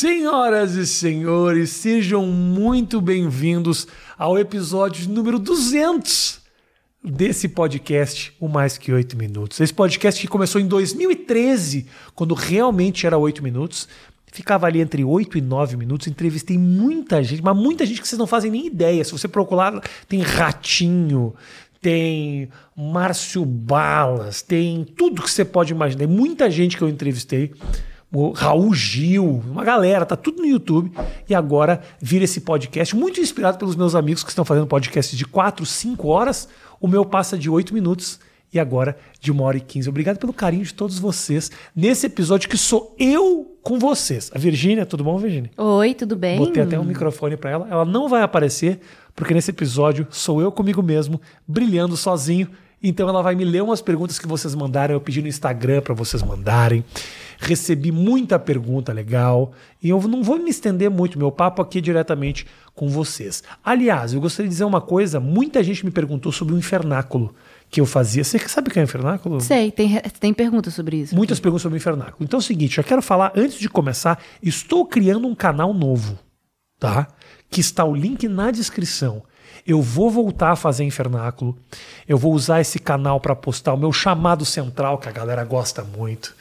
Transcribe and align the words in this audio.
Senhoras 0.00 0.76
e 0.76 0.86
senhores, 0.86 1.68
sejam 1.68 2.24
muito 2.24 3.02
bem-vindos 3.02 3.86
ao 4.16 4.38
episódio 4.38 5.06
número 5.10 5.38
200 5.38 6.40
desse 7.04 7.46
podcast, 7.50 8.34
o 8.40 8.48
Mais 8.48 8.78
Que 8.78 8.94
Oito 8.94 9.14
Minutos. 9.14 9.60
Esse 9.60 9.74
podcast 9.74 10.18
que 10.18 10.26
começou 10.26 10.58
em 10.58 10.66
2013, 10.66 11.86
quando 12.14 12.32
realmente 12.32 13.06
era 13.06 13.18
oito 13.18 13.42
minutos, 13.42 13.86
ficava 14.32 14.66
ali 14.66 14.80
entre 14.80 15.04
8 15.04 15.36
e 15.36 15.42
9 15.42 15.76
minutos, 15.76 16.06
entrevistei 16.06 16.56
muita 16.56 17.22
gente, 17.22 17.42
mas 17.42 17.54
muita 17.54 17.84
gente 17.84 18.00
que 18.00 18.08
vocês 18.08 18.18
não 18.18 18.26
fazem 18.26 18.50
nem 18.50 18.68
ideia. 18.68 19.04
Se 19.04 19.12
você 19.12 19.28
procurar, 19.28 19.82
tem 20.08 20.22
Ratinho, 20.22 21.34
tem 21.78 22.48
Márcio 22.74 23.44
Balas, 23.44 24.40
tem 24.40 24.82
tudo 24.96 25.20
que 25.20 25.30
você 25.30 25.44
pode 25.44 25.74
imaginar. 25.74 26.08
Muita 26.08 26.50
gente 26.50 26.78
que 26.78 26.82
eu 26.82 26.88
entrevistei 26.88 27.52
o 28.12 28.32
Raul 28.32 28.74
Gil, 28.74 29.42
uma 29.46 29.64
galera, 29.64 30.04
tá 30.04 30.16
tudo 30.16 30.42
no 30.42 30.46
YouTube. 30.46 30.90
E 31.28 31.34
agora 31.34 31.80
vira 32.00 32.24
esse 32.24 32.40
podcast, 32.40 32.94
muito 32.96 33.20
inspirado 33.20 33.58
pelos 33.58 33.76
meus 33.76 33.94
amigos 33.94 34.24
que 34.24 34.30
estão 34.30 34.44
fazendo 34.44 34.66
podcast 34.66 35.16
de 35.16 35.24
4, 35.24 35.64
5 35.64 36.08
horas. 36.08 36.48
O 36.80 36.88
meu 36.88 37.04
passa 37.04 37.38
de 37.38 37.48
8 37.48 37.72
minutos 37.72 38.18
e 38.52 38.58
agora 38.58 38.96
de 39.20 39.30
1 39.30 39.40
hora 39.40 39.56
e 39.56 39.60
15. 39.60 39.88
Obrigado 39.88 40.18
pelo 40.18 40.32
carinho 40.32 40.64
de 40.64 40.74
todos 40.74 40.98
vocês 40.98 41.50
nesse 41.74 42.06
episódio 42.06 42.48
que 42.48 42.58
sou 42.58 42.96
eu 42.98 43.56
com 43.62 43.78
vocês. 43.78 44.30
A 44.34 44.38
Virgínia, 44.38 44.84
tudo 44.84 45.04
bom, 45.04 45.16
Virgínia? 45.16 45.50
Oi, 45.56 45.94
tudo 45.94 46.16
bem? 46.16 46.38
Botei 46.38 46.62
até 46.62 46.78
um 46.78 46.84
microfone 46.84 47.36
para 47.36 47.50
ela. 47.50 47.68
Ela 47.70 47.84
não 47.84 48.08
vai 48.08 48.22
aparecer, 48.22 48.80
porque 49.14 49.34
nesse 49.34 49.50
episódio 49.50 50.06
sou 50.10 50.40
eu 50.40 50.50
comigo 50.50 50.82
mesmo, 50.82 51.20
brilhando 51.46 51.96
sozinho. 51.96 52.48
Então 52.82 53.08
ela 53.08 53.22
vai 53.22 53.34
me 53.34 53.44
ler 53.44 53.62
umas 53.62 53.82
perguntas 53.82 54.18
que 54.18 54.26
vocês 54.26 54.54
mandaram. 54.54 54.94
Eu 54.94 55.00
pedi 55.00 55.20
no 55.20 55.28
Instagram 55.28 55.82
para 55.82 55.94
vocês 55.94 56.22
mandarem. 56.22 56.82
Recebi 57.42 57.90
muita 57.90 58.38
pergunta 58.38 58.92
legal 58.92 59.52
e 59.82 59.88
eu 59.88 59.98
não 60.02 60.22
vou 60.22 60.38
me 60.38 60.50
estender 60.50 60.90
muito. 60.90 61.18
Meu 61.18 61.32
papo 61.32 61.62
aqui 61.62 61.78
é 61.78 61.80
diretamente 61.80 62.46
com 62.74 62.86
vocês. 62.86 63.42
Aliás, 63.64 64.12
eu 64.12 64.20
gostaria 64.20 64.46
de 64.46 64.52
dizer 64.52 64.64
uma 64.64 64.80
coisa: 64.80 65.18
muita 65.18 65.62
gente 65.62 65.82
me 65.82 65.90
perguntou 65.90 66.30
sobre 66.30 66.54
o 66.54 66.58
infernáculo 66.58 67.34
que 67.70 67.80
eu 67.80 67.86
fazia. 67.86 68.22
Você 68.22 68.38
sabe 68.40 68.68
o 68.68 68.70
que 68.70 68.78
é 68.78 68.82
infernáculo? 68.82 69.40
Sei, 69.40 69.70
tem, 69.70 69.98
tem 70.20 70.34
perguntas 70.34 70.74
sobre 70.74 70.98
isso. 70.98 71.16
Muitas 71.16 71.38
aqui. 71.38 71.44
perguntas 71.44 71.62
sobre 71.62 71.76
o 71.76 71.80
infernáculo. 71.80 72.18
Então 72.20 72.36
é 72.36 72.42
o 72.42 72.44
seguinte: 72.44 72.76
eu 72.76 72.84
quero 72.84 73.00
falar, 73.00 73.32
antes 73.34 73.58
de 73.58 73.70
começar, 73.70 74.22
estou 74.42 74.84
criando 74.84 75.26
um 75.26 75.34
canal 75.34 75.72
novo, 75.72 76.18
tá? 76.78 77.08
Que 77.48 77.62
está 77.62 77.86
o 77.86 77.94
link 77.94 78.28
na 78.28 78.50
descrição. 78.50 79.22
Eu 79.66 79.80
vou 79.80 80.10
voltar 80.10 80.50
a 80.50 80.56
fazer 80.56 80.84
infernáculo. 80.84 81.56
Eu 82.06 82.18
vou 82.18 82.34
usar 82.34 82.60
esse 82.60 82.78
canal 82.78 83.18
para 83.18 83.34
postar 83.34 83.72
o 83.72 83.78
meu 83.78 83.92
chamado 83.92 84.44
central, 84.44 84.98
que 84.98 85.08
a 85.08 85.12
galera 85.12 85.44
gosta 85.44 85.82
muito. 85.82 86.34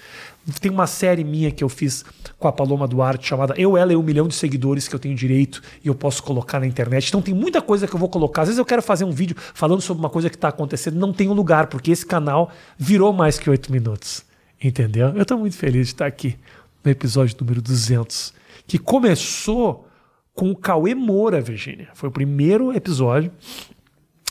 Tem 0.59 0.72
uma 0.72 0.88
série 0.88 1.23
minha 1.23 1.52
que 1.52 1.64
eu 1.64 1.70
fiz 1.70 2.04
com 2.40 2.48
a 2.48 2.52
Paloma 2.52 2.88
Duarte 2.88 3.28
chamada 3.28 3.54
Eu, 3.58 3.78
Ela 3.78 3.94
e 3.94 3.95
um 3.95 4.02
Milhão 4.02 4.28
de 4.28 4.34
Seguidores 4.34 4.88
que 4.88 4.95
eu 4.95 5.00
tenho 5.00 5.16
direito 5.16 5.62
e 5.84 5.88
eu 5.88 5.95
posso 5.95 6.23
colocar 6.23 6.59
na 6.59 6.66
internet. 6.66 7.08
Então 7.08 7.22
tem 7.22 7.34
muita 7.34 7.62
coisa 7.62 7.88
que 7.88 7.94
eu 7.94 8.00
vou 8.00 8.09
colocar. 8.09 8.44
Às 8.44 8.48
vezes 8.48 8.60
eu 8.60 8.66
quero 8.66 8.82
fazer 8.82 9.04
um 9.04 9.12
vídeo 9.12 9.36
falando 9.54 9.82
sobre 9.82 10.02
uma 10.02 10.10
coisa 10.10 10.30
que 10.30 10.36
está 10.36 10.48
acontecendo, 10.48 10.98
não 10.98 11.14
tem 11.14 11.30
um 11.30 11.34
lugar, 11.34 11.67
porque 11.67 11.92
esse 11.92 12.06
canal 12.06 12.50
virou 12.78 13.14
mais 13.14 13.38
que 13.38 13.50
oito 13.50 13.72
minutos. 13.72 14.26
Entendeu? 14.62 15.10
Eu 15.10 15.22
estou 15.22 15.38
muito 15.38 15.56
feliz 15.56 15.88
de 15.88 15.94
estar 15.94 16.06
aqui 16.06 16.36
no 16.84 16.92
episódio 16.92 17.36
número 17.40 17.62
200, 17.62 18.34
que 18.66 18.78
começou 18.78 19.88
com 20.34 20.52
o 20.52 20.56
Cauê 20.56 20.95
Moura, 20.95 21.42
Virginia. 21.42 21.90
Foi 21.94 22.10
o 22.10 22.12
primeiro 22.12 22.73
episódio, 22.73 23.32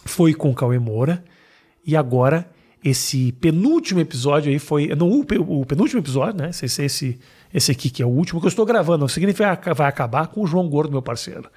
foi 0.05 0.35
com 0.35 0.51
o 0.51 0.55
Cauê 0.55 0.79
Moura, 0.79 1.25
e 1.85 1.97
agora 1.97 2.49
esse 2.85 3.33
penúltimo 3.33 4.01
episódio 4.01 4.51
aí 4.51 4.59
foi. 4.59 4.89
Não, 4.95 5.11
o, 5.11 5.65
penúltimo 5.65 6.01
episódio, 6.01 6.41
né? 6.41 6.51
Esse, 6.51 6.83
esse, 6.83 7.19
esse 7.53 7.73
aqui 7.73 7.91
que 7.91 8.03
é 8.03 8.07
o 8.07 8.11
último 8.11 8.41
que 8.41 8.47
eu 8.47 8.51
estou 8.51 8.65
gravando. 8.65 8.99
Não 8.99 9.09
significa 9.09 9.57
que 9.57 9.73
vai 9.75 9.89
acabar 9.89 10.29
com 10.29 10.43
o 10.43 10.47
João 10.47 10.69
Gordo, 10.69 10.93
meu 10.93 11.03
parceiro. 11.03 11.51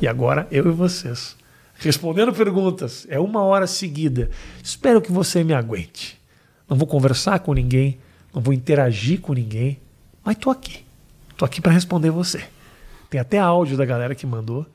E 0.00 0.08
agora 0.08 0.46
eu 0.50 0.66
e 0.66 0.72
vocês. 0.72 1.36
Respondendo 1.78 2.32
perguntas. 2.32 3.06
É 3.08 3.18
uma 3.18 3.42
hora 3.42 3.66
seguida. 3.66 4.30
Espero 4.62 5.00
que 5.00 5.12
você 5.12 5.44
me 5.44 5.54
aguente. 5.54 6.18
Não 6.68 6.76
vou 6.76 6.86
conversar 6.86 7.38
com 7.40 7.52
ninguém, 7.52 7.98
não 8.34 8.42
vou 8.42 8.52
interagir 8.52 9.20
com 9.20 9.32
ninguém, 9.32 9.78
mas 10.24 10.36
tô 10.36 10.50
aqui. 10.50 10.84
Tô 11.36 11.44
aqui 11.44 11.60
para 11.60 11.72
responder 11.72 12.10
você. 12.10 12.42
Tem 13.08 13.20
até 13.20 13.38
áudio 13.38 13.76
da 13.76 13.84
galera 13.84 14.14
que 14.16 14.26
mandou. 14.26 14.66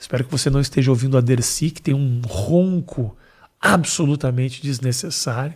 Espero 0.00 0.24
que 0.24 0.30
você 0.30 0.50
não 0.50 0.60
esteja 0.60 0.90
ouvindo 0.90 1.16
a 1.16 1.20
Dercy, 1.20 1.70
que 1.70 1.82
tem 1.82 1.94
um 1.94 2.20
ronco 2.26 3.16
absolutamente 3.60 4.62
desnecessário. 4.62 5.54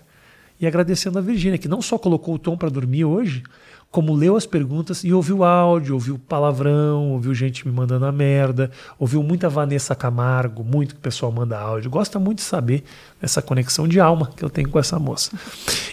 E 0.60 0.66
agradecendo 0.66 1.18
a 1.18 1.22
Virgínia, 1.22 1.58
que 1.58 1.68
não 1.68 1.82
só 1.82 1.98
colocou 1.98 2.34
o 2.34 2.38
tom 2.38 2.56
para 2.56 2.68
dormir 2.68 3.04
hoje, 3.04 3.42
como 3.92 4.14
leu 4.14 4.36
as 4.36 4.46
perguntas 4.46 5.04
e 5.04 5.12
ouviu 5.12 5.44
áudio, 5.44 5.94
ouviu 5.94 6.18
palavrão, 6.18 7.10
ouviu 7.10 7.34
gente 7.34 7.68
me 7.68 7.74
mandando 7.74 8.06
a 8.06 8.10
merda, 8.10 8.70
ouviu 8.98 9.22
muita 9.22 9.50
Vanessa 9.50 9.94
Camargo, 9.94 10.64
muito 10.64 10.94
que 10.94 11.00
o 11.00 11.02
pessoal 11.02 11.30
manda 11.30 11.58
áudio. 11.58 11.90
Gosta 11.90 12.18
muito 12.18 12.38
de 12.38 12.44
saber 12.44 12.84
essa 13.20 13.42
conexão 13.42 13.86
de 13.86 14.00
alma 14.00 14.30
que 14.34 14.42
eu 14.42 14.48
tenho 14.48 14.70
com 14.70 14.78
essa 14.78 14.98
moça. 14.98 15.30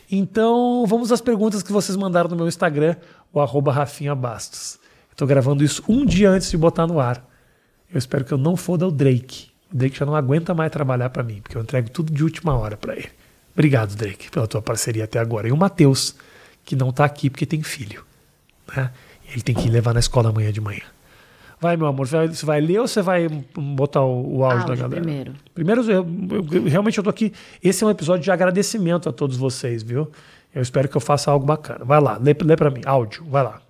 Então, 0.09 0.85
vamos 0.87 1.11
às 1.11 1.19
perguntas 1.19 1.61
que 1.61 1.73
vocês 1.73 1.97
mandaram 1.97 2.29
no 2.29 2.37
meu 2.37 2.47
Instagram, 2.47 2.95
o 3.33 3.41
arroba 3.41 3.73
Rafinha 3.73 4.15
Bastos. 4.15 4.79
Estou 5.11 5.27
gravando 5.27 5.61
isso 5.61 5.83
um 5.89 6.05
dia 6.05 6.29
antes 6.29 6.49
de 6.49 6.57
botar 6.57 6.87
no 6.87 7.01
ar. 7.01 7.27
Eu 7.91 7.97
espero 7.97 8.23
que 8.23 8.31
eu 8.31 8.37
não 8.37 8.55
foda 8.55 8.87
o 8.87 8.91
Drake. 8.91 9.48
O 9.71 9.77
Drake 9.77 9.97
já 9.97 10.05
não 10.05 10.15
aguenta 10.15 10.53
mais 10.53 10.71
trabalhar 10.71 11.09
para 11.09 11.23
mim, 11.23 11.41
porque 11.41 11.57
eu 11.57 11.61
entrego 11.61 11.89
tudo 11.89 12.11
de 12.11 12.23
última 12.23 12.57
hora 12.57 12.75
para 12.75 12.95
ele. 12.95 13.09
Obrigado, 13.53 13.95
Drake, 13.95 14.31
pela 14.31 14.47
tua 14.47 14.61
parceria 14.61 15.03
até 15.03 15.19
agora. 15.19 15.47
E 15.47 15.51
o 15.51 15.57
Matheus, 15.57 16.15
que 16.65 16.75
não 16.75 16.91
tá 16.91 17.05
aqui 17.05 17.29
porque 17.29 17.45
tem 17.45 17.61
filho. 17.61 18.03
Né? 18.75 18.91
Ele 19.31 19.41
tem 19.41 19.53
que 19.53 19.69
levar 19.69 19.93
na 19.93 19.99
escola 19.99 20.29
amanhã 20.29 20.51
de 20.51 20.61
manhã. 20.61 20.81
Vai, 21.61 21.75
meu 21.75 21.87
amor, 21.87 22.07
você 22.07 22.45
vai 22.45 22.61
ler 22.61 22.79
ou 22.79 22.87
você 22.87 23.01
vai 23.01 23.27
botar 23.27 24.01
o, 24.01 24.37
o 24.37 24.45
áudio, 24.45 24.61
áudio, 24.61 24.67
da 24.67 24.75
galera? 24.75 25.01
Primeiro. 25.01 25.33
Primeiro, 25.53 25.91
eu, 25.91 26.07
eu, 26.31 26.63
realmente 26.63 26.97
eu 26.97 27.03
tô 27.03 27.09
aqui. 27.09 27.33
Esse 27.61 27.83
é 27.83 27.87
um 27.87 27.89
episódio 27.89 28.23
de 28.23 28.31
agradecimento 28.31 29.09
a 29.09 29.11
todos 29.11 29.35
vocês, 29.35 29.83
viu? 29.83 30.09
Eu 30.55 30.61
espero 30.61 30.87
que 30.87 30.95
eu 30.95 31.01
faça 31.01 31.29
algo 31.29 31.45
bacana. 31.45 31.83
Vai 31.83 31.99
lá, 31.99 32.17
lê, 32.17 32.33
lê 32.41 32.55
para 32.55 32.71
mim. 32.71 32.81
Áudio, 32.85 33.25
vai 33.25 33.43
lá. 33.43 33.61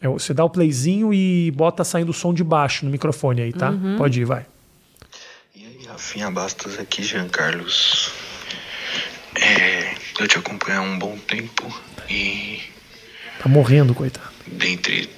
É, 0.00 0.08
você 0.08 0.32
dá 0.32 0.44
o 0.44 0.50
playzinho 0.50 1.12
e 1.12 1.50
bota 1.50 1.82
saindo 1.84 2.10
o 2.10 2.14
som 2.14 2.32
de 2.32 2.44
baixo 2.44 2.84
no 2.84 2.90
microfone 2.90 3.42
aí, 3.42 3.52
tá? 3.52 3.70
Uhum. 3.70 3.96
Pode 3.96 4.20
ir, 4.20 4.24
vai. 4.24 4.46
E 5.54 5.66
aí, 5.66 5.86
Rafinha 5.86 6.30
Bastos 6.30 6.78
aqui, 6.78 7.02
Jean 7.02 7.28
Carlos. 7.28 8.12
É, 9.34 9.94
eu 10.20 10.28
te 10.28 10.38
acompanho 10.38 10.78
há 10.78 10.82
um 10.82 10.98
bom 10.98 11.16
tempo 11.18 11.64
e. 12.08 12.60
Tá 13.40 13.48
morrendo, 13.48 13.94
coitado. 13.94 14.28
Dentre 14.46 15.08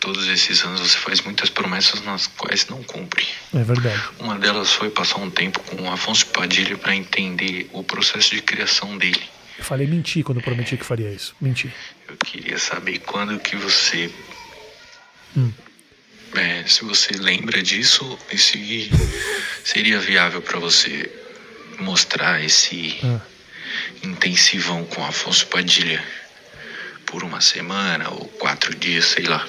todos 0.00 0.26
esses 0.28 0.64
anos 0.64 0.80
você 0.80 0.98
faz 0.98 1.20
muitas 1.20 1.50
promessas 1.50 2.02
nas 2.02 2.26
quais 2.26 2.66
não 2.68 2.82
cumpre. 2.82 3.26
É 3.54 3.62
verdade. 3.62 4.00
Uma 4.18 4.38
delas 4.38 4.72
foi 4.72 4.90
passar 4.90 5.18
um 5.18 5.30
tempo 5.30 5.60
com 5.60 5.82
o 5.82 5.90
Afonso 5.90 6.26
Padilha 6.26 6.76
para 6.76 6.94
entender 6.94 7.68
o 7.72 7.82
processo 7.82 8.30
de 8.34 8.42
criação 8.42 8.96
dele. 8.96 9.22
Eu 9.58 9.64
falei 9.64 9.86
mentir 9.86 10.24
quando 10.24 10.40
prometi 10.40 10.76
que 10.76 10.84
faria 10.84 11.10
isso. 11.10 11.34
Mentir. 11.40 11.72
Eu 12.08 12.16
queria 12.16 12.58
saber 12.58 13.00
quando 13.00 13.38
que 13.38 13.56
você. 13.56 14.10
Hum. 15.36 15.52
É, 16.34 16.64
se 16.66 16.84
você 16.84 17.14
lembra 17.14 17.62
disso 17.62 18.18
e 18.30 18.38
se 18.38 18.90
seria 19.64 19.98
viável 19.98 20.42
para 20.42 20.58
você 20.58 21.10
mostrar 21.80 22.42
esse 22.44 22.98
ah. 23.02 23.20
intensivão 24.02 24.84
com 24.84 25.04
Afonso 25.04 25.46
Padilha 25.46 26.04
por 27.06 27.24
uma 27.24 27.40
semana 27.40 28.10
ou 28.10 28.26
quatro 28.28 28.74
dias, 28.74 29.06
sei 29.06 29.24
lá. 29.24 29.46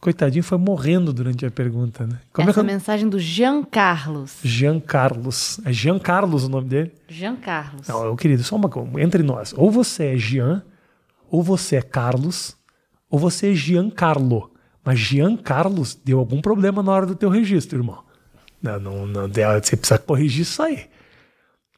Coitadinho 0.00 0.42
foi 0.42 0.56
morrendo 0.56 1.12
durante 1.12 1.44
a 1.44 1.50
pergunta, 1.50 2.06
né? 2.06 2.18
Como 2.32 2.48
Essa 2.48 2.60
é 2.60 2.64
que... 2.64 2.66
mensagem 2.66 3.08
do 3.08 3.18
Jean 3.18 3.62
Carlos. 3.62 4.38
Jean 4.42 4.80
Carlos. 4.80 5.60
É 5.64 5.72
Jean 5.72 5.98
Carlos 5.98 6.44
o 6.44 6.48
nome 6.48 6.68
dele? 6.68 6.92
Jean 7.06 7.36
Carlos. 7.36 7.86
Não, 7.86 8.02
meu 8.04 8.16
querido, 8.16 8.42
só 8.42 8.56
uma 8.56 8.68
coisa. 8.68 8.88
Entre 8.98 9.22
nós. 9.22 9.52
Ou 9.54 9.70
você 9.70 10.14
é 10.14 10.16
Jean, 10.16 10.62
ou 11.30 11.42
você 11.42 11.76
é 11.76 11.82
Carlos, 11.82 12.56
ou 13.10 13.18
você 13.18 13.50
é 13.50 13.54
Giancarlo. 13.54 14.50
Mas 14.82 14.98
Jean 14.98 15.36
Carlos 15.36 15.94
deu 15.94 16.18
algum 16.18 16.40
problema 16.40 16.82
na 16.82 16.92
hora 16.92 17.06
do 17.06 17.14
teu 17.14 17.28
registro, 17.28 17.78
irmão. 17.78 18.02
Não, 18.62 18.78
não, 18.80 19.06
não, 19.06 19.28
você 19.28 19.76
precisa 19.76 19.98
corrigir 19.98 20.42
isso 20.42 20.62
aí. 20.62 20.86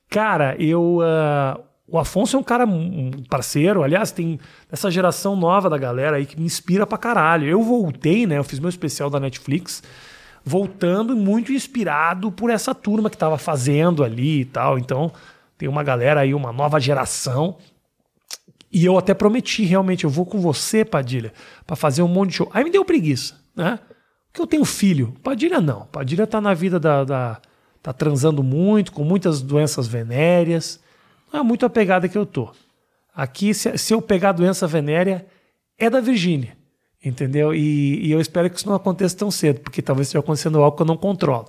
Cara, 0.08 0.54
eu. 0.62 0.98
Uh, 0.98 1.71
o 1.92 1.98
Afonso 1.98 2.38
é 2.38 2.40
um 2.40 2.42
cara 2.42 2.64
um 2.64 3.10
parceiro, 3.28 3.82
aliás, 3.82 4.10
tem 4.10 4.40
essa 4.70 4.90
geração 4.90 5.36
nova 5.36 5.68
da 5.68 5.76
galera 5.76 6.16
aí 6.16 6.24
que 6.24 6.40
me 6.40 6.46
inspira 6.46 6.86
pra 6.86 6.96
caralho. 6.96 7.46
Eu 7.46 7.62
voltei, 7.62 8.26
né? 8.26 8.38
Eu 8.38 8.44
fiz 8.44 8.58
meu 8.58 8.70
especial 8.70 9.10
da 9.10 9.20
Netflix, 9.20 9.82
voltando 10.42 11.14
muito 11.14 11.52
inspirado 11.52 12.32
por 12.32 12.48
essa 12.48 12.74
turma 12.74 13.10
que 13.10 13.16
tava 13.18 13.36
fazendo 13.36 14.02
ali 14.02 14.40
e 14.40 14.44
tal. 14.46 14.78
Então, 14.78 15.12
tem 15.58 15.68
uma 15.68 15.82
galera 15.82 16.20
aí, 16.20 16.32
uma 16.32 16.50
nova 16.50 16.80
geração. 16.80 17.58
E 18.72 18.86
eu 18.86 18.96
até 18.96 19.12
prometi, 19.12 19.62
realmente, 19.64 20.04
eu 20.04 20.10
vou 20.10 20.24
com 20.24 20.40
você, 20.40 20.86
Padilha, 20.86 21.30
para 21.66 21.76
fazer 21.76 22.00
um 22.00 22.08
monte 22.08 22.30
de 22.30 22.36
show. 22.36 22.50
Aí 22.54 22.64
me 22.64 22.70
deu 22.70 22.86
preguiça, 22.86 23.38
né? 23.54 23.78
Porque 24.28 24.40
eu 24.40 24.46
tenho 24.46 24.64
filho. 24.64 25.14
Padilha 25.22 25.60
não. 25.60 25.84
Padilha 25.92 26.26
tá 26.26 26.40
na 26.40 26.54
vida 26.54 26.80
da. 26.80 27.04
da 27.04 27.38
tá 27.82 27.92
transando 27.92 28.42
muito, 28.42 28.92
com 28.92 29.04
muitas 29.04 29.42
doenças 29.42 29.86
venéreas. 29.86 30.80
Não 31.32 31.40
é 31.40 31.43
muito 31.43 31.64
a 31.64 31.70
pegada 31.70 32.08
que 32.08 32.19
eu 32.19 32.26
tô. 32.26 32.50
Aqui, 33.14 33.55
se, 33.55 33.76
se 33.79 33.94
eu 33.94 34.02
pegar 34.02 34.32
doença 34.32 34.67
venérea, 34.67 35.26
é 35.79 35.88
da 35.88 36.00
Virgínia. 36.00 36.56
Entendeu? 37.05 37.55
E, 37.55 38.06
e 38.06 38.12
eu 38.12 38.20
espero 38.20 38.49
que 38.49 38.56
isso 38.56 38.69
não 38.69 38.76
aconteça 38.76 39.17
tão 39.17 39.31
cedo, 39.31 39.61
porque 39.61 39.82
talvez 39.82 40.06
esteja 40.06 40.20
acontecendo 40.20 40.62
algo 40.62 40.76
que 40.76 40.82
eu 40.82 40.87
não 40.87 40.96
controlo. 40.96 41.49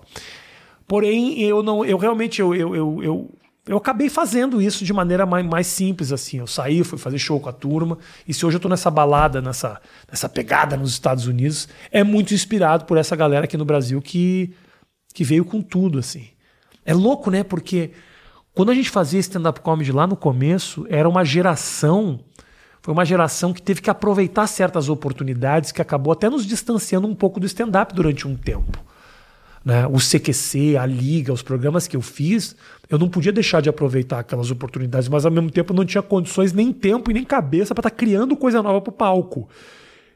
Porém, 0.88 1.40
eu 1.42 1.62
não, 1.62 1.86
eu 1.86 1.98
realmente 1.98 2.42
eu, 2.42 2.56
eu, 2.56 2.76
eu, 2.76 3.04
eu, 3.04 3.32
eu 3.68 3.78
acabei 3.78 4.10
fazendo 4.10 4.60
isso 4.60 4.84
de 4.84 4.92
maneira 4.92 5.26
mais, 5.28 5.46
mais 5.46 5.68
simples 5.68 6.12
assim. 6.12 6.40
Eu 6.40 6.48
saí, 6.48 6.84
fui 6.84 6.98
fazer 6.98 7.20
show 7.20 7.40
com 7.40 7.50
a 7.50 7.54
turma, 7.54 8.00
e 8.28 8.34
se 8.34 8.44
hoje 8.46 8.58
eu 8.58 8.62
tô 8.62 8.68
nessa 8.68 8.90
balada, 8.90 9.42
nessa, 9.42 9.80
nessa 10.10 10.28
pegada 10.28 10.76
nos 10.76 10.92
Estados 10.92 11.28
Unidos, 11.28 11.70
é 11.92 12.04
muito 12.04 12.34
inspirado 12.34 12.86
por 12.86 12.98
essa 12.98 13.16
galera 13.16 13.46
aqui 13.46 13.56
no 13.56 13.64
Brasil 13.64 14.02
que, 14.02 14.54
que 15.14 15.24
veio 15.24 15.46
com 15.46 15.62
tudo 15.62 16.00
assim. 16.00 16.30
É 16.84 16.96
louco, 16.96 17.30
né? 17.30 17.44
Porque 17.44 17.92
quando 18.54 18.72
a 18.72 18.76
gente 18.76 18.90
fazia 18.90 19.20
stand-up 19.20 19.62
comedy 19.62 19.92
lá 19.92 20.06
no 20.06 20.16
começo, 20.16 20.86
era 20.90 21.08
uma 21.08 21.24
geração 21.24 22.20
foi 22.84 22.94
uma 22.94 23.06
geração 23.06 23.54
que 23.54 23.62
teve 23.62 23.82
que 23.82 23.90
aproveitar 23.90 24.46
certas 24.46 24.90
oportunidades 24.90 25.72
que 25.72 25.82
acabou 25.82 26.12
até 26.12 26.30
nos 26.30 26.46
distanciando 26.46 27.08
um 27.08 27.16
pouco 27.16 27.40
do 27.40 27.46
stand-up 27.46 27.96
durante 27.96 28.28
um 28.28 28.36
tempo. 28.36 28.78
Né? 29.64 29.88
O 29.88 29.98
CQC, 29.98 30.76
a 30.76 30.86
Liga, 30.86 31.32
os 31.32 31.42
programas 31.42 31.88
que 31.88 31.96
eu 31.96 32.02
fiz, 32.02 32.58
eu 32.90 33.00
não 33.00 33.08
podia 33.08 33.32
deixar 33.32 33.62
de 33.62 33.70
aproveitar 33.70 34.20
aquelas 34.20 34.52
oportunidades, 34.52 35.08
mas 35.08 35.26
ao 35.26 35.32
mesmo 35.32 35.50
tempo 35.50 35.74
não 35.74 35.86
tinha 35.86 36.02
condições, 36.02 36.52
nem 36.52 36.74
tempo 36.74 37.10
e 37.10 37.14
nem 37.14 37.24
cabeça 37.24 37.74
para 37.74 37.80
estar 37.80 37.90
tá 37.90 37.96
criando 37.96 38.36
coisa 38.36 38.62
nova 38.62 38.82
para 38.82 38.92
o 38.92 38.94
palco. 38.94 39.48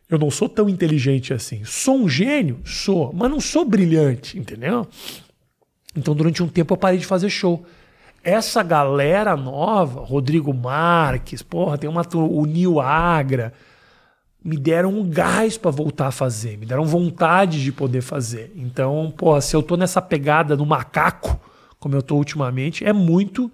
Eu 0.10 0.20
não 0.20 0.30
sou 0.30 0.50
tão 0.50 0.68
inteligente 0.68 1.34
assim. 1.34 1.64
Sou 1.64 1.98
um 1.98 2.10
gênio? 2.10 2.60
Sou, 2.66 3.14
mas 3.14 3.32
não 3.32 3.40
sou 3.40 3.64
brilhante, 3.64 4.38
entendeu? 4.38 4.86
Então 5.96 6.14
durante 6.14 6.44
um 6.44 6.50
tempo 6.50 6.74
eu 6.74 6.78
parei 6.78 7.00
de 7.00 7.06
fazer 7.06 7.30
show 7.30 7.66
essa 8.28 8.62
galera 8.62 9.38
nova, 9.38 10.02
Rodrigo 10.02 10.54
Marques, 10.54 11.42
porra, 11.42 11.78
tem 11.78 11.90
uma 11.90 12.06
o 12.14 12.46
Nil 12.46 12.82
Agra, 12.82 13.54
me 14.44 14.58
deram 14.58 14.90
um 14.90 15.10
gás 15.10 15.58
para 15.58 15.72
voltar 15.72 16.08
a 16.08 16.12
fazer, 16.12 16.58
me 16.58 16.66
deram 16.66 16.84
vontade 16.84 17.64
de 17.64 17.72
poder 17.72 18.02
fazer. 18.02 18.52
Então, 18.58 19.14
porra, 19.16 19.40
se 19.40 19.56
eu 19.56 19.64
tô 19.64 19.78
nessa 19.78 20.02
pegada 20.02 20.58
no 20.58 20.66
macaco, 20.66 21.40
como 21.80 21.96
eu 21.96 22.02
tô 22.02 22.18
ultimamente, 22.18 22.84
é 22.84 22.92
muito 22.92 23.50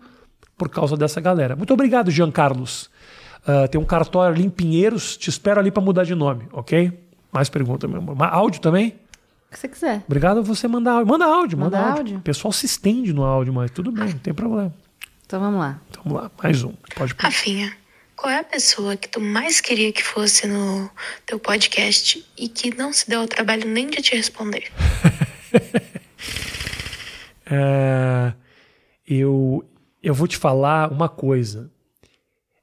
por 0.58 0.70
causa 0.70 0.98
dessa 0.98 1.22
galera. 1.22 1.56
Muito 1.56 1.72
obrigado, 1.72 2.10
Jean 2.10 2.32
Carlos. 2.32 2.90
Uh, 3.44 3.68
tem 3.70 3.80
um 3.80 3.86
cartório 3.86 4.34
ali 4.34 4.44
em 4.44 4.50
Pinheiros, 4.50 5.16
te 5.16 5.30
espero 5.30 5.60
ali 5.60 5.70
para 5.70 5.84
mudar 5.84 6.04
de 6.04 6.16
nome, 6.16 6.48
ok? 6.52 6.92
Mais 7.32 7.48
pergunta, 7.48 7.88
meu 7.88 8.00
amor. 8.00 8.18
Áudio 8.24 8.60
também? 8.60 8.96
Que 9.54 9.60
você 9.60 9.68
quiser. 9.68 10.04
Obrigado 10.06 10.40
a 10.40 10.42
você 10.42 10.68
mandar 10.68 10.94
áudio. 10.94 11.08
Manda 11.08 11.26
áudio, 11.26 11.58
manda, 11.58 11.78
manda 11.78 11.90
áudio. 11.90 12.00
áudio. 12.00 12.18
O 12.18 12.22
pessoal 12.22 12.52
se 12.52 12.66
estende 12.66 13.14
no 13.14 13.24
áudio, 13.24 13.54
mas 13.54 13.72
tudo 13.72 13.92
bem, 13.92 14.10
não 14.10 14.20
tem 14.20 14.34
problema. 14.34 14.74
Então 15.26 15.40
vamos 15.40 15.60
lá. 15.60 15.80
Então, 15.90 16.04
vamos 16.04 16.22
lá, 16.22 16.32
mais 16.42 16.64
um. 16.64 16.74
Pode 16.96 17.16
pôr. 17.16 17.24
Rafinha, 17.24 17.74
qual 18.16 18.32
é 18.32 18.40
a 18.40 18.44
pessoa 18.44 18.96
que 18.96 19.08
tu 19.08 19.20
mais 19.20 19.60
queria 19.60 19.92
que 19.92 20.04
fosse 20.04 20.48
no 20.48 20.90
teu 21.26 21.40
podcast 21.40 22.24
e 22.38 22.48
que 22.48 22.76
não 22.76 22.94
se 22.94 23.10
deu 23.10 23.22
ao 23.22 23.28
trabalho 23.28 23.68
nem 23.68 23.90
de 23.90 24.02
te 24.02 24.16
responder? 24.16 24.72
é, 27.46 28.34
eu, 29.08 29.66
eu 30.02 30.14
vou 30.14 30.28
te 30.28 30.38
falar 30.38 30.92
uma 30.92 31.10
coisa. 31.10 31.72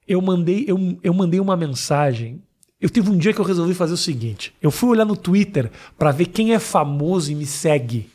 Eu 0.06 0.20
mandei, 0.20 0.64
eu, 0.66 0.98
eu 1.02 1.14
mandei 1.14 1.40
uma 1.40 1.56
mensagem 1.56 2.42
eu 2.80 2.88
tive 2.88 3.10
um 3.10 3.18
dia 3.18 3.32
que 3.32 3.40
eu 3.40 3.44
resolvi 3.44 3.74
fazer 3.74 3.92
o 3.92 3.98
seguinte: 3.98 4.54
eu 4.62 4.70
fui 4.70 4.90
olhar 4.90 5.04
no 5.04 5.16
Twitter 5.16 5.70
para 5.98 6.10
ver 6.10 6.26
quem 6.26 6.54
é 6.54 6.58
famoso 6.58 7.30
e 7.30 7.34
me 7.34 7.46
segue. 7.46 8.08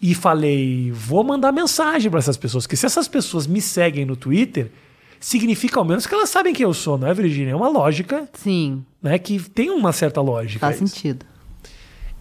E 0.00 0.14
falei, 0.14 0.90
vou 0.92 1.24
mandar 1.24 1.50
mensagem 1.50 2.10
para 2.10 2.18
essas 2.18 2.36
pessoas, 2.36 2.64
porque 2.64 2.76
se 2.76 2.84
essas 2.84 3.08
pessoas 3.08 3.46
me 3.46 3.60
seguem 3.60 4.04
no 4.04 4.16
Twitter, 4.16 4.70
significa 5.18 5.78
ao 5.78 5.84
menos 5.84 6.06
que 6.06 6.14
elas 6.14 6.28
sabem 6.28 6.52
quem 6.52 6.64
eu 6.64 6.74
sou, 6.74 6.98
não 6.98 7.08
é, 7.08 7.14
Virginia? 7.14 7.52
É 7.52 7.56
uma 7.56 7.68
lógica. 7.68 8.28
Sim. 8.34 8.84
Né, 9.02 9.18
que 9.18 9.38
tem 9.38 9.70
uma 9.70 9.92
certa 9.92 10.20
lógica. 10.20 10.60
Faz 10.60 10.80
isso. 10.80 10.88
sentido. 10.88 11.24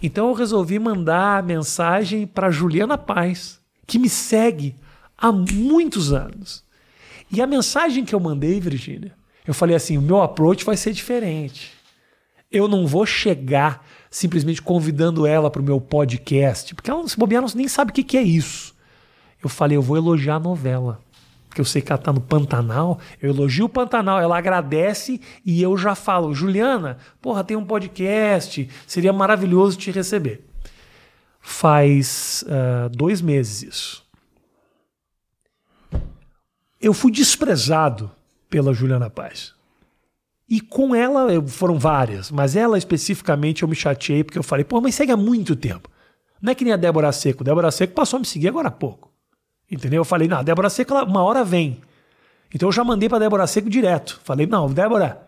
Então 0.02 0.30
eu 0.30 0.34
resolvi 0.34 0.80
mandar 0.80 1.44
mensagem 1.44 2.26
para 2.26 2.52
Juliana 2.52 2.98
Paz, 2.98 3.60
que 3.86 4.00
me 4.00 4.08
segue 4.08 4.76
há 5.18 5.32
muitos 5.32 6.14
anos. 6.14 6.64
E 7.32 7.42
a 7.42 7.48
mensagem 7.48 8.06
que 8.06 8.16
eu 8.16 8.20
mandei, 8.20 8.60
Virginia, 8.60 9.14
eu 9.46 9.54
falei 9.54 9.76
assim: 9.76 9.98
o 9.98 10.02
meu 10.02 10.22
approach 10.22 10.64
vai 10.64 10.78
ser 10.78 10.94
diferente. 10.94 11.74
Eu 12.52 12.68
não 12.68 12.86
vou 12.86 13.06
chegar 13.06 13.86
simplesmente 14.10 14.62
convidando 14.62 15.26
ela 15.26 15.50
para 15.50 15.62
o 15.62 15.66
meu 15.66 15.82
podcast, 15.82 16.76
porque 16.76 16.90
ela, 16.90 17.08
se 17.08 17.18
bobear, 17.18 17.42
não, 17.42 17.50
nem 17.56 17.68
sabe 17.68 17.92
o 17.92 17.94
que, 17.94 18.04
que 18.04 18.18
é 18.18 18.22
isso. 18.22 18.74
Eu 19.44 19.50
falei: 19.50 19.78
eu 19.78 19.82
vou 19.82 19.98
elogiar 19.98 20.36
a 20.36 20.40
novela. 20.40 21.02
Porque 21.48 21.62
eu 21.62 21.66
sei 21.66 21.84
que 21.84 21.92
ela 21.92 22.00
está 22.00 22.12
no 22.12 22.20
Pantanal, 22.20 23.00
eu 23.22 23.30
elogio 23.30 23.66
o 23.66 23.70
Pantanal, 23.70 24.20
ela 24.20 24.36
agradece 24.36 25.22
e 25.46 25.62
eu 25.62 25.78
já 25.78 25.94
falo: 25.94 26.34
Juliana, 26.34 26.98
porra, 27.22 27.44
tem 27.44 27.56
um 27.56 27.66
podcast, 27.66 28.68
seria 28.88 29.14
maravilhoso 29.14 29.78
te 29.78 29.92
receber. 29.92 30.48
Faz 31.40 32.44
uh, 32.48 32.90
dois 32.90 33.22
meses 33.22 33.62
isso. 33.62 34.04
Eu 36.82 36.94
fui 36.94 37.12
desprezado 37.12 38.10
pela 38.54 38.72
Juliana 38.72 39.10
Paz. 39.10 39.52
E 40.48 40.62
com 40.62 40.94
ela, 40.94 41.28
foram 41.48 41.80
várias, 41.80 42.30
mas 42.30 42.56
ela 42.56 42.78
especificamente 42.78 43.64
eu 43.64 43.68
me 43.68 43.74
chateei 43.74 44.24
porque 44.24 44.38
eu 44.38 44.44
falei, 44.44 44.64
pô, 44.64 44.80
mas 44.80 44.94
segue 44.94 45.12
há 45.12 45.18
muito 45.18 45.56
tempo. 45.56 45.90
Não 46.40 46.52
é 46.52 46.56
que 46.56 46.64
nem 46.64 46.72
a 46.72 46.78
Débora 46.78 47.12
Seco. 47.12 47.44
Débora 47.44 47.72
Seco 47.72 47.96
passou 47.96 48.18
a 48.18 48.20
me 48.20 48.28
seguir 48.28 48.50
agora 48.50 48.68
há 48.68 48.72
pouco. 48.72 49.12
Entendeu? 49.72 50.02
Eu 50.02 50.06
falei, 50.06 50.28
não, 50.28 50.38
a 50.38 50.44
Débora 50.44 50.70
Seco, 50.70 50.94
ela, 50.94 51.04
uma 51.04 51.24
hora 51.24 51.44
vem. 51.44 51.82
Então 52.54 52.70
eu 52.70 52.72
já 52.72 52.84
mandei 52.84 53.10
pra 53.10 53.18
Débora 53.18 53.48
Seco 53.48 53.72
direto. 53.72 54.22
Falei, 54.24 54.46
não, 54.46 54.72
Débora, 54.72 55.28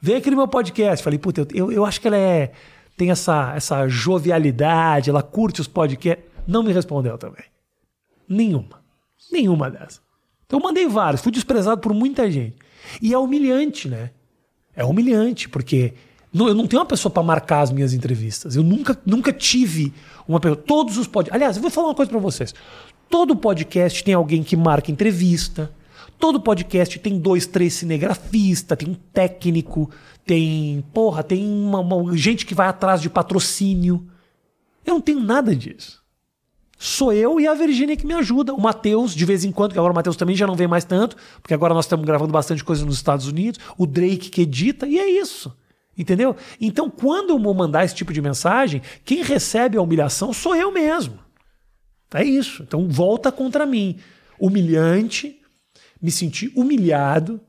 vem 0.00 0.16
aqui 0.16 0.30
no 0.30 0.38
meu 0.38 0.48
podcast. 0.48 1.04
Falei, 1.04 1.18
puta, 1.18 1.46
eu, 1.52 1.70
eu 1.70 1.84
acho 1.84 2.00
que 2.00 2.08
ela 2.08 2.16
é, 2.16 2.52
tem 2.96 3.10
essa, 3.10 3.52
essa 3.54 3.86
jovialidade, 3.86 5.10
ela 5.10 5.22
curte 5.22 5.60
os 5.60 5.68
podcasts. 5.68 6.24
Não 6.46 6.62
me 6.62 6.72
respondeu 6.72 7.18
também. 7.18 7.44
Nenhuma. 8.26 8.82
Nenhuma 9.30 9.70
dessas. 9.70 10.00
Então 10.52 10.60
eu 10.60 10.64
mandei 10.64 10.86
vários, 10.86 11.22
fui 11.22 11.32
desprezado 11.32 11.80
por 11.80 11.94
muita 11.94 12.30
gente. 12.30 12.56
E 13.00 13.14
é 13.14 13.18
humilhante, 13.18 13.88
né? 13.88 14.10
É 14.76 14.84
humilhante, 14.84 15.48
porque 15.48 15.94
eu 16.34 16.54
não 16.54 16.66
tenho 16.66 16.82
uma 16.82 16.86
pessoa 16.86 17.10
para 17.10 17.22
marcar 17.22 17.62
as 17.62 17.70
minhas 17.70 17.94
entrevistas. 17.94 18.54
Eu 18.54 18.62
nunca, 18.62 18.94
nunca 19.06 19.32
tive 19.32 19.94
uma 20.28 20.38
pessoa. 20.38 20.62
Todos 20.62 20.98
os 20.98 21.06
podcasts. 21.06 21.34
Aliás, 21.34 21.56
eu 21.56 21.62
vou 21.62 21.70
falar 21.70 21.88
uma 21.88 21.94
coisa 21.94 22.10
para 22.10 22.20
vocês. 22.20 22.54
Todo 23.08 23.34
podcast 23.34 24.04
tem 24.04 24.12
alguém 24.12 24.42
que 24.42 24.54
marca 24.54 24.90
entrevista. 24.90 25.72
Todo 26.18 26.38
podcast 26.38 26.98
tem 26.98 27.18
dois, 27.18 27.46
três 27.46 27.72
cinegrafistas, 27.72 28.76
tem 28.76 28.90
um 28.90 28.94
técnico, 28.94 29.90
tem. 30.26 30.84
Porra, 30.92 31.22
tem 31.22 31.48
uma, 31.48 31.80
uma 31.80 32.14
gente 32.14 32.44
que 32.44 32.54
vai 32.54 32.68
atrás 32.68 33.00
de 33.00 33.08
patrocínio. 33.08 34.06
Eu 34.84 34.94
não 34.94 35.00
tenho 35.00 35.20
nada 35.20 35.56
disso 35.56 36.01
sou 36.82 37.12
eu 37.12 37.38
e 37.38 37.46
a 37.46 37.54
Virgínia 37.54 37.96
que 37.96 38.04
me 38.04 38.12
ajuda. 38.12 38.52
O 38.52 38.60
Matheus, 38.60 39.14
de 39.14 39.24
vez 39.24 39.44
em 39.44 39.52
quando, 39.52 39.72
que 39.72 39.78
agora 39.78 39.92
o 39.92 39.94
Matheus 39.94 40.16
também 40.16 40.34
já 40.34 40.48
não 40.48 40.56
vem 40.56 40.66
mais 40.66 40.84
tanto, 40.84 41.16
porque 41.40 41.54
agora 41.54 41.72
nós 41.72 41.84
estamos 41.84 42.04
gravando 42.04 42.32
bastante 42.32 42.64
coisa 42.64 42.84
nos 42.84 42.96
Estados 42.96 43.28
Unidos. 43.28 43.60
O 43.78 43.86
Drake 43.86 44.28
que 44.28 44.42
edita, 44.42 44.86
e 44.86 44.98
é 44.98 45.08
isso. 45.08 45.56
Entendeu? 45.96 46.34
Então, 46.60 46.90
quando 46.90 47.30
eu 47.30 47.38
vou 47.38 47.54
mandar 47.54 47.84
esse 47.84 47.94
tipo 47.94 48.12
de 48.12 48.20
mensagem, 48.20 48.82
quem 49.04 49.22
recebe 49.22 49.78
a 49.78 49.82
humilhação 49.82 50.32
sou 50.32 50.56
eu 50.56 50.72
mesmo. 50.72 51.20
É 52.12 52.24
isso. 52.24 52.64
Então, 52.64 52.88
volta 52.88 53.30
contra 53.30 53.64
mim. 53.64 53.98
Humilhante, 54.40 55.40
me 56.00 56.10
senti 56.10 56.52
humilhado. 56.56 57.40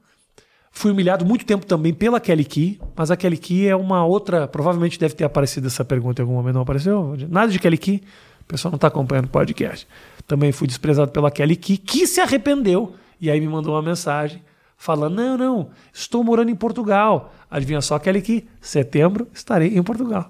Fui 0.72 0.92
humilhado 0.92 1.25
muito 1.25 1.44
tempo 1.44 1.66
também 1.66 1.94
pela 1.94 2.20
Kelly 2.20 2.46
Key, 2.46 2.80
mas 2.96 3.10
a 3.10 3.18
Kelly 3.18 3.38
Key 3.38 3.68
é 3.68 3.75
uma 3.75 4.06
outra. 4.06 4.48
Provavelmente 4.48 5.00
deve 5.00 5.16
ter 5.16 5.24
aparecido 5.24 5.66
essa 5.68 5.84
pergunta 5.84 6.22
em 6.22 6.24
algum 6.24 6.36
momento, 6.36 6.56
não 6.56 6.62
apareceu? 6.62 7.16
Nada 7.30 7.52
de 7.52 7.58
Kelly 7.58 7.78
Key. 7.78 8.04
O 8.44 8.46
pessoal 8.46 8.72
não 8.72 8.76
está 8.76 8.88
acompanhando 8.88 9.26
o 9.26 9.30
podcast. 9.30 9.88
Também 10.28 10.52
fui 10.52 10.68
desprezado 10.68 11.12
pela 11.12 11.32
Kelly 11.32 11.56
Key, 11.56 11.78
que 11.78 12.06
se 12.08 12.22
arrependeu. 12.22 12.96
E 13.20 13.30
aí 13.32 13.40
me 13.40 13.48
mandou 13.48 13.74
uma 13.74 13.82
mensagem 13.82 14.44
falando: 14.78 15.16
Não, 15.16 15.38
não, 15.38 15.70
estou 15.94 16.24
morando 16.24 16.52
em 16.52 16.56
Portugal. 16.56 17.34
Adivinha 17.50 17.82
só, 17.82 17.98
Kelly 18.00 18.22
Key? 18.22 18.48
Setembro 18.62 19.28
estarei 19.34 19.78
em 19.78 19.84
Portugal. 19.84 20.30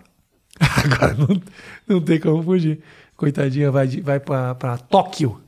Agora 0.59 1.13
não, 1.15 1.41
não 1.87 2.01
tem 2.01 2.19
como 2.19 2.43
fugir. 2.43 2.81
Coitadinha, 3.15 3.71
vai, 3.71 3.87
vai 3.87 4.19
para 4.19 4.77
Tóquio. 4.89 5.41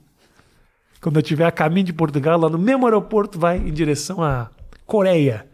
Quando 1.02 1.18
eu 1.18 1.22
estiver 1.22 1.46
a 1.46 1.52
caminho 1.52 1.86
de 1.86 1.94
Portugal, 1.94 2.40
lá 2.40 2.50
no 2.50 2.58
mesmo 2.58 2.86
aeroporto, 2.86 3.38
vai 3.38 3.58
em 3.58 3.72
direção 3.72 4.24
à 4.24 4.50
Coreia. 4.86 5.46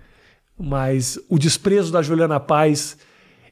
Mas 0.58 1.20
o 1.28 1.38
desprezo 1.38 1.92
da 1.92 2.02
Juliana 2.02 2.40
Paz, 2.40 2.98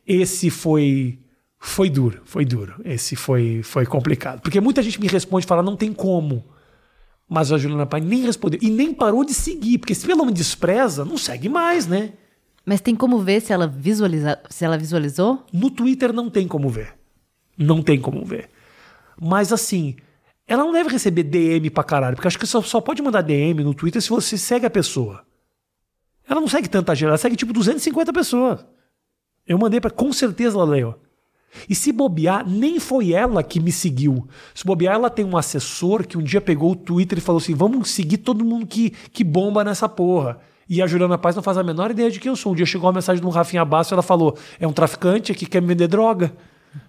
esse 0.08 0.50
foi 0.50 1.20
foi 1.60 1.90
duro, 1.90 2.22
foi 2.24 2.46
duro. 2.46 2.82
Esse 2.86 3.18
foi, 3.18 3.62
foi 3.62 3.86
complicado. 3.86 4.42
Porque 4.42 4.62
muita 4.62 4.82
gente 4.82 5.00
me 5.00 5.08
responde 5.08 5.46
e 5.46 5.48
fala, 5.48 5.62
não 5.62 5.76
tem 5.76 5.92
como. 5.92 6.46
Mas 7.28 7.52
a 7.52 7.58
Juliana 7.58 7.86
Pai 7.86 8.00
nem 8.00 8.22
respondeu. 8.22 8.60
E 8.64 8.70
nem 8.70 8.94
parou 8.94 9.26
de 9.26 9.34
seguir. 9.34 9.78
Porque 9.78 9.94
se 9.94 10.10
ela 10.10 10.26
me 10.26 10.32
despreza, 10.32 11.04
não 11.04 11.18
segue 11.18 11.50
mais, 11.50 11.86
né? 11.86 12.14
Mas 12.66 12.80
tem 12.80 12.96
como 12.96 13.20
ver 13.20 13.42
se 13.42 13.52
ela, 13.52 13.68
visualiza, 13.68 14.40
se 14.50 14.64
ela 14.64 14.78
visualizou? 14.78 15.46
No 15.52 15.70
Twitter 15.70 16.14
não 16.14 16.30
tem 16.30 16.48
como 16.48 16.70
ver. 16.70 16.96
Não 17.58 17.84
tem 17.84 18.00
como 18.00 18.24
ver. 18.24 18.50
Mas 19.22 19.52
assim, 19.52 19.98
ela 20.48 20.64
não 20.64 20.72
deve 20.72 20.90
receber 20.90 21.24
DM 21.24 21.70
pra 21.70 21.84
caralho. 21.84 22.16
Porque 22.16 22.28
acho 22.28 22.40
que 22.40 22.48
só, 22.48 22.62
só 22.62 22.80
pode 22.80 23.02
mandar 23.02 23.22
DM 23.22 23.64
no 23.64 23.74
Twitter 23.74 24.02
se 24.02 24.10
você 24.10 24.38
segue 24.38 24.66
a 24.66 24.70
pessoa. 24.70 25.26
Ela 26.28 26.40
não 26.40 26.48
segue 26.48 26.70
tanta 26.70 26.96
gente, 26.96 27.08
ela 27.08 27.18
segue 27.18 27.36
tipo 27.36 27.52
250 27.52 28.14
pessoas. 28.14 28.66
Eu 29.46 29.58
mandei 29.58 29.82
para 29.82 29.92
com 29.92 30.14
certeza 30.14 30.56
ela 30.56 30.66
leu. 30.66 30.96
E 31.68 31.76
se 31.76 31.92
bobear, 31.92 32.48
nem 32.48 32.80
foi 32.80 33.12
ela 33.12 33.44
que 33.44 33.60
me 33.60 33.72
seguiu. 33.72 34.28
Se 34.54 34.66
bobear, 34.66 34.96
ela 34.96 35.10
tem 35.10 35.26
um 35.26 35.38
assessor 35.38 36.06
que 36.06 36.18
um 36.18 36.24
dia 36.24 36.40
pegou 36.40 36.72
o 36.72 36.76
Twitter 36.76 37.18
e 37.18 37.22
falou 37.22 37.40
assim: 37.40 37.54
vamos 37.54 37.90
seguir 37.90 38.18
todo 38.18 38.46
mundo 38.46 38.66
que, 38.66 38.92
que 39.12 39.24
bomba 39.24 39.64
nessa 39.64 39.90
porra. 39.90 40.40
E 40.70 40.82
a 40.82 40.88
Juliana 40.88 41.18
Paz 41.18 41.36
não 41.36 41.42
faz 41.42 41.58
a 41.58 41.64
menor 41.64 41.90
ideia 41.90 42.12
de 42.12 42.20
quem 42.20 42.30
eu 42.30 42.36
sou. 42.36 42.52
Um 42.52 42.56
dia 42.56 42.66
chegou 42.66 42.88
uma 42.88 42.94
mensagem 42.94 43.22
do 43.22 43.30
Rafinha 43.30 43.66
Basso 43.66 43.94
e 43.94 43.96
ela 43.96 44.04
falou: 44.04 44.38
é 44.60 44.68
um 44.68 44.74
traficante 44.74 45.34
que 45.34 45.46
quer 45.46 45.62
me 45.62 45.68
vender 45.68 45.88
droga. 45.88 46.32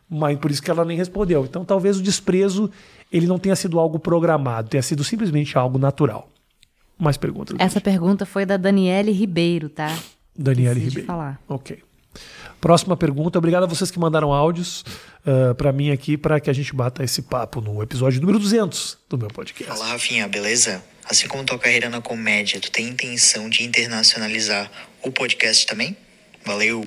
Mas 0.09 0.38
por 0.38 0.50
isso 0.50 0.62
que 0.62 0.71
ela 0.71 0.85
nem 0.85 0.97
respondeu. 0.97 1.45
Então 1.45 1.64
talvez 1.64 1.99
o 1.99 2.02
desprezo 2.02 2.71
ele 3.11 3.26
não 3.26 3.38
tenha 3.38 3.57
sido 3.57 3.79
algo 3.79 3.99
programado, 3.99 4.69
tenha 4.69 4.83
sido 4.83 5.02
simplesmente 5.02 5.57
algo 5.57 5.79
natural. 5.79 6.29
Mais 6.99 7.17
perguntas? 7.17 7.57
Essa 7.59 7.81
pergunta 7.81 8.26
foi 8.26 8.45
da 8.45 8.59
Daniele 8.59 9.11
Ribeiro, 9.11 9.71
tá? 9.71 9.97
Daniele 10.37 10.81
de 10.81 10.87
Ribeiro. 10.87 11.07
falar. 11.07 11.40
Ok. 11.49 11.83
Próxima 12.61 12.97
pergunta. 12.97 13.38
Obrigado 13.38 13.64
a 13.64 13.67
vocês 13.67 13.90
que 13.90 13.99
mandaram 13.99 14.33
áudios 14.33 14.85
uh, 15.26 15.55
para 15.55 15.73
mim 15.73 15.90
aqui 15.90 16.17
para 16.17 16.38
que 16.40 16.50
a 16.50 16.52
gente 16.52 16.75
bata 16.75 17.02
esse 17.02 17.23
papo 17.23 17.61
no 17.61 17.83
episódio 17.83 18.21
número 18.21 18.38
200 18.38 18.99
do 19.09 19.17
meu 19.17 19.29
podcast. 19.29 19.73
Fala 19.79 19.93
Rafinha, 19.93 20.29
beleza? 20.29 20.83
Assim 21.09 21.26
como 21.26 21.43
tua 21.45 21.59
carreira 21.59 21.88
na 21.88 22.00
comédia, 22.02 22.61
tu 22.61 22.71
tem 22.71 22.88
intenção 22.88 23.49
de 23.49 23.62
internacionalizar 23.64 24.71
o 25.02 25.11
podcast 25.11 25.67
também? 25.67 25.97
Valeu! 26.45 26.85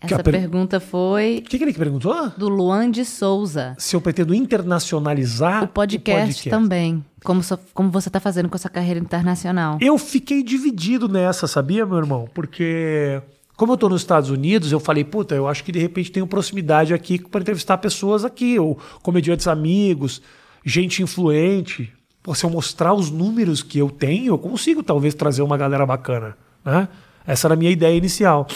Essa 0.00 0.22
per- 0.22 0.34
pergunta 0.34 0.78
foi 0.80 1.42
O 1.46 1.48
que, 1.48 1.56
que 1.56 1.64
ele 1.64 1.72
que 1.72 1.78
perguntou? 1.78 2.28
do 2.36 2.46
Luan 2.48 2.90
de 2.90 3.04
Souza. 3.06 3.74
Se 3.78 3.96
eu 3.96 4.00
pretendo 4.02 4.34
internacionalizar 4.34 5.64
O 5.64 5.68
podcast, 5.68 6.50
também. 6.50 7.02
Como, 7.24 7.42
so- 7.42 7.58
como 7.72 7.90
você 7.90 8.10
tá 8.10 8.20
fazendo 8.20 8.50
com 8.50 8.56
essa 8.56 8.68
carreira 8.68 9.00
internacional. 9.00 9.78
Eu 9.80 9.96
fiquei 9.96 10.42
dividido 10.42 11.08
nessa, 11.08 11.46
sabia, 11.46 11.86
meu 11.86 11.96
irmão? 11.96 12.28
Porque, 12.34 13.22
como 13.56 13.72
eu 13.72 13.76
tô 13.76 13.88
nos 13.88 14.00
Estados 14.00 14.30
Unidos, 14.30 14.72
eu 14.72 14.80
falei, 14.80 15.04
puta, 15.04 15.34
eu 15.34 15.46
acho 15.46 15.62
que 15.62 15.70
de 15.70 15.78
repente 15.78 16.10
tenho 16.10 16.26
proximidade 16.26 16.92
aqui 16.92 17.18
para 17.18 17.40
entrevistar 17.40 17.78
pessoas 17.78 18.24
aqui, 18.24 18.58
ou 18.58 18.78
comediantes 19.02 19.46
amigos, 19.46 20.20
gente 20.64 21.02
influente. 21.02 21.92
Pô, 22.22 22.34
se 22.34 22.44
eu 22.44 22.50
mostrar 22.50 22.94
os 22.94 23.10
números 23.10 23.62
que 23.62 23.78
eu 23.78 23.90
tenho, 23.90 24.32
eu 24.32 24.38
consigo 24.38 24.82
talvez 24.82 25.14
trazer 25.14 25.42
uma 25.42 25.56
galera 25.56 25.86
bacana, 25.86 26.36
né? 26.64 26.88
Essa 27.26 27.46
era 27.46 27.54
a 27.54 27.56
minha 27.56 27.70
ideia 27.70 27.96
inicial. 27.96 28.46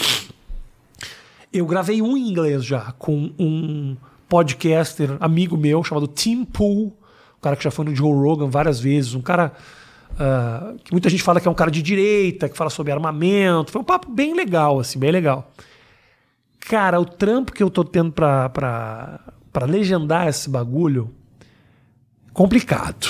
Eu 1.51 1.65
gravei 1.65 2.01
um 2.01 2.17
em 2.17 2.29
inglês 2.29 2.65
já, 2.65 2.91
com 2.97 3.31
um 3.39 3.95
podcaster 4.27 5.17
amigo 5.19 5.57
meu 5.57 5.83
chamado 5.83 6.07
Tim 6.07 6.43
Pool, 6.43 6.87
um 7.37 7.41
cara 7.41 7.55
que 7.55 7.63
já 7.63 7.71
foi 7.71 7.85
no 7.85 7.95
Joe 7.95 8.11
Rogan 8.11 8.49
várias 8.49 8.79
vezes, 8.79 9.15
um 9.15 9.21
cara 9.21 9.53
ah, 10.17 10.73
que 10.83 10.91
muita 10.91 11.09
gente 11.09 11.23
fala 11.23 11.39
que 11.39 11.47
é 11.47 11.51
um 11.51 11.55
cara 11.55 11.71
de 11.71 11.81
direita, 11.81 12.49
que 12.49 12.57
fala 12.57 12.69
sobre 12.69 12.91
armamento. 12.91 13.71
Foi 13.71 13.81
um 13.81 13.85
papo 13.85 14.11
bem 14.11 14.33
legal, 14.33 14.79
assim, 14.79 14.99
bem 14.99 15.11
legal. 15.11 15.51
Cara, 16.59 16.99
o 16.99 17.05
trampo 17.05 17.51
que 17.51 17.63
eu 17.63 17.69
tô 17.69 17.83
tendo 17.83 18.11
pra, 18.11 18.49
pra, 18.49 19.19
pra 19.51 19.65
legendar 19.65 20.27
esse 20.27 20.49
bagulho, 20.49 21.13
complicado. 22.33 23.07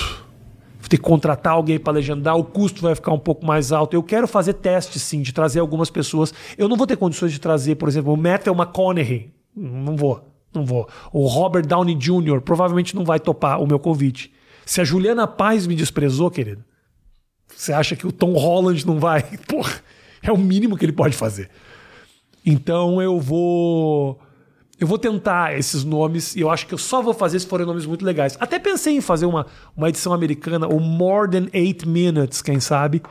Vou 0.79 0.87
ter 0.87 0.97
que 0.97 1.03
contratar 1.03 1.53
alguém 1.53 1.77
para 1.79 1.93
legendar, 1.93 2.37
o 2.37 2.43
custo 2.43 2.81
vai 2.81 2.95
ficar 2.95 3.11
um 3.11 3.19
pouco 3.19 3.45
mais 3.45 3.71
alto. 3.71 3.95
Eu 3.95 4.01
quero 4.01 4.27
fazer 4.27 4.53
testes, 4.53 5.01
sim, 5.01 5.21
de 5.21 5.33
trazer 5.33 5.59
algumas 5.59 5.89
pessoas. 5.89 6.33
Eu 6.57 6.69
não 6.69 6.77
vou 6.77 6.87
ter 6.87 6.95
condições 6.95 7.31
de 7.31 7.39
trazer, 7.39 7.75
por 7.75 7.89
exemplo, 7.89 8.13
o 8.13 8.17
Matthew 8.17 8.53
McConaughey. 8.53 9.33
Não 9.55 9.95
vou, 9.95 10.23
não 10.53 10.65
vou. 10.65 10.87
O 11.11 11.27
Robert 11.27 11.65
Downey 11.65 11.95
Jr. 11.95 12.41
provavelmente 12.41 12.95
não 12.95 13.03
vai 13.03 13.19
topar 13.19 13.61
o 13.61 13.67
meu 13.67 13.77
convite. 13.77 14.31
Se 14.65 14.79
a 14.79 14.83
Juliana 14.83 15.27
Paz 15.27 15.67
me 15.67 15.75
desprezou, 15.75 16.31
querido, 16.31 16.63
você 17.55 17.73
acha 17.73 17.95
que 17.95 18.07
o 18.07 18.11
Tom 18.11 18.33
Holland 18.33 18.85
não 18.87 18.99
vai? 18.99 19.23
Porra, 19.47 19.73
é 20.21 20.31
o 20.31 20.37
mínimo 20.37 20.77
que 20.77 20.85
ele 20.85 20.91
pode 20.93 21.15
fazer. 21.15 21.49
Então 22.45 23.01
eu 23.01 23.19
vou. 23.19 24.19
Eu 24.79 24.87
vou 24.87 24.97
tentar 24.97 25.57
esses 25.59 25.83
nomes 25.83 26.37
e 26.37 26.39
eu 26.39 26.49
acho 26.49 26.65
que 26.65 26.73
eu 26.73 26.77
só 26.77 27.01
vou 27.01 27.13
fazer 27.13 27.37
se 27.37 27.45
forem 27.45 27.65
nomes 27.65 27.85
muito 27.85 28.05
legais. 28.05 28.37
Até 28.39 28.57
pensei 28.57 28.95
em 28.95 29.01
fazer 29.01 29.25
uma, 29.25 29.45
uma 29.75 29.89
edição 29.89 30.13
americana, 30.13 30.67
o 30.69 30.79
More 30.79 31.29
Than 31.29 31.47
Eight 31.51 31.85
Minutes, 31.85 32.41
quem 32.41 32.61
sabe, 32.61 33.01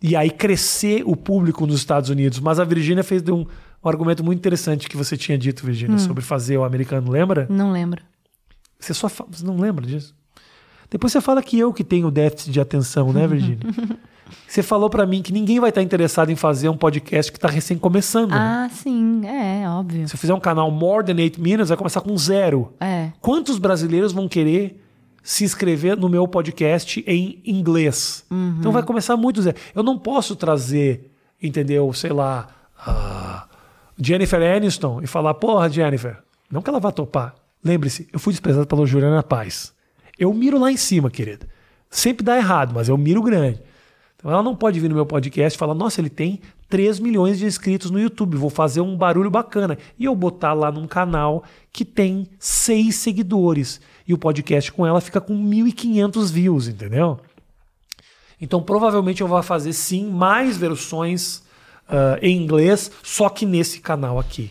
e 0.00 0.14
aí 0.14 0.30
crescer 0.30 1.02
o 1.04 1.16
público 1.16 1.66
nos 1.66 1.74
Estados 1.76 2.08
Unidos. 2.08 2.38
Mas 2.38 2.60
a 2.60 2.64
Virgínia 2.64 3.02
fez 3.02 3.20
um, 3.28 3.40
um 3.84 3.88
argumento 3.88 4.22
muito 4.22 4.38
interessante 4.38 4.88
que 4.88 4.96
você 4.96 5.16
tinha 5.16 5.36
dito, 5.36 5.66
Virgínia, 5.66 5.98
sobre 5.98 6.22
fazer 6.22 6.56
o 6.56 6.62
americano, 6.62 7.10
lembra? 7.10 7.48
Não 7.50 7.72
lembro. 7.72 8.00
Você 8.78 8.94
só 8.94 9.08
fa- 9.08 9.26
você 9.28 9.44
não 9.44 9.56
lembra 9.56 9.84
disso? 9.84 10.14
Depois 10.92 11.10
você 11.10 11.22
fala 11.22 11.42
que 11.42 11.58
eu 11.58 11.72
que 11.72 11.82
tenho 11.82 12.10
déficit 12.10 12.50
de 12.52 12.60
atenção, 12.60 13.14
né, 13.14 13.26
Virgínia? 13.26 13.60
você 14.46 14.62
falou 14.62 14.90
pra 14.90 15.06
mim 15.06 15.22
que 15.22 15.32
ninguém 15.32 15.58
vai 15.58 15.70
estar 15.70 15.80
interessado 15.80 16.28
em 16.30 16.36
fazer 16.36 16.68
um 16.68 16.76
podcast 16.76 17.32
que 17.32 17.40
tá 17.40 17.48
recém 17.48 17.78
começando. 17.78 18.32
né? 18.32 18.36
Ah, 18.38 18.68
sim, 18.70 19.22
é, 19.26 19.66
óbvio. 19.66 20.06
Se 20.06 20.14
eu 20.14 20.18
fizer 20.18 20.34
um 20.34 20.38
canal 20.40 20.70
More 20.70 21.02
Than 21.02 21.16
8 21.16 21.40
Minutes, 21.40 21.70
vai 21.70 21.78
começar 21.78 22.02
com 22.02 22.14
zero. 22.18 22.74
É. 22.78 23.10
Quantos 23.22 23.58
brasileiros 23.58 24.12
vão 24.12 24.28
querer 24.28 24.84
se 25.22 25.44
inscrever 25.44 25.96
no 25.96 26.10
meu 26.10 26.28
podcast 26.28 27.02
em 27.06 27.40
inglês? 27.46 28.26
Então 28.60 28.70
vai 28.70 28.82
começar 28.82 29.16
muito 29.16 29.40
zero. 29.40 29.56
Eu 29.74 29.82
não 29.82 29.98
posso 29.98 30.36
trazer, 30.36 31.10
entendeu, 31.42 31.90
sei 31.94 32.12
lá, 32.12 32.48
a 32.78 33.46
Jennifer 33.98 34.42
Aniston 34.42 35.00
e 35.02 35.06
falar, 35.06 35.32
porra, 35.32 35.70
Jennifer, 35.70 36.18
não 36.50 36.60
que 36.60 36.68
ela 36.68 36.80
vá 36.80 36.92
topar. 36.92 37.34
Lembre-se, 37.64 38.08
eu 38.12 38.18
fui 38.18 38.34
desprezado 38.34 38.66
pela 38.66 38.84
Juliana 38.84 39.22
Paz. 39.22 39.72
Eu 40.18 40.32
miro 40.32 40.58
lá 40.58 40.70
em 40.70 40.76
cima, 40.76 41.10
querida. 41.10 41.46
Sempre 41.90 42.24
dá 42.24 42.36
errado, 42.36 42.72
mas 42.74 42.88
eu 42.88 42.96
miro 42.96 43.22
grande. 43.22 43.60
Então 44.16 44.30
ela 44.30 44.42
não 44.42 44.54
pode 44.54 44.78
vir 44.78 44.88
no 44.88 44.94
meu 44.94 45.04
podcast 45.06 45.56
e 45.56 45.58
falar, 45.58 45.74
nossa, 45.74 46.00
ele 46.00 46.08
tem 46.08 46.40
3 46.68 47.00
milhões 47.00 47.38
de 47.38 47.44
inscritos 47.44 47.90
no 47.90 48.00
YouTube, 48.00 48.36
vou 48.36 48.48
fazer 48.48 48.80
um 48.80 48.96
barulho 48.96 49.30
bacana. 49.30 49.76
E 49.98 50.04
eu 50.04 50.14
botar 50.14 50.52
lá 50.54 50.70
num 50.70 50.86
canal 50.86 51.42
que 51.72 51.84
tem 51.84 52.28
6 52.38 52.94
seguidores. 52.94 53.80
E 54.06 54.14
o 54.14 54.18
podcast 54.18 54.70
com 54.72 54.86
ela 54.86 55.00
fica 55.00 55.20
com 55.20 55.34
1.500 55.34 56.30
views, 56.30 56.68
entendeu? 56.68 57.18
Então 58.40 58.62
provavelmente 58.62 59.20
eu 59.20 59.28
vou 59.28 59.42
fazer 59.42 59.72
sim 59.72 60.08
mais 60.08 60.56
versões 60.56 61.42
ah, 61.88 62.18
em 62.22 62.36
inglês, 62.36 62.90
só 63.02 63.28
que 63.28 63.44
nesse 63.44 63.80
canal 63.80 64.18
aqui, 64.18 64.50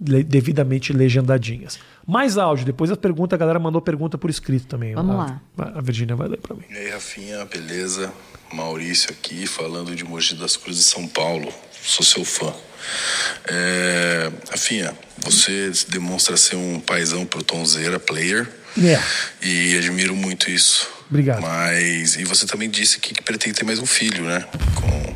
le- 0.00 0.22
devidamente 0.24 0.92
legendadinhas. 0.92 1.78
Mais 2.06 2.36
áudio, 2.38 2.64
depois 2.64 2.90
a 2.90 2.96
pergunta, 2.96 3.34
a 3.36 3.38
galera 3.38 3.58
mandou 3.58 3.80
pergunta 3.80 4.18
por 4.18 4.28
escrito 4.30 4.66
também. 4.66 4.94
Vamos 4.94 5.14
A- 5.14 5.18
lá. 5.58 5.72
A 5.76 5.80
Virgínia 5.80 6.16
vai 6.16 6.28
ler 6.28 6.38
pra 6.38 6.54
mim. 6.56 6.64
E 6.70 6.76
aí, 6.76 6.90
Rafinha, 6.90 7.44
beleza? 7.44 8.12
Maurício 8.52 9.10
aqui, 9.10 9.46
falando 9.46 9.94
de 9.94 10.04
Mogi 10.04 10.34
das 10.34 10.56
Cruzes, 10.56 10.84
São 10.86 11.06
Paulo. 11.06 11.52
Sou 11.82 12.04
seu 12.04 12.24
fã. 12.24 12.52
É, 13.46 14.30
Rafinha, 14.50 14.96
você 15.18 15.70
demonstra 15.88 16.36
ser 16.36 16.56
um 16.56 16.80
paizão 16.80 17.24
pro 17.24 17.42
Tonzeira, 17.42 17.98
player. 17.98 18.48
É. 18.82 19.00
E 19.42 19.76
admiro 19.78 20.14
muito 20.16 20.50
isso. 20.50 20.88
Obrigado. 21.10 21.42
Mas, 21.42 22.16
e 22.16 22.24
você 22.24 22.46
também 22.46 22.70
disse 22.70 22.98
que, 22.98 23.12
que 23.14 23.22
pretende 23.22 23.56
ter 23.58 23.64
mais 23.64 23.78
um 23.78 23.86
filho, 23.86 24.24
né? 24.24 24.44
Com, 24.74 25.14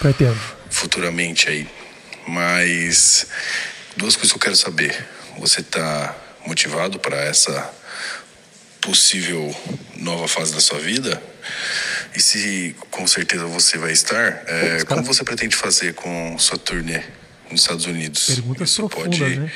Pretendo. 0.00 0.38
futuramente 0.70 1.48
aí. 1.48 1.68
Mas 2.26 3.26
duas 3.96 4.14
coisas 4.16 4.32
que 4.32 4.36
eu 4.36 4.42
quero 4.42 4.56
saber. 4.56 5.06
Você 5.38 5.62
tá 5.62 6.16
motivado 6.46 6.98
para 6.98 7.16
essa 7.16 7.70
possível 8.80 9.54
nova 9.96 10.26
fase 10.26 10.52
da 10.52 10.60
sua 10.60 10.78
vida? 10.78 11.22
E 12.14 12.20
se 12.20 12.74
com 12.90 13.06
certeza 13.06 13.46
você 13.46 13.78
vai 13.78 13.92
estar, 13.92 14.42
é, 14.46 14.84
como 14.84 15.02
você 15.04 15.22
pretende 15.22 15.54
fazer 15.54 15.94
com 15.94 16.36
sua 16.38 16.58
turnê 16.58 17.02
nos 17.50 17.60
Estados 17.60 17.86
Unidos? 17.86 18.26
Perguntas 18.26 18.70
Isso 18.70 18.88
pode 18.88 19.24
né? 19.24 19.52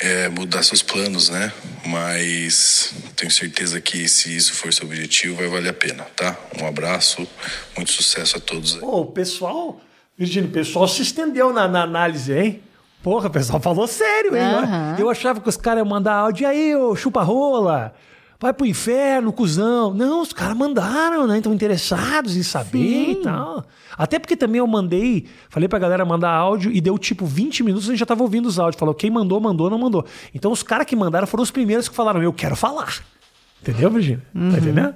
é, 0.00 0.28
mudar 0.28 0.62
seus 0.62 0.82
planos, 0.82 1.28
né? 1.28 1.52
Mas 1.84 2.94
tenho 3.14 3.30
certeza 3.30 3.80
que 3.80 4.08
se 4.08 4.34
isso 4.34 4.54
for 4.54 4.72
seu 4.72 4.86
objetivo, 4.86 5.36
vai 5.36 5.48
valer 5.48 5.68
a 5.68 5.74
pena, 5.74 6.04
tá? 6.16 6.36
Um 6.60 6.66
abraço, 6.66 7.28
muito 7.76 7.92
sucesso 7.92 8.38
a 8.38 8.40
todos. 8.40 8.76
Pô, 8.76 9.02
o 9.02 9.06
pessoal, 9.06 9.80
Virgínia, 10.16 10.48
o 10.48 10.52
pessoal 10.52 10.88
se 10.88 11.02
estendeu 11.02 11.52
na, 11.52 11.68
na 11.68 11.82
análise, 11.82 12.32
hein? 12.32 12.62
Porra, 13.04 13.28
o 13.28 13.30
pessoal 13.30 13.60
falou 13.60 13.86
sério, 13.86 14.34
hein? 14.34 14.42
Aham. 14.42 14.96
Eu 14.98 15.08
achava 15.10 15.40
que 15.40 15.48
os 15.48 15.56
caras 15.56 15.80
iam 15.84 15.88
mandar 15.88 16.14
áudio, 16.14 16.42
e 16.42 16.46
aí, 16.46 16.74
ô 16.74 16.96
chupa-rola, 16.96 17.92
vai 18.40 18.52
pro 18.52 18.64
inferno, 18.66 19.30
cuzão. 19.32 19.92
Não, 19.94 20.22
os 20.22 20.32
caras 20.32 20.56
mandaram, 20.56 21.26
né? 21.26 21.36
Estão 21.36 21.52
interessados 21.52 22.34
em 22.34 22.42
saber 22.42 23.10
e 23.10 23.14
tal. 23.16 23.62
Até 23.96 24.18
porque 24.18 24.34
também 24.36 24.58
eu 24.58 24.66
mandei, 24.66 25.26
falei 25.50 25.68
pra 25.68 25.78
galera 25.78 26.04
mandar 26.04 26.30
áudio 26.30 26.72
e 26.72 26.80
deu 26.80 26.98
tipo 26.98 27.26
20 27.26 27.62
minutos, 27.62 27.86
a 27.88 27.92
gente 27.92 28.00
já 28.00 28.06
tava 28.06 28.22
ouvindo 28.22 28.46
os 28.46 28.58
áudios. 28.58 28.78
Falou, 28.80 28.94
quem 28.94 29.10
mandou, 29.10 29.38
mandou, 29.38 29.68
não 29.70 29.78
mandou. 29.78 30.04
Então 30.34 30.50
os 30.50 30.62
caras 30.62 30.86
que 30.86 30.96
mandaram 30.96 31.26
foram 31.26 31.42
os 31.42 31.50
primeiros 31.50 31.88
que 31.88 31.94
falaram, 31.94 32.22
eu 32.22 32.32
quero 32.32 32.56
falar. 32.56 32.92
Entendeu, 33.62 33.90
Virgínia? 33.90 34.22
Tá 34.32 34.58
entendendo? 34.58 34.94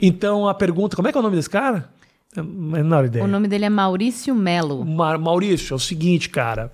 Então 0.00 0.48
a 0.48 0.54
pergunta, 0.54 0.96
como 0.96 1.08
é 1.08 1.12
que 1.12 1.16
é 1.18 1.20
o 1.20 1.22
nome 1.22 1.36
desse 1.36 1.48
cara? 1.50 1.88
Menor 2.36 3.04
ideia. 3.04 3.24
O 3.24 3.28
nome 3.28 3.46
dele 3.46 3.64
é 3.64 3.70
Maurício 3.70 4.34
Melo. 4.34 4.84
Ma- 4.84 5.16
Maurício, 5.16 5.72
é 5.72 5.76
o 5.76 5.78
seguinte, 5.78 6.28
cara. 6.28 6.72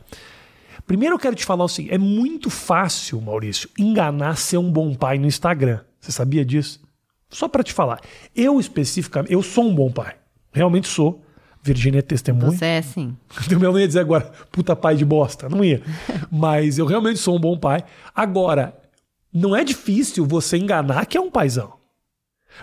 Primeiro 0.86 1.14
eu 1.14 1.18
quero 1.18 1.36
te 1.36 1.44
falar 1.44 1.64
o 1.64 1.68
seguinte: 1.68 1.94
é 1.94 1.98
muito 1.98 2.50
fácil, 2.50 3.20
Maurício, 3.20 3.68
enganar 3.78 4.36
ser 4.36 4.58
um 4.58 4.70
bom 4.70 4.94
pai 4.94 5.18
no 5.18 5.26
Instagram. 5.26 5.80
Você 6.00 6.12
sabia 6.12 6.44
disso? 6.44 6.80
Só 7.28 7.48
pra 7.48 7.62
te 7.62 7.72
falar. 7.72 8.00
Eu 8.34 8.58
especificamente, 8.58 9.32
eu 9.32 9.42
sou 9.42 9.64
um 9.64 9.74
bom 9.74 9.90
pai. 9.90 10.16
Realmente 10.52 10.88
sou. 10.88 11.24
Virgínia 11.62 11.98
é 11.98 12.02
testemunha. 12.02 12.52
Você 12.52 12.64
é 12.64 12.82
sim. 12.82 13.14
Eu 13.50 13.58
não 13.58 13.78
ia 13.78 13.86
dizer 13.86 14.00
agora, 14.00 14.32
puta 14.50 14.74
pai 14.74 14.96
de 14.96 15.04
bosta. 15.04 15.46
Não 15.46 15.62
ia. 15.62 15.82
Mas 16.32 16.78
eu 16.78 16.86
realmente 16.86 17.18
sou 17.18 17.36
um 17.36 17.40
bom 17.40 17.58
pai. 17.58 17.84
Agora, 18.14 18.74
não 19.30 19.54
é 19.54 19.62
difícil 19.62 20.24
você 20.24 20.56
enganar 20.56 21.04
que 21.04 21.18
é 21.18 21.20
um 21.20 21.30
paizão. 21.30 21.74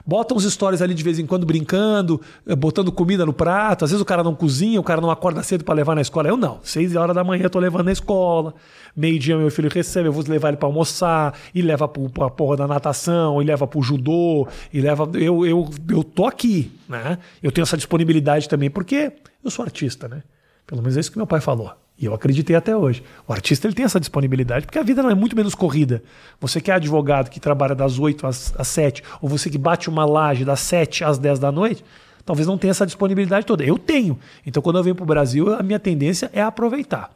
Bota 0.06 0.34
uns 0.34 0.44
stories 0.51 0.82
ali 0.82 0.94
de 0.94 1.03
vez 1.03 1.20
em 1.20 1.25
quando 1.25 1.46
brincando, 1.46 2.22
eh, 2.46 2.56
botando 2.56 2.91
comida 2.91 3.25
no 3.25 3.34
prato. 3.34 3.86
Às 3.86 3.91
vezes 3.91 4.01
o 4.01 4.06
cara 4.06 4.24
não 4.24 4.36
cozinha, 4.36 4.79
o 4.79 4.84
cara 4.84 5.01
não 5.01 5.10
acorda 5.10 5.41
cedo 5.44 5.63
para 5.63 5.75
levar 5.75 5.96
na 5.96 6.01
escola. 6.01 6.27
Eu 6.27 6.38
não. 6.38 6.60
Seis 6.63 6.96
horas 6.96 7.15
da 7.15 7.24
manhã 7.24 7.44
eu 7.44 7.50
tô 7.50 7.60
levando 7.60 7.86
na 7.86 7.91
escola. 7.91 8.53
Meio-dia 8.96 9.38
meu 9.38 9.51
filho 9.51 9.70
recebe, 9.70 10.08
eu 10.08 10.13
vou 10.13 10.24
levar 10.27 10.50
ele 10.50 10.58
para 10.58 10.67
almoçar, 10.67 11.34
e 11.53 11.62
leva 11.62 11.88
pro, 11.88 12.10
pra 12.10 12.29
porra 12.29 12.58
da 12.58 12.67
natação, 12.67 13.41
e 13.41 13.46
leva 13.46 13.67
pro 13.67 13.82
judô, 13.82 14.48
e 14.74 14.82
leva. 14.82 15.10
Eu, 15.13 15.46
eu, 15.46 15.70
eu 15.89 16.03
tô 16.03 16.25
aqui, 16.25 16.72
né? 16.89 17.20
Eu 17.41 17.51
tenho 17.51 17.63
essa 17.63 17.77
disponibilidade 17.77 18.50
também, 18.50 18.70
porque 18.70 19.13
eu 19.44 19.51
sou 19.51 19.63
artista, 19.63 20.08
né? 20.08 20.24
Pelo 20.65 20.82
menos 20.82 20.98
é 20.98 21.00
isso 21.00 21.12
que 21.12 21.17
meu 21.17 21.27
pai 21.27 21.39
falou. 21.39 21.72
E 22.00 22.06
eu 22.06 22.13
acreditei 22.13 22.56
até 22.56 22.75
hoje. 22.75 23.04
O 23.27 23.34
artista 23.34 23.68
ele 23.68 23.74
tem 23.74 23.84
essa 23.84 24.00
disponibilidade, 24.00 24.66
porque 24.66 24.77
a 24.77 24.84
vida 24.84 25.01
não 25.01 25.10
é 25.10 25.16
muito 25.16 25.36
menos 25.36 25.56
corrida. 25.56 26.04
Você 26.39 26.62
que 26.62 26.70
é 26.70 26.75
advogado 26.75 27.30
que 27.30 27.39
trabalha 27.39 27.74
das 27.74 27.98
8 27.98 28.27
às, 28.27 28.54
às 28.58 28.68
7, 28.68 29.04
ou 29.20 29.27
você 29.27 29.50
que 29.50 29.58
bate 29.58 29.89
uma 29.89 30.06
laje 30.06 30.46
das 30.46 30.60
7 30.60 31.04
às 31.04 31.18
10 31.18 31.39
da 31.39 31.51
noite, 31.51 31.84
talvez 32.24 32.48
não 32.48 32.58
tenha 32.58 32.72
essa 32.72 32.86
disponibilidade 32.86 33.46
toda. 33.46 33.63
Eu 33.63 33.80
tenho. 33.80 34.20
Então, 34.46 34.62
quando 34.62 34.77
eu 34.77 34.84
venho 34.84 34.96
para 34.96 35.04
o 35.04 35.08
Brasil, 35.08 35.56
a 35.56 35.63
minha 35.63 35.80
tendência 35.80 36.30
é 36.34 36.42
aproveitar. 36.42 37.10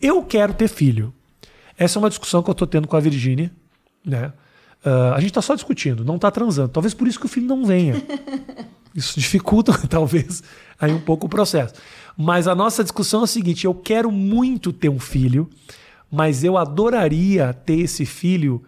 Eu 0.00 0.22
quero 0.22 0.54
ter 0.54 0.68
filho. 0.68 1.12
Essa 1.76 1.98
é 1.98 2.00
uma 2.00 2.08
discussão 2.08 2.42
que 2.42 2.48
eu 2.48 2.52
estou 2.52 2.66
tendo 2.66 2.88
com 2.88 2.96
a 2.96 3.00
Virgínia. 3.00 3.52
Né? 4.04 4.32
Uh, 4.84 5.14
a 5.14 5.20
gente 5.20 5.30
está 5.30 5.42
só 5.42 5.54
discutindo, 5.54 6.04
não 6.04 6.16
está 6.16 6.30
transando. 6.30 6.70
Talvez 6.70 6.94
por 6.94 7.06
isso 7.06 7.20
que 7.20 7.26
o 7.26 7.28
filho 7.28 7.46
não 7.46 7.64
venha. 7.64 8.02
Isso 8.94 9.18
dificulta, 9.18 9.72
talvez, 9.88 10.42
aí 10.78 10.92
um 10.92 11.00
pouco 11.00 11.26
o 11.26 11.28
processo. 11.28 11.74
Mas 12.16 12.46
a 12.46 12.54
nossa 12.54 12.82
discussão 12.82 13.22
é 13.22 13.24
a 13.24 13.26
seguinte: 13.26 13.64
eu 13.64 13.74
quero 13.74 14.10
muito 14.10 14.72
ter 14.72 14.88
um 14.88 14.98
filho, 14.98 15.48
mas 16.10 16.44
eu 16.44 16.56
adoraria 16.56 17.52
ter 17.52 17.80
esse 17.80 18.04
filho 18.04 18.62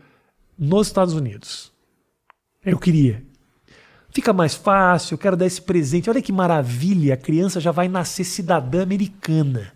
nos 0.59 0.87
Estados 0.87 1.15
Unidos. 1.15 1.73
Eu 2.65 2.79
queria. 2.79 3.23
Fica 4.11 4.33
mais 4.33 4.55
fácil, 4.55 5.15
eu 5.15 5.19
quero 5.19 5.37
dar 5.37 5.47
esse 5.47 5.61
presente. 5.61 6.09
Olha 6.09 6.23
que 6.23 6.33
maravilha, 6.33 7.15
a 7.15 7.17
criança 7.17 7.61
já 7.61 7.73
vai 7.73 7.89
nascer 7.89 8.25
cidadã 8.25 8.83
americana. 8.83 9.73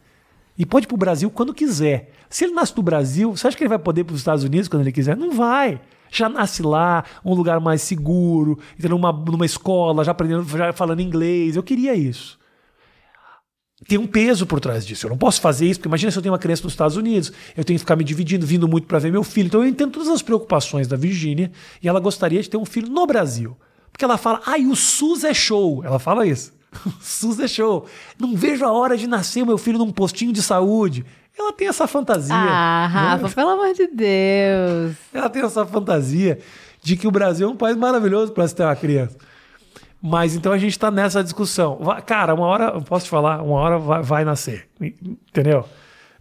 E 0.56 0.64
pode 0.64 0.86
ir 0.86 0.88
para 0.88 0.94
o 0.94 0.98
Brasil 0.98 1.30
quando 1.30 1.52
quiser. 1.52 2.12
Se 2.30 2.44
ele 2.44 2.54
nasce 2.54 2.76
no 2.76 2.82
Brasil, 2.82 3.36
você 3.36 3.48
acha 3.48 3.56
que 3.56 3.62
ele 3.62 3.68
vai 3.68 3.78
poder 3.78 4.02
ir 4.02 4.04
para 4.04 4.14
os 4.14 4.20
Estados 4.20 4.44
Unidos 4.44 4.68
quando 4.68 4.82
ele 4.82 4.92
quiser? 4.92 5.16
Não 5.16 5.32
vai 5.32 5.80
já 6.10 6.26
nasce 6.26 6.62
lá, 6.62 7.04
um 7.22 7.34
lugar 7.34 7.60
mais 7.60 7.82
seguro, 7.82 8.58
numa, 8.78 9.12
numa 9.12 9.44
escola, 9.44 10.02
já 10.02 10.12
aprendendo, 10.12 10.42
já 10.56 10.72
falando 10.72 11.00
inglês. 11.00 11.54
Eu 11.54 11.62
queria 11.62 11.94
isso 11.94 12.37
tem 13.86 13.98
um 13.98 14.06
peso 14.06 14.46
por 14.46 14.60
trás 14.60 14.84
disso. 14.84 15.06
Eu 15.06 15.10
não 15.10 15.18
posso 15.18 15.40
fazer 15.40 15.66
isso, 15.66 15.78
porque 15.78 15.88
imagina 15.88 16.10
se 16.10 16.18
eu 16.18 16.22
tenho 16.22 16.32
uma 16.32 16.38
criança 16.38 16.64
nos 16.64 16.72
Estados 16.72 16.96
Unidos, 16.96 17.32
eu 17.56 17.64
tenho 17.64 17.76
que 17.78 17.82
ficar 17.82 17.96
me 17.96 18.02
dividindo, 18.02 18.46
vindo 18.46 18.66
muito 18.66 18.86
para 18.86 18.98
ver 18.98 19.12
meu 19.12 19.22
filho. 19.22 19.46
Então 19.46 19.62
eu 19.62 19.68
entendo 19.68 19.92
todas 19.92 20.08
as 20.08 20.22
preocupações 20.22 20.88
da 20.88 20.96
Virgínia 20.96 21.52
e 21.82 21.88
ela 21.88 22.00
gostaria 22.00 22.42
de 22.42 22.50
ter 22.50 22.56
um 22.56 22.64
filho 22.64 22.88
no 22.88 23.06
Brasil. 23.06 23.56
Porque 23.92 24.04
ela 24.04 24.16
fala, 24.16 24.40
ai, 24.46 24.64
o 24.66 24.74
SUS 24.74 25.24
é 25.24 25.32
show. 25.32 25.82
Ela 25.84 25.98
fala 25.98 26.26
isso. 26.26 26.52
O 26.86 26.92
SUS 27.00 27.40
é 27.40 27.48
show. 27.48 27.86
Não 28.18 28.36
vejo 28.36 28.64
a 28.64 28.70
hora 28.70 28.96
de 28.96 29.06
nascer 29.06 29.42
o 29.42 29.46
meu 29.46 29.56
filho 29.56 29.78
num 29.78 29.90
postinho 29.90 30.32
de 30.32 30.42
saúde. 30.42 31.04
Ela 31.36 31.52
tem 31.52 31.68
essa 31.68 31.86
fantasia. 31.86 32.34
Ah, 32.34 32.86
Rafa, 32.86 33.28
né? 33.28 33.32
pelo 33.34 33.50
amor 33.50 33.72
de 33.72 33.86
Deus. 33.86 34.96
Ela 35.14 35.30
tem 35.30 35.42
essa 35.42 35.64
fantasia 35.64 36.38
de 36.82 36.96
que 36.96 37.06
o 37.06 37.10
Brasil 37.10 37.48
é 37.48 37.50
um 37.50 37.56
país 37.56 37.76
maravilhoso 37.76 38.32
para 38.32 38.46
se 38.46 38.54
ter 38.54 38.64
uma 38.64 38.76
criança. 38.76 39.16
Mas 40.00 40.34
então 40.34 40.52
a 40.52 40.58
gente 40.58 40.72
está 40.72 40.90
nessa 40.90 41.22
discussão. 41.22 41.78
Cara, 42.06 42.34
uma 42.34 42.46
hora, 42.46 42.80
posso 42.80 43.06
te 43.06 43.10
falar, 43.10 43.42
uma 43.42 43.58
hora 43.58 43.78
vai, 43.78 44.02
vai, 44.02 44.24
nascer. 44.24 44.68
Entendeu? 44.80 45.64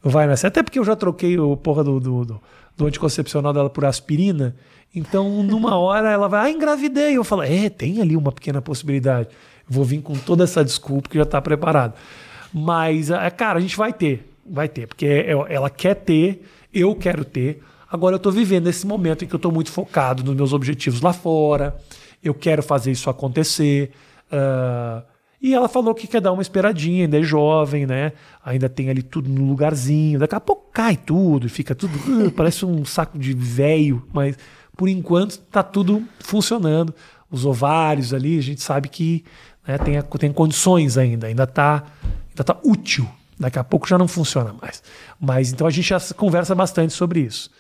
Vai 0.02 0.26
nascer. 0.26 0.48
Até 0.48 0.64
porque 0.64 0.80
eu 0.80 0.84
já 0.84 0.96
troquei 0.96 1.38
o 1.38 1.56
porra 1.56 1.84
do, 1.84 2.00
do, 2.00 2.26
do, 2.26 2.42
do 2.76 2.86
anticoncepcional 2.88 3.54
dela 3.54 3.70
por 3.70 3.86
aspirina. 3.86 4.56
Então, 4.96 5.44
numa 5.44 5.78
hora 5.78 6.10
ela 6.10 6.28
vai, 6.28 6.50
ah, 6.50 6.54
engravidei. 6.54 7.16
Eu 7.16 7.24
falo, 7.24 7.44
é, 7.44 7.70
tem 7.70 8.02
ali 8.02 8.18
uma 8.18 8.32
pequena 8.32 8.62
possibilidade. 8.62 9.30
Vou 9.70 9.86
vir 9.86 10.02
com 10.02 10.14
toda 10.14 10.44
essa 10.44 10.64
desculpa 10.66 11.10
que 11.10 11.18
já 11.18 11.24
está 11.24 11.40
preparado. 11.40 11.94
Mas, 12.52 13.12
é, 13.12 13.30
cara, 13.30 13.60
a 13.60 13.62
gente 13.62 13.78
vai 13.78 13.94
ter. 13.94 14.28
Vai 14.50 14.68
ter. 14.68 14.88
Porque 14.88 15.06
é, 15.06 15.32
é, 15.32 15.54
ela 15.54 15.70
quer 15.70 15.94
ter, 15.94 16.44
eu 16.74 16.96
quero 16.96 17.24
ter. 17.24 17.62
Agora 17.92 18.16
eu 18.16 18.18
estou 18.18 18.32
vivendo 18.32 18.68
esse 18.68 18.88
momento 18.88 19.24
em 19.24 19.28
que 19.28 19.36
eu 19.36 19.38
estou 19.38 19.52
muito 19.52 19.72
focado 19.72 20.24
nos 20.24 20.36
meus 20.36 20.52
objetivos 20.52 21.00
lá 21.00 21.14
fora 21.14 21.78
eu 22.24 22.34
quero 22.34 22.64
fazer 22.64 22.92
isso 22.92 23.10
acontecer. 23.10 23.92
Uh, 24.32 25.04
e 25.42 25.54
ela 25.54 25.70
falou 25.70 25.94
que 25.94 26.08
quer 26.08 26.20
dar 26.20 26.32
uma 26.32 26.42
esperadinha, 26.42 27.06
ainda 27.06 27.20
é 27.20 27.24
jovem, 27.24 27.86
né? 27.86 28.14
Ainda 28.44 28.68
tem 28.68 28.90
ali 28.90 29.04
tudo 29.04 29.30
no 29.30 29.46
lugarzinho. 29.46 30.20
Daqui 30.20 30.36
a 30.36 30.40
pouco 30.40 30.72
cai 30.72 30.98
tudo 30.98 31.48
fica 31.48 31.76
tudo. 31.76 31.94
Parece 32.36 32.66
um 32.66 32.84
saco 32.84 33.20
de 33.20 33.34
velho, 33.34 34.04
mas 34.12 34.38
por 34.76 34.90
enquanto 34.90 35.38
tá 35.40 35.62
tudo 35.62 36.04
funcionando. 36.20 36.94
Os 37.30 37.46
ovários 37.46 38.14
ali, 38.14 38.38
a 38.40 38.42
gente 38.42 38.62
sabe 38.62 38.88
que 38.88 39.24
né, 39.68 39.78
tem, 39.78 40.02
tem 40.02 40.32
condições 40.32 40.98
ainda, 40.98 41.28
ainda 41.28 41.46
tá, 41.46 41.84
ainda 42.30 42.44
tá 42.44 42.58
útil. 42.64 43.08
Daqui 43.40 43.60
a 43.60 43.64
pouco 43.64 43.88
já 43.88 43.98
não 43.98 44.08
funciona 44.08 44.56
mais. 44.60 44.82
Mas 45.20 45.52
então 45.52 45.68
a 45.68 45.70
gente 45.70 45.90
já 45.90 46.00
conversa 46.16 46.56
bastante 46.56 46.94
sobre 46.94 47.20
isso. 47.20 47.52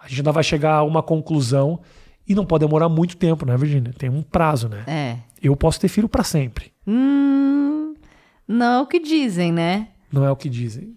A 0.00 0.06
gente 0.06 0.20
ainda 0.20 0.32
vai 0.32 0.44
chegar 0.44 0.74
a 0.74 0.82
uma 0.84 1.02
conclusão 1.02 1.80
e 2.28 2.34
não 2.34 2.44
pode 2.44 2.64
demorar 2.64 2.88
muito 2.88 3.16
tempo, 3.16 3.46
né, 3.46 3.56
Virginia? 3.56 3.92
Tem 3.96 4.08
um 4.08 4.22
prazo, 4.22 4.68
né? 4.68 4.82
É. 4.86 5.16
Eu 5.42 5.56
posso 5.56 5.80
ter 5.80 5.88
filho 5.88 6.08
para 6.08 6.24
sempre. 6.24 6.72
Hum, 6.86 7.94
não 8.46 8.66
é 8.66 8.80
o 8.80 8.86
que 8.86 9.00
dizem, 9.00 9.52
né? 9.52 9.88
Não 10.12 10.24
é 10.24 10.30
o 10.30 10.36
que 10.36 10.48
dizem. 10.48 10.94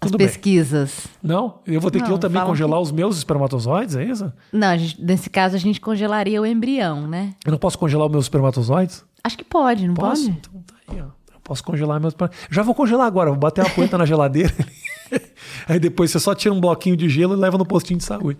As 0.00 0.12
pesquisas. 0.12 1.08
Bem. 1.22 1.30
Não? 1.34 1.58
Eu 1.66 1.80
vou 1.80 1.90
ter 1.90 1.98
não, 1.98 2.06
que 2.06 2.12
eu 2.12 2.18
também 2.18 2.42
congelar 2.44 2.78
que... 2.78 2.84
os 2.84 2.92
meus 2.92 3.16
espermatozoides, 3.18 3.96
é 3.96 4.04
isso? 4.04 4.32
Não, 4.52 4.76
gente, 4.78 5.02
nesse 5.02 5.28
caso 5.28 5.56
a 5.56 5.58
gente 5.58 5.80
congelaria 5.80 6.40
o 6.40 6.46
embrião, 6.46 7.06
né? 7.06 7.34
Eu 7.44 7.50
não 7.50 7.58
posso 7.58 7.76
congelar 7.78 8.06
os 8.06 8.12
meus 8.12 8.24
espermatozoides? 8.26 9.04
Acho 9.24 9.36
que 9.36 9.44
pode, 9.44 9.86
não 9.86 9.94
posso? 9.94 10.26
pode? 10.26 10.38
Então 10.38 10.62
tá 10.62 10.74
aí, 10.88 11.00
ó. 11.00 11.34
Eu 11.34 11.40
posso 11.42 11.64
congelar 11.64 12.00
meus 12.00 12.14
Já 12.48 12.62
vou 12.62 12.74
congelar 12.74 13.06
agora, 13.06 13.30
vou 13.30 13.38
bater 13.38 13.64
uma 13.64 13.70
poeta 13.70 13.98
na 13.98 14.06
geladeira. 14.06 14.54
Aí 15.68 15.78
depois 15.78 16.10
você 16.10 16.18
só 16.18 16.34
tira 16.34 16.54
um 16.54 16.60
bloquinho 16.60 16.96
de 16.96 17.08
gelo 17.08 17.34
e 17.34 17.36
leva 17.36 17.58
no 17.58 17.64
postinho 17.64 17.98
de 17.98 18.04
saúde. 18.04 18.38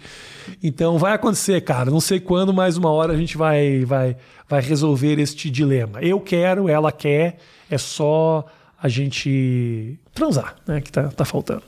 Então 0.62 0.98
vai 0.98 1.12
acontecer, 1.12 1.60
cara. 1.62 1.90
Não 1.90 2.00
sei 2.00 2.20
quando, 2.20 2.52
mas 2.52 2.76
uma 2.76 2.90
hora 2.90 3.12
a 3.12 3.16
gente 3.16 3.36
vai, 3.36 3.84
vai, 3.84 4.16
vai 4.48 4.60
resolver 4.60 5.18
este 5.18 5.50
dilema. 5.50 6.00
Eu 6.00 6.20
quero, 6.20 6.68
ela 6.68 6.92
quer, 6.92 7.38
é 7.70 7.78
só 7.78 8.44
a 8.80 8.88
gente 8.88 9.98
transar, 10.14 10.56
né? 10.66 10.80
Que 10.80 10.90
tá, 10.90 11.08
tá 11.08 11.24
faltando. 11.24 11.62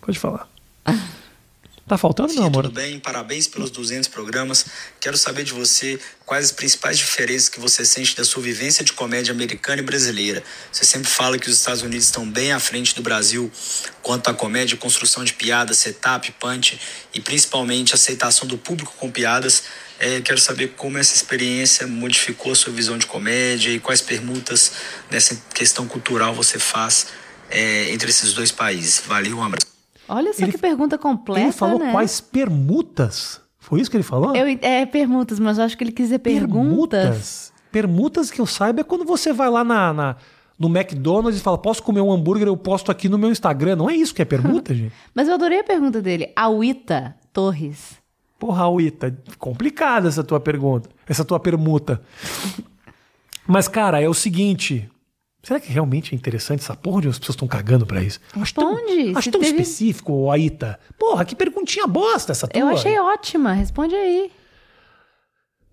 Pode 0.00 0.18
falar. 0.18 0.48
Tá 1.92 1.98
faltando, 1.98 2.30
Sim, 2.30 2.38
meu 2.38 2.46
amor? 2.46 2.62
Tudo 2.62 2.72
bem, 2.72 2.98
parabéns 2.98 3.46
pelos 3.46 3.70
200 3.70 4.08
programas. 4.08 4.64
Quero 4.98 5.14
saber 5.14 5.44
de 5.44 5.52
você 5.52 6.00
quais 6.24 6.46
as 6.46 6.50
principais 6.50 6.96
diferenças 6.96 7.50
que 7.50 7.60
você 7.60 7.84
sente 7.84 8.16
da 8.16 8.24
sua 8.24 8.42
vivência 8.42 8.82
de 8.82 8.94
comédia 8.94 9.30
americana 9.30 9.82
e 9.82 9.84
brasileira. 9.84 10.42
Você 10.72 10.86
sempre 10.86 11.10
fala 11.10 11.38
que 11.38 11.50
os 11.50 11.54
Estados 11.54 11.82
Unidos 11.82 12.06
estão 12.06 12.26
bem 12.26 12.50
à 12.50 12.58
frente 12.58 12.94
do 12.94 13.02
Brasil 13.02 13.52
quanto 14.00 14.30
à 14.30 14.32
comédia, 14.32 14.74
construção 14.78 15.22
de 15.22 15.34
piadas, 15.34 15.80
setup, 15.80 16.32
punch 16.40 16.80
e 17.12 17.20
principalmente 17.20 17.92
aceitação 17.92 18.48
do 18.48 18.56
público 18.56 18.94
com 18.96 19.10
piadas. 19.10 19.64
É, 19.98 20.22
quero 20.22 20.40
saber 20.40 20.68
como 20.68 20.96
essa 20.96 21.14
experiência 21.14 21.86
modificou 21.86 22.52
a 22.52 22.54
sua 22.54 22.72
visão 22.72 22.96
de 22.96 23.04
comédia 23.04 23.68
e 23.68 23.78
quais 23.78 24.00
permutas 24.00 24.72
nessa 25.10 25.36
questão 25.52 25.86
cultural 25.86 26.34
você 26.34 26.58
faz 26.58 27.08
é, 27.50 27.90
entre 27.92 28.08
esses 28.08 28.32
dois 28.32 28.50
países. 28.50 29.02
Valeu, 29.06 29.36
um 29.36 29.44
abraço. 29.44 29.71
Olha 30.08 30.32
só 30.32 30.42
ele, 30.42 30.52
que 30.52 30.58
pergunta 30.58 30.98
completa. 30.98 31.40
Ele 31.40 31.52
falou 31.52 31.78
né? 31.78 31.92
quais 31.92 32.20
permutas? 32.20 33.40
Foi 33.58 33.80
isso 33.80 33.90
que 33.90 33.96
ele 33.96 34.04
falou? 34.04 34.34
Eu, 34.34 34.58
é, 34.60 34.84
permutas, 34.84 35.38
mas 35.38 35.58
eu 35.58 35.64
acho 35.64 35.76
que 35.76 35.84
ele 35.84 35.92
quis 35.92 36.06
dizer 36.06 36.18
perguntas. 36.18 36.62
Permutas? 36.90 37.52
Permutas 37.70 38.30
que 38.30 38.40
eu 38.40 38.46
saiba 38.46 38.80
é 38.80 38.84
quando 38.84 39.04
você 39.04 39.32
vai 39.32 39.48
lá 39.48 39.64
na, 39.64 39.92
na 39.92 40.16
no 40.58 40.68
McDonald's 40.68 41.40
e 41.40 41.42
fala: 41.42 41.58
posso 41.58 41.82
comer 41.82 42.00
um 42.00 42.12
hambúrguer? 42.12 42.46
Eu 42.46 42.56
posto 42.56 42.90
aqui 42.90 43.08
no 43.08 43.18
meu 43.18 43.30
Instagram. 43.30 43.76
Não 43.76 43.90
é 43.90 43.96
isso 43.96 44.14
que 44.14 44.22
é 44.22 44.24
permuta, 44.24 44.72
gente? 44.74 44.92
Mas 45.14 45.28
eu 45.28 45.34
adorei 45.34 45.60
a 45.60 45.64
pergunta 45.64 46.00
dele. 46.00 46.32
Auita 46.36 47.16
Torres. 47.32 48.00
Porra, 48.38 48.64
Auita, 48.64 49.16
complicada 49.38 50.08
essa 50.08 50.24
tua 50.24 50.40
pergunta, 50.40 50.88
essa 51.06 51.24
tua 51.24 51.38
permuta. 51.38 52.02
Mas, 53.46 53.68
cara, 53.68 54.00
é 54.00 54.08
o 54.08 54.14
seguinte: 54.14 54.88
Será 55.42 55.58
que 55.58 55.72
realmente 55.72 56.14
é 56.14 56.16
interessante 56.16 56.60
essa 56.60 56.76
porra 56.76 56.98
onde 56.98 57.08
as 57.08 57.18
pessoas 57.18 57.34
estão 57.34 57.48
cagando 57.48 57.84
pra 57.84 58.00
isso? 58.00 58.20
Responde. 58.32 58.92
Acho 58.92 59.04
tão, 59.12 59.18
acho 59.18 59.30
tão 59.32 59.40
teve... 59.40 59.60
específico, 59.60 60.30
Aita. 60.30 60.78
Porra, 60.96 61.24
que 61.24 61.34
perguntinha 61.34 61.86
bosta 61.86 62.30
essa 62.30 62.46
tua. 62.46 62.60
Eu 62.60 62.68
achei 62.68 62.96
ótima. 62.98 63.52
Responde 63.52 63.94
aí. 63.94 64.30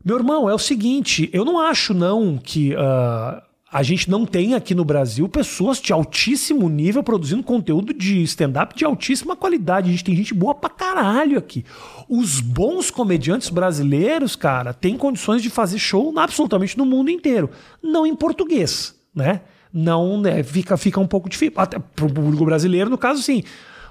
Meu 0.04 0.18
irmão, 0.18 0.50
é 0.50 0.54
o 0.54 0.60
seguinte. 0.60 1.30
Eu 1.32 1.46
não 1.46 1.60
acho, 1.60 1.94
não, 1.94 2.36
que 2.38 2.74
uh, 2.74 3.42
a 3.72 3.84
gente 3.84 4.10
não 4.10 4.26
tem 4.26 4.56
aqui 4.56 4.74
no 4.74 4.84
Brasil 4.84 5.30
pessoas 5.30 5.80
de 5.80 5.94
altíssimo 5.94 6.68
nível 6.68 7.04
produzindo 7.04 7.44
conteúdo 7.44 7.94
de 7.94 8.24
stand-up 8.24 8.76
de 8.76 8.84
altíssima 8.84 9.36
qualidade. 9.36 9.90
A 9.90 9.92
gente 9.92 10.04
tem 10.04 10.16
gente 10.16 10.34
boa 10.34 10.56
pra 10.56 10.72
caralho 10.72 11.38
aqui. 11.38 11.64
Os 12.10 12.40
bons 12.40 12.90
comediantes 12.90 13.50
brasileiros, 13.50 14.36
cara, 14.36 14.74
têm 14.74 14.98
condições 14.98 15.44
de 15.44 15.50
fazer 15.52 15.78
show 15.78 16.12
absolutamente 16.18 16.76
no 16.76 16.86
mundo 16.86 17.12
inteiro. 17.12 17.52
Não 17.84 18.08
em 18.08 18.16
português, 18.16 18.96
né? 19.14 19.42
Não 19.74 20.20
né, 20.20 20.44
fica, 20.44 20.78
fica 20.78 21.00
um 21.00 21.08
pouco 21.08 21.30
difícil. 21.30 21.54
Até 21.58 21.80
para 21.80 22.06
o 22.06 22.14
público 22.14 22.46
brasileiro, 22.46 22.90
no 22.90 22.98
caso, 22.98 23.22
sim. 23.22 23.44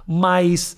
Mas 0.07 0.77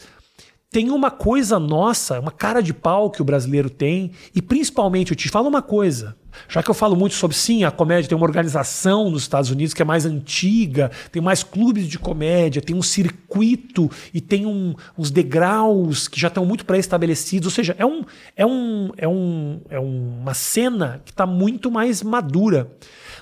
tem 0.71 0.91
uma 0.91 1.11
coisa 1.11 1.59
nossa, 1.59 2.21
uma 2.21 2.31
cara 2.31 2.61
de 2.63 2.73
pau 2.73 3.11
que 3.11 3.21
o 3.21 3.25
brasileiro 3.25 3.69
tem, 3.69 4.13
e 4.33 4.41
principalmente, 4.41 5.11
eu 5.11 5.17
te 5.17 5.29
falo 5.29 5.49
uma 5.49 5.61
coisa, 5.61 6.17
já 6.49 6.63
que 6.63 6.71
eu 6.71 6.75
falo 6.75 6.95
muito 6.95 7.17
sobre, 7.17 7.37
sim, 7.37 7.65
a 7.65 7.73
comédia 7.73 8.09
tem 8.09 8.17
uma 8.17 8.27
organização 8.27 9.11
nos 9.11 9.23
Estados 9.23 9.51
Unidos 9.51 9.75
que 9.75 9.83
é 9.83 9.85
mais 9.85 10.07
antiga, 10.07 10.91
tem 11.11 11.21
mais 11.21 11.43
clubes 11.43 11.89
de 11.89 11.99
comédia, 11.99 12.63
tem 12.63 12.77
um 12.77 12.83
circuito 12.83 13.91
e 14.15 14.21
tem 14.21 14.47
um, 14.47 14.75
uns 14.97 15.11
degraus 15.11 16.07
que 16.07 16.21
já 16.21 16.29
estão 16.29 16.47
muito 16.47 16.65
pré-estabelecidos, 16.65 17.47
ou 17.47 17.53
seja, 17.53 17.75
é, 17.77 17.85
um, 17.85 18.05
é, 18.37 18.47
um, 18.47 18.91
é, 18.97 19.09
um, 19.09 19.61
é 19.71 19.81
uma 19.81 20.35
cena 20.35 21.03
que 21.05 21.11
está 21.11 21.27
muito 21.27 21.69
mais 21.69 22.01
madura. 22.01 22.71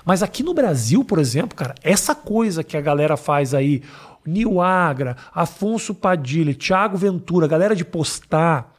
Mas 0.09 0.23
aqui 0.23 0.41
no 0.41 0.55
Brasil, 0.55 1.05
por 1.05 1.19
exemplo, 1.19 1.55
cara, 1.55 1.75
essa 1.83 2.15
coisa 2.15 2.63
que 2.63 2.75
a 2.75 2.81
galera 2.81 3.15
faz 3.15 3.53
aí, 3.53 3.83
Nil 4.25 4.59
Agra, 4.59 5.15
Afonso 5.31 5.93
Padilha, 5.93 6.51
Thiago 6.55 6.97
Ventura, 6.97 7.47
galera 7.47 7.75
de 7.75 7.85
postar, 7.85 8.73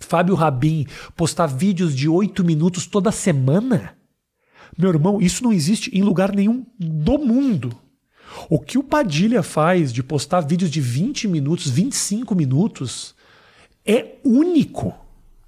Fábio 0.00 0.34
Rabin, 0.34 0.84
postar 1.14 1.46
vídeos 1.46 1.94
de 1.94 2.08
oito 2.08 2.42
minutos 2.42 2.84
toda 2.84 3.12
semana. 3.12 3.96
Meu 4.76 4.90
irmão, 4.90 5.20
isso 5.20 5.44
não 5.44 5.52
existe 5.52 5.96
em 5.96 6.02
lugar 6.02 6.34
nenhum 6.34 6.66
do 6.76 7.16
mundo. 7.16 7.72
O 8.50 8.58
que 8.58 8.76
o 8.76 8.82
Padilha 8.82 9.44
faz 9.44 9.92
de 9.92 10.02
postar 10.02 10.40
vídeos 10.40 10.68
de 10.68 10.80
20 10.80 11.28
minutos, 11.28 11.70
25 11.70 12.34
minutos, 12.34 13.14
é 13.86 14.16
único. 14.24 14.92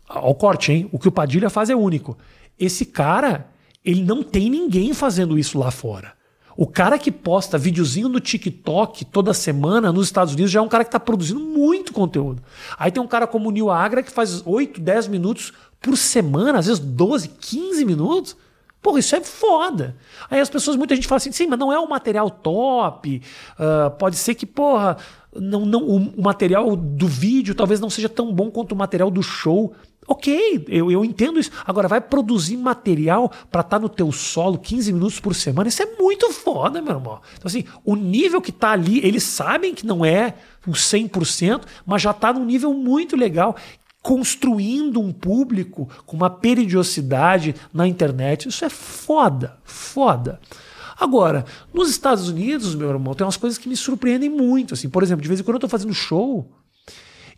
Ao 0.09 0.33
corte, 0.37 0.71
hein? 0.71 0.89
O 0.93 0.99
que 0.99 1.09
o 1.09 1.13
Padilha 1.13 1.51
faz 1.51 1.71
é 1.71 1.75
único. 1.75 2.17
Esse 2.57 2.85
cara, 2.85 3.51
ele 3.85 4.03
não 4.03 4.23
tem 4.23 4.51
ninguém 4.51 4.93
fazendo 4.93 5.39
isso 5.39 5.59
lá 5.59 5.71
fora. 5.71 6.13
O 6.57 6.67
cara 6.67 6.99
que 6.99 7.13
posta 7.13 7.57
videozinho 7.57 8.09
no 8.09 8.19
TikTok 8.19 9.05
toda 9.05 9.33
semana 9.33 9.93
nos 9.93 10.07
Estados 10.07 10.35
Unidos 10.35 10.51
já 10.51 10.59
é 10.59 10.63
um 10.63 10.69
cara 10.69 10.83
que 10.83 10.89
está 10.89 10.99
produzindo 10.99 11.39
muito 11.39 11.93
conteúdo. 11.93 12.43
Aí 12.77 12.91
tem 12.91 13.01
um 13.01 13.07
cara 13.07 13.29
como 13.29 13.49
o 13.49 13.53
Neil 13.53 13.71
Agra 13.71 14.03
que 14.03 14.11
faz 14.11 14.45
8, 14.45 14.81
10 14.81 15.07
minutos 15.07 15.53
por 15.81 15.97
semana, 15.97 16.59
às 16.59 16.67
vezes 16.67 16.81
12, 16.81 17.29
15 17.29 17.85
minutos. 17.85 18.37
Porra, 18.83 18.99
isso 18.99 19.15
é 19.15 19.21
foda. 19.21 19.97
Aí 20.31 20.41
as 20.41 20.51
pessoas, 20.51 20.77
muita 20.77 20.97
gente 20.97 21.07
fala 21.07 21.19
assim, 21.19 21.31
sim, 21.31 21.47
mas 21.47 21.59
não 21.59 21.73
é 21.73 21.79
um 21.79 21.89
material 21.89 22.29
top. 22.29 23.23
Uh, 23.55 23.91
pode 23.93 24.17
ser 24.17 24.35
que, 24.35 24.47
porra, 24.47 24.97
não, 25.35 25.65
não, 25.65 25.83
o, 25.83 26.21
material 26.21 26.75
do 26.75 27.07
vídeo 27.07 27.55
talvez 27.55 27.81
não 27.81 27.91
seja 27.91 28.09
tão 28.09 28.33
bom 28.33 28.51
quanto 28.51 28.73
o 28.73 28.77
material 28.77 29.11
do 29.11 29.23
show. 29.23 29.75
Ok, 30.11 30.65
eu, 30.69 30.91
eu 30.91 31.05
entendo 31.05 31.39
isso. 31.39 31.51
Agora, 31.67 31.87
vai 31.87 32.01
produzir 32.01 32.57
material 32.57 33.31
para 33.51 33.61
estar 33.61 33.77
tá 33.77 33.79
no 33.79 33.91
teu 33.91 34.11
solo 34.11 34.57
15 34.57 34.91
minutos 34.91 35.21
por 35.21 35.35
semana. 35.35 35.69
Isso 35.69 35.83
é 35.83 35.97
muito 36.01 36.33
foda, 36.33 36.81
meu 36.81 36.95
irmão. 36.95 37.21
Então, 37.35 37.47
assim, 37.47 37.65
o 37.85 37.95
nível 37.95 38.41
que 38.41 38.51
tá 38.51 38.71
ali, 38.71 39.05
eles 39.07 39.23
sabem 39.23 39.75
que 39.75 39.85
não 39.85 40.03
é 40.03 40.35
o 40.67 40.71
100%, 40.71 41.61
mas 41.85 42.01
já 42.01 42.15
tá 42.15 42.33
num 42.33 42.47
nível 42.47 42.73
muito 42.73 43.15
legal 43.17 43.55
construindo 44.01 44.99
um 44.99 45.13
público 45.13 45.87
com 46.07 46.17
uma 46.17 46.31
periodicidade 46.31 47.55
na 47.71 47.87
internet. 47.87 48.49
Isso 48.49 48.65
é 48.65 48.71
foda, 48.71 49.59
foda. 49.63 50.41
Agora, 50.99 51.45
nos 51.73 51.91
Estados 51.91 52.31
Unidos, 52.31 52.75
meu 52.75 52.89
irmão, 52.89 53.13
tem 53.13 53.27
umas 53.27 53.37
coisas 53.37 53.59
que 53.59 53.69
me 53.69 53.77
surpreendem 53.77 54.31
muito. 54.31 54.73
Assim, 54.73 54.89
por 54.89 55.03
exemplo, 55.03 55.23
de 55.23 55.29
vez 55.29 55.39
em 55.39 55.45
quando 55.45 55.57
eu 55.57 55.61
tô 55.61 55.69
fazendo 55.69 55.93
show, 55.93 56.51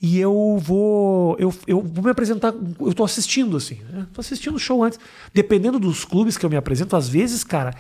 e 0.01 0.19
eu 0.19 0.59
vou 0.59 1.37
eu, 1.39 1.53
eu 1.67 1.83
vou 1.83 2.05
me 2.05 2.11
apresentar, 2.11 2.55
eu 2.81 2.95
tô 2.95 3.05
assistindo 3.05 3.57
assim, 3.57 3.81
né? 3.93 4.07
tô 4.15 4.21
assistindo 4.21 4.55
o 4.55 4.59
show 4.59 4.83
antes. 4.83 4.99
Dependendo 5.35 5.79
dos 5.79 6.05
clubes 6.05 6.39
que 6.39 6.47
eu 6.47 6.51
me 6.51 6.57
apresento, 6.57 6.97
às 6.97 7.09
vezes, 7.09 7.45
cara, 7.45 7.75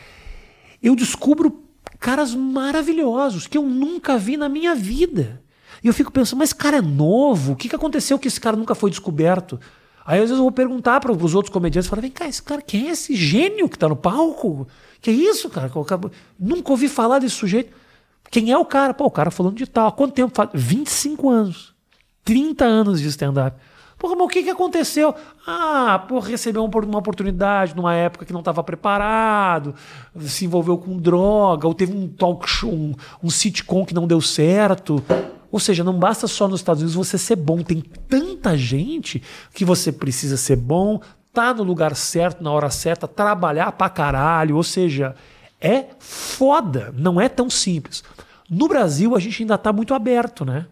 eu 0.82 0.94
descubro 0.94 1.64
caras 1.98 2.34
maravilhosos 2.34 3.46
que 3.46 3.56
eu 3.56 3.62
nunca 3.62 4.18
vi 4.18 4.36
na 4.36 4.48
minha 4.48 4.74
vida. 4.74 5.42
E 5.82 5.86
eu 5.86 5.94
fico 5.94 6.12
pensando, 6.12 6.38
mas 6.38 6.52
cara 6.52 6.78
é 6.78 6.82
novo? 6.82 7.52
O 7.52 7.56
que, 7.56 7.68
que 7.68 7.76
aconteceu 7.76 8.18
que 8.18 8.28
esse 8.28 8.40
cara 8.40 8.56
nunca 8.56 8.74
foi 8.74 8.90
descoberto? 8.90 9.58
Aí 10.04 10.18
às 10.18 10.24
vezes 10.24 10.36
eu 10.36 10.42
vou 10.42 10.52
perguntar 10.52 11.00
para 11.00 11.12
os 11.12 11.34
outros 11.34 11.52
comediantes, 11.52 11.88
falar, 11.88 12.02
vem 12.02 12.10
cá, 12.10 12.28
esse 12.28 12.42
cara, 12.42 12.60
quem 12.60 12.88
é 12.88 12.90
esse 12.90 13.14
gênio 13.14 13.68
que 13.68 13.76
está 13.76 13.88
no 13.88 13.96
palco? 13.96 14.66
Que 15.00 15.10
é 15.10 15.12
isso, 15.12 15.48
cara? 15.48 15.70
Nunca 16.38 16.70
ouvi 16.70 16.88
falar 16.88 17.18
desse 17.18 17.36
sujeito. 17.36 17.72
Quem 18.30 18.50
é 18.50 18.58
o 18.58 18.64
cara? 18.64 18.92
Pô, 18.92 19.06
o 19.06 19.10
cara 19.10 19.30
falando 19.30 19.56
de 19.56 19.66
tal. 19.66 19.88
Há 19.88 19.92
quanto 19.92 20.12
tempo? 20.12 20.32
25 20.52 21.28
anos. 21.28 21.69
30 22.30 22.64
anos 22.64 23.00
de 23.00 23.08
stand-up. 23.08 23.56
Porra, 23.98 24.14
mas 24.14 24.24
o 24.24 24.28
que, 24.28 24.44
que 24.44 24.50
aconteceu? 24.50 25.12
Ah, 25.44 26.04
pô, 26.06 26.20
recebeu 26.20 26.64
uma 26.64 26.98
oportunidade 26.98 27.74
numa 27.74 27.92
época 27.92 28.24
que 28.24 28.32
não 28.32 28.38
estava 28.38 28.62
preparado, 28.62 29.74
se 30.20 30.44
envolveu 30.44 30.78
com 30.78 30.96
droga, 30.96 31.66
ou 31.66 31.74
teve 31.74 31.92
um 31.92 32.06
talk 32.06 32.48
show, 32.48 32.72
um, 32.72 32.94
um 33.20 33.28
sitcom 33.28 33.84
que 33.84 33.92
não 33.92 34.06
deu 34.06 34.20
certo. 34.20 35.02
Ou 35.50 35.58
seja, 35.58 35.82
não 35.82 35.98
basta 35.98 36.28
só 36.28 36.46
nos 36.46 36.60
Estados 36.60 36.82
Unidos 36.84 36.94
você 36.94 37.18
ser 37.18 37.34
bom, 37.34 37.64
tem 37.64 37.80
tanta 37.80 38.56
gente 38.56 39.20
que 39.52 39.64
você 39.64 39.90
precisa 39.90 40.36
ser 40.36 40.54
bom, 40.54 41.00
tá 41.32 41.52
no 41.52 41.64
lugar 41.64 41.96
certo, 41.96 42.44
na 42.44 42.52
hora 42.52 42.70
certa, 42.70 43.08
trabalhar 43.08 43.72
pra 43.72 43.88
caralho. 43.88 44.54
Ou 44.54 44.62
seja, 44.62 45.16
é 45.60 45.86
foda, 45.98 46.94
não 46.96 47.20
é 47.20 47.28
tão 47.28 47.50
simples. 47.50 48.04
No 48.48 48.68
Brasil, 48.68 49.16
a 49.16 49.18
gente 49.18 49.42
ainda 49.42 49.58
tá 49.58 49.72
muito 49.72 49.92
aberto, 49.94 50.44
né? 50.44 50.66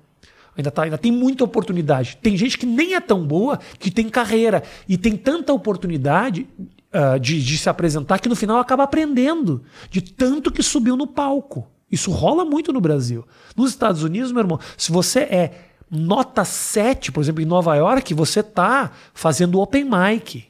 Ainda, 0.58 0.72
tá, 0.72 0.82
ainda 0.82 0.98
tem 0.98 1.12
muita 1.12 1.44
oportunidade. 1.44 2.18
Tem 2.20 2.36
gente 2.36 2.58
que 2.58 2.66
nem 2.66 2.94
é 2.94 3.00
tão 3.00 3.24
boa, 3.24 3.60
que 3.78 3.92
tem 3.92 4.08
carreira. 4.08 4.64
E 4.88 4.98
tem 4.98 5.16
tanta 5.16 5.52
oportunidade 5.52 6.48
uh, 6.92 7.18
de, 7.20 7.40
de 7.40 7.56
se 7.56 7.68
apresentar 7.68 8.18
que 8.18 8.28
no 8.28 8.34
final 8.34 8.58
acaba 8.58 8.82
aprendendo. 8.82 9.62
De 9.88 10.02
tanto 10.02 10.50
que 10.50 10.60
subiu 10.60 10.96
no 10.96 11.06
palco. 11.06 11.68
Isso 11.88 12.10
rola 12.10 12.44
muito 12.44 12.72
no 12.72 12.80
Brasil. 12.80 13.24
Nos 13.56 13.70
Estados 13.70 14.02
Unidos, 14.02 14.32
meu 14.32 14.42
irmão, 14.42 14.58
se 14.76 14.90
você 14.90 15.20
é 15.20 15.52
nota 15.88 16.44
7, 16.44 17.12
por 17.12 17.20
exemplo, 17.22 17.40
em 17.40 17.46
Nova 17.46 17.76
York, 17.76 18.12
você 18.12 18.42
tá 18.42 18.90
fazendo 19.14 19.60
open 19.60 19.84
mic. 19.84 20.44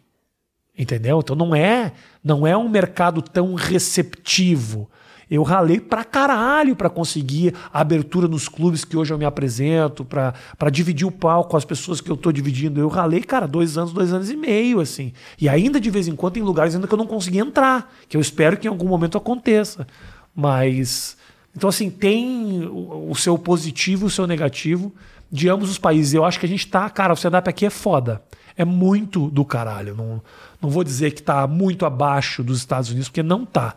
Entendeu? 0.76 1.20
Então 1.20 1.36
não 1.36 1.54
é, 1.54 1.92
não 2.24 2.46
é 2.46 2.56
um 2.56 2.68
mercado 2.68 3.20
tão 3.20 3.52
receptivo. 3.52 4.88
Eu 5.30 5.42
ralei 5.42 5.78
pra 5.78 6.04
caralho 6.04 6.74
para 6.74 6.88
conseguir 6.88 7.54
a 7.72 7.80
abertura 7.80 8.26
nos 8.26 8.48
clubes 8.48 8.84
que 8.84 8.96
hoje 8.96 9.12
eu 9.12 9.18
me 9.18 9.24
apresento, 9.24 10.04
para 10.04 10.70
dividir 10.70 11.06
o 11.06 11.10
palco 11.10 11.50
com 11.50 11.56
as 11.56 11.64
pessoas 11.64 12.00
que 12.00 12.10
eu 12.10 12.16
tô 12.16 12.32
dividindo. 12.32 12.80
Eu 12.80 12.88
ralei, 12.88 13.20
cara, 13.20 13.46
dois 13.46 13.76
anos, 13.76 13.92
dois 13.92 14.12
anos 14.12 14.30
e 14.30 14.36
meio, 14.36 14.80
assim. 14.80 15.12
E 15.38 15.48
ainda 15.48 15.78
de 15.80 15.90
vez 15.90 16.08
em 16.08 16.16
quando 16.16 16.34
tem 16.34 16.42
lugares 16.42 16.74
ainda 16.74 16.86
que 16.86 16.94
eu 16.94 16.98
não 16.98 17.06
consegui 17.06 17.38
entrar, 17.38 17.92
que 18.08 18.16
eu 18.16 18.20
espero 18.20 18.56
que 18.56 18.66
em 18.66 18.70
algum 18.70 18.88
momento 18.88 19.18
aconteça. 19.18 19.86
Mas. 20.34 21.16
Então, 21.54 21.68
assim, 21.68 21.90
tem 21.90 22.68
o 22.70 23.14
seu 23.14 23.36
positivo 23.36 24.04
e 24.04 24.06
o 24.06 24.10
seu 24.10 24.26
negativo 24.26 24.94
de 25.30 25.48
ambos 25.48 25.70
os 25.70 25.78
países. 25.78 26.14
Eu 26.14 26.24
acho 26.24 26.38
que 26.38 26.46
a 26.46 26.48
gente 26.48 26.66
tá, 26.66 26.88
cara, 26.88 27.12
o 27.12 27.16
stand-up 27.16 27.48
aqui 27.48 27.66
é 27.66 27.70
foda. 27.70 28.22
É 28.56 28.64
muito 28.64 29.28
do 29.30 29.44
caralho. 29.44 29.94
Não, 29.94 30.22
não 30.60 30.70
vou 30.70 30.82
dizer 30.82 31.12
que 31.12 31.22
tá 31.22 31.46
muito 31.46 31.84
abaixo 31.84 32.42
dos 32.42 32.58
Estados 32.58 32.90
Unidos, 32.90 33.08
porque 33.08 33.22
não 33.22 33.44
tá. 33.44 33.74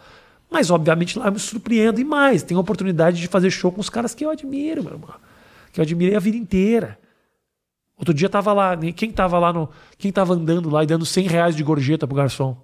Mas, 0.52 0.70
obviamente, 0.70 1.18
lá 1.18 1.28
eu 1.28 1.32
me 1.32 1.40
surpreendo 1.40 2.02
e 2.02 2.04
mais. 2.04 2.44
Tenho 2.44 2.60
a 2.60 2.62
oportunidade 2.62 3.22
de 3.22 3.28
fazer 3.28 3.50
show 3.50 3.72
com 3.72 3.80
os 3.80 3.90
caras 3.90 4.14
que 4.14 4.26
eu 4.26 4.30
admiro, 4.30 4.84
meu 4.84 4.94
irmão. 4.94 5.14
Que 5.72 5.80
eu 5.80 5.84
admirei 5.84 6.16
a 6.16 6.20
vida 6.20 6.36
inteira. 6.36 7.00
Outro 7.98 8.14
dia 8.14 8.28
tava 8.28 8.52
lá, 8.52 8.76
quem 8.76 9.12
tava 9.12 9.40
lá 9.40 9.54
no. 9.54 9.70
Quem 9.98 10.12
tava 10.12 10.34
andando 10.34 10.70
lá 10.70 10.84
e 10.84 10.88
dando 10.88 11.06
100 11.06 11.28
reais 11.28 11.56
de 11.56 11.64
gorjeta 11.64 12.06
pro 12.06 12.18
garçom? 12.18 12.58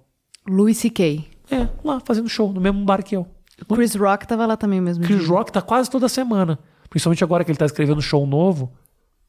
Louis 0.46 0.76
C.K. 0.76 1.24
É, 1.50 1.68
lá, 1.82 2.00
fazendo 2.00 2.28
show, 2.28 2.52
no 2.52 2.60
mesmo 2.60 2.84
bar 2.84 3.02
que 3.02 3.16
eu. 3.16 3.26
Chris 3.74 3.94
Rock 3.94 4.26
tava 4.26 4.44
lá 4.46 4.56
também 4.56 4.80
mesmo. 4.80 5.04
Chris 5.04 5.20
dia. 5.20 5.28
Rock 5.28 5.50
tá 5.50 5.62
quase 5.62 5.90
toda 5.90 6.08
semana. 6.08 6.58
Principalmente 6.90 7.24
agora 7.24 7.44
que 7.44 7.50
ele 7.50 7.58
tá 7.58 7.66
escrevendo 7.66 8.02
show 8.02 8.26
novo. 8.26 8.72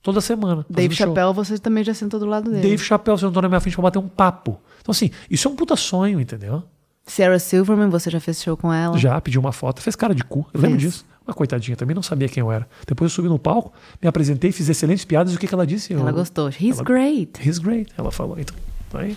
Toda 0.02 0.22
semana. 0.22 0.66
Dave 0.70 0.96
Chappelle, 0.96 1.34
você 1.34 1.58
também 1.58 1.84
já 1.84 1.94
sentou 1.94 2.20
do 2.20 2.26
lado 2.26 2.50
dele. 2.50 2.62
Dave 2.62 2.84
Chappelle 2.84 3.18
sentou 3.18 3.42
na 3.42 3.50
minha 3.50 3.60
frente 3.60 3.76
pra 3.76 3.84
bater 3.84 4.00
um 4.00 4.08
papo. 4.08 4.60
Então, 4.80 4.92
assim, 4.92 5.12
isso 5.30 5.48
é 5.48 5.52
um 5.52 5.56
puta 5.56 5.76
sonho, 5.76 6.22
entendeu? 6.22 6.64
Sarah 7.10 7.40
Silverman, 7.40 7.90
você 7.90 8.10
já 8.10 8.20
fez 8.20 8.42
show 8.42 8.56
com 8.56 8.72
ela? 8.72 8.98
Já, 8.98 9.20
pediu 9.20 9.42
uma 9.42 9.52
foto, 9.52 9.82
fez 9.82 9.96
cara 9.96 10.14
de 10.14 10.24
cu, 10.24 10.48
eu 10.54 10.62
lembro 10.62 10.78
disso. 10.78 11.06
Uma 11.26 11.34
coitadinha, 11.34 11.76
também 11.76 11.94
não 11.94 12.02
sabia 12.02 12.28
quem 12.28 12.42
eu 12.42 12.52
era. 12.52 12.68
Depois 12.88 13.12
eu 13.12 13.16
subi 13.16 13.28
no 13.28 13.38
palco, 13.38 13.72
me 14.02 14.08
apresentei, 14.08 14.52
fiz 14.52 14.68
excelentes 14.68 15.06
piadas 15.06 15.34
e 15.34 15.36
o 15.36 15.40
que, 15.40 15.48
que 15.48 15.54
ela 15.54 15.66
disse? 15.66 15.94
Ela 15.94 16.10
eu, 16.10 16.14
gostou. 16.14 16.50
He's 16.50 16.78
ela, 16.78 16.84
great. 16.84 17.48
He's 17.48 17.60
great, 17.60 17.92
ela 17.98 18.12
falou. 18.12 18.40
Então, 18.40 18.56
aí, 18.94 19.16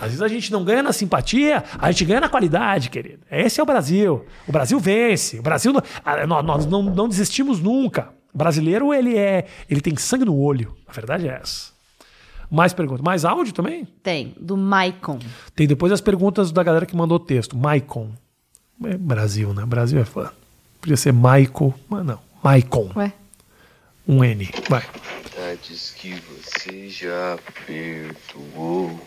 às 0.00 0.06
vezes 0.06 0.22
a 0.22 0.28
gente 0.28 0.50
não 0.50 0.64
ganha 0.64 0.82
na 0.82 0.92
simpatia, 0.92 1.62
a 1.78 1.90
gente 1.90 2.06
ganha 2.06 2.20
na 2.20 2.28
qualidade, 2.28 2.88
querido. 2.88 3.20
Esse 3.30 3.60
é 3.60 3.62
o 3.62 3.66
Brasil. 3.66 4.24
O 4.46 4.52
Brasil 4.52 4.78
vence. 4.78 5.38
O 5.38 5.42
Brasil, 5.42 5.72
nós, 5.72 6.44
nós 6.44 6.66
não, 6.66 6.82
não 6.82 7.08
desistimos 7.08 7.60
nunca. 7.60 8.08
O 8.32 8.38
brasileiro, 8.38 8.92
ele 8.92 9.16
é, 9.16 9.46
ele 9.68 9.80
tem 9.80 9.94
sangue 9.96 10.24
no 10.24 10.36
olho. 10.36 10.74
A 10.86 10.92
verdade 10.92 11.28
é 11.28 11.38
essa. 11.42 11.73
Mais 12.50 12.72
perguntas. 12.72 13.02
Mais 13.02 13.24
áudio 13.24 13.52
também? 13.52 13.86
Tem, 14.02 14.34
do 14.40 14.56
Maicon. 14.56 15.18
Tem 15.54 15.66
depois 15.66 15.92
as 15.92 16.00
perguntas 16.00 16.52
da 16.52 16.62
galera 16.62 16.86
que 16.86 16.96
mandou 16.96 17.18
texto. 17.18 17.56
Maicon. 17.56 18.10
É 18.84 18.96
Brasil, 18.96 19.52
né? 19.54 19.64
Brasil 19.64 20.00
é 20.00 20.04
fã. 20.04 20.30
Podia 20.80 20.96
ser 20.96 21.12
Michael, 21.12 21.74
mas 21.88 22.04
não. 22.04 22.18
Maicon. 22.42 22.90
Ué? 22.96 23.12
Um 24.06 24.22
N. 24.22 24.50
Vai. 24.68 24.82
Diz 25.66 25.94
que 25.96 26.14
você 26.14 26.88
já 26.90 27.38
perdoou. 27.66 29.00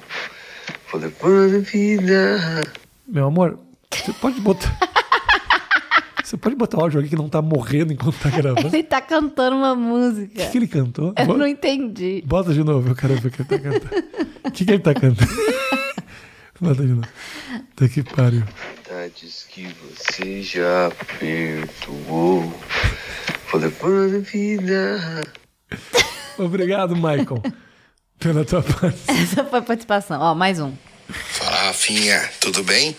Vou 0.92 1.02
levando 1.02 1.62
vida. 1.62 2.74
Meu 3.08 3.28
amor, 3.28 3.60
você 3.94 4.12
pode 4.14 4.40
botar. 4.42 4.76
Você 6.28 6.36
pode 6.36 6.58
botar 6.58 6.78
o 6.80 6.82
áudio 6.82 7.00
aqui 7.00 7.08
que 7.08 7.16
não 7.16 7.30
tá 7.30 7.42
morrendo 7.42 7.94
enquanto 7.94 8.20
tá 8.20 8.30
gravando? 8.30 8.68
Ele 8.76 8.84
tá 8.84 9.00
cantando 9.00 9.56
uma 9.56 9.74
música. 9.74 10.34
O 10.34 10.46
que, 10.46 10.52
que 10.52 10.58
ele 10.58 10.68
cantou? 10.68 11.14
Eu 11.18 11.26
Bo- 11.26 11.38
não 11.38 11.48
entendi. 11.48 12.22
Bota 12.26 12.54
de 12.54 12.66
novo, 12.66 12.90
eu 12.90 12.96
quero 12.98 13.16
ver 13.16 13.30
o 13.30 13.32
que 13.32 13.42
ele 13.44 13.48
tá 13.48 13.58
cantando. 13.58 14.04
O 14.44 14.52
que, 14.52 14.66
que 14.66 14.72
ele 14.72 14.80
tá 14.84 14.94
cantando? 14.94 15.32
Bota 16.60 16.82
de 16.82 16.92
novo. 16.92 17.08
Tá 17.78 17.88
que 17.88 18.04
pariu. 18.04 18.44
Verdades 18.90 19.48
que 19.50 19.70
você 19.82 20.44
já 20.44 20.92
perdoou. 21.18 22.42
Vou 23.50 23.62
levar 23.62 23.88
a 23.88 24.20
vida. 24.20 25.24
Obrigado, 26.38 26.94
Michael, 26.94 27.42
pela 28.20 28.44
tua 28.44 28.62
parte. 28.62 29.00
Essa 29.08 29.46
foi 29.46 29.60
a 29.60 29.62
participação. 29.62 30.20
Ó, 30.20 30.36
mais 30.36 30.60
um. 30.60 30.74
Fala, 31.08 31.68
Rafinha, 31.68 32.20
tudo 32.42 32.66
bem? 32.66 32.94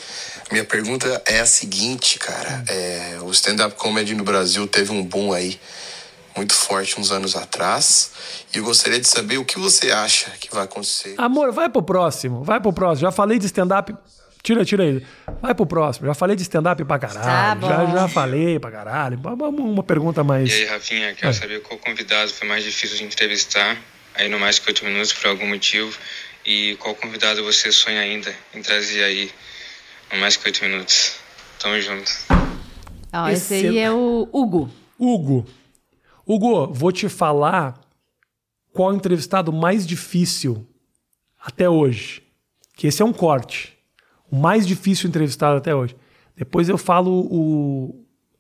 Minha 0.51 0.65
pergunta 0.65 1.23
é 1.27 1.41
a 1.41 1.47
seguinte, 1.47 2.19
cara. 2.19 2.65
É, 2.69 3.19
o 3.23 3.31
stand-up 3.31 3.75
comedy 3.77 4.15
no 4.15 4.25
Brasil 4.25 4.67
teve 4.67 4.91
um 4.93 5.03
boom 5.05 5.33
aí 5.33 5.61
muito 6.37 6.55
forte 6.55 6.99
uns 6.99 7.11
anos 7.11 7.37
atrás. 7.37 8.13
E 8.55 8.59
eu 8.59 8.65
gostaria 8.65 8.99
de 8.99 9.07
saber 9.07 9.39
o 9.39 9.45
que 9.45 9.59
você 9.59 9.91
acha 9.91 10.31
que 10.41 10.49
vai 10.55 10.65
acontecer. 10.65 11.15
Amor, 11.19 11.53
vai 11.53 11.69
pro 11.69 11.83
próximo, 11.83 12.43
vai 12.45 12.61
pro 12.61 12.73
próximo. 12.73 13.09
Já 13.09 13.13
falei 13.13 13.39
de 13.39 13.47
stand-up. 13.47 13.95
Tira, 14.43 14.65
tira 14.65 14.85
aí. 14.85 15.05
Vai 15.43 15.55
pro 15.55 15.67
próximo. 15.67 16.07
Já 16.07 16.15
falei 16.15 16.35
de 16.37 16.43
stand-up 16.43 16.83
pra 16.85 16.99
Tá 16.99 17.09
caralho. 17.09 17.61
bom. 17.61 17.69
já, 17.69 17.87
já 17.87 18.09
falei 18.09 18.59
pra 18.59 18.71
caralho. 18.71 19.19
Vamos 19.21 19.61
uma 19.61 19.83
pergunta 19.83 20.25
mais. 20.25 20.49
E 20.49 20.53
aí, 20.53 20.65
Rafinha, 20.67 21.15
quero 21.15 21.35
saber 21.35 21.61
qual 21.61 21.79
convidado 21.79 22.33
foi 22.33 22.49
mais 22.49 22.65
difícil 22.65 22.97
de 22.97 23.05
entrevistar, 23.05 23.77
aí 24.15 24.29
no 24.29 24.39
Mais 24.39 24.59
Que 24.59 24.69
Oito 24.71 24.85
Minutos, 24.85 25.13
por 25.13 25.27
algum 25.27 25.47
motivo, 25.49 25.95
e 26.47 26.77
qual 26.79 26.95
convidado 26.95 27.43
você 27.45 27.71
sonha 27.73 28.01
ainda 28.01 28.33
em 28.55 28.63
trazer 28.63 29.03
aí 29.05 29.31
Mais 30.21 30.37
Que 30.37 30.47
Oito 30.49 30.65
Minutos. 30.65 31.17
Tamo 31.61 31.81
junto. 31.81 32.11
Ó, 33.13 33.29
esse 33.29 33.55
Esse- 33.55 33.69
aí 33.69 33.79
é 33.79 33.91
o 33.91 34.29
Hugo. 34.33 34.71
Hugo. 34.99 35.47
Hugo, 36.27 36.73
vou 36.73 36.93
te 36.93 37.09
falar 37.09 37.81
qual 38.73 38.91
é 38.91 38.95
o 38.95 38.97
entrevistado 38.97 39.53
mais 39.53 39.87
difícil 39.87 40.67
até 41.43 41.69
hoje. 41.69 42.23
Que 42.77 42.87
esse 42.87 43.03
é 43.03 43.05
um 43.05 43.13
corte. 43.13 43.77
O 44.31 44.37
mais 44.37 44.67
difícil 44.67 45.09
entrevistado 45.09 45.57
até 45.57 45.75
hoje. 45.75 45.97
Depois 46.37 46.69
eu 46.69 46.79
falo 46.79 47.11
o, 47.11 47.89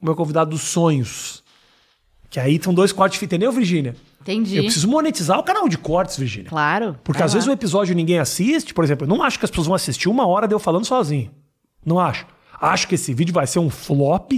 o 0.00 0.04
meu 0.04 0.14
convidado 0.14 0.50
dos 0.50 0.62
sonhos. 0.62 1.42
Que 2.30 2.38
aí 2.38 2.60
são 2.62 2.74
dois 2.74 2.92
cortes, 2.92 3.22
entendeu, 3.22 3.50
Virgínia? 3.50 3.96
Entendi. 4.20 4.56
Eu 4.58 4.64
preciso 4.64 4.86
monetizar 4.86 5.38
o 5.38 5.42
canal 5.42 5.66
de 5.68 5.78
cortes, 5.78 6.16
Virgínia. 6.18 6.50
Claro. 6.50 6.98
Porque 7.02 7.22
às 7.22 7.32
lá. 7.32 7.34
vezes 7.34 7.48
o 7.48 7.52
episódio 7.52 7.94
ninguém 7.94 8.18
assiste, 8.18 8.74
por 8.74 8.84
exemplo, 8.84 9.06
eu 9.06 9.08
não 9.08 9.22
acho 9.22 9.38
que 9.38 9.44
as 9.46 9.50
pessoas 9.50 9.66
vão 9.66 9.74
assistir 9.74 10.08
uma 10.10 10.26
hora 10.26 10.46
de 10.46 10.54
eu 10.54 10.58
falando 10.58 10.84
sozinho. 10.84 11.30
Não 11.84 11.98
acho. 11.98 12.26
Acho 12.60 12.88
que 12.88 12.94
esse 12.94 13.14
vídeo 13.14 13.32
vai 13.32 13.46
ser 13.46 13.58
um 13.58 13.70
flop 13.70 14.32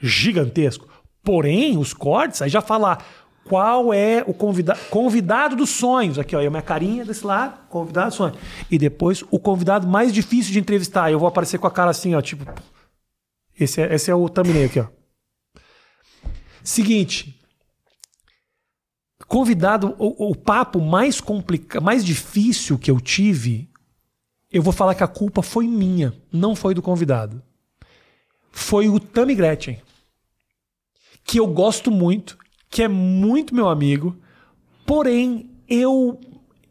gigantesco. 0.00 0.88
Porém, 1.22 1.78
os 1.78 1.94
cortes, 1.94 2.42
aí 2.42 2.50
já 2.50 2.60
falar 2.60 3.04
qual 3.44 3.92
é 3.92 4.24
o 4.26 4.34
convida 4.34 4.76
convidado 4.90 5.56
dos 5.56 5.70
sonhos. 5.70 6.18
Aqui, 6.18 6.34
ó, 6.36 6.40
a 6.40 6.50
minha 6.50 6.62
carinha 6.62 7.04
desse 7.04 7.26
lado, 7.26 7.58
convidado 7.68 8.08
dos 8.08 8.16
sonhos. 8.16 8.38
E 8.70 8.78
depois 8.78 9.24
o 9.30 9.38
convidado 9.38 9.86
mais 9.86 10.12
difícil 10.12 10.52
de 10.52 10.58
entrevistar. 10.58 11.10
Eu 11.10 11.18
vou 11.18 11.28
aparecer 11.28 11.58
com 11.58 11.66
a 11.66 11.70
cara 11.70 11.90
assim, 11.90 12.14
ó, 12.14 12.20
tipo. 12.20 12.44
Esse 13.58 13.82
é, 13.82 13.94
esse 13.94 14.10
é 14.10 14.14
o 14.14 14.28
thumbnail 14.28 14.66
aqui, 14.66 14.80
ó. 14.80 14.86
Seguinte, 16.64 17.40
convidado, 19.26 19.94
o, 19.98 20.30
o 20.30 20.36
papo 20.36 20.80
mais 20.80 21.20
complicado, 21.20 21.82
mais 21.82 22.04
difícil 22.04 22.78
que 22.78 22.90
eu 22.90 23.00
tive, 23.00 23.71
eu 24.52 24.62
vou 24.62 24.72
falar 24.72 24.94
que 24.94 25.02
a 25.02 25.08
culpa 25.08 25.42
foi 25.42 25.66
minha, 25.66 26.12
não 26.30 26.54
foi 26.54 26.74
do 26.74 26.82
convidado. 26.82 27.42
Foi 28.50 28.88
o 28.88 29.00
Tammy 29.00 29.34
Gretchen, 29.34 29.80
que 31.24 31.40
eu 31.40 31.46
gosto 31.46 31.90
muito, 31.90 32.36
que 32.68 32.82
é 32.82 32.88
muito 32.88 33.54
meu 33.54 33.68
amigo, 33.68 34.14
porém 34.84 35.50
eu 35.68 36.20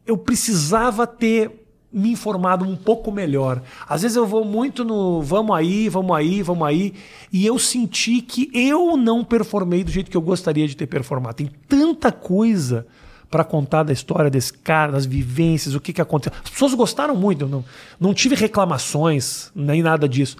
eu 0.05 0.17
precisava 0.17 1.07
ter 1.07 1.61
me 1.91 2.11
informado 2.11 2.65
um 2.65 2.75
pouco 2.75 3.11
melhor. 3.11 3.61
Às 3.87 4.03
vezes 4.03 4.15
eu 4.15 4.25
vou 4.25 4.45
muito 4.45 4.83
no 4.85 5.21
vamos 5.21 5.55
aí, 5.55 5.89
vamos 5.89 6.15
aí, 6.15 6.41
vamos 6.41 6.67
aí, 6.67 6.93
e 7.33 7.45
eu 7.45 7.57
senti 7.57 8.21
que 8.21 8.49
eu 8.53 8.95
não 8.95 9.23
performei 9.23 9.83
do 9.83 9.91
jeito 9.91 10.09
que 10.09 10.17
eu 10.17 10.21
gostaria 10.21 10.67
de 10.67 10.77
ter 10.77 10.87
performado. 10.87 11.35
Tem 11.35 11.51
tanta 11.67 12.11
coisa 12.11 12.85
para 13.31 13.43
contar 13.45 13.83
da 13.83 13.93
história 13.93 14.29
desse 14.29 14.51
cara, 14.53 14.91
das 14.91 15.05
vivências, 15.05 15.73
o 15.73 15.79
que, 15.79 15.93
que 15.93 16.01
aconteceu. 16.01 16.37
As 16.43 16.49
pessoas 16.49 16.73
gostaram 16.73 17.15
muito, 17.15 17.47
não, 17.47 17.63
não 17.99 18.13
tive 18.13 18.35
reclamações, 18.35 19.51
nem 19.55 19.81
nada 19.81 20.07
disso. 20.07 20.35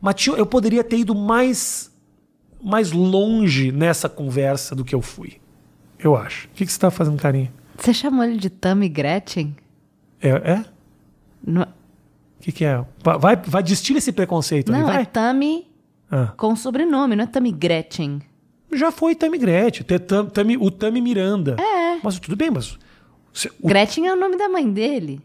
Mas 0.00 0.14
tinha- 0.16 0.36
eu 0.36 0.46
poderia 0.46 0.84
ter 0.84 0.98
ido 0.98 1.14
mais, 1.14 1.90
mais 2.62 2.92
longe 2.92 3.72
nessa 3.72 4.08
conversa 4.08 4.74
do 4.76 4.84
que 4.84 4.94
eu 4.94 5.00
fui. 5.02 5.38
Eu 5.98 6.14
acho. 6.14 6.46
O 6.46 6.50
que, 6.50 6.64
que 6.66 6.70
você 6.70 6.76
está 6.76 6.90
fazendo, 6.90 7.16
carinha? 7.20 7.52
Você 7.76 7.92
chamou 7.94 8.22
ele 8.24 8.36
de 8.36 8.50
Tammy 8.50 8.88
Gretchen? 8.88 9.56
É? 10.20 10.28
é? 10.28 10.64
O 11.46 11.66
que, 12.40 12.52
que 12.52 12.64
é? 12.64 12.84
Va- 13.02 13.16
Vai, 13.16 13.36
vai 13.36 13.62
destila 13.62 13.98
esse 13.98 14.12
preconceito 14.12 14.70
não 14.70 14.90
é 14.90 15.04
Tammy 15.04 15.66
Ah. 16.10 16.32
com 16.36 16.54
sobrenome, 16.54 17.16
não 17.16 17.24
é 17.24 17.26
Tammy 17.26 17.50
Gretchen. 17.52 18.20
Já 18.72 18.92
foi 18.92 19.14
Tami 19.14 19.38
Gretchen, 19.38 19.84
Tam- 19.98 20.28
o 20.60 20.70
Tami 20.70 21.00
Miranda. 21.00 21.56
É. 21.58 21.77
Mas 22.02 22.18
tudo 22.18 22.36
bem, 22.36 22.50
mas. 22.50 22.78
você- 23.32 23.50
o- 23.60 23.68
Gretchen 23.68 24.06
é 24.06 24.12
o 24.12 24.16
nome 24.16 24.36
da 24.36 24.48
mãe 24.48 24.70
dele. 24.70 25.20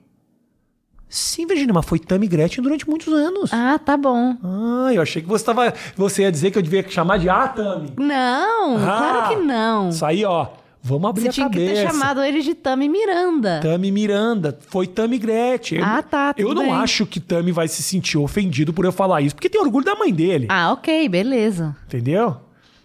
Sim, 1.09 1.45
Virginia, 1.45 1.73
mas 1.73 1.85
foi 1.85 1.99
Tami 1.99 2.27
Gretchen 2.27 2.63
durante 2.63 2.89
muitos 2.89 3.13
anos. 3.13 3.51
Ah, 3.53 3.77
tá 3.77 3.95
bom. 3.95 4.35
Ah, 4.43 4.91
eu 4.93 5.01
achei 5.01 5.21
que 5.21 5.27
você 5.27 5.45
tava. 5.45 5.71
Você 5.95 6.23
ia 6.23 6.31
dizer 6.31 6.49
que 6.49 6.57
eu 6.57 6.61
devia 6.61 6.83
chamar 6.89 7.17
de 7.19 7.29
Ah, 7.29 7.47
Tami. 7.47 7.93
Não, 7.97 8.77
Ah, 8.77 8.79
claro 8.97 9.29
que 9.29 9.35
não. 9.43 9.89
Isso 9.89 10.03
aí, 10.05 10.25
ó. 10.25 10.47
Vamos 10.85 11.09
abrir 11.09 11.21
Você 11.21 11.29
a 11.29 11.31
tinha 11.31 11.49
que 11.49 11.59
cabeça. 11.59 11.81
ter 11.81 11.87
chamado 11.93 12.21
ele 12.21 12.41
de 12.41 12.53
Tammy 12.55 12.89
Miranda. 12.89 13.61
Tami 13.63 13.89
Miranda, 13.91 14.57
foi 14.67 14.85
Tami 14.85 15.17
Gretchen. 15.17 15.77
Eu- 15.79 15.85
Ah, 15.85 16.01
tá, 16.01 16.33
Eu 16.35 16.53
não 16.53 16.63
bem. 16.63 16.73
acho 16.73 17.05
que 17.05 17.19
Tami 17.21 17.51
vai 17.53 17.67
se 17.69 17.81
sentir 17.81 18.17
ofendido 18.17 18.73
por 18.73 18.83
eu 18.83 18.91
falar 18.91 19.21
isso, 19.21 19.33
porque 19.35 19.47
tem 19.49 19.61
orgulho 19.61 19.85
da 19.85 19.95
mãe 19.95 20.11
dele. 20.11 20.47
Ah, 20.49 20.73
ok, 20.73 21.07
beleza. 21.07 21.73
Entendeu? 21.85 22.35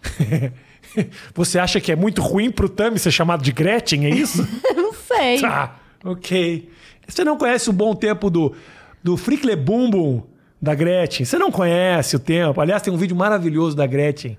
Você 1.33 1.59
acha 1.59 1.79
que 1.79 1.91
é 1.91 1.95
muito 1.95 2.21
ruim 2.21 2.51
pro 2.51 2.69
Tami 2.69 2.99
ser 2.99 3.11
chamado 3.11 3.43
de 3.43 3.51
Gretchen, 3.51 4.05
é 4.05 4.09
isso? 4.09 4.47
não 4.75 4.93
sei. 4.93 5.39
Tá, 5.41 5.79
ok. 6.03 6.69
Você 7.07 7.23
não 7.23 7.37
conhece 7.37 7.69
o 7.69 7.73
bom 7.73 7.95
tempo 7.95 8.29
do, 8.29 8.53
do 9.03 9.17
Frickle 9.17 9.55
Bum 9.55 9.89
Bum 9.89 10.23
da 10.61 10.75
Gretchen? 10.75 11.25
Você 11.25 11.37
não 11.37 11.51
conhece 11.51 12.15
o 12.15 12.19
tempo. 12.19 12.61
Aliás, 12.61 12.81
tem 12.81 12.93
um 12.93 12.97
vídeo 12.97 13.15
maravilhoso 13.15 13.75
da 13.75 13.87
Gretchen 13.87 14.37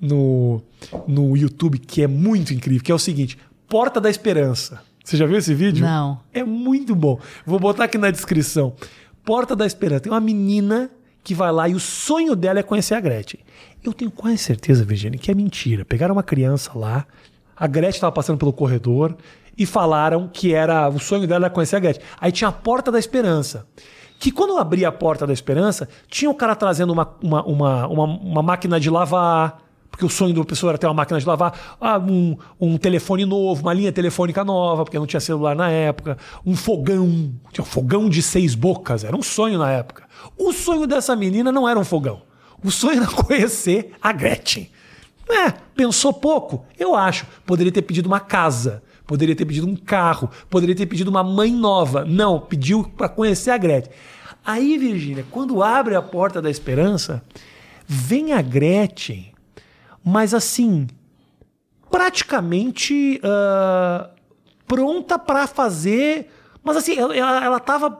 no, 0.00 0.62
no 1.06 1.36
YouTube 1.36 1.78
que 1.78 2.02
é 2.02 2.06
muito 2.06 2.54
incrível, 2.54 2.82
que 2.82 2.92
é 2.92 2.94
o 2.94 2.98
seguinte: 2.98 3.38
Porta 3.68 4.00
da 4.00 4.08
Esperança. 4.08 4.80
Você 5.04 5.16
já 5.16 5.26
viu 5.26 5.38
esse 5.38 5.54
vídeo? 5.54 5.84
Não. 5.84 6.20
É 6.34 6.44
muito 6.44 6.94
bom. 6.94 7.18
Vou 7.46 7.58
botar 7.58 7.84
aqui 7.84 7.96
na 7.96 8.10
descrição. 8.10 8.74
Porta 9.24 9.56
da 9.56 9.66
Esperança. 9.66 10.02
Tem 10.02 10.12
uma 10.12 10.20
menina 10.20 10.90
que 11.22 11.34
vai 11.34 11.52
lá 11.52 11.68
e 11.68 11.74
o 11.74 11.80
sonho 11.80 12.34
dela 12.34 12.60
é 12.60 12.62
conhecer 12.62 12.94
a 12.94 13.00
Gretchen. 13.00 13.40
Eu 13.82 13.92
tenho 13.92 14.10
quase 14.10 14.38
certeza, 14.38 14.84
Virginia, 14.84 15.18
que 15.18 15.30
é 15.30 15.34
mentira. 15.34 15.84
Pegaram 15.84 16.14
uma 16.14 16.22
criança 16.22 16.70
lá, 16.74 17.06
a 17.56 17.66
Gretchen 17.66 17.96
estava 17.96 18.12
passando 18.12 18.38
pelo 18.38 18.52
corredor 18.52 19.16
e 19.56 19.66
falaram 19.66 20.28
que 20.32 20.54
era 20.54 20.88
o 20.88 20.98
sonho 20.98 21.26
dela 21.26 21.46
era 21.46 21.54
conhecer 21.54 21.76
a 21.76 21.80
Gretchen. 21.80 22.02
Aí 22.20 22.30
tinha 22.30 22.48
a 22.48 22.52
Porta 22.52 22.92
da 22.92 22.98
Esperança. 22.98 23.66
Que 24.18 24.32
quando 24.32 24.50
eu 24.50 24.58
abri 24.58 24.84
a 24.84 24.90
Porta 24.90 25.26
da 25.26 25.32
Esperança, 25.32 25.88
tinha 26.08 26.30
o 26.30 26.34
cara 26.34 26.56
trazendo 26.56 26.92
uma, 26.92 27.08
uma, 27.22 27.44
uma, 27.44 27.86
uma, 27.86 28.04
uma 28.04 28.42
máquina 28.42 28.80
de 28.80 28.90
lavar, 28.90 29.62
porque 29.90 30.04
o 30.04 30.08
sonho 30.08 30.34
da 30.34 30.44
pessoa 30.44 30.70
era 30.70 30.78
ter 30.78 30.86
uma 30.86 30.94
máquina 30.94 31.18
de 31.18 31.26
lavar, 31.26 31.76
ah, 31.80 31.98
um, 31.98 32.36
um 32.60 32.78
telefone 32.78 33.24
novo, 33.24 33.62
uma 33.62 33.74
linha 33.74 33.92
telefônica 33.92 34.44
nova, 34.44 34.84
porque 34.84 34.98
não 34.98 35.06
tinha 35.06 35.20
celular 35.20 35.56
na 35.56 35.70
época, 35.70 36.16
um 36.46 36.54
fogão, 36.54 37.32
tinha 37.52 37.62
um 37.62 37.66
fogão 37.66 38.08
de 38.08 38.22
seis 38.22 38.54
bocas, 38.54 39.02
era 39.02 39.16
um 39.16 39.22
sonho 39.22 39.58
na 39.58 39.70
época. 39.70 40.07
O 40.36 40.52
sonho 40.52 40.86
dessa 40.86 41.14
menina 41.16 41.50
não 41.52 41.68
era 41.68 41.78
um 41.78 41.84
fogão. 41.84 42.22
O 42.62 42.70
sonho 42.70 43.02
era 43.02 43.10
conhecer 43.10 43.92
a 44.00 44.12
Gretchen. 44.12 44.70
É, 45.28 45.50
pensou 45.50 46.12
pouco? 46.12 46.64
Eu 46.78 46.94
acho. 46.94 47.26
Poderia 47.44 47.72
ter 47.72 47.82
pedido 47.82 48.06
uma 48.06 48.20
casa, 48.20 48.82
poderia 49.06 49.36
ter 49.36 49.44
pedido 49.44 49.66
um 49.66 49.76
carro, 49.76 50.30
poderia 50.48 50.74
ter 50.74 50.86
pedido 50.86 51.10
uma 51.10 51.22
mãe 51.22 51.52
nova. 51.52 52.04
Não, 52.04 52.40
pediu 52.40 52.84
para 52.84 53.08
conhecer 53.08 53.50
a 53.50 53.58
Gretchen. 53.58 53.92
Aí, 54.44 54.78
Virgínia, 54.78 55.26
quando 55.30 55.62
abre 55.62 55.94
a 55.94 56.00
porta 56.00 56.40
da 56.40 56.48
esperança, 56.48 57.22
vem 57.86 58.32
a 58.32 58.40
Gretchen, 58.40 59.32
mas 60.02 60.32
assim, 60.32 60.86
praticamente 61.90 63.20
ah, 63.22 64.10
pronta 64.66 65.18
para 65.18 65.46
fazer. 65.46 66.30
Mas 66.68 66.76
assim, 66.76 66.98
ela, 66.98 67.16
ela, 67.16 67.58
tava 67.58 67.90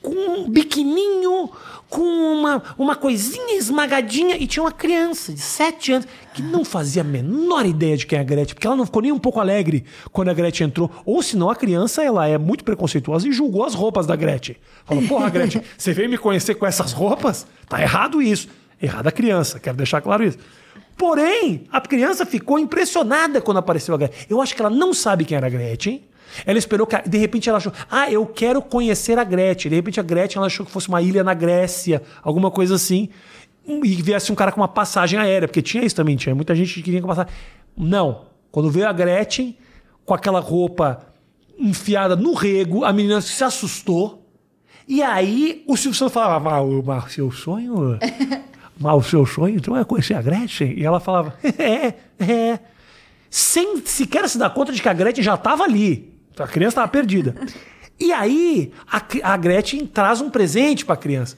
com 0.00 0.14
um 0.14 0.48
biquininho, 0.48 1.50
com 1.90 2.00
uma, 2.00 2.62
uma 2.78 2.94
coisinha 2.94 3.58
esmagadinha, 3.58 4.36
e 4.36 4.46
tinha 4.46 4.62
uma 4.62 4.70
criança 4.70 5.32
de 5.32 5.40
7 5.40 5.92
anos 5.94 6.08
que 6.32 6.40
não 6.40 6.64
fazia 6.64 7.02
a 7.02 7.04
menor 7.04 7.66
ideia 7.66 7.96
de 7.96 8.06
quem 8.06 8.16
é 8.16 8.20
a 8.20 8.24
Gretchen, 8.24 8.54
porque 8.54 8.68
ela 8.68 8.76
não 8.76 8.86
ficou 8.86 9.02
nem 9.02 9.10
um 9.10 9.18
pouco 9.18 9.40
alegre 9.40 9.84
quando 10.12 10.28
a 10.28 10.32
Gretchen 10.32 10.68
entrou. 10.68 10.88
Ou 11.04 11.24
senão 11.24 11.50
a 11.50 11.56
criança 11.56 12.04
ela 12.04 12.28
é 12.28 12.38
muito 12.38 12.62
preconceituosa 12.62 13.26
e 13.26 13.32
julgou 13.32 13.64
as 13.64 13.74
roupas 13.74 14.06
da 14.06 14.14
Gretchen. 14.14 14.54
Falou, 14.84 15.02
porra, 15.08 15.28
Gretchen, 15.28 15.62
você 15.76 15.92
veio 15.92 16.08
me 16.08 16.16
conhecer 16.16 16.54
com 16.54 16.64
essas 16.64 16.92
roupas? 16.92 17.48
Tá 17.68 17.82
errado 17.82 18.22
isso. 18.22 18.46
Errada 18.80 19.08
a 19.08 19.12
criança, 19.12 19.58
quero 19.58 19.76
deixar 19.76 20.00
claro 20.00 20.22
isso. 20.22 20.38
Porém, 20.96 21.64
a 21.72 21.80
criança 21.80 22.24
ficou 22.24 22.60
impressionada 22.60 23.40
quando 23.40 23.56
apareceu 23.56 23.92
a 23.92 23.98
Gretchen. 23.98 24.26
Eu 24.30 24.40
acho 24.40 24.54
que 24.54 24.62
ela 24.62 24.70
não 24.70 24.94
sabe 24.94 25.24
quem 25.24 25.36
era 25.36 25.48
a 25.48 25.50
Gretchen. 25.50 26.00
Ela 26.46 26.58
esperou 26.58 26.86
que. 26.86 26.96
De 27.08 27.18
repente 27.18 27.48
ela 27.48 27.58
achou. 27.58 27.72
Ah, 27.90 28.10
eu 28.10 28.26
quero 28.26 28.60
conhecer 28.62 29.18
a 29.18 29.24
Gretchen. 29.24 29.70
De 29.70 29.76
repente 29.76 30.00
a 30.00 30.02
Gretchen 30.02 30.38
ela 30.38 30.46
achou 30.46 30.64
que 30.64 30.72
fosse 30.72 30.88
uma 30.88 31.00
ilha 31.02 31.22
na 31.22 31.34
Grécia, 31.34 32.02
alguma 32.22 32.50
coisa 32.50 32.74
assim. 32.74 33.08
E 33.66 34.02
viesse 34.02 34.30
um 34.30 34.34
cara 34.34 34.52
com 34.52 34.60
uma 34.60 34.68
passagem 34.68 35.18
aérea, 35.18 35.48
porque 35.48 35.62
tinha 35.62 35.84
isso 35.84 35.96
também, 35.96 36.16
tinha 36.16 36.34
muita 36.34 36.54
gente 36.54 36.74
que 36.74 36.82
queria 36.82 37.00
passar. 37.02 37.28
Não. 37.76 38.26
Quando 38.50 38.70
veio 38.70 38.88
a 38.88 38.92
Gretchen, 38.92 39.56
com 40.04 40.14
aquela 40.14 40.38
roupa 40.38 41.06
enfiada 41.58 42.14
no 42.14 42.34
rego, 42.34 42.84
a 42.84 42.92
menina 42.92 43.20
se 43.20 43.42
assustou. 43.42 44.24
E 44.86 45.02
aí 45.02 45.64
o 45.66 45.76
Silvio 45.76 45.98
Santos 45.98 46.12
falava: 46.12 46.38
Mas 46.84 47.06
o 47.06 47.08
seu 47.08 47.32
sonho. 47.32 47.98
Mas 48.78 48.96
o 48.96 49.02
seu 49.02 49.24
sonho 49.24 49.56
então 49.56 49.76
é 49.76 49.84
conhecer 49.84 50.14
a 50.14 50.22
Gretchen? 50.22 50.74
E 50.78 50.84
ela 50.84 51.00
falava: 51.00 51.34
É, 51.58 51.94
é. 52.22 52.58
Sem 53.30 53.84
sequer 53.84 54.28
se 54.28 54.38
dar 54.38 54.50
conta 54.50 54.72
de 54.72 54.80
que 54.80 54.88
a 54.88 54.92
Gretchen 54.92 55.24
já 55.24 55.34
estava 55.34 55.64
ali. 55.64 56.13
A 56.38 56.46
criança 56.46 56.72
estava 56.72 56.88
perdida. 56.88 57.34
E 57.98 58.12
aí 58.12 58.72
a, 58.90 59.32
a 59.32 59.36
Gretchen 59.36 59.86
traz 59.86 60.20
um 60.20 60.30
presente 60.30 60.84
para 60.84 60.94
a 60.94 60.98
criança, 60.98 61.36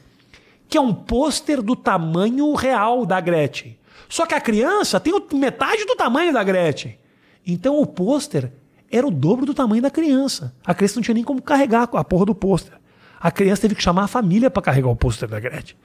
que 0.68 0.78
é 0.78 0.80
um 0.80 0.94
pôster 0.94 1.60
do 1.62 1.76
tamanho 1.76 2.54
real 2.54 3.04
da 3.04 3.20
Gretchen. 3.20 3.76
Só 4.08 4.24
que 4.24 4.34
a 4.34 4.40
criança 4.40 4.98
tem 5.00 5.12
metade 5.34 5.84
do 5.84 5.96
tamanho 5.96 6.32
da 6.32 6.42
Gretchen. 6.42 6.98
Então 7.46 7.80
o 7.80 7.86
pôster 7.86 8.52
era 8.90 9.06
o 9.06 9.10
dobro 9.10 9.44
do 9.44 9.54
tamanho 9.54 9.82
da 9.82 9.90
criança. 9.90 10.54
A 10.64 10.74
criança 10.74 10.96
não 10.96 11.02
tinha 11.02 11.14
nem 11.14 11.24
como 11.24 11.42
carregar 11.42 11.88
a 11.92 12.04
porra 12.04 12.26
do 12.26 12.34
pôster. 12.34 12.72
A 13.20 13.30
criança 13.30 13.62
teve 13.62 13.74
que 13.74 13.82
chamar 13.82 14.04
a 14.04 14.08
família 14.08 14.50
para 14.50 14.62
carregar 14.62 14.88
o 14.88 14.96
pôster 14.96 15.28
da 15.28 15.40
Gretchen. 15.40 15.76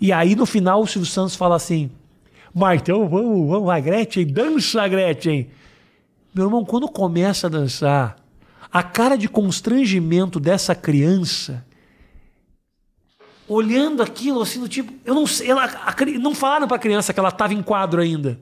E 0.00 0.12
aí 0.12 0.34
no 0.34 0.46
final 0.46 0.82
o 0.82 0.86
Silvio 0.86 1.10
Santos 1.10 1.34
fala 1.34 1.56
assim: 1.56 1.90
Mas 2.54 2.82
vamos, 2.86 3.10
vamos 3.10 3.66
lá, 3.66 3.80
Gretchen, 3.80 4.26
dança, 4.26 4.86
Gretchen. 4.88 5.50
Meu 6.34 6.46
irmão, 6.46 6.64
quando 6.64 6.88
começa 6.88 7.46
a 7.46 7.50
dançar, 7.50 8.16
a 8.72 8.82
cara 8.82 9.18
de 9.18 9.28
constrangimento 9.28 10.40
dessa 10.40 10.74
criança, 10.74 11.64
olhando 13.46 14.02
aquilo 14.02 14.40
assim, 14.40 14.60
do 14.60 14.68
tipo, 14.68 14.92
eu 15.04 15.14
não 15.14 15.26
sei, 15.26 15.50
ela, 15.50 15.64
a, 15.64 15.94
não 16.18 16.34
falaram 16.34 16.66
para 16.66 16.76
a 16.76 16.80
criança 16.80 17.12
que 17.12 17.20
ela 17.20 17.28
estava 17.28 17.52
em 17.52 17.62
quadro 17.62 18.00
ainda. 18.00 18.40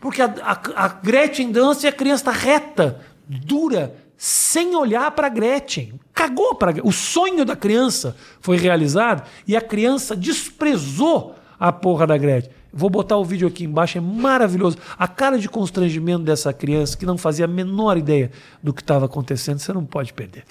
Porque 0.00 0.22
a, 0.22 0.26
a, 0.42 0.84
a 0.84 0.88
Gretchen 0.88 1.50
dança 1.50 1.86
e 1.86 1.88
a 1.88 1.92
criança 1.92 2.30
está 2.30 2.30
reta, 2.30 3.00
dura, 3.26 3.96
sem 4.16 4.76
olhar 4.76 5.10
para 5.10 5.28
Gretchen. 5.28 5.98
Cagou 6.12 6.54
para 6.54 6.86
O 6.86 6.92
sonho 6.92 7.44
da 7.44 7.56
criança 7.56 8.16
foi 8.40 8.56
realizado 8.56 9.28
e 9.46 9.56
a 9.56 9.60
criança 9.60 10.14
desprezou 10.14 11.34
a 11.58 11.72
porra 11.72 12.06
da 12.06 12.16
Gretchen. 12.16 12.52
Vou 12.76 12.90
botar 12.90 13.16
o 13.16 13.24
vídeo 13.24 13.46
aqui 13.46 13.64
embaixo, 13.64 13.98
é 13.98 14.00
maravilhoso. 14.00 14.76
A 14.98 15.06
cara 15.06 15.38
de 15.38 15.48
constrangimento 15.48 16.24
dessa 16.24 16.52
criança 16.52 16.96
que 16.96 17.06
não 17.06 17.16
fazia 17.16 17.44
a 17.44 17.48
menor 17.48 17.96
ideia 17.96 18.32
do 18.60 18.74
que 18.74 18.82
estava 18.82 19.06
acontecendo, 19.06 19.60
você 19.60 19.72
não 19.72 19.84
pode 19.84 20.12
perder. 20.12 20.44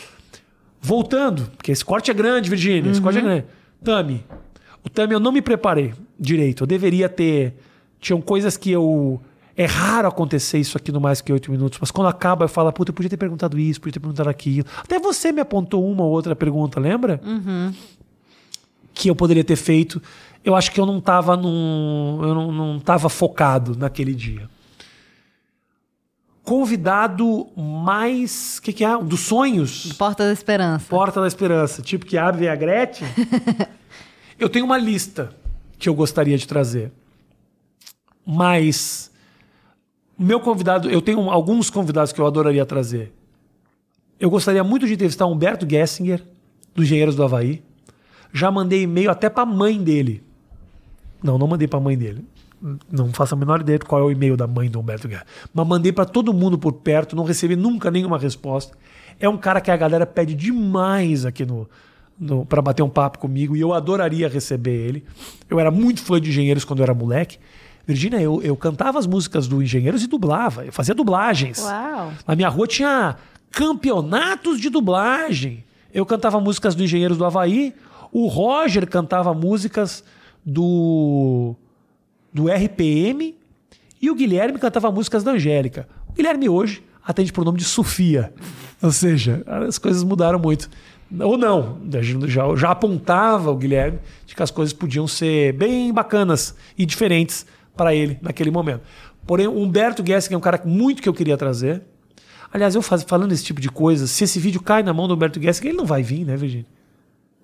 Voltando, 0.82 1.52
porque 1.58 1.72
esse 1.72 1.84
corte 1.84 2.10
é 2.10 2.14
grande, 2.14 2.50
Virgínia, 2.50 2.90
esse 2.90 3.02
corte 3.02 3.20
é 3.20 3.22
uhum. 3.22 3.28
grande. 3.28 3.46
Tami. 3.84 4.26
O 4.86 4.90
Tami 4.90 5.14
eu 5.14 5.20
não 5.20 5.32
me 5.32 5.42
preparei 5.42 5.94
direito. 6.18 6.64
Eu 6.64 6.68
deveria 6.68 7.10
ter. 7.10 7.56
Tinham 8.00 8.22
coisas 8.22 8.56
que 8.58 8.72
eu. 8.72 9.22
É 9.56 9.66
raro 9.66 10.08
acontecer 10.08 10.58
isso 10.58 10.78
aqui 10.78 10.92
no 10.92 11.00
mais 11.00 11.22
que 11.22 11.32
oito 11.32 11.52
minutos, 11.52 11.78
mas 11.80 11.92
quando 11.92 12.08
acaba 12.08 12.46
eu 12.46 12.50
falo, 12.50 12.74
puta, 12.74 12.90
eu 12.90 12.94
podia 12.94 13.10
ter 13.10 13.18
perguntado 13.18 13.60
isso, 13.60 13.80
podia 13.80 13.94
ter 13.94 14.00
perguntado 14.00 14.28
aquilo. 14.28 14.66
Até 14.80 14.98
você 14.98 15.32
me 15.32 15.42
apontou 15.42 15.88
uma 15.88 16.04
ou 16.04 16.12
outra 16.12 16.36
pergunta, 16.36 16.80
lembra? 16.80 17.22
Uhum. 17.24 17.72
Que 18.96 19.12
eu 19.12 19.16
poderia 19.16 19.44
ter 19.44 19.56
feito 19.56 20.02
eu 20.44 20.56
acho 20.56 20.72
que 20.72 20.80
eu 20.80 20.86
não 20.86 20.98
estava 20.98 21.38
num, 21.38 22.20
eu 22.22 22.36
não, 22.36 22.52
não 22.52 22.80
tava 22.80 23.08
focado 23.08 23.78
naquele 23.78 24.14
dia. 24.14 24.50
Convidado 26.44 27.48
mais. 27.56 28.58
O 28.58 28.64
que, 28.64 28.74
que 28.74 28.84
é? 28.84 28.98
Dos 29.02 29.22
sonhos? 29.22 29.94
Porta 29.94 30.26
da 30.26 30.34
Esperança. 30.34 30.86
Porta 30.90 31.22
da 31.22 31.28
Esperança. 31.28 31.82
Tipo 31.82 32.06
que 32.06 32.18
abre 32.18 32.50
a 32.50 32.56
Gretchen. 32.56 33.08
eu 34.38 34.50
tenho 34.50 34.66
uma 34.66 34.78
lista 34.78 35.34
que 35.80 35.88
eu 35.88 35.94
gostaria 35.94 36.38
de 36.38 36.46
trazer. 36.46 36.92
Mas. 38.26 39.10
Meu 40.20 40.42
convidado. 40.42 40.90
Eu 40.90 41.02
tenho 41.02 41.30
alguns 41.30 41.70
convidados 41.70 42.12
que 42.12 42.20
eu 42.20 42.28
adoraria 42.28 42.66
trazer. 42.66 43.14
Eu 44.20 44.30
gostaria 44.30 44.64
muito 44.64 44.86
de 44.86 44.94
entrevistar 44.94 45.26
Humberto 45.26 45.68
Gessinger, 45.70 46.22
do 46.76 46.84
Engenheiros 46.84 47.16
do 47.16 47.24
Havaí. 47.24 47.64
Já 48.34 48.52
mandei 48.52 48.82
e-mail 48.82 49.10
até 49.10 49.30
para 49.30 49.44
a 49.44 49.46
mãe 49.46 49.82
dele. 49.82 50.33
Não, 51.24 51.38
não 51.38 51.48
mandei 51.48 51.68
para 51.68 51.80
a 51.80 51.82
mãe 51.82 51.98
dele. 51.98 52.26
Não 52.92 53.12
faço 53.12 53.34
a 53.34 53.38
menor 53.38 53.62
ideia 53.62 53.80
de 53.80 53.86
qual 53.86 54.02
é 54.02 54.04
o 54.06 54.12
e-mail 54.12 54.38
da 54.38 54.48
mãe 54.48 54.70
do 54.70 54.80
Humberto 54.80 55.08
Guerra. 55.08 55.26
Mas 55.54 55.68
mandei 55.68 55.92
para 55.92 56.06
todo 56.06 56.34
mundo 56.34 56.58
por 56.58 56.74
perto, 56.74 57.16
não 57.16 57.24
recebi 57.24 57.56
nunca 57.56 57.92
nenhuma 57.92 58.18
resposta. 58.18 58.78
É 59.20 59.28
um 59.28 59.38
cara 59.38 59.60
que 59.60 59.70
a 59.70 59.76
galera 59.78 60.06
pede 60.06 60.34
demais 60.34 61.26
aqui 61.26 61.46
no, 61.46 61.70
no 62.18 62.46
para 62.46 62.62
bater 62.62 62.82
um 62.82 62.90
papo 62.90 63.20
comigo 63.20 63.56
e 63.56 63.62
eu 63.62 63.74
adoraria 63.74 64.30
receber 64.30 64.72
ele. 64.72 65.04
Eu 65.50 65.60
era 65.60 65.70
muito 65.70 66.02
fã 66.02 66.20
de 66.20 66.30
Engenheiros 66.30 66.64
quando 66.64 66.80
eu 66.80 66.84
era 66.84 66.94
moleque. 66.94 67.38
Virginia, 67.86 68.22
eu, 68.22 68.42
eu 68.42 68.56
cantava 68.56 68.98
as 68.98 69.06
músicas 69.06 69.46
do 69.46 69.62
Engenheiros 69.62 70.04
e 70.04 70.08
dublava. 70.08 70.66
Eu 70.66 70.72
fazia 70.72 70.96
dublagens. 70.96 71.60
Uau. 71.60 72.14
Na 72.26 72.36
minha 72.36 72.48
rua 72.48 72.66
tinha 72.66 73.18
campeonatos 73.52 74.60
de 74.60 74.70
dublagem. 74.70 75.66
Eu 75.94 76.06
cantava 76.06 76.40
músicas 76.40 76.76
do 76.76 76.84
Engenheiros 76.84 77.18
do 77.18 77.26
Havaí. 77.26 77.74
O 78.12 78.28
Roger 78.28 78.88
cantava 78.88 79.34
músicas 79.34 80.04
do, 80.46 81.56
do 82.34 82.48
RPM 82.48 83.36
e 84.02 84.10
o 84.10 84.16
Guilherme 84.16 84.60
cantava 84.60 84.92
músicas 84.92 85.24
da 85.24 85.32
Angélica. 85.32 85.88
O 86.10 86.14
Guilherme 86.14 86.50
hoje 86.50 86.84
atende 87.06 87.32
por 87.32 87.46
nome 87.46 87.58
de 87.58 87.66
Sofia. 87.66 88.34
Ou 88.82 88.92
seja, 88.92 89.44
as 89.46 89.78
coisas 89.78 90.04
mudaram 90.04 90.40
muito. 90.40 90.70
Ou 91.20 91.38
não, 91.38 91.80
já, 92.28 92.56
já 92.56 92.72
apontava 92.72 93.52
o 93.52 93.56
Guilherme 93.56 94.00
de 94.26 94.36
que 94.36 94.42
as 94.42 94.50
coisas 94.50 94.74
podiam 94.74 95.08
ser 95.08 95.54
bem 95.54 95.94
bacanas 95.94 96.56
e 96.78 96.86
diferentes 96.86 97.46
para 97.76 97.94
ele 97.94 98.18
naquele 98.22 98.52
momento. 98.52 98.82
Porém, 99.26 99.48
o 99.48 99.58
Humberto 99.58 100.06
Gessinger 100.06 100.36
é 100.36 100.38
um 100.38 100.42
cara 100.42 100.62
muito 100.66 101.02
que 101.02 101.08
eu 101.08 101.14
queria 101.14 101.38
trazer. 101.38 101.82
Aliás, 102.52 102.76
eu 102.76 102.82
faz, 102.82 103.04
falando 103.04 103.32
esse 103.32 103.44
tipo 103.44 103.62
de 103.62 103.70
coisa, 103.70 104.06
se 104.06 104.24
esse 104.24 104.40
vídeo 104.40 104.62
cai 104.62 104.84
na 104.84 104.94
mão 104.94 105.08
do 105.08 105.14
Humberto 105.14 105.42
Gessinger, 105.42 105.72
ele 105.72 105.78
não 105.78 105.86
vai 105.86 106.04
vir, 106.04 106.26
né, 106.26 106.36
Virginia? 106.36 106.66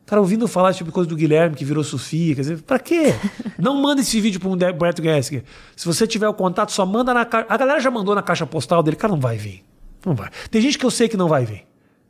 Cara 0.09 0.21
ouvindo 0.21 0.47
falar 0.47 0.73
tipo 0.73 0.91
coisa 0.91 1.07
do 1.07 1.15
Guilherme, 1.15 1.55
que 1.55 1.63
virou 1.63 1.83
Sofia, 1.83 2.33
quer 2.33 2.41
dizer, 2.41 2.61
pra 2.63 2.79
quê? 2.79 3.13
Não 3.59 3.79
manda 3.79 4.01
esse 4.01 4.19
vídeo 4.19 4.39
para 4.39 4.49
um 4.49 4.53
Humberto 4.53 5.03
Gessinger. 5.03 5.43
Se 5.75 5.85
você 5.85 6.07
tiver 6.07 6.27
o 6.27 6.33
contato, 6.33 6.71
só 6.71 6.83
manda 6.83 7.13
na 7.13 7.25
caixa. 7.25 7.45
A 7.47 7.55
galera 7.55 7.79
já 7.79 7.91
mandou 7.91 8.15
na 8.15 8.23
caixa 8.23 8.45
postal 8.45 8.81
dele, 8.81 8.97
cara, 8.97 9.13
não 9.13 9.19
vai 9.19 9.37
vir. 9.37 9.63
Não 10.03 10.15
vai. 10.15 10.29
Tem 10.49 10.61
gente 10.61 10.79
que 10.79 10.85
eu 10.85 10.89
sei 10.89 11.07
que 11.07 11.15
não 11.15 11.27
vai 11.27 11.45
vir. 11.45 11.67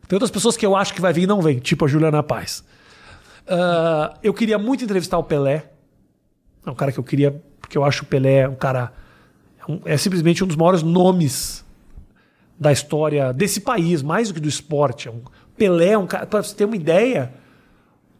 Tem 0.07 0.15
outras 0.15 0.31
pessoas 0.31 0.55
que 0.55 0.65
eu 0.65 0.75
acho 0.75 0.93
que 0.93 1.01
vai 1.01 1.11
vir 1.11 1.23
e 1.23 1.27
não 1.27 1.41
vem, 1.41 1.59
tipo 1.59 1.83
a 1.83 1.87
Juliana 1.87 2.23
Paz. 2.23 2.63
Uh, 3.45 4.17
eu 4.23 4.33
queria 4.33 4.57
muito 4.57 4.83
entrevistar 4.83 5.17
o 5.17 5.23
Pelé. 5.23 5.69
É 6.65 6.71
um 6.71 6.75
cara 6.75 6.91
que 6.91 6.99
eu 6.99 7.03
queria, 7.03 7.43
porque 7.59 7.77
eu 7.77 7.83
acho 7.83 8.03
o 8.03 8.05
Pelé 8.05 8.47
um 8.47 8.55
cara. 8.55 8.93
É, 9.59 9.71
um, 9.71 9.81
é 9.83 9.97
simplesmente 9.97 10.41
um 10.41 10.47
dos 10.47 10.55
maiores 10.55 10.83
nomes 10.83 11.65
da 12.57 12.71
história 12.71 13.33
desse 13.33 13.59
país, 13.59 14.01
mais 14.01 14.29
do 14.29 14.35
que 14.35 14.39
do 14.39 14.47
esporte. 14.47 15.09
É 15.09 15.11
um, 15.11 15.21
Pelé 15.57 15.89
é 15.89 15.97
um 15.97 16.07
cara. 16.07 16.25
Pra 16.25 16.41
você 16.41 16.55
ter 16.55 16.63
uma 16.63 16.75
ideia, 16.77 17.33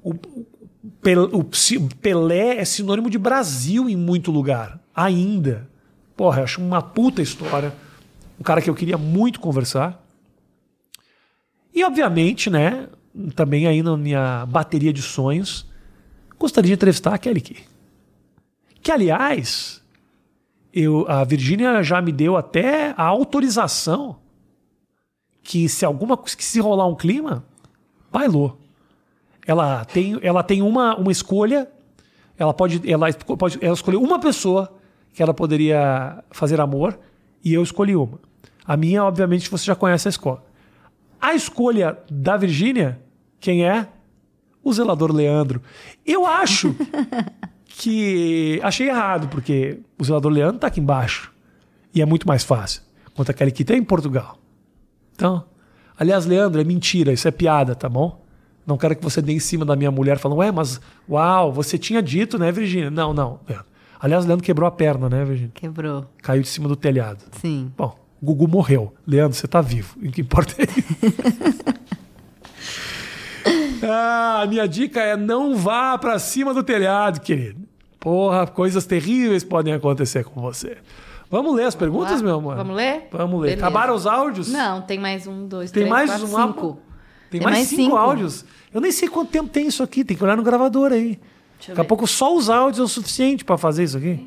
o, 0.04 0.12
o 0.12 1.96
Pelé 2.02 2.58
é 2.58 2.66
sinônimo 2.66 3.10
de 3.10 3.18
Brasil 3.18 3.90
em 3.90 3.96
muito 3.96 4.32
lugar, 4.32 4.80
ainda. 4.96 5.70
Porra, 6.16 6.40
eu 6.40 6.44
acho 6.44 6.62
uma 6.62 6.82
puta 6.82 7.22
história. 7.22 7.74
Um 8.40 8.44
cara 8.44 8.62
que 8.62 8.70
eu 8.70 8.76
queria 8.76 8.98
muito 8.98 9.40
conversar. 9.40 10.06
E, 11.74 11.84
obviamente, 11.84 12.50
né, 12.50 12.88
também 13.36 13.68
aí 13.68 13.84
na 13.84 13.96
minha 13.98 14.46
bateria 14.46 14.94
de 14.94 15.02
sonhos, 15.02 15.66
gostaria 16.38 16.70
de 16.70 16.74
entrevistar 16.74 17.14
a 17.14 17.18
Kelly 17.18 17.42
Key. 17.42 17.64
Que, 18.82 18.92
aliás, 18.92 19.82
eu, 20.74 21.06
a 21.10 21.24
Virgínia 21.24 21.82
já 21.84 22.02
me 22.02 22.12
deu 22.12 22.38
até 22.38 22.94
a 22.98 23.04
autorização 23.04 24.18
que 25.44 25.68
se 25.68 25.84
alguma 25.84 26.16
que 26.18 26.44
se 26.44 26.60
rolar 26.60 26.88
um 26.88 26.96
clima, 26.96 27.44
bailou. 28.12 28.60
Ela 29.50 29.84
tem, 29.84 30.20
ela 30.22 30.44
tem 30.44 30.62
uma, 30.62 30.96
uma 30.96 31.12
escolha, 31.12 31.68
ela 32.38 32.54
pode, 32.54 32.88
ela 32.88 33.12
pode 33.12 33.58
ela 33.60 33.74
escolheu 33.74 34.00
uma 34.00 34.20
pessoa 34.20 34.72
que 35.12 35.24
ela 35.24 35.34
poderia 35.34 36.24
fazer 36.30 36.62
amor 36.62 37.00
e 37.44 37.52
eu 37.52 37.64
escolhi 37.64 37.96
uma. 37.96 38.20
A 38.64 38.78
minha, 38.78 39.04
obviamente, 39.04 39.50
você 39.50 39.66
já 39.66 39.74
conhece 39.74 40.08
a 40.08 40.12
escola. 40.12 40.46
A 41.20 41.34
escolha 41.34 41.98
da 42.12 42.38
Virgínia, 42.38 43.02
quem 43.40 43.66
é? 43.66 43.88
O 44.64 44.72
zelador 44.72 45.12
Leandro. 45.12 45.64
Eu 46.06 46.28
acho 46.28 46.76
que 47.66 48.60
achei 48.62 48.88
errado, 48.88 49.30
porque 49.30 49.80
o 49.98 50.04
zelador 50.04 50.32
Leandro 50.32 50.58
está 50.58 50.68
aqui 50.68 50.80
embaixo. 50.80 51.34
E 51.92 52.04
é 52.04 52.06
muito 52.06 52.28
mais 52.28 52.44
fácil. 52.44 52.84
Quanto 53.16 53.32
aquele 53.32 53.50
que 53.50 53.66
tem 53.66 53.80
em 53.80 53.84
Portugal. 53.84 54.38
Então, 55.16 55.44
aliás, 55.98 56.28
Leandro, 56.28 56.62
é 56.62 56.64
mentira, 56.64 57.12
isso 57.12 57.28
é 57.28 57.32
piada, 57.32 57.74
tá 57.74 57.90
bom? 57.90 58.29
Não 58.70 58.78
quero 58.78 58.96
que 58.96 59.04
você 59.04 59.20
dê 59.20 59.34
em 59.34 59.40
cima 59.40 59.66
da 59.66 59.76
minha 59.76 59.90
mulher 59.90 60.20
falando, 60.20 60.38
ué, 60.38 60.52
mas 60.52 60.80
uau, 61.10 61.52
você 61.52 61.76
tinha 61.76 62.04
dito, 62.04 62.38
né, 62.38 62.52
Virgínia? 62.52 62.92
Não, 62.92 63.16
não. 63.16 63.40
Aliás, 64.00 64.26
o 64.26 64.28
Leandro 64.28 64.46
quebrou 64.46 64.68
a 64.68 64.72
perna, 64.72 65.10
né, 65.10 65.26
Virginia? 65.26 65.50
Quebrou. 65.56 66.06
Caiu 66.22 66.44
de 66.44 66.48
cima 66.48 66.68
do 66.68 66.76
telhado. 66.76 67.24
Sim. 67.42 67.74
Bom, 67.76 67.98
o 68.22 68.26
Gugu 68.28 68.48
morreu. 68.48 68.94
Leandro, 69.08 69.36
você 69.36 69.48
tá 69.48 69.60
vivo. 69.60 69.98
O 70.00 70.12
que 70.12 70.22
importa 70.22 70.54
é 70.62 70.66
isso. 70.66 71.64
ah, 73.90 74.42
a 74.44 74.46
minha 74.46 74.68
dica 74.68 75.02
é 75.02 75.18
não 75.18 75.56
vá 75.56 75.98
pra 75.98 76.20
cima 76.20 76.54
do 76.54 76.62
telhado, 76.62 77.22
querido. 77.22 77.68
Porra, 78.00 78.46
coisas 78.46 78.86
terríveis 78.86 79.44
podem 79.44 79.74
acontecer 79.74 80.26
com 80.26 80.40
você. 80.40 80.78
Vamos 81.28 81.56
ler 81.56 81.66
as 81.66 81.76
perguntas, 81.76 82.22
meu 82.22 82.36
amor? 82.36 82.56
Vamos 82.56 82.76
ler? 82.76 83.08
Vamos 83.12 83.42
ler. 83.42 83.48
Beleza. 83.50 83.66
Acabaram 83.66 83.96
os 83.96 84.06
áudios? 84.06 84.48
Não, 84.48 84.84
tem 84.84 85.00
mais 85.00 85.26
um, 85.26 85.48
dois, 85.48 85.72
Tem 85.72 85.82
três, 85.82 85.92
mais 85.92 86.12
quatro, 86.12 86.26
um 86.26 86.28
cinco. 86.28 86.40
álbum? 86.40 86.90
Tem, 87.30 87.42
mais, 87.42 87.68
cinco, 87.68 87.96
áudios. 87.96 88.44
Eu 88.74 88.80
nem 88.82 88.92
sei 88.92 89.08
quanto 89.08 89.30
tempo 89.30 89.50
tem 89.50 89.68
isso 89.68 89.82
aqui. 89.84 90.04
Tem 90.04 90.16
que 90.16 90.24
olhar 90.24 90.38
no 90.38 90.44
gravador 90.44 90.92
aí. 90.92 91.20
Deixa 91.58 91.72
Daqui 91.74 91.82
a 91.82 91.84
pouco 91.84 92.08
só 92.08 92.36
os 92.36 92.50
áudios 92.50 92.80
é 92.80 92.84
o 92.84 92.88
suficiente 92.88 93.44
pra 93.44 93.58
fazer 93.58 93.84
isso 93.84 93.98
aqui. 93.98 94.26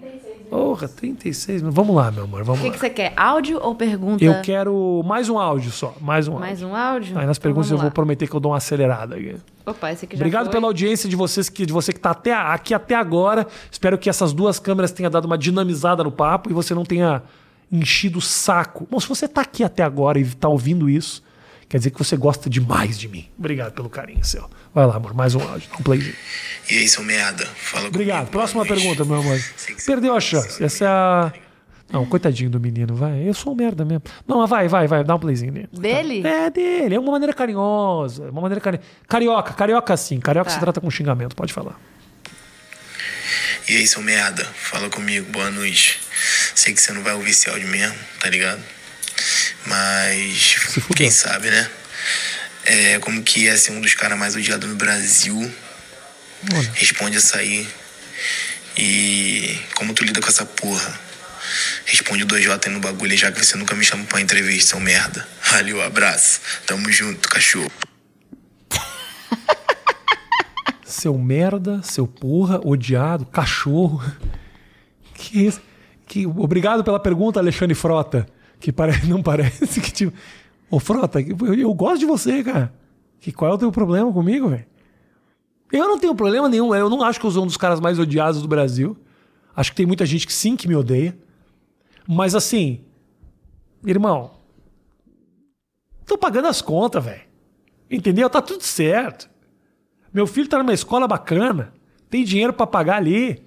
Porra, 0.50 0.86
36 0.86 1.62
minutos. 1.62 1.74
Vamos 1.74 1.96
lá, 1.96 2.10
meu 2.10 2.24
amor. 2.24 2.42
O 2.42 2.44
Vamos 2.44 2.60
que, 2.60 2.66
lá. 2.66 2.72
que 2.74 2.78
você 2.78 2.90
quer? 2.90 3.14
Áudio 3.16 3.58
ou 3.62 3.74
pergunta? 3.74 4.22
Eu 4.22 4.42
quero 4.42 5.02
mais 5.06 5.30
um 5.30 5.38
áudio 5.38 5.70
só. 5.70 5.94
Mais 5.98 6.28
um 6.28 6.38
Mais 6.38 6.62
áudio. 6.62 6.68
um 6.68 6.76
áudio? 6.76 7.18
Aí 7.18 7.24
nas 7.26 7.38
Então 7.38 7.42
perguntas 7.42 7.70
eu 7.70 7.78
vou 7.78 7.90
prometer 7.90 8.28
que 8.28 8.34
eu 8.36 8.40
dou 8.40 8.50
uma 8.52 8.58
acelerada 8.58 9.14
aqui. 9.16 9.36
Opa, 9.64 9.90
esse 9.92 10.04
aqui 10.04 10.14
já 10.14 10.20
Obrigado 10.20 10.44
foi. 10.46 10.52
pela 10.52 10.66
audiência 10.66 11.08
de 11.08 11.16
vocês 11.16 11.48
que 11.48 11.64
de 11.64 11.72
você 11.72 11.90
que 11.90 11.98
está 11.98 12.10
até 12.10 12.34
aqui 12.34 12.74
até 12.74 12.94
agora. 12.94 13.46
Espero 13.70 13.96
que 13.96 14.10
essas 14.10 14.34
duas 14.34 14.58
câmeras 14.58 14.92
tenham 14.92 15.10
dado 15.10 15.24
uma 15.24 15.38
dinamizada 15.38 16.04
no 16.04 16.12
papo 16.12 16.50
e 16.50 16.52
você 16.52 16.74
não 16.74 16.84
tenha 16.84 17.22
enchido 17.70 18.18
o 18.18 18.22
saco. 18.22 18.86
Bom, 18.90 19.00
se 19.00 19.08
você 19.08 19.24
está 19.24 19.40
aqui 19.40 19.64
até 19.64 19.82
agora 19.82 20.18
e 20.18 20.22
está 20.22 20.48
ouvindo 20.50 20.90
isso, 20.90 21.22
quer 21.72 21.78
dizer 21.78 21.90
que 21.90 21.98
você 21.98 22.18
gosta 22.18 22.50
demais 22.50 22.98
de 22.98 23.08
mim. 23.08 23.30
Obrigado 23.38 23.72
pelo 23.72 23.88
carinho, 23.88 24.22
seu. 24.22 24.46
Vai 24.74 24.86
lá, 24.86 24.96
amor, 24.96 25.14
mais 25.14 25.34
um 25.34 25.40
áudio, 25.40 25.70
dá 25.70 25.78
um 25.78 25.82
playzinho. 25.82 26.14
E 26.70 26.76
aí, 26.76 26.86
seu 26.86 27.02
merda? 27.02 27.46
Fala 27.46 27.88
Obrigado. 27.88 28.18
comigo, 28.18 28.32
Próxima 28.32 28.66
pergunta, 28.66 29.06
meu 29.06 29.16
amor. 29.16 29.40
Perdeu 29.86 30.14
a 30.14 30.20
chance. 30.20 30.62
Essa 30.62 30.84
é 30.84 30.88
a 30.88 31.32
não, 31.90 32.04
coitadinho 32.04 32.50
do 32.50 32.60
menino, 32.60 32.94
vai. 32.94 33.26
Eu 33.26 33.32
sou 33.32 33.54
um 33.54 33.56
merda 33.56 33.86
mesmo. 33.86 34.02
Não, 34.28 34.38
mas 34.40 34.50
vai, 34.50 34.68
vai, 34.68 34.86
vai, 34.86 35.02
dá 35.02 35.14
um 35.14 35.18
playzinho 35.18 35.50
nele. 35.50 35.68
Dele? 35.72 36.26
É 36.26 36.50
dele, 36.50 36.94
é 36.94 37.00
uma 37.00 37.12
maneira 37.12 37.32
carinhosa, 37.32 38.24
é 38.24 38.30
uma 38.30 38.42
maneira 38.42 38.60
cari... 38.60 38.78
carioca, 39.08 39.54
carioca 39.54 39.96
sim, 39.96 40.20
carioca 40.20 40.50
Tá. 40.50 40.54
se 40.54 40.60
trata 40.60 40.78
com 40.78 40.90
xingamento, 40.90 41.34
pode 41.34 41.54
falar. 41.54 41.80
E 43.66 43.76
aí, 43.76 43.86
seu 43.86 44.02
merda? 44.02 44.44
Fala 44.44 44.90
comigo, 44.90 45.30
boa 45.32 45.50
noite. 45.50 46.00
Sei 46.54 46.74
que 46.74 46.82
você 46.82 46.92
não 46.92 47.02
vai 47.02 47.14
ouvir 47.14 47.30
esse 47.30 47.48
áudio 47.48 47.68
mesmo, 47.68 47.96
tá 48.20 48.28
ligado? 48.28 48.62
Mas 49.66 50.56
quem 50.96 51.10
sabe, 51.10 51.50
né? 51.50 51.70
É, 52.64 52.98
como 53.00 53.22
que 53.22 53.48
é 53.48 53.56
ser 53.56 53.72
um 53.72 53.80
dos 53.80 53.94
caras 53.94 54.18
mais 54.18 54.36
odiados 54.36 54.68
no 54.68 54.76
Brasil? 54.76 55.52
Olha. 56.52 56.72
Responde 56.74 57.16
essa 57.16 57.38
aí. 57.38 57.66
E 58.76 59.58
como 59.74 59.92
tu 59.92 60.04
lida 60.04 60.20
com 60.20 60.28
essa 60.28 60.44
porra? 60.44 61.00
Responde 61.84 62.22
o 62.22 62.26
2J 62.26 62.66
aí 62.66 62.72
no 62.72 62.80
bagulho, 62.80 63.16
já 63.16 63.30
que 63.30 63.44
você 63.44 63.56
nunca 63.56 63.74
me 63.74 63.84
chama 63.84 64.04
pra 64.04 64.20
entrevista, 64.20 64.70
seu 64.70 64.80
merda. 64.80 65.26
Valeu, 65.50 65.82
abraço. 65.82 66.40
Tamo 66.66 66.90
junto, 66.90 67.28
cachorro. 67.28 67.70
Seu 70.86 71.18
merda, 71.18 71.82
seu 71.82 72.06
porra, 72.06 72.60
odiado, 72.62 73.26
cachorro. 73.26 74.02
Que? 75.14 75.52
Que, 76.06 76.26
obrigado 76.26 76.82
pela 76.82 76.98
pergunta, 76.98 77.38
Alexandre 77.38 77.76
Frota. 77.76 78.26
Que 78.62 78.72
não 79.08 79.20
parece 79.20 79.80
que 79.80 79.90
tipo. 79.90 80.16
Ô, 80.70 80.78
Frota, 80.78 81.20
eu, 81.20 81.54
eu 81.54 81.74
gosto 81.74 81.98
de 81.98 82.06
você, 82.06 82.44
cara. 82.44 82.72
Que 83.18 83.32
qual 83.32 83.50
é 83.50 83.54
o 83.54 83.58
teu 83.58 83.72
problema 83.72 84.12
comigo, 84.12 84.48
velho? 84.48 84.64
Eu 85.72 85.88
não 85.88 85.98
tenho 85.98 86.14
problema 86.14 86.48
nenhum. 86.48 86.72
Eu 86.72 86.88
não 86.88 87.02
acho 87.02 87.18
que 87.18 87.26
eu 87.26 87.30
sou 87.32 87.42
um 87.42 87.46
dos 87.46 87.56
caras 87.56 87.80
mais 87.80 87.98
odiados 87.98 88.40
do 88.40 88.46
Brasil. 88.46 88.96
Acho 89.54 89.72
que 89.72 89.76
tem 89.76 89.84
muita 89.86 90.06
gente 90.06 90.26
que 90.26 90.32
sim 90.32 90.54
que 90.54 90.68
me 90.68 90.76
odeia. 90.76 91.18
Mas 92.06 92.36
assim, 92.36 92.82
irmão, 93.84 94.30
tô 96.06 96.16
pagando 96.16 96.46
as 96.46 96.62
contas, 96.62 97.04
velho. 97.04 97.22
Entendeu? 97.90 98.30
Tá 98.30 98.40
tudo 98.40 98.62
certo. 98.62 99.28
Meu 100.14 100.26
filho 100.26 100.48
tá 100.48 100.58
numa 100.58 100.72
escola 100.72 101.08
bacana, 101.08 101.72
tem 102.08 102.24
dinheiro 102.24 102.52
pra 102.52 102.66
pagar 102.66 102.96
ali. 102.96 103.42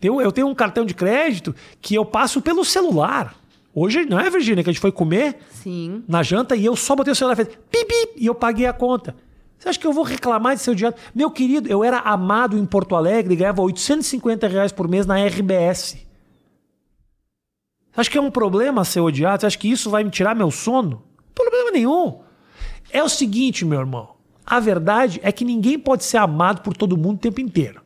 Eu 0.00 0.30
tenho 0.30 0.46
um 0.46 0.54
cartão 0.54 0.84
de 0.84 0.94
crédito 0.94 1.54
que 1.80 1.94
eu 1.94 2.04
passo 2.04 2.42
pelo 2.42 2.64
celular. 2.64 3.34
Hoje, 3.78 4.04
não 4.04 4.18
é, 4.18 4.28
Virgínia, 4.28 4.64
que 4.64 4.70
a 4.70 4.72
gente 4.72 4.80
foi 4.80 4.90
comer 4.90 5.36
Sim. 5.50 6.02
na 6.08 6.20
janta 6.22 6.56
e 6.56 6.64
eu 6.64 6.74
só 6.74 6.96
botei 6.96 7.12
o 7.12 7.16
celular 7.16 7.34
e 7.34 7.44
fez 7.44 7.48
pip, 7.70 7.84
pip, 7.86 8.12
e 8.16 8.26
eu 8.26 8.34
paguei 8.34 8.66
a 8.66 8.72
conta. 8.72 9.14
Você 9.56 9.68
acha 9.68 9.78
que 9.78 9.86
eu 9.86 9.92
vou 9.92 10.02
reclamar 10.02 10.56
de 10.56 10.62
ser 10.62 10.72
odiado? 10.72 10.96
Meu 11.14 11.30
querido, 11.30 11.68
eu 11.68 11.84
era 11.84 11.98
amado 11.98 12.58
em 12.58 12.66
Porto 12.66 12.96
Alegre 12.96 13.34
e 13.34 13.36
ganhava 13.36 13.62
850 13.62 14.48
reais 14.48 14.72
por 14.72 14.88
mês 14.88 15.06
na 15.06 15.24
RBS. 15.24 15.96
Você 17.92 18.00
acha 18.00 18.10
que 18.10 18.18
é 18.18 18.20
um 18.20 18.30
problema 18.30 18.84
ser 18.84 19.00
odiado? 19.00 19.40
Você 19.40 19.46
acha 19.46 19.58
que 19.58 19.70
isso 19.70 19.90
vai 19.90 20.02
me 20.02 20.10
tirar 20.10 20.34
meu 20.34 20.50
sono? 20.50 21.02
Problema 21.32 21.70
nenhum. 21.70 22.20
É 22.90 23.02
o 23.02 23.08
seguinte, 23.08 23.64
meu 23.64 23.78
irmão. 23.78 24.16
A 24.44 24.58
verdade 24.58 25.20
é 25.22 25.30
que 25.30 25.44
ninguém 25.44 25.78
pode 25.78 26.02
ser 26.02 26.16
amado 26.16 26.62
por 26.62 26.76
todo 26.76 26.96
mundo 26.96 27.16
o 27.16 27.20
tempo 27.20 27.40
inteiro. 27.40 27.82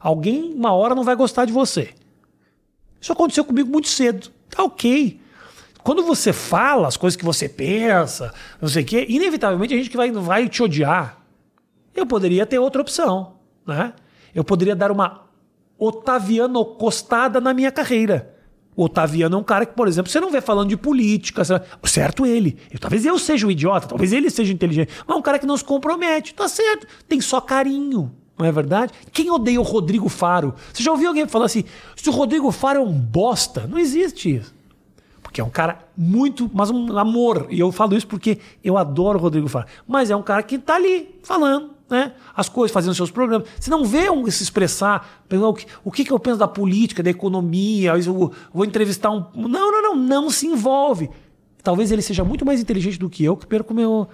Alguém, 0.00 0.52
uma 0.54 0.72
hora, 0.72 0.94
não 0.94 1.04
vai 1.04 1.14
gostar 1.14 1.44
de 1.44 1.52
você. 1.52 1.94
Isso 3.00 3.12
aconteceu 3.12 3.44
comigo 3.44 3.70
muito 3.70 3.88
cedo. 3.88 4.30
Tá 4.54 4.62
ok. 4.62 5.20
Quando 5.82 6.02
você 6.04 6.32
fala 6.32 6.88
as 6.88 6.96
coisas 6.96 7.16
que 7.16 7.24
você 7.24 7.48
pensa, 7.48 8.32
não 8.60 8.68
sei 8.68 8.82
o 8.82 8.86
quê, 8.86 9.04
inevitavelmente 9.08 9.74
a 9.74 9.76
gente 9.76 9.90
que 9.90 9.96
vai, 9.96 10.10
vai 10.10 10.48
te 10.48 10.62
odiar. 10.62 11.18
Eu 11.94 12.06
poderia 12.06 12.46
ter 12.46 12.58
outra 12.58 12.80
opção, 12.80 13.34
né? 13.66 13.92
Eu 14.34 14.42
poderia 14.44 14.74
dar 14.74 14.90
uma 14.90 15.24
Otaviano 15.78 16.64
costada 16.64 17.40
na 17.40 17.52
minha 17.52 17.70
carreira. 17.70 18.32
O 18.76 18.84
Otaviano 18.84 19.36
é 19.36 19.38
um 19.38 19.44
cara 19.44 19.66
que, 19.66 19.74
por 19.74 19.86
exemplo, 19.86 20.10
você 20.10 20.20
não 20.20 20.30
vê 20.30 20.40
falando 20.40 20.68
de 20.68 20.76
política, 20.76 21.42
certo 21.84 22.24
ele. 22.24 22.56
Eu- 22.72 22.78
talvez 22.78 23.04
eu 23.04 23.18
seja 23.18 23.46
um 23.46 23.50
idiota, 23.50 23.86
talvez 23.86 24.12
ele 24.12 24.30
seja 24.30 24.52
inteligente, 24.52 24.90
mas 25.06 25.16
é 25.16 25.18
um 25.18 25.22
cara 25.22 25.38
que 25.38 25.46
não 25.46 25.56
se 25.56 25.64
compromete, 25.64 26.34
tá 26.34 26.48
certo. 26.48 26.86
Tem 27.08 27.20
só 27.20 27.40
carinho, 27.40 28.12
não 28.36 28.46
é 28.46 28.52
verdade? 28.52 28.92
Quem 29.12 29.30
odeia 29.30 29.60
o 29.60 29.64
Rodrigo 29.64 30.08
Faro? 30.08 30.54
Você 30.72 30.82
já 30.82 30.90
ouviu 30.90 31.08
alguém 31.08 31.26
falar 31.26 31.46
assim, 31.46 31.64
se 31.94 32.08
o 32.08 32.12
Rodrigo 32.12 32.50
Faro 32.50 32.80
é 32.80 32.82
um 32.82 32.92
bosta? 32.92 33.66
Não 33.66 33.78
existe 33.78 34.36
isso. 34.36 34.54
Porque 35.22 35.40
é 35.40 35.44
um 35.44 35.50
cara 35.50 35.84
muito, 35.96 36.50
mas 36.52 36.70
um 36.70 36.96
amor. 36.98 37.46
E 37.50 37.58
eu 37.58 37.72
falo 37.72 37.96
isso 37.96 38.06
porque 38.06 38.38
eu 38.62 38.76
adoro 38.76 39.18
o 39.18 39.22
Rodrigo 39.22 39.48
Faro. 39.48 39.66
Mas 39.86 40.10
é 40.10 40.16
um 40.16 40.22
cara 40.22 40.42
que 40.42 40.58
tá 40.58 40.76
ali 40.76 41.18
falando, 41.22 41.70
né? 41.88 42.12
As 42.36 42.48
coisas, 42.48 42.72
fazendo 42.72 42.94
seus 42.94 43.10
programas. 43.10 43.48
Você 43.58 43.70
não 43.70 43.84
vê 43.84 44.10
um 44.10 44.28
se 44.30 44.42
expressar, 44.42 45.24
o 45.30 45.54
que, 45.54 45.66
o 45.84 45.90
que, 45.90 46.04
que 46.04 46.12
eu 46.12 46.18
penso 46.18 46.38
da 46.38 46.48
política, 46.48 47.02
da 47.02 47.10
economia, 47.10 47.96
eu 47.96 48.14
vou, 48.14 48.32
vou 48.52 48.64
entrevistar 48.64 49.10
um. 49.10 49.26
Não, 49.34 49.72
não, 49.72 49.82
não, 49.82 49.96
não 49.96 50.30
se 50.30 50.46
envolve. 50.46 51.10
Talvez 51.62 51.90
ele 51.90 52.02
seja 52.02 52.22
muito 52.22 52.44
mais 52.44 52.60
inteligente 52.60 52.98
do 52.98 53.08
que 53.08 53.24
eu, 53.24 53.36
que 53.36 53.46
perco 53.46 53.72
meu, 53.72 54.06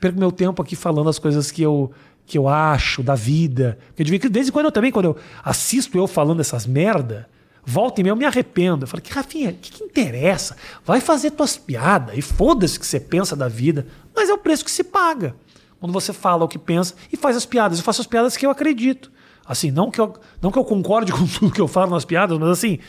perco 0.00 0.18
meu 0.18 0.32
tempo 0.32 0.62
aqui 0.62 0.74
falando 0.74 1.08
as 1.08 1.18
coisas 1.18 1.50
que 1.50 1.62
eu, 1.62 1.92
que 2.26 2.36
eu 2.36 2.48
acho 2.48 3.02
da 3.02 3.14
vida. 3.14 3.78
Porque 3.88 4.04
de 4.04 4.10
vez 4.10 4.30
desde 4.30 4.52
quando 4.52 4.66
eu 4.66 4.72
também, 4.72 4.90
quando 4.90 5.06
eu 5.06 5.16
assisto 5.44 5.96
eu 5.96 6.06
falando 6.06 6.40
essas 6.40 6.66
merda, 6.66 7.28
volta 7.64 8.00
e 8.00 8.04
meia 8.04 8.12
eu 8.12 8.16
me 8.16 8.24
arrependo. 8.24 8.84
Eu 8.84 8.88
falo, 8.88 9.02
que 9.02 9.12
Rafinha, 9.12 9.50
o 9.50 9.54
que, 9.54 9.70
que 9.70 9.84
interessa? 9.84 10.56
Vai 10.84 11.00
fazer 11.00 11.30
tuas 11.30 11.56
piadas 11.56 12.18
e 12.18 12.20
foda-se 12.20 12.76
o 12.76 12.80
que 12.80 12.86
você 12.86 12.98
pensa 12.98 13.36
da 13.36 13.48
vida. 13.48 13.86
Mas 14.14 14.28
é 14.28 14.34
o 14.34 14.38
preço 14.38 14.64
que 14.64 14.70
se 14.70 14.82
paga. 14.84 15.36
Quando 15.78 15.92
você 15.92 16.12
fala 16.12 16.44
o 16.44 16.48
que 16.48 16.58
pensa 16.58 16.94
e 17.12 17.16
faz 17.16 17.36
as 17.36 17.46
piadas. 17.46 17.78
Eu 17.78 17.84
faço 17.84 18.00
as 18.00 18.06
piadas 18.06 18.36
que 18.36 18.44
eu 18.44 18.50
acredito. 18.50 19.12
Assim, 19.46 19.70
não 19.70 19.90
que 19.90 20.00
eu, 20.00 20.14
não 20.42 20.50
que 20.50 20.58
eu 20.58 20.64
concorde 20.64 21.12
com 21.14 21.26
tudo 21.26 21.52
que 21.52 21.60
eu 21.60 21.68
falo 21.68 21.92
nas 21.92 22.04
piadas, 22.04 22.36
mas 22.38 22.48
assim, 22.48 22.80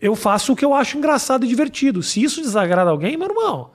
eu 0.00 0.16
faço 0.16 0.52
o 0.52 0.56
que 0.56 0.64
eu 0.64 0.72
acho 0.72 0.96
engraçado 0.96 1.44
e 1.44 1.48
divertido. 1.48 2.02
Se 2.02 2.22
isso 2.22 2.40
desagrada 2.40 2.90
alguém, 2.90 3.16
meu 3.16 3.28
irmão, 3.28 3.70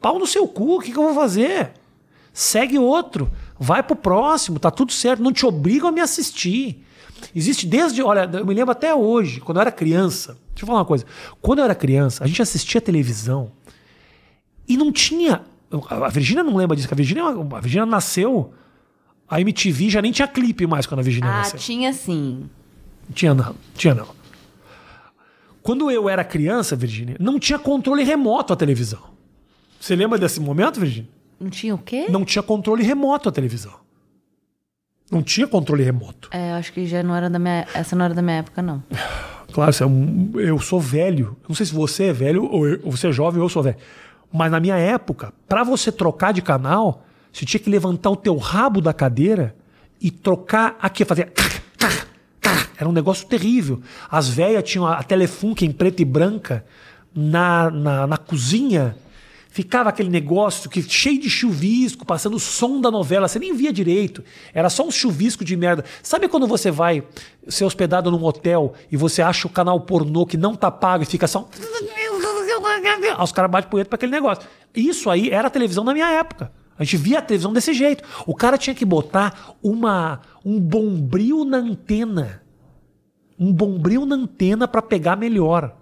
pau 0.00 0.18
no 0.18 0.26
seu 0.26 0.48
cu, 0.48 0.76
o 0.76 0.80
que, 0.80 0.90
que 0.90 0.98
eu 0.98 1.02
vou 1.02 1.14
fazer? 1.14 1.72
Segue 2.32 2.78
outro, 2.78 3.30
vai 3.62 3.82
pro 3.82 3.94
próximo, 3.96 4.58
tá 4.58 4.70
tudo 4.70 4.92
certo, 4.92 5.22
não 5.22 5.32
te 5.32 5.46
obrigam 5.46 5.88
a 5.88 5.92
me 5.92 6.00
assistir. 6.00 6.84
Existe 7.34 7.66
desde, 7.66 8.02
olha, 8.02 8.28
eu 8.32 8.44
me 8.44 8.52
lembro 8.52 8.72
até 8.72 8.94
hoje, 8.94 9.40
quando 9.40 9.58
eu 9.58 9.62
era 9.62 9.70
criança. 9.72 10.36
Deixa 10.50 10.64
eu 10.64 10.66
falar 10.66 10.80
uma 10.80 10.84
coisa. 10.84 11.06
Quando 11.40 11.60
eu 11.60 11.64
era 11.64 11.74
criança, 11.74 12.24
a 12.24 12.26
gente 12.26 12.42
assistia 12.42 12.80
televisão 12.80 13.52
e 14.68 14.76
não 14.76 14.90
tinha. 14.90 15.42
A 15.88 16.08
Virgínia 16.08 16.42
não 16.42 16.56
lembra 16.56 16.76
disso, 16.76 16.88
que 16.88 16.94
a 16.94 16.96
Virgínia, 16.96 17.22
a 17.24 17.60
Virgínia 17.60 17.86
nasceu. 17.86 18.52
A 19.28 19.40
MTV 19.40 19.88
já 19.88 20.02
nem 20.02 20.12
tinha 20.12 20.28
clipe 20.28 20.66
mais 20.66 20.84
quando 20.84 21.00
a 21.00 21.02
Virgínia 21.02 21.30
Ah, 21.30 21.38
nasceu. 21.38 21.58
tinha 21.58 21.92
sim. 21.92 22.50
Tinha 23.14 23.32
não, 23.32 23.54
tinha 23.74 23.94
não. 23.94 24.08
Quando 25.62 25.90
eu 25.90 26.08
era 26.08 26.24
criança, 26.24 26.74
Virgínia, 26.74 27.16
não 27.20 27.38
tinha 27.38 27.58
controle 27.58 28.02
remoto 28.02 28.52
a 28.52 28.56
televisão. 28.56 29.00
Você 29.80 29.94
lembra 29.96 30.18
desse 30.18 30.40
momento, 30.40 30.80
Virgínia? 30.80 31.08
Não 31.42 31.50
tinha 31.50 31.74
o 31.74 31.78
quê? 31.78 32.06
Não 32.08 32.24
tinha 32.24 32.42
controle 32.42 32.84
remoto 32.84 33.28
a 33.28 33.32
televisão. 33.32 33.72
Não 35.10 35.22
tinha 35.22 35.46
controle 35.46 35.82
remoto. 35.82 36.28
É, 36.30 36.52
eu 36.52 36.54
acho 36.54 36.72
que 36.72 36.86
já 36.86 37.02
não 37.02 37.14
era 37.14 37.28
da 37.28 37.38
minha. 37.38 37.66
Essa 37.74 37.96
não 37.96 38.04
era 38.04 38.14
da 38.14 38.22
minha 38.22 38.36
época, 38.36 38.62
não. 38.62 38.82
Claro, 39.52 39.70
é 39.70 40.48
eu 40.48 40.58
sou 40.60 40.80
velho. 40.80 41.36
Não 41.48 41.54
sei 41.54 41.66
se 41.66 41.74
você 41.74 42.04
é 42.04 42.12
velho 42.12 42.44
ou 42.50 42.66
eu- 42.66 42.80
você 42.90 43.08
é 43.08 43.12
jovem 43.12 43.40
ou 43.40 43.44
eu 43.46 43.50
sou 43.50 43.62
velho. 43.62 43.76
Mas 44.32 44.50
na 44.50 44.60
minha 44.60 44.76
época, 44.76 45.32
para 45.48 45.62
você 45.64 45.92
trocar 45.92 46.32
de 46.32 46.40
canal, 46.40 47.04
você 47.32 47.44
tinha 47.44 47.60
que 47.60 47.68
levantar 47.68 48.08
o 48.10 48.16
teu 48.16 48.36
rabo 48.36 48.80
da 48.80 48.94
cadeira 48.94 49.54
e 50.00 50.10
trocar 50.10 50.76
aqui, 50.80 51.04
fazer. 51.04 51.30
Era 52.78 52.88
um 52.88 52.92
negócio 52.92 53.26
terrível. 53.26 53.82
As 54.10 54.28
velhas 54.28 54.62
tinham 54.64 54.86
a 54.86 55.02
Telefunken 55.02 55.68
em 55.68 55.72
preto 55.72 56.00
e 56.00 56.04
branca 56.04 56.64
na, 57.14 57.70
na, 57.70 58.06
na 58.06 58.16
cozinha. 58.16 58.96
Ficava 59.52 59.90
aquele 59.90 60.08
negócio 60.08 60.70
que 60.70 60.82
cheio 60.82 61.20
de 61.20 61.28
chuvisco, 61.28 62.06
passando 62.06 62.36
o 62.36 62.40
som 62.40 62.80
da 62.80 62.90
novela, 62.90 63.28
você 63.28 63.38
nem 63.38 63.52
via 63.52 63.70
direito. 63.70 64.24
Era 64.54 64.70
só 64.70 64.82
um 64.82 64.90
chuvisco 64.90 65.44
de 65.44 65.54
merda. 65.58 65.84
Sabe 66.02 66.26
quando 66.26 66.46
você 66.46 66.70
vai 66.70 67.04
ser 67.46 67.66
hospedado 67.66 68.10
num 68.10 68.24
hotel 68.24 68.72
e 68.90 68.96
você 68.96 69.20
acha 69.20 69.46
o 69.46 69.50
canal 69.50 69.78
pornô 69.82 70.24
que 70.24 70.38
não 70.38 70.54
tá 70.54 70.70
pago 70.70 71.02
e 71.02 71.06
fica 71.06 71.26
só. 71.26 71.46
Aí 73.18 73.22
os 73.22 73.30
caras 73.32 73.50
batem 73.50 73.70
punheta 73.70 73.90
pra 73.90 73.96
aquele 73.96 74.12
negócio. 74.12 74.42
Isso 74.74 75.10
aí 75.10 75.28
era 75.28 75.48
a 75.48 75.50
televisão 75.50 75.84
na 75.84 75.92
minha 75.92 76.10
época. 76.10 76.50
A 76.78 76.82
gente 76.82 76.96
via 76.96 77.18
a 77.18 77.22
televisão 77.22 77.52
desse 77.52 77.74
jeito. 77.74 78.02
O 78.26 78.34
cara 78.34 78.56
tinha 78.56 78.74
que 78.74 78.86
botar 78.86 79.54
uma, 79.62 80.22
um 80.42 80.58
bombril 80.58 81.44
na 81.44 81.58
antena. 81.58 82.42
Um 83.38 83.52
bombril 83.52 84.06
na 84.06 84.16
antena 84.16 84.66
para 84.66 84.80
pegar 84.80 85.14
melhor. 85.14 85.76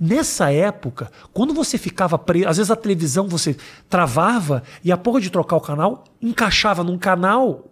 Nessa 0.00 0.50
época, 0.50 1.10
quando 1.32 1.54
você 1.54 1.78
ficava 1.78 2.18
preso, 2.18 2.48
às 2.48 2.56
vezes 2.56 2.70
a 2.70 2.76
televisão 2.76 3.28
você 3.28 3.56
travava 3.88 4.62
e 4.82 4.90
a 4.90 4.96
porra 4.96 5.20
de 5.20 5.30
trocar 5.30 5.56
o 5.56 5.60
canal 5.60 6.04
encaixava 6.20 6.82
num 6.82 6.98
canal 6.98 7.66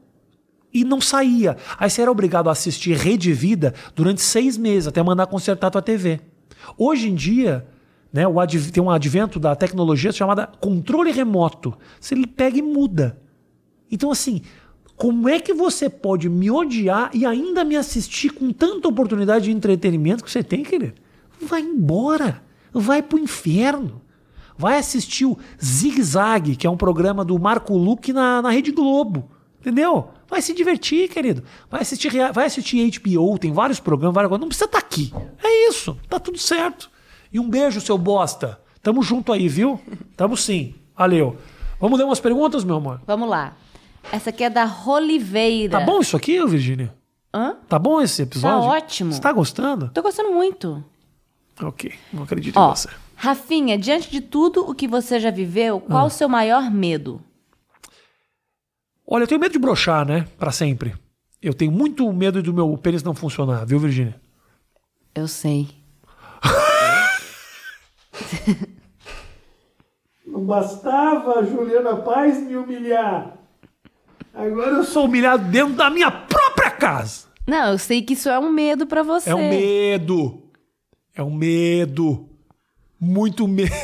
e 0.73 0.85
não 0.85 1.01
saía. 1.01 1.57
Aí 1.79 1.91
você 1.91 2.03
era 2.03 2.11
obrigado 2.11 2.49
a 2.49 2.53
assistir 2.53 2.97
Rede 2.97 3.33
Vida 3.33 3.75
durante 3.95 4.23
seis 4.23 4.57
meses 4.57 4.87
até 4.87 5.03
mandar 5.03 5.27
consertar 5.27 5.69
a 5.69 5.71
tua 5.71 5.83
TV. 5.83 6.21
Hoje 6.79 7.09
em 7.09 7.15
dia, 7.15 7.67
né, 8.13 8.27
o 8.27 8.35
tem 8.73 8.83
um 8.83 8.91
advento 8.91 9.39
da 9.39 9.55
tecnologia 9.55 10.13
chamada 10.13 10.49
controle 10.61 11.11
remoto. 11.11 11.77
Você 12.01 12.15
pega 12.27 12.59
e 12.59 12.63
muda. 12.63 13.19
Então, 13.91 14.11
assim, 14.11 14.43
como 14.97 15.29
é 15.29 15.41
que 15.41 15.55
você 15.55 15.89
pode 15.89 16.29
me 16.29 16.51
odiar 16.51 17.11
e 17.15 17.25
ainda 17.25 17.65
me 17.65 17.77
assistir 17.77 18.31
com 18.31 18.53
tanta 18.53 18.87
oportunidade 18.87 19.47
de 19.47 19.51
entretenimento 19.51 20.23
que 20.23 20.31
você 20.31 20.43
tem, 20.43 20.63
querido? 20.63 20.95
Vai 21.45 21.61
embora, 21.61 22.43
vai 22.73 23.03
pro 23.03 23.19
inferno. 23.19 24.03
Vai 24.57 24.77
assistir 24.77 25.25
o 25.25 25.39
Zig 25.63 26.03
Zag, 26.03 26.55
que 26.55 26.67
é 26.67 26.71
um 26.71 26.77
programa 26.77 27.25
do 27.25 27.39
Marco 27.39 27.77
Luque 27.77 28.13
na, 28.13 28.43
na 28.43 28.51
Rede 28.51 28.71
Globo. 28.71 29.31
Entendeu? 29.59 30.11
Vai 30.29 30.43
se 30.43 30.55
divertir, 30.55 31.09
querido. 31.09 31.43
Vai 31.71 31.83
assistir, 31.83 32.11
vai 32.33 32.47
assistir 32.47 32.91
HBO, 32.99 33.39
tem 33.39 33.53
vários 33.53 33.81
programas, 33.81 34.15
várias 34.15 34.29
coisas. 34.29 34.41
Não 34.41 34.49
precisa 34.49 34.67
estar 34.67 34.81
tá 34.81 34.87
aqui. 34.87 35.13
É 35.43 35.69
isso, 35.69 35.99
tá 36.09 36.19
tudo 36.19 36.39
certo. 36.39 36.91
E 37.33 37.41
um 37.41 37.49
beijo, 37.49 37.81
seu 37.81 37.97
bosta. 37.97 38.61
Tamo 38.83 39.03
junto 39.03 39.33
aí, 39.33 39.49
viu? 39.49 39.81
Tamo 40.17 40.37
sim. 40.37 40.75
Valeu. 40.97 41.37
Vamos 41.79 41.99
ler 41.99 42.05
umas 42.05 42.21
perguntas, 42.21 42.65
meu 42.65 42.77
amor? 42.77 43.01
Vamos 43.07 43.29
lá. 43.29 43.55
Essa 44.13 44.31
aqui 44.31 44.45
é 44.45 44.51
da 44.51 44.65
Roliveira. 44.65 45.79
Tá 45.79 45.85
bom 45.85 46.01
isso 46.01 46.17
aqui, 46.17 46.45
Virgínia? 46.47 46.95
Hã? 47.35 47.57
Tá 47.69 47.79
bom 47.79 48.01
esse 48.01 48.23
episódio? 48.23 48.69
Tá 48.69 48.77
ótimo. 48.77 49.13
Você 49.13 49.21
tá 49.21 49.33
gostando? 49.33 49.91
Tô 49.95 50.03
gostando 50.03 50.33
muito. 50.33 50.85
Ok, 51.63 51.93
não 52.13 52.23
acredito 52.23 52.57
Ó, 52.57 52.71
em 52.71 52.75
você. 52.75 52.89
Rafinha, 53.17 53.79
diante 53.79 54.11
de 54.11 54.21
tudo 54.21 54.69
o 54.69 54.75
que 54.75 54.89
você 54.89 55.21
já 55.21 55.31
viveu, 55.31 55.81
qual 55.81 56.05
ah. 56.05 56.07
o 56.07 56.11
seu 56.11 56.29
maior 56.29 56.71
medo? 56.71 57.23
Olha, 59.07 59.25
eu 59.25 59.27
tenho 59.27 59.41
medo 59.41 59.53
de 59.53 59.59
brochar, 59.59 60.07
né? 60.07 60.27
Para 60.39 60.53
sempre. 60.53 60.95
Eu 61.43 61.53
tenho 61.53 61.73
muito 61.73 62.11
medo 62.13 62.43
do 62.43 62.55
meu 62.55 62.77
pênis 62.79 63.03
não 63.03 63.15
funcionar, 63.15 63.67
viu, 63.67 63.79
Virginia? 63.79 64.19
Eu 65.15 65.27
sei. 65.27 65.69
não 70.25 70.45
bastava 70.45 71.41
a 71.41 71.43
Juliana 71.43 71.97
Paz 71.97 72.41
me 72.41 72.57
humilhar. 72.57 73.37
Agora 74.33 74.71
eu 74.71 74.85
sou 74.85 75.07
humilhado 75.07 75.45
dentro 75.45 75.75
da 75.75 75.91
minha 75.91 76.11
própria 76.11 76.71
casa. 76.71 77.29
Não, 77.47 77.73
eu 77.73 77.79
sei 77.79 78.03
que 78.03 78.13
isso 78.13 78.29
é 78.29 78.39
um 78.39 78.51
medo 78.51 78.87
para 78.87 79.03
você. 79.03 79.31
É 79.31 79.35
um 79.35 79.49
medo. 79.49 80.50
É 81.21 81.23
um 81.23 81.31
medo. 81.31 82.27
Muito 82.99 83.47
medo. 83.47 83.75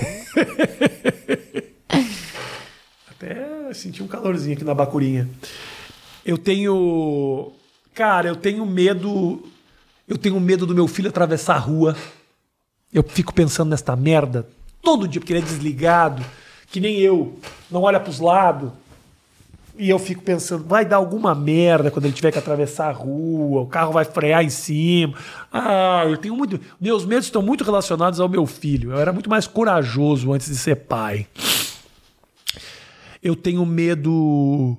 Até 3.10 3.74
senti 3.74 4.02
um 4.02 4.06
calorzinho 4.06 4.56
aqui 4.56 4.64
na 4.64 4.72
bacurinha. 4.72 5.28
Eu 6.24 6.38
tenho. 6.38 7.52
Cara, 7.94 8.28
eu 8.28 8.36
tenho 8.36 8.64
medo. 8.64 9.46
Eu 10.08 10.16
tenho 10.16 10.40
medo 10.40 10.64
do 10.64 10.74
meu 10.74 10.88
filho 10.88 11.10
atravessar 11.10 11.56
a 11.56 11.58
rua. 11.58 11.94
Eu 12.90 13.02
fico 13.02 13.34
pensando 13.34 13.68
nesta 13.68 13.94
merda 13.94 14.48
todo 14.80 15.06
dia, 15.06 15.20
porque 15.20 15.34
ele 15.34 15.40
é 15.40 15.44
desligado, 15.44 16.24
que 16.68 16.80
nem 16.80 16.96
eu. 17.00 17.38
Não 17.70 17.82
olha 17.82 18.00
para 18.00 18.08
os 18.08 18.18
lados 18.18 18.72
e 19.78 19.90
eu 19.90 19.98
fico 19.98 20.22
pensando, 20.22 20.64
vai 20.64 20.84
dar 20.84 20.96
alguma 20.96 21.34
merda 21.34 21.90
quando 21.90 22.06
ele 22.06 22.14
tiver 22.14 22.32
que 22.32 22.38
atravessar 22.38 22.88
a 22.88 22.92
rua, 22.92 23.62
o 23.62 23.66
carro 23.66 23.92
vai 23.92 24.04
frear 24.04 24.42
em 24.42 24.50
cima. 24.50 25.14
Ah, 25.52 26.04
eu 26.06 26.16
tenho 26.16 26.34
muito. 26.34 26.58
Meus 26.80 27.04
medos 27.04 27.26
estão 27.26 27.42
muito 27.42 27.62
relacionados 27.62 28.18
ao 28.18 28.28
meu 28.28 28.46
filho. 28.46 28.92
Eu 28.92 28.98
era 28.98 29.12
muito 29.12 29.28
mais 29.28 29.46
corajoso 29.46 30.32
antes 30.32 30.48
de 30.48 30.56
ser 30.56 30.76
pai. 30.76 31.26
Eu 33.22 33.36
tenho 33.36 33.64
medo. 33.66 34.76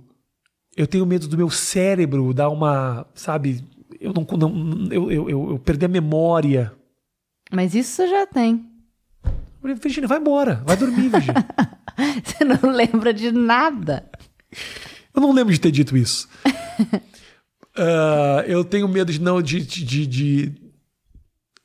Eu 0.76 0.88
tenho 0.88 1.06
medo 1.06 1.28
do 1.28 1.38
meu 1.38 1.50
cérebro 1.50 2.34
dar 2.34 2.50
uma. 2.50 3.06
Sabe? 3.14 3.64
Eu 4.00 4.14
não. 4.14 4.26
não 4.38 4.88
eu, 4.91 5.12
eu, 5.12 5.30
eu, 5.30 5.50
eu 5.52 5.60
perder 5.60 5.86
a 5.86 5.89
memória. 5.89 6.74
Mas 7.52 7.76
isso 7.76 7.91
você 7.91 8.08
já 8.08 8.26
tem. 8.26 8.66
Virginia, 9.62 10.08
vai 10.08 10.20
embora. 10.20 10.64
Vai 10.66 10.78
dormir, 10.78 11.10
Virginia. 11.10 11.45
você 12.24 12.43
não 12.43 12.72
lembra 12.72 13.14
de 13.14 13.32
nada. 13.32 14.10
Eu 15.14 15.22
não 15.22 15.34
lembro 15.34 15.54
de 15.54 15.60
ter 15.60 15.72
dito 15.72 15.98
isso. 15.98 16.28
uh, 17.78 18.41
eu 18.48 18.64
tenho 18.64 18.88
medo 18.88 19.12
de 19.12 19.20
não 19.20 19.41
de, 19.41 19.62
de, 19.62 20.06
de, 20.06 20.52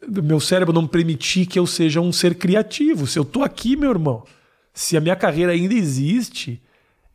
do 0.08 0.22
meu 0.22 0.40
cérebro 0.40 0.72
não 0.72 0.86
permitir 0.86 1.46
que 1.46 1.58
eu 1.58 1.66
seja 1.66 2.00
um 2.00 2.12
ser 2.12 2.34
criativo. 2.34 3.06
Se 3.06 3.18
eu 3.18 3.24
tô 3.24 3.42
aqui, 3.42 3.76
meu 3.76 3.90
irmão, 3.90 4.24
se 4.72 4.96
a 4.96 5.00
minha 5.00 5.16
carreira 5.16 5.52
ainda 5.52 5.74
existe, 5.74 6.62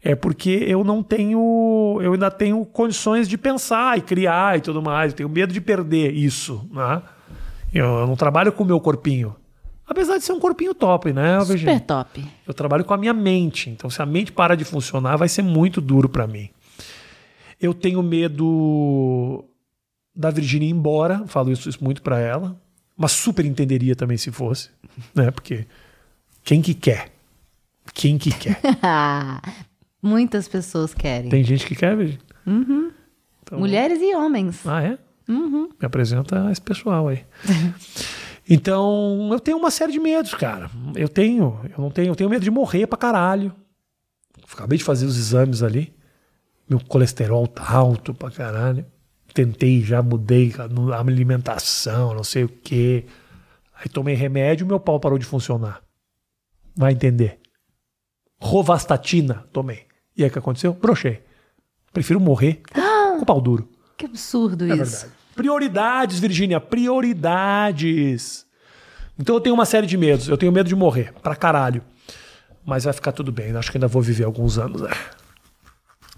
é 0.01 0.15
porque 0.15 0.63
eu 0.67 0.83
não 0.83 1.01
tenho, 1.01 1.99
eu 2.01 2.13
ainda 2.13 2.29
tenho 2.29 2.63
condições 2.65 3.27
de 3.27 3.37
pensar 3.37 3.97
e 3.97 4.01
criar 4.01 4.57
e 4.57 4.61
tudo 4.61 4.81
mais. 4.81 5.11
Eu 5.11 5.17
tenho 5.17 5.29
medo 5.29 5.51
de 5.51 5.59
perder 5.59 6.13
isso, 6.13 6.69
né? 6.71 7.01
Eu, 7.73 7.85
eu 7.85 8.07
não 8.07 8.15
trabalho 8.15 8.51
com 8.51 8.63
o 8.63 8.67
meu 8.67 8.79
corpinho. 8.79 9.35
Apesar 9.87 10.17
de 10.17 10.23
ser 10.25 10.33
um 10.33 10.39
corpinho 10.39 10.73
top, 10.73 11.13
né, 11.13 11.37
Virginia? 11.45 11.75
Super 11.75 11.85
top. 11.85 12.25
Eu 12.45 12.53
trabalho 12.53 12.83
com 12.83 12.93
a 12.93 12.97
minha 12.97 13.13
mente. 13.13 13.69
Então, 13.69 13.89
se 13.89 14.01
a 14.01 14.05
mente 14.05 14.33
para 14.33 14.55
de 14.55 14.65
funcionar, 14.65 15.15
vai 15.15 15.29
ser 15.29 15.41
muito 15.41 15.79
duro 15.79 16.09
para 16.09 16.27
mim. 16.27 16.49
Eu 17.59 17.73
tenho 17.73 18.03
medo 18.03 19.45
da 20.13 20.29
Virginia 20.29 20.67
ir 20.67 20.71
embora. 20.71 21.23
Falo 21.27 21.51
isso, 21.51 21.69
isso 21.69 21.81
muito 21.81 22.01
para 22.01 22.19
ela. 22.19 22.59
Mas 22.97 23.13
super 23.13 23.45
entenderia 23.45 23.95
também 23.95 24.17
se 24.17 24.29
fosse. 24.29 24.69
Né? 25.15 25.31
Porque 25.31 25.65
quem 26.43 26.61
que 26.61 26.73
quer? 26.73 27.09
Quem 27.93 28.17
que 28.17 28.31
quer? 28.31 28.59
Muitas 30.03 30.47
pessoas 30.49 30.93
querem. 30.93 31.29
Tem 31.29 31.43
gente 31.43 31.65
que 31.65 31.75
quer, 31.75 31.95
Virginia? 31.95 32.19
Uhum. 32.45 32.91
Então... 33.41 33.59
Mulheres 33.59 34.01
e 34.01 34.13
homens. 34.13 34.67
Ah, 34.67 34.83
é? 34.83 34.97
Uhum. 35.29 35.69
Me 35.79 35.85
apresenta 35.85 36.51
esse 36.51 36.61
pessoal 36.61 37.07
aí. 37.07 37.23
Então, 38.49 39.29
eu 39.31 39.39
tenho 39.39 39.57
uma 39.57 39.69
série 39.69 39.91
de 39.91 39.99
medos, 39.99 40.33
cara. 40.33 40.69
Eu 40.95 41.09
tenho, 41.09 41.59
eu 41.65 41.81
não 41.81 41.91
tenho, 41.91 42.07
eu 42.09 42.15
tenho 42.15 42.29
medo 42.29 42.43
de 42.43 42.51
morrer 42.51 42.87
pra 42.87 42.97
caralho. 42.97 43.53
Acabei 44.51 44.77
de 44.77 44.83
fazer 44.83 45.05
os 45.05 45.17
exames 45.17 45.61
ali. 45.61 45.93
Meu 46.69 46.79
colesterol 46.79 47.45
tá 47.47 47.69
alto 47.69 48.13
pra 48.13 48.31
caralho. 48.31 48.85
Tentei, 49.33 49.81
já 49.81 50.01
mudei 50.01 50.53
a 50.93 50.99
alimentação, 50.99 52.13
não 52.13 52.23
sei 52.23 52.45
o 52.45 52.49
quê. 52.49 53.05
Aí 53.75 53.89
tomei 53.89 54.15
remédio 54.15 54.63
e 54.63 54.67
meu 54.67 54.79
pau 54.79 54.99
parou 54.99 55.17
de 55.17 55.25
funcionar. 55.25 55.81
Vai 56.75 56.93
entender. 56.93 57.39
Rovastatina, 58.39 59.45
tomei. 59.51 59.85
E 60.15 60.23
aí 60.23 60.29
o 60.29 60.31
que 60.31 60.39
aconteceu? 60.39 60.73
Brochei. 60.73 61.21
Prefiro 61.91 62.19
morrer 62.19 62.61
com 63.19 63.25
pau 63.25 63.41
duro. 63.41 63.69
Que 63.97 64.05
absurdo 64.05 64.63
é 64.63 64.75
isso. 64.75 65.01
Verdade. 65.01 65.16
Prioridades, 65.37 66.19
Virgínia, 66.19 66.59
prioridades. 66.59 68.45
Então 69.19 69.35
eu 69.35 69.39
tenho 69.39 69.53
uma 69.53 69.65
série 69.65 69.85
de 69.85 69.95
medos. 69.95 70.27
Eu 70.27 70.37
tenho 70.37 70.51
medo 70.51 70.67
de 70.67 70.75
morrer, 70.75 71.13
pra 71.21 71.35
caralho. 71.35 71.83
Mas 72.65 72.83
vai 72.83 72.91
ficar 72.91 73.11
tudo 73.11 73.31
bem. 73.31 73.55
Acho 73.55 73.71
que 73.71 73.77
ainda 73.77 73.87
vou 73.87 74.01
viver 74.01 74.23
alguns 74.23 74.57
anos. 74.57 74.81
Né? 74.81 74.89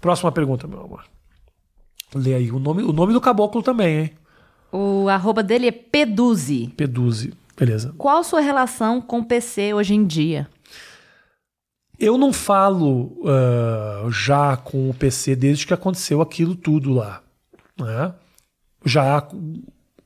Próxima 0.00 0.32
pergunta, 0.32 0.66
meu 0.66 0.80
amor. 0.80 1.04
Lê 2.14 2.34
aí 2.34 2.50
o 2.50 2.58
nome, 2.58 2.82
o 2.82 2.92
nome 2.92 3.12
do 3.12 3.20
caboclo 3.20 3.62
também, 3.62 3.98
hein? 3.98 4.10
O 4.72 5.06
arroba 5.08 5.42
dele 5.42 5.68
é 5.68 5.72
Peduzzi. 5.72 6.72
Peduzzi, 6.76 7.34
beleza. 7.56 7.94
Qual 7.98 8.24
sua 8.24 8.40
relação 8.40 9.02
com 9.02 9.18
o 9.18 9.24
PC 9.24 9.74
hoje 9.74 9.94
em 9.94 10.06
dia? 10.06 10.48
Eu 11.98 12.16
não 12.16 12.32
falo 12.32 13.12
uh, 13.20 14.10
já 14.10 14.56
com 14.56 14.88
o 14.88 14.94
PC 14.94 15.36
desde 15.36 15.66
que 15.66 15.74
aconteceu 15.74 16.22
aquilo 16.22 16.54
tudo 16.54 16.94
lá. 16.94 17.22
Né? 17.78 18.14
Já 18.84 19.26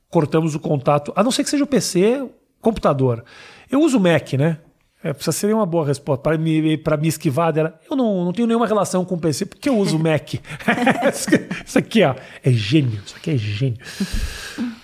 cortamos 0.09 0.55
o 0.55 0.59
contato, 0.59 1.11
a 1.15 1.23
não 1.23 1.31
ser 1.31 1.43
que 1.43 1.49
seja 1.49 1.63
o 1.63 1.67
PC, 1.67 2.27
computador. 2.61 3.23
Eu 3.69 3.81
uso 3.81 3.99
Mac, 3.99 4.33
né? 4.33 4.59
É, 5.03 5.13
precisa 5.13 5.31
ser 5.31 5.53
uma 5.53 5.67
boa 5.67 5.85
resposta. 5.85 6.23
Para 6.23 6.37
me, 6.37 6.61
me 6.61 7.07
esquivar 7.07 7.53
dela, 7.53 7.79
eu 7.89 7.95
não, 7.95 8.25
não 8.25 8.33
tenho 8.33 8.47
nenhuma 8.47 8.65
relação 8.65 9.05
com 9.05 9.13
o 9.15 9.19
PC, 9.19 9.45
porque 9.45 9.69
eu 9.69 9.77
uso 9.77 9.99
Mac. 9.99 10.33
isso 11.63 11.77
aqui 11.77 12.03
ó, 12.03 12.15
é 12.43 12.51
gênio. 12.51 12.99
Isso 13.05 13.15
aqui 13.15 13.31
é 13.31 13.37
gênio. 13.37 13.77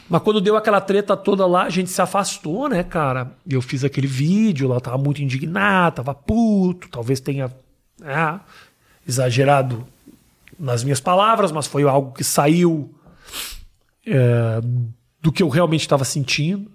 Mas 0.08 0.22
quando 0.22 0.42
deu 0.42 0.56
aquela 0.58 0.82
treta 0.82 1.18
toda 1.18 1.48
lá, 1.48 1.64
a 1.64 1.70
gente 1.70 1.90
se 1.90 2.02
afastou, 2.02 2.70
né, 2.70 2.84
cara? 2.84 3.32
Eu 3.50 3.62
fiz 3.62 3.84
aquele 3.84 4.08
vídeo 4.08 4.68
lá, 4.68 4.80
tava 4.80 4.98
muito 4.98 5.24
indignado, 5.24 5.96
tava 5.96 6.14
puto, 6.14 6.90
talvez 6.90 7.20
tenha 7.20 7.50
é, 8.04 8.40
exagerado 9.08 9.88
nas 10.60 10.84
minhas 10.84 11.00
palavras, 11.00 11.52
mas 11.52 11.66
foi 11.66 11.84
algo 11.84 12.12
que 12.12 12.24
saiu 12.24 12.94
é, 14.06 14.62
do 15.22 15.32
que 15.32 15.44
eu 15.44 15.50
realmente 15.50 15.82
estava 15.82 16.04
sentindo. 16.04 16.72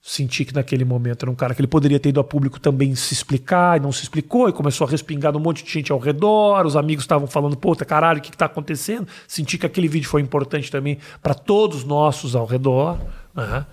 Senti 0.00 0.44
que 0.44 0.54
naquele 0.54 0.84
momento 0.84 1.24
era 1.24 1.30
um 1.30 1.34
cara 1.34 1.54
que 1.54 1.60
ele 1.60 1.66
poderia 1.66 1.98
ter 1.98 2.10
ido 2.10 2.20
a 2.20 2.24
público 2.24 2.60
também 2.60 2.94
se 2.94 3.12
explicar 3.12 3.78
e 3.78 3.82
não 3.82 3.90
se 3.90 4.04
explicou, 4.04 4.48
e 4.48 4.52
começou 4.52 4.86
a 4.86 4.90
respingar 4.90 5.36
um 5.36 5.40
monte 5.40 5.64
de 5.64 5.70
gente 5.70 5.90
ao 5.90 5.98
redor. 5.98 6.64
Os 6.64 6.76
amigos 6.76 7.02
estavam 7.02 7.26
falando, 7.26 7.56
puta 7.56 7.84
caralho, 7.84 8.20
o 8.20 8.22
que, 8.22 8.30
está 8.30 8.46
acontecendo? 8.46 9.08
Senti 9.26 9.58
que 9.58 9.66
aquele 9.66 9.88
vídeo 9.88 10.08
foi 10.08 10.22
importante 10.22 10.70
também 10.70 10.98
para 11.20 11.34
todos 11.34 11.84
nossos 11.84 12.36
ao 12.36 12.46
redor. 12.46 12.96
Né? 13.34 13.66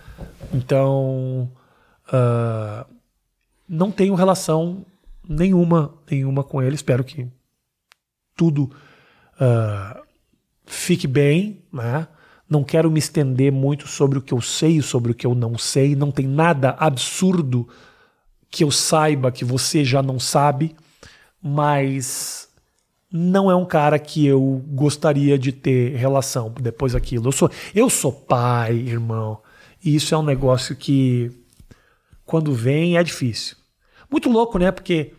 Então, 0.51 1.49
uh, 2.07 2.85
não 3.69 3.91
tenho 3.91 4.15
relação 4.15 4.83
nenhuma, 5.29 5.93
nenhuma 6.09 6.43
com 6.43 6.61
ele. 6.61 6.75
Espero 6.75 7.03
que 7.03 7.27
tudo 8.35 8.71
uh, 9.39 10.01
fique 10.65 11.07
bem, 11.07 11.61
né? 11.71 12.07
Não 12.55 12.63
quero 12.63 12.89
me 12.89 12.99
estender 12.99 13.51
muito 13.51 13.85
sobre 13.85 14.17
o 14.17 14.21
que 14.21 14.33
eu 14.33 14.39
sei, 14.39 14.81
sobre 14.81 15.11
o 15.11 15.13
que 15.13 15.27
eu 15.27 15.35
não 15.35 15.57
sei. 15.57 15.93
Não 15.93 16.09
tem 16.09 16.25
nada 16.25 16.69
absurdo 16.79 17.67
que 18.49 18.63
eu 18.63 18.71
saiba 18.71 19.29
que 19.29 19.43
você 19.43 19.83
já 19.83 20.01
não 20.01 20.17
sabe, 20.17 20.73
mas 21.43 22.47
não 23.11 23.51
é 23.51 23.55
um 23.57 23.65
cara 23.65 23.99
que 23.99 24.25
eu 24.25 24.63
gostaria 24.69 25.37
de 25.37 25.51
ter 25.51 25.97
relação 25.97 26.49
depois 26.49 26.93
daquilo. 26.93 27.27
Eu 27.27 27.33
sou, 27.33 27.51
eu 27.75 27.89
sou 27.89 28.13
pai, 28.13 28.75
irmão, 28.75 29.41
e 29.83 29.93
isso 29.93 30.15
é 30.15 30.17
um 30.17 30.23
negócio 30.23 30.77
que 30.77 31.29
quando 32.23 32.53
vem 32.53 32.95
é 32.95 33.03
difícil. 33.03 33.57
Muito 34.09 34.29
louco, 34.29 34.57
né? 34.57 34.71
Porque 34.71 35.11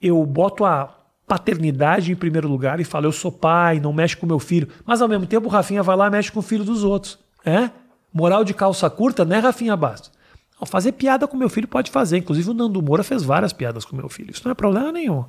eu 0.00 0.24
boto 0.24 0.64
a 0.64 0.97
paternidade 1.28 2.10
em 2.10 2.16
primeiro 2.16 2.48
lugar 2.48 2.80
e 2.80 2.84
fala: 2.84 3.06
eu 3.06 3.12
sou 3.12 3.30
pai, 3.30 3.78
não 3.78 3.92
mexe 3.92 4.16
com 4.16 4.26
meu 4.26 4.38
filho. 4.38 4.68
Mas 4.84 5.02
ao 5.02 5.08
mesmo 5.08 5.26
tempo 5.26 5.46
o 5.46 5.50
Rafinha 5.50 5.82
vai 5.82 5.94
lá 5.94 6.06
e 6.06 6.10
mexe 6.10 6.32
com 6.32 6.40
o 6.40 6.42
filho 6.42 6.64
dos 6.64 6.82
outros. 6.82 7.18
É? 7.44 7.70
Moral 8.12 8.42
de 8.42 8.54
calça 8.54 8.88
curta, 8.88 9.24
né, 9.24 9.38
Rafinha 9.38 9.76
Bastos? 9.76 10.10
Não, 10.58 10.66
fazer 10.66 10.92
piada 10.92 11.28
com 11.28 11.36
meu 11.36 11.48
filho 11.48 11.68
pode 11.68 11.90
fazer. 11.90 12.18
Inclusive 12.18 12.50
o 12.50 12.54
Nando 12.54 12.82
Moura 12.82 13.04
fez 13.04 13.22
várias 13.22 13.52
piadas 13.52 13.84
com 13.84 13.94
meu 13.94 14.08
filho. 14.08 14.30
Isso 14.30 14.42
não 14.44 14.52
é 14.52 14.54
problema 14.54 14.90
nenhum. 14.90 15.24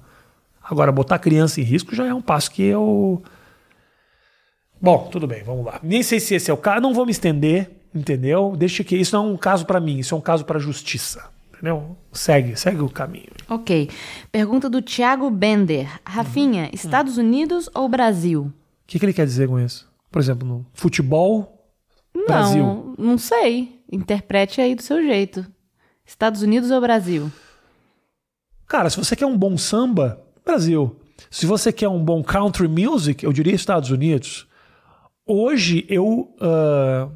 Agora, 0.64 0.92
botar 0.92 1.20
criança 1.20 1.60
em 1.60 1.64
risco 1.64 1.94
já 1.94 2.06
é 2.06 2.14
um 2.14 2.22
passo 2.22 2.50
que 2.52 2.64
eu. 2.64 3.22
Bom, 4.82 5.10
tudo 5.12 5.28
bem, 5.28 5.44
vamos 5.44 5.66
lá. 5.66 5.80
Nem 5.84 6.02
sei 6.02 6.20
se 6.20 6.36
esse 6.36 6.50
é 6.50 6.54
o 6.54 6.58
caso, 6.58 6.82
não 6.82 6.94
vou 6.94 7.06
me 7.06 7.12
estender, 7.12 7.70
entendeu? 7.94 8.56
Deixa 8.58 8.84
que 8.84 8.96
isso 8.96 9.16
não 9.16 9.28
é 9.28 9.32
um 9.34 9.38
caso 9.38 9.66
para 9.66 9.80
mim, 9.80 9.98
isso 9.98 10.16
é 10.16 10.18
um 10.18 10.22
caso 10.22 10.46
para 10.46 10.58
justiça. 10.58 11.30
Entendeu? 11.60 11.98
Segue, 12.14 12.56
segue 12.56 12.82
o 12.82 12.90
caminho. 12.90 13.34
Ok. 13.50 13.90
Pergunta 14.32 14.70
do 14.70 14.82
Thiago 14.82 15.30
Bender. 15.30 15.90
Rafinha, 16.06 16.64
uhum. 16.64 16.70
Estados 16.72 17.18
Unidos 17.18 17.70
ou 17.76 17.90
Brasil? 17.90 18.44
O 18.44 18.54
que, 18.88 18.98
que 18.98 19.06
ele 19.06 19.12
quer 19.12 19.26
dizer 19.26 19.50
com 19.50 19.60
isso? 19.60 19.92
Por 20.10 20.22
exemplo, 20.22 20.48
no 20.48 20.66
futebol, 20.74 21.70
não, 22.16 22.26
Brasil? 22.26 22.96
Não 22.98 23.18
sei. 23.18 23.84
Interprete 23.92 24.62
aí 24.62 24.74
do 24.74 24.82
seu 24.82 25.04
jeito. 25.04 25.46
Estados 26.06 26.42
Unidos 26.42 26.72
ou 26.72 26.80
Brasil? 26.80 27.30
Cara, 28.66 28.90
se 28.90 28.96
você 28.96 29.14
quer 29.14 29.26
um 29.26 29.38
bom 29.38 29.58
samba, 29.58 30.24
Brasil. 30.46 30.96
Se 31.30 31.46
você 31.46 31.74
quer 31.74 31.90
um 31.90 32.02
bom 32.02 32.24
country 32.24 32.70
music, 32.70 33.26
eu 33.26 33.34
diria 33.34 33.54
Estados 33.54 33.92
Unidos. 33.92 34.48
Hoje 35.26 35.86
eu 35.90 36.34
uh, 36.40 37.12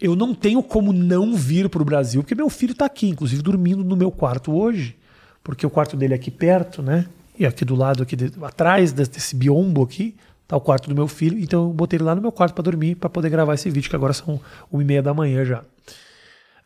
eu 0.00 0.14
não 0.14 0.34
tenho 0.34 0.62
como 0.62 0.92
não 0.92 1.34
vir 1.34 1.68
para 1.68 1.82
o 1.82 1.84
Brasil, 1.84 2.22
porque 2.22 2.34
meu 2.34 2.48
filho 2.48 2.72
está 2.72 2.84
aqui, 2.84 3.08
inclusive 3.08 3.42
dormindo 3.42 3.82
no 3.82 3.96
meu 3.96 4.10
quarto 4.10 4.52
hoje, 4.52 4.96
porque 5.42 5.66
o 5.66 5.70
quarto 5.70 5.96
dele 5.96 6.14
é 6.14 6.16
aqui 6.16 6.30
perto, 6.30 6.82
né? 6.82 7.06
E 7.38 7.44
aqui 7.44 7.64
do 7.64 7.74
lado, 7.74 8.02
aqui 8.02 8.14
de, 8.14 8.32
atrás 8.42 8.92
desse 8.92 9.34
biombo 9.34 9.82
aqui, 9.82 10.14
tá 10.46 10.56
o 10.56 10.60
quarto 10.60 10.88
do 10.88 10.94
meu 10.94 11.08
filho. 11.08 11.38
Então 11.38 11.64
eu 11.64 11.72
botei 11.72 11.96
ele 11.96 12.04
lá 12.04 12.14
no 12.14 12.22
meu 12.22 12.32
quarto 12.32 12.54
para 12.54 12.62
dormir, 12.62 12.94
para 12.94 13.08
poder 13.08 13.28
gravar 13.28 13.54
esse 13.54 13.70
vídeo, 13.70 13.90
que 13.90 13.96
agora 13.96 14.12
são 14.12 14.40
uma 14.70 14.82
e 14.82 14.84
meia 14.84 15.02
da 15.02 15.12
manhã 15.12 15.44
já. 15.44 15.62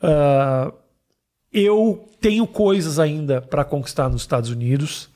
Uh, 0.02 0.72
eu 1.52 2.08
tenho 2.20 2.46
coisas 2.46 2.98
ainda 2.98 3.40
para 3.40 3.64
conquistar 3.64 4.08
nos 4.08 4.22
Estados 4.22 4.50
Unidos. 4.50 5.08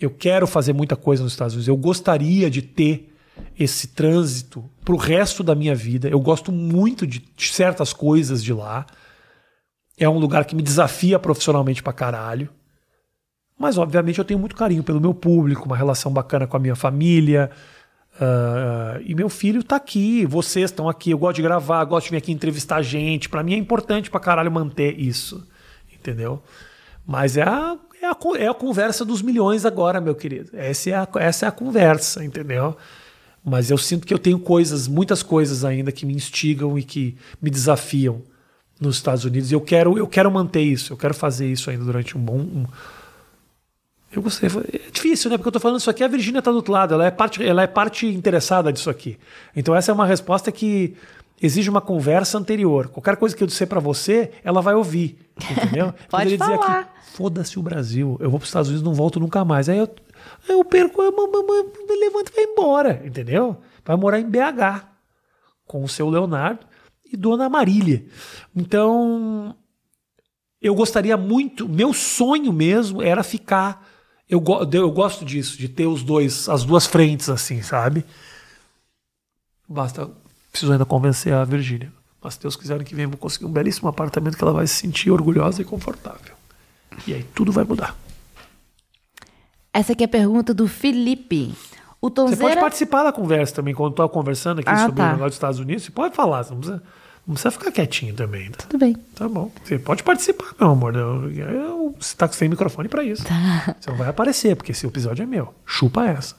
Eu 0.00 0.10
quero 0.10 0.46
fazer 0.46 0.72
muita 0.72 0.96
coisa 0.96 1.22
nos 1.22 1.32
Estados 1.32 1.54
Unidos. 1.54 1.68
Eu 1.68 1.76
gostaria 1.76 2.50
de 2.50 2.62
ter 2.62 3.11
esse 3.58 3.88
trânsito 3.88 4.68
para 4.84 4.94
o 4.94 4.98
resto 4.98 5.42
da 5.42 5.54
minha 5.54 5.74
vida. 5.74 6.08
Eu 6.08 6.20
gosto 6.20 6.50
muito 6.50 7.06
de, 7.06 7.22
certas 7.38 7.92
coisas 7.92 8.42
de 8.42 8.52
lá. 8.52 8.86
É 9.98 10.08
um 10.08 10.18
lugar 10.18 10.44
que 10.44 10.54
me 10.54 10.62
desafia 10.62 11.18
profissionalmente 11.18 11.82
para 11.82 11.92
caralho. 11.92 12.48
Mas, 13.58 13.78
obviamente, 13.78 14.18
eu 14.18 14.24
tenho 14.24 14.40
muito 14.40 14.56
carinho 14.56 14.82
pelo 14.82 15.00
meu 15.00 15.14
público, 15.14 15.66
uma 15.66 15.76
relação 15.76 16.12
bacana 16.12 16.46
com 16.46 16.56
a 16.56 16.60
minha 16.60 16.74
família. 16.74 17.50
Uh, 18.16 19.00
e 19.04 19.14
meu 19.14 19.28
filho 19.28 19.60
está 19.60 19.76
aqui, 19.76 20.26
vocês 20.26 20.70
estão 20.70 20.88
aqui. 20.88 21.10
Eu 21.10 21.18
gosto 21.18 21.36
de 21.36 21.42
gravar, 21.42 21.84
gosto 21.84 22.06
de 22.06 22.10
vir 22.12 22.16
aqui 22.16 22.32
entrevistar 22.32 22.82
gente. 22.82 23.28
Para 23.28 23.42
mim 23.42 23.54
é 23.54 23.56
importante 23.56 24.10
para 24.10 24.20
caralho 24.20 24.50
manter 24.50 24.98
isso. 24.98 25.46
Entendeu? 25.92 26.42
Mas 27.06 27.36
é 27.36 27.42
a, 27.42 27.76
é 28.00 28.06
a, 28.06 28.16
é 28.38 28.48
a 28.48 28.54
conversa 28.54 29.04
dos 29.04 29.22
milhões 29.22 29.64
agora, 29.64 30.00
meu 30.00 30.14
querido. 30.14 30.50
Essa 30.54 30.90
é 30.90 30.94
a, 30.94 31.08
essa 31.16 31.46
é 31.46 31.48
a 31.48 31.52
conversa, 31.52 32.24
entendeu? 32.24 32.76
Mas 33.44 33.70
eu 33.70 33.78
sinto 33.78 34.06
que 34.06 34.14
eu 34.14 34.18
tenho 34.18 34.38
coisas, 34.38 34.86
muitas 34.86 35.22
coisas 35.22 35.64
ainda 35.64 35.90
que 35.90 36.06
me 36.06 36.14
instigam 36.14 36.78
e 36.78 36.82
que 36.82 37.16
me 37.40 37.50
desafiam 37.50 38.22
nos 38.80 38.96
Estados 38.96 39.24
Unidos. 39.24 39.50
E 39.50 39.54
eu 39.54 39.60
quero, 39.60 39.98
eu 39.98 40.06
quero 40.06 40.30
manter 40.30 40.62
isso, 40.62 40.92
eu 40.92 40.96
quero 40.96 41.14
fazer 41.14 41.50
isso 41.50 41.70
ainda 41.70 41.84
durante 41.84 42.16
um 42.16 42.20
bom. 42.20 42.38
Um... 42.38 42.66
Eu 44.12 44.22
gostei. 44.22 44.48
É 44.72 44.90
difícil, 44.90 45.30
né? 45.30 45.36
Porque 45.36 45.48
eu 45.48 45.52
tô 45.52 45.60
falando 45.60 45.80
isso 45.80 45.90
aqui, 45.90 46.04
a 46.04 46.08
Virgínia 46.08 46.42
tá 46.42 46.50
do 46.50 46.58
outro 46.58 46.72
lado, 46.72 46.94
ela 46.94 47.06
é 47.06 47.10
parte, 47.10 47.42
ela 47.42 47.62
é 47.62 47.66
parte 47.66 48.06
interessada 48.06 48.72
disso 48.72 48.90
aqui. 48.90 49.18
Então 49.56 49.74
essa 49.74 49.90
é 49.90 49.94
uma 49.94 50.06
resposta 50.06 50.52
que 50.52 50.94
exige 51.40 51.68
uma 51.68 51.80
conversa 51.80 52.38
anterior. 52.38 52.88
Qualquer 52.88 53.16
coisa 53.16 53.34
que 53.34 53.42
eu 53.42 53.46
disser 53.46 53.66
para 53.66 53.80
você, 53.80 54.30
ela 54.44 54.60
vai 54.60 54.74
ouvir, 54.74 55.18
entendeu? 55.50 55.92
Pode 56.08 56.36
falar. 56.36 56.56
dizer 56.56 56.64
aqui, 56.64 56.88
foda-se 57.14 57.58
o 57.58 57.62
Brasil, 57.62 58.16
eu 58.20 58.30
vou 58.30 58.38
para 58.38 58.44
os 58.44 58.50
Estados 58.50 58.68
Unidos, 58.68 58.84
não 58.84 58.94
volto 58.94 59.18
nunca 59.18 59.44
mais. 59.44 59.68
Aí 59.68 59.78
eu 59.78 59.88
eu 60.48 60.64
perco, 60.64 61.02
eu, 61.02 61.12
me 61.12 61.96
levanta 61.96 62.30
e 62.30 62.34
vai 62.34 62.44
embora, 62.44 63.02
entendeu? 63.04 63.60
Vai 63.84 63.96
morar 63.96 64.20
em 64.20 64.28
BH 64.28 64.86
com 65.66 65.82
o 65.82 65.88
seu 65.88 66.08
Leonardo 66.08 66.66
e 67.12 67.16
Dona 67.16 67.48
Marília. 67.48 68.04
Então, 68.54 69.54
eu 70.60 70.74
gostaria 70.74 71.16
muito, 71.16 71.68
meu 71.68 71.92
sonho 71.92 72.52
mesmo 72.52 73.02
era 73.02 73.22
ficar. 73.22 73.88
Eu, 74.28 74.42
eu 74.72 74.90
gosto 74.90 75.24
disso, 75.24 75.58
de 75.58 75.68
ter 75.68 75.86
os 75.86 76.02
dois, 76.02 76.48
as 76.48 76.64
duas 76.64 76.86
frentes 76.86 77.28
assim, 77.28 77.62
sabe? 77.62 78.04
Basta, 79.68 80.08
preciso 80.50 80.72
ainda 80.72 80.84
convencer 80.84 81.34
a 81.34 81.44
Virgínia. 81.44 81.92
Mas 82.22 82.34
se 82.34 82.40
Deus 82.40 82.56
quiser 82.56 82.82
que 82.84 82.94
vem, 82.94 83.06
vou 83.06 83.16
conseguir 83.16 83.46
um 83.46 83.52
belíssimo 83.52 83.88
apartamento 83.88 84.36
que 84.36 84.44
ela 84.44 84.52
vai 84.52 84.66
se 84.66 84.74
sentir 84.74 85.10
orgulhosa 85.10 85.60
e 85.60 85.64
confortável. 85.64 86.34
E 87.06 87.14
aí 87.14 87.24
tudo 87.34 87.50
vai 87.50 87.64
mudar. 87.64 87.96
Essa 89.72 89.92
aqui 89.92 90.04
é 90.04 90.06
a 90.06 90.08
pergunta 90.08 90.52
do 90.52 90.68
Felipe. 90.68 91.54
O 92.00 92.10
Tonzeira... 92.10 92.36
Você 92.36 92.42
pode 92.42 92.60
participar 92.60 93.04
da 93.04 93.12
conversa 93.12 93.54
também, 93.54 93.74
quando 93.74 93.92
estou 93.92 94.08
conversando 94.08 94.58
aqui 94.58 94.68
ah, 94.68 94.76
sobre 94.76 94.96
tá. 94.96 95.04
o 95.04 95.12
negócio 95.12 95.28
dos 95.28 95.36
Estados 95.36 95.58
Unidos. 95.60 95.84
Você 95.84 95.90
pode 95.90 96.14
falar, 96.14 96.42
você 96.42 96.50
não 96.50 96.58
precisa, 96.58 96.82
não 97.26 97.34
precisa 97.34 97.50
ficar 97.52 97.72
quietinho 97.72 98.14
também. 98.14 98.50
Tá? 98.50 98.64
Tudo 98.68 98.78
bem. 98.78 98.94
Tá 99.14 99.26
bom. 99.28 99.50
Você 99.64 99.78
pode 99.78 100.02
participar, 100.02 100.54
meu 100.60 100.70
amor. 100.70 100.94
Eu, 100.94 101.30
eu, 101.30 101.94
você 101.98 102.12
está 102.12 102.28
sem 102.28 102.50
microfone 102.50 102.88
para 102.88 103.02
isso. 103.02 103.24
Tá. 103.24 103.74
Você 103.80 103.88
não 103.88 103.96
vai 103.96 104.08
aparecer, 104.08 104.56
porque 104.56 104.72
esse 104.72 104.86
episódio 104.86 105.22
é 105.22 105.26
meu. 105.26 105.54
Chupa 105.64 106.04
essa. 106.04 106.36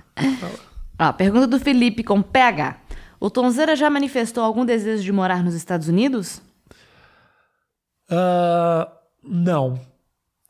Ó, 0.98 1.12
pergunta 1.12 1.46
do 1.46 1.60
Felipe 1.60 2.02
com 2.02 2.22
PH. 2.22 2.78
O 3.20 3.28
Tonzeira 3.28 3.76
já 3.76 3.90
manifestou 3.90 4.42
algum 4.42 4.64
desejo 4.64 5.02
de 5.02 5.12
morar 5.12 5.44
nos 5.44 5.54
Estados 5.54 5.88
Unidos? 5.88 6.40
Uh, 8.10 8.88
não 9.22 9.78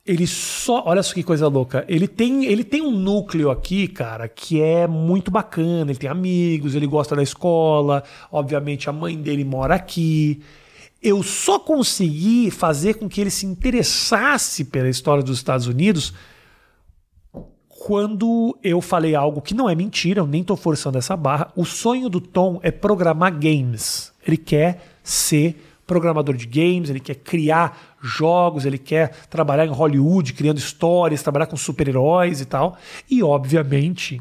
ele 0.06 0.26
só. 0.26 0.82
Olha 0.86 1.02
só 1.02 1.14
que 1.14 1.22
coisa 1.22 1.48
louca. 1.48 1.84
Ele 1.88 2.06
tem, 2.06 2.44
ele 2.44 2.62
tem 2.62 2.82
um 2.82 2.90
núcleo 2.90 3.50
aqui, 3.50 3.88
cara, 3.88 4.28
que 4.28 4.60
é 4.60 4.86
muito 4.86 5.30
bacana. 5.30 5.90
Ele 5.90 5.98
tem 5.98 6.08
amigos, 6.08 6.74
ele 6.74 6.86
gosta 6.86 7.16
da 7.16 7.22
escola. 7.22 8.02
Obviamente, 8.30 8.88
a 8.88 8.92
mãe 8.92 9.16
dele 9.16 9.44
mora 9.44 9.74
aqui. 9.74 10.42
Eu 11.02 11.22
só 11.22 11.58
consegui 11.58 12.50
fazer 12.50 12.94
com 12.94 13.08
que 13.08 13.20
ele 13.20 13.30
se 13.30 13.46
interessasse 13.46 14.64
pela 14.64 14.88
história 14.88 15.22
dos 15.22 15.36
Estados 15.36 15.66
Unidos 15.66 16.12
quando 17.86 18.58
eu 18.64 18.80
falei 18.80 19.14
algo 19.14 19.40
que 19.40 19.54
não 19.54 19.70
é 19.70 19.74
mentira, 19.76 20.18
eu 20.18 20.26
nem 20.26 20.40
estou 20.40 20.56
forçando 20.56 20.98
essa 20.98 21.16
barra. 21.16 21.52
O 21.54 21.64
sonho 21.64 22.08
do 22.08 22.20
Tom 22.20 22.58
é 22.60 22.72
programar 22.72 23.32
games. 23.38 24.12
Ele 24.26 24.36
quer 24.36 24.82
ser 25.04 25.65
programador 25.86 26.34
de 26.34 26.46
games, 26.46 26.90
ele 26.90 27.00
quer 27.00 27.14
criar 27.14 27.96
jogos, 28.02 28.66
ele 28.66 28.78
quer 28.78 29.10
trabalhar 29.30 29.66
em 29.66 29.70
Hollywood, 29.70 30.32
criando 30.32 30.58
histórias, 30.58 31.22
trabalhar 31.22 31.46
com 31.46 31.56
super-heróis 31.56 32.40
e 32.40 32.44
tal. 32.44 32.76
E, 33.08 33.22
obviamente, 33.22 34.20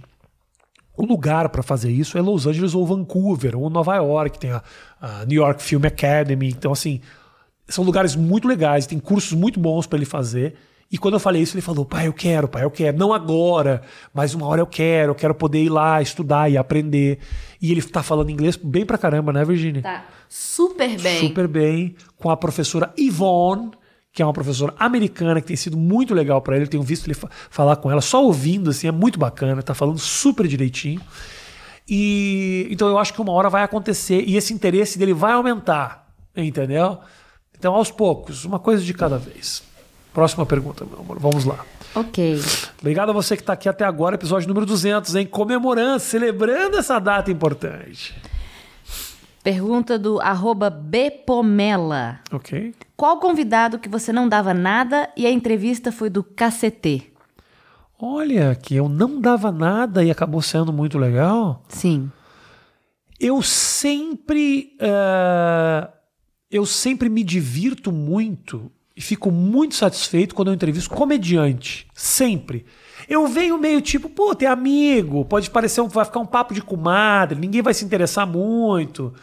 o 0.96 1.06
lugar 1.06 1.50
para 1.50 1.64
fazer 1.64 1.92
isso 1.92 2.18
é 2.18 2.22
Los 2.22 2.48
Angeles 2.48 2.76
ou 2.76 2.86
Vancouver 2.86 3.58
ou 3.58 3.70
Nova 3.70 3.96
York, 3.96 4.40
tem 4.40 4.52
a, 4.52 4.64
a 5.02 5.26
New 5.26 5.42
York 5.42 5.62
Film 5.62 5.86
Academy. 5.86 6.50
Então, 6.50 6.72
assim, 6.72 7.02
são 7.68 7.84
lugares 7.84 8.16
muito 8.16 8.48
legais, 8.48 8.86
tem 8.86 9.00
cursos 9.00 9.34
muito 9.34 9.60
bons 9.60 9.88
para 9.88 9.98
ele 9.98 10.06
fazer. 10.06 10.56
E 10.96 10.98
quando 10.98 11.16
eu 11.16 11.20
falei 11.20 11.42
isso, 11.42 11.58
ele 11.58 11.62
falou: 11.62 11.84
pai, 11.84 12.08
eu 12.08 12.14
quero, 12.14 12.48
pai, 12.48 12.64
eu 12.64 12.72
quero. 12.72 12.98
Não 12.98 13.12
agora, 13.12 13.82
mas 14.14 14.34
uma 14.34 14.48
hora 14.48 14.62
eu 14.62 14.66
quero, 14.66 15.12
eu 15.12 15.16
quero 15.16 15.36
poder 15.36 15.62
ir 15.62 15.68
lá 15.68 16.02
estudar 16.02 16.50
e 16.50 16.58
aprender. 16.58 17.20
E 17.62 17.70
ele 17.70 17.82
tá 17.82 18.02
falando 18.02 18.30
inglês 18.30 18.56
bem 18.56 18.86
pra 18.86 18.98
caramba, 18.98 19.34
né, 19.34 19.44
Virginia? 19.44 19.82
Tá 19.82 20.06
super 20.30 20.98
bem. 20.98 21.20
Super 21.20 21.50
bem. 21.50 21.98
Com 22.16 22.30
a 22.30 22.38
professora 22.38 22.94
Yvonne, 22.98 23.72
que 24.14 24.22
é 24.22 24.26
uma 24.26 24.32
professora 24.32 24.74
americana, 24.80 25.42
que 25.42 25.48
tem 25.48 25.58
sido 25.58 25.76
muito 25.76 26.14
legal 26.14 26.42
para 26.42 26.56
ele. 26.56 26.64
Eu 26.64 26.70
tenho 26.70 26.84
visto 26.84 27.08
ele 27.08 27.14
fa 27.14 27.30
falar 27.50 27.76
com 27.76 27.92
ela, 27.92 28.00
só 28.00 28.24
ouvindo, 28.24 28.70
assim, 28.70 28.88
é 28.88 28.92
muito 28.92 29.20
bacana, 29.20 29.62
tá 29.62 29.74
falando 29.74 30.00
super 30.00 30.48
direitinho. 30.48 31.02
E 31.90 32.70
então 32.72 32.88
eu 32.88 32.98
acho 32.98 33.14
que 33.14 33.20
uma 33.20 33.34
hora 33.34 33.50
vai 33.50 33.64
acontecer 33.64 34.24
e 34.26 34.38
esse 34.38 34.54
interesse 34.54 34.98
dele 34.98 35.14
vai 35.14 35.34
aumentar, 35.34 36.08
entendeu? 36.38 37.00
Então, 37.58 37.76
aos 37.76 37.92
poucos, 37.92 38.46
uma 38.46 38.60
coisa 38.60 38.82
de 38.82 38.94
cada 38.94 39.18
vez. 39.18 39.75
Próxima 40.16 40.46
pergunta, 40.46 40.86
meu 40.86 41.02
amor. 41.02 41.20
Vamos 41.20 41.44
lá. 41.44 41.66
Ok. 41.94 42.40
Obrigado 42.80 43.10
a 43.10 43.14
você 43.14 43.36
que 43.36 43.42
está 43.44 43.52
aqui 43.52 43.68
até 43.68 43.84
agora, 43.84 44.16
episódio 44.16 44.48
número 44.48 44.66
200, 44.66 45.14
hein? 45.14 45.28
Comemorando, 45.28 46.00
celebrando 46.00 46.78
essa 46.78 46.98
data 47.00 47.30
importante. 47.30 48.16
Pergunta 49.44 50.00
do 50.00 50.22
arroba 50.22 50.70
Bpomela. 50.70 52.22
Ok. 52.32 52.74
Qual 52.96 53.20
convidado 53.20 53.78
que 53.78 53.90
você 53.90 54.14
não 54.14 54.30
dava 54.30 54.54
nada 54.54 55.10
e 55.18 55.28
a 55.28 55.30
entrevista 55.30 55.92
foi 55.92 56.10
do 56.10 56.24
KCT? 56.24 57.12
Olha, 58.00 58.56
que 58.56 58.74
eu 58.74 58.88
não 58.88 59.20
dava 59.20 59.52
nada 59.52 60.02
e 60.02 60.10
acabou 60.10 60.42
sendo 60.42 60.72
muito 60.72 60.98
legal. 60.98 61.62
Sim. 61.68 62.10
Eu 63.20 63.42
sempre. 63.42 64.78
Uh, 64.80 65.92
eu 66.50 66.66
sempre 66.66 67.10
me 67.10 67.22
divirto 67.22 67.92
muito 67.92 68.72
e 68.96 69.02
fico 69.02 69.30
muito 69.32 69.76
satisfeito 69.76 70.34
quando 70.34 70.50
eu 70.50 70.54
entrevisto 70.54 70.90
comediante. 70.90 71.88
Sempre. 71.94 72.66
Eu 73.10 73.28
venho 73.28 73.58
meio 73.58 73.82
tipo, 73.82 74.10
pô, 74.10 74.34
tem 74.34 74.48
amigo, 74.48 75.26
pode 75.26 75.50
parecer 75.50 75.82
um, 75.82 75.88
vai 75.88 76.06
ficar 76.06 76.20
um 76.20 76.26
papo 76.26 76.54
de 76.54 76.62
comadre, 76.62 77.40
ninguém 77.40 77.62
vai 77.62 77.74
se 77.74 77.84
interessar 77.86 78.26
muito 78.26 79.14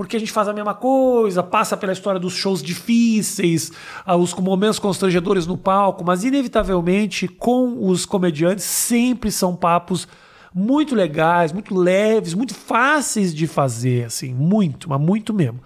porque 0.00 0.16
a 0.16 0.18
gente 0.18 0.32
faz 0.32 0.48
a 0.48 0.54
mesma 0.54 0.72
coisa, 0.72 1.42
passa 1.42 1.76
pela 1.76 1.92
história 1.92 2.18
dos 2.18 2.32
shows 2.32 2.62
difíceis, 2.62 3.70
ah, 4.06 4.16
os 4.16 4.32
momentos 4.32 4.78
constrangedores 4.78 5.46
no 5.46 5.58
palco, 5.58 6.02
mas 6.02 6.24
inevitavelmente 6.24 7.28
com 7.28 7.86
os 7.86 8.06
comediantes 8.06 8.64
sempre 8.64 9.30
são 9.30 9.54
papos 9.54 10.08
muito 10.54 10.94
legais, 10.94 11.52
muito 11.52 11.74
leves, 11.74 12.32
muito 12.32 12.54
fáceis 12.54 13.34
de 13.34 13.46
fazer, 13.46 14.06
assim, 14.06 14.32
muito, 14.32 14.88
mas 14.88 14.98
muito 14.98 15.34
mesmo. 15.34 15.60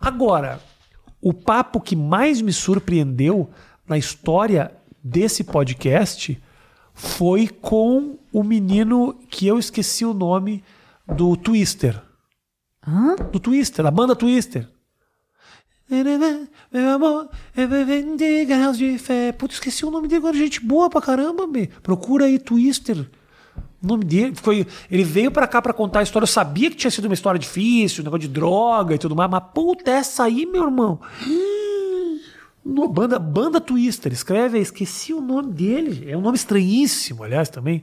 Agora, 0.00 0.58
o 1.22 1.32
papo 1.32 1.80
que 1.80 1.94
mais 1.94 2.42
me 2.42 2.52
surpreendeu 2.52 3.48
na 3.86 3.96
história 3.96 4.72
desse 5.02 5.44
podcast 5.44 6.42
foi 6.92 7.46
com 7.46 8.18
o 8.32 8.42
menino 8.42 9.14
que 9.30 9.46
eu 9.46 9.58
esqueci 9.58 10.04
o 10.04 10.12
nome 10.12 10.64
do 11.06 11.36
Twister. 11.36 12.02
Hã? 12.86 13.14
Do 13.30 13.38
Twister, 13.38 13.84
da 13.84 13.90
banda 13.90 14.16
Twister. 14.16 14.68
Meu 16.72 16.90
amor, 16.90 17.30
graus 18.46 18.76
de 18.76 18.98
fé. 18.98 19.30
Putz, 19.30 19.54
esqueci 19.54 19.84
o 19.84 19.90
nome 19.90 20.08
dele 20.08 20.18
agora, 20.18 20.36
gente 20.36 20.58
boa 20.58 20.90
pra 20.90 21.00
caramba, 21.00 21.46
me. 21.46 21.66
Procura 21.66 22.24
aí 22.24 22.38
Twister. 22.38 23.08
O 23.82 23.86
nome 23.86 24.04
dele 24.04 24.34
foi. 24.34 24.66
Ele 24.90 25.02
veio 25.02 25.30
para 25.30 25.46
cá 25.46 25.60
para 25.60 25.72
contar 25.72 26.00
a 26.00 26.02
história. 26.02 26.24
Eu 26.24 26.28
sabia 26.28 26.70
que 26.70 26.76
tinha 26.76 26.90
sido 26.90 27.06
uma 27.06 27.14
história 27.14 27.38
difícil, 27.38 28.02
um 28.02 28.04
negócio 28.04 28.28
de 28.28 28.32
droga 28.32 28.94
e 28.94 28.98
tudo 28.98 29.16
mais, 29.16 29.28
mas 29.28 29.42
puta, 29.52 29.90
essa 29.90 30.24
aí, 30.24 30.46
meu 30.46 30.64
irmão. 30.64 31.00
No, 32.64 32.86
banda, 32.86 33.18
banda 33.18 33.60
Twister, 33.60 34.12
escreve 34.12 34.56
aí, 34.56 34.62
esqueci 34.62 35.12
o 35.12 35.20
nome 35.20 35.52
dele. 35.52 36.08
É 36.08 36.16
um 36.16 36.20
nome 36.20 36.36
estranhíssimo, 36.36 37.24
aliás, 37.24 37.48
também. 37.48 37.82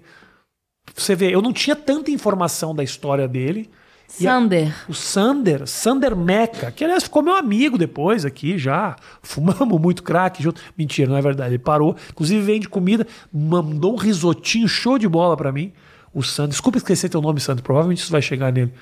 Você 0.95 1.15
vê, 1.15 1.35
eu 1.35 1.41
não 1.41 1.51
tinha 1.51 1.75
tanta 1.75 2.11
informação 2.11 2.73
da 2.73 2.81
história 2.81 3.27
dele. 3.27 3.69
Sander. 4.07 4.73
A, 4.87 4.91
o 4.91 4.93
Sander, 4.93 5.67
Sander 5.67 6.15
Meca, 6.15 6.71
que 6.71 6.83
aliás 6.83 7.03
ficou 7.03 7.21
meu 7.21 7.35
amigo 7.35 7.77
depois 7.77 8.23
aqui 8.23 8.57
já. 8.57 8.95
Fumamos 9.21 9.79
muito 9.79 10.01
crack 10.01 10.41
junto. 10.41 10.61
Mentira, 10.77 11.09
não 11.09 11.17
é 11.17 11.21
verdade. 11.21 11.51
Ele 11.51 11.59
parou. 11.59 11.95
Inclusive 12.09 12.41
vende 12.41 12.69
comida, 12.69 13.05
mandou 13.31 13.93
um 13.93 13.97
risotinho 13.97 14.67
show 14.67 14.97
de 14.97 15.07
bola 15.07 15.37
para 15.37 15.51
mim. 15.51 15.73
O 16.19 16.23
Sander. 16.23 16.49
Desculpa 16.49 16.77
esquecer 16.77 17.07
teu 17.07 17.21
nome, 17.21 17.39
Sander. 17.39 17.63
Provavelmente 17.63 17.99
isso 17.99 18.11
vai 18.11 18.21
chegar 18.21 18.51
nele. 18.51 18.73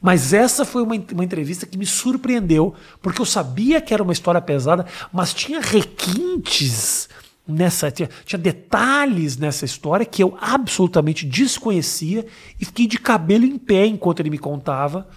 Mas 0.00 0.32
essa 0.32 0.64
foi 0.64 0.80
uma, 0.80 0.94
uma 1.12 1.24
entrevista 1.24 1.66
que 1.66 1.76
me 1.76 1.84
surpreendeu, 1.84 2.72
porque 3.02 3.20
eu 3.20 3.26
sabia 3.26 3.80
que 3.80 3.92
era 3.92 4.00
uma 4.00 4.12
história 4.12 4.40
pesada, 4.40 4.86
mas 5.12 5.34
tinha 5.34 5.60
requintes 5.60 7.08
nessa 7.48 7.90
tinha, 7.90 8.08
tinha, 8.24 8.38
detalhes 8.38 9.36
nessa 9.36 9.64
história 9.64 10.06
que 10.06 10.22
eu 10.22 10.38
absolutamente 10.40 11.26
desconhecia 11.26 12.24
e 12.60 12.64
fiquei 12.64 12.86
de 12.86 12.96
cabelo 12.96 13.44
em 13.44 13.58
pé 13.58 13.86
enquanto 13.86 14.20
ele 14.20 14.30
me 14.30 14.38
contava. 14.38 15.08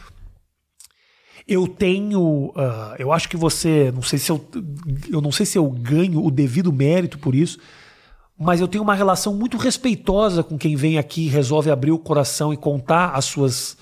Eu 1.47 1.68
tenho, 1.68 2.47
uh, 2.55 2.95
eu 2.97 3.14
acho 3.14 3.30
que 3.30 3.38
você, 3.38 3.91
não 3.93 4.01
sei 4.01 4.18
se 4.18 4.32
eu, 4.32 4.43
eu 5.12 5.22
não 5.22 5.32
sei 5.32 5.45
se 5.45 5.59
eu 5.59 5.70
ganho 5.70 6.26
o 6.26 6.32
devido 6.32 6.74
mérito 6.74 7.20
por 7.20 7.36
isso, 7.36 7.59
mas 8.44 8.60
eu 8.60 8.68
tenho 8.68 8.84
uma 8.84 8.96
relação 8.96 9.36
muito 9.36 9.56
respeitosa 9.56 10.42
com 10.42 10.58
quem 10.58 10.76
vem 10.76 10.98
aqui 10.98 11.28
resolve 11.28 11.70
abrir 11.70 11.92
o 11.92 12.00
coração 12.00 12.52
e 12.52 12.58
contar 12.58 13.12
as 13.12 13.26
suas 13.26 13.78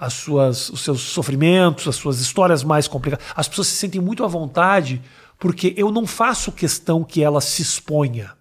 as 0.00 0.14
suas 0.14 0.70
os 0.70 0.80
seus 0.80 1.02
sofrimentos, 1.02 1.86
as 1.86 1.96
suas 1.96 2.18
histórias 2.18 2.64
mais 2.64 2.88
complicadas. 2.88 3.26
As 3.36 3.46
pessoas 3.46 3.66
se 3.66 3.76
sentem 3.76 4.00
muito 4.00 4.24
à 4.24 4.26
vontade 4.26 5.02
porque 5.38 5.74
eu 5.76 5.92
não 5.92 6.06
faço 6.06 6.50
questão 6.50 7.04
que 7.04 7.22
ela 7.22 7.42
se 7.42 7.60
exponha. 7.60 8.32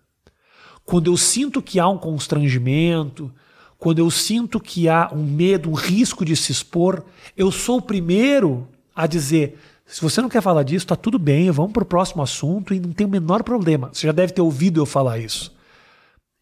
Quando 0.86 1.11
eu 1.11 1.18
sinto 1.18 1.61
que 1.61 1.82
há 1.82 1.89
um 1.89 1.97
constrangimento, 1.97 3.30
quando 3.78 3.99
eu 3.99 4.09
sinto 4.09 4.61
que 4.61 4.88
há 4.88 5.09
um 5.13 5.22
medo, 5.22 5.70
um 5.70 5.74
risco 5.74 6.24
de 6.24 6.38
se 6.38 6.49
expor, 6.49 7.03
eu 7.36 7.51
sou 7.51 7.80
o 7.80 7.82
primeiro 7.82 8.65
a 8.95 9.05
dizer: 9.05 9.59
se 9.86 10.01
você 10.01 10.22
não 10.22 10.30
quer 10.30 10.41
falar 10.41 10.63
disso, 10.63 10.86
está 10.86 10.95
tudo 10.95 11.20
bem, 11.20 11.51
vamos 11.51 11.74
para 11.74 11.84
o 11.84 11.86
próximo 11.86 12.24
assunto 12.24 12.74
e 12.74 12.80
não 12.80 12.93
tem 12.93 13.05
o 13.05 13.09
menor 13.09 13.43
problema. 13.43 13.89
Você 13.91 14.07
já 14.07 14.13
deve 14.13 14.32
ter 14.32 14.41
ouvido 14.41 14.80
eu 14.80 14.86
falar 14.86 15.20
isso. 15.20 15.57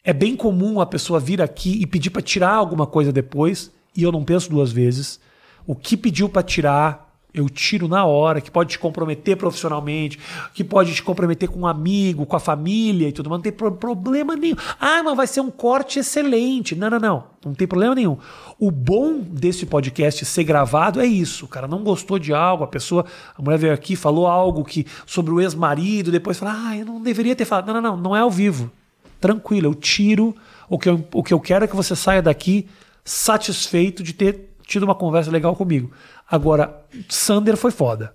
É 0.08 0.14
bem 0.14 0.36
comum 0.36 0.80
a 0.80 0.86
pessoa 0.86 1.20
vir 1.20 1.42
aqui 1.42 1.82
e 1.82 1.88
pedir 1.88 2.12
para 2.12 2.22
tirar 2.22 2.54
alguma 2.54 2.86
coisa 2.86 3.12
depois, 3.12 3.72
e 3.98 4.04
eu 4.04 4.12
não 4.12 4.24
penso 4.24 4.52
duas 4.52 4.72
vezes. 4.72 5.20
O 5.66 5.74
que 5.74 5.98
pediu 5.98 6.30
para 6.30 6.44
tirar, 6.44 7.18
eu 7.34 7.50
tiro 7.50 7.88
na 7.88 8.06
hora, 8.06 8.40
que 8.40 8.52
pode 8.52 8.70
te 8.70 8.78
comprometer 8.78 9.36
profissionalmente, 9.36 10.20
que 10.54 10.64
pode 10.64 10.94
te 10.94 11.02
comprometer 11.02 11.50
com 11.50 11.62
um 11.62 11.66
amigo, 11.68 12.24
com 12.24 12.36
a 12.36 12.40
família 12.40 13.10
e 13.10 13.12
tudo, 13.12 13.32
mas 13.32 13.40
não 13.40 13.42
tem 13.42 13.52
problema 13.52 14.36
nenhum. 14.36 14.56
Ah, 14.80 15.02
mas 15.02 15.18
vai 15.18 15.26
ser 15.26 15.42
um 15.42 15.50
corte 15.50 15.98
excelente. 15.98 16.76
Não, 16.76 16.92
não, 16.92 17.00
não. 17.00 17.24
Não 17.44 17.56
tem 17.56 17.68
problema 17.68 17.96
nenhum. 17.96 18.16
O 18.60 18.70
bom 18.70 19.20
desse 19.20 19.66
podcast 19.66 20.24
ser 20.24 20.44
gravado 20.44 21.02
é 21.02 21.06
isso. 21.08 21.46
O 21.46 21.48
cara 21.48 21.68
não 21.68 21.84
gostou 21.84 22.20
de 22.20 22.32
algo, 22.32 22.64
a 22.64 22.68
pessoa, 22.68 23.08
a 23.36 23.42
mulher 23.42 23.58
veio 23.58 23.74
aqui, 23.74 23.96
falou 23.96 24.28
algo 24.28 24.64
que 24.64 24.86
sobre 25.08 25.34
o 25.34 25.42
ex-marido, 25.42 26.12
depois 26.12 26.38
fala, 26.38 26.54
ah, 26.68 26.78
eu 26.78 26.86
não 26.86 27.02
deveria 27.02 27.36
ter 27.36 27.46
falado. 27.46 27.66
Não, 27.66 27.74
não, 27.74 27.82
não, 27.82 27.98
não 27.98 28.16
é 28.16 28.20
ao 28.20 28.30
vivo. 28.30 28.72
Tranquilo, 29.26 29.66
eu 29.66 29.74
tiro. 29.74 30.36
O 30.70 30.78
que 30.78 30.88
eu, 30.88 31.04
o 31.12 31.24
que 31.24 31.34
eu 31.34 31.40
quero 31.40 31.66
é 31.66 31.68
que 31.68 31.76
você 31.76 31.96
saia 31.96 32.22
daqui 32.22 32.68
satisfeito 33.04 34.04
de 34.04 34.14
ter 34.14 34.56
tido 34.68 34.84
uma 34.84 34.94
conversa 34.94 35.32
legal 35.32 35.56
comigo. 35.56 35.92
Agora, 36.30 36.86
Sander 37.10 37.58
foi 37.58 37.72
foda. 37.72 38.14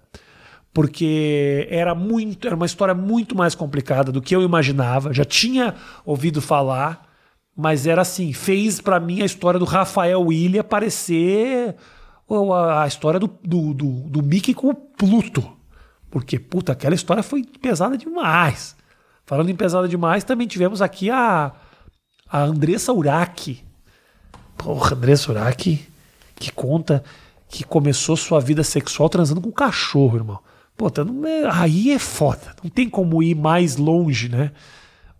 Porque 0.73 1.67
era 1.69 1.97
muito, 1.97 2.47
era 2.47 2.55
uma 2.55 2.65
história 2.65 2.95
muito 2.95 3.35
mais 3.35 3.57
complicada 3.57 4.13
do 4.13 4.23
que 4.23 4.37
eu 4.37 4.41
imaginava. 4.41 5.13
Já 5.13 5.25
tinha 5.25 5.75
ouvido 6.07 6.41
falar, 6.41 7.09
mas 7.57 7.89
era 7.89 8.03
assim, 8.03 8.33
fez 8.33 8.81
para 8.81 9.01
mim 9.01 9.21
a 9.21 9.27
história 9.27 9.59
do 9.59 9.67
Rafael 9.67 10.23
William 10.23 10.63
parecer 10.63 11.75
a, 12.31 12.85
a 12.85 12.87
história 12.87 13.19
do, 13.19 13.27
do, 13.43 13.75
do, 13.75 13.91
do 14.09 14.23
Mickey 14.23 14.55
com 14.55 14.69
o 14.69 14.75
Pluto. 14.77 15.57
Porque, 16.09 16.39
puta, 16.39 16.71
aquela 16.71 16.95
história 16.95 17.25
foi 17.25 17.43
pesada 17.61 17.99
demais. 17.99 18.79
Falando 19.31 19.49
em 19.49 19.55
pesada 19.55 19.87
demais, 19.87 20.25
também 20.25 20.49
tivemos 20.49 20.83
aqui 20.83 21.09
a, 21.09 21.53
a 22.29 22.43
Andressa 22.43 22.93
Uraki. 22.93 23.63
Porra, 24.59 24.97
Andressa 24.97 25.31
Uraki, 25.31 25.87
que 26.35 26.51
conta 26.51 27.05
que 27.49 27.63
começou 27.63 28.17
sua 28.17 28.41
vida 28.41 28.65
sexual 28.65 29.09
transando 29.09 29.41
com 29.41 29.51
um 29.51 29.53
cachorro, 29.53 30.17
irmão. 30.17 30.41
Pô, 30.77 30.91
tá, 30.91 31.03
é, 31.29 31.49
aí 31.49 31.93
é 31.93 31.99
foda. 32.01 32.57
Não 32.61 32.69
tem 32.69 32.91
como 32.91 33.23
ir 33.23 33.37
mais 33.37 33.77
longe, 33.77 34.29
né? 34.29 34.51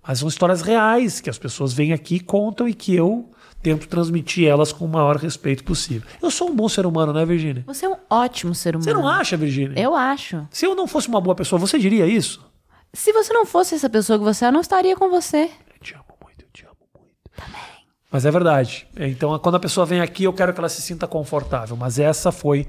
Mas 0.05 0.19
são 0.19 0.27
histórias 0.27 0.61
reais 0.61 1.21
que 1.21 1.31
as 1.31 1.39
pessoas 1.39 1.73
vêm 1.73 1.93
aqui 1.93 2.17
e 2.17 2.21
contam 2.21 2.69
e 2.69 2.75
que 2.75 2.93
eu 2.93 3.31
tento 3.63 3.87
transmitir 3.87 4.49
elas 4.49 4.73
com 4.73 4.87
o 4.87 4.89
maior 4.89 5.19
respeito 5.19 5.63
possível. 5.63 6.09
Eu 6.21 6.33
sou 6.33 6.51
um 6.51 6.57
bom 6.57 6.69
ser 6.69 6.85
humano, 6.85 7.13
né, 7.13 7.25
Virginia? 7.25 7.63
Você 7.65 7.87
é 7.87 7.89
um 7.89 7.97
ótimo 8.11 8.57
ser 8.57 8.75
humano. 8.75 8.91
Você 8.91 8.93
não 8.93 9.07
acha, 9.07 9.37
Virginia? 9.37 9.79
Eu 9.79 9.95
acho. 9.95 10.49
Se 10.51 10.67
eu 10.67 10.75
não 10.75 10.89
fosse 10.89 11.07
uma 11.07 11.21
boa 11.21 11.37
pessoa, 11.37 11.61
você 11.61 11.79
diria 11.79 12.09
isso? 12.09 12.50
Se 12.93 13.13
você 13.13 13.33
não 13.33 13.47
fosse 13.47 13.75
essa 13.75 13.89
pessoa 13.89 14.19
que 14.19 14.25
você 14.25 14.45
é, 14.45 14.49
eu 14.49 14.53
não 14.53 14.61
estaria 14.61 14.97
com 14.97 15.09
você. 15.09 15.51
Eu 15.73 15.79
te 15.81 15.95
amo 15.95 16.05
muito, 16.23 16.43
eu 16.45 16.49
te 16.53 16.65
amo 16.65 16.77
muito. 16.99 17.15
Também. 17.37 17.63
Mas 18.11 18.27
é 18.27 18.31
verdade. 18.31 18.89
Então, 18.97 19.39
quando 19.39 19.55
a 19.55 19.61
pessoa 19.61 19.87
vem 19.87 20.01
aqui, 20.01 20.25
eu 20.25 20.33
quero 20.33 20.53
que 20.53 20.59
ela 20.59 20.69
se 20.69 20.83
sinta 20.83 21.07
confortável. 21.07 21.77
Mas 21.77 21.99
essa 21.99 22.33
foi. 22.33 22.67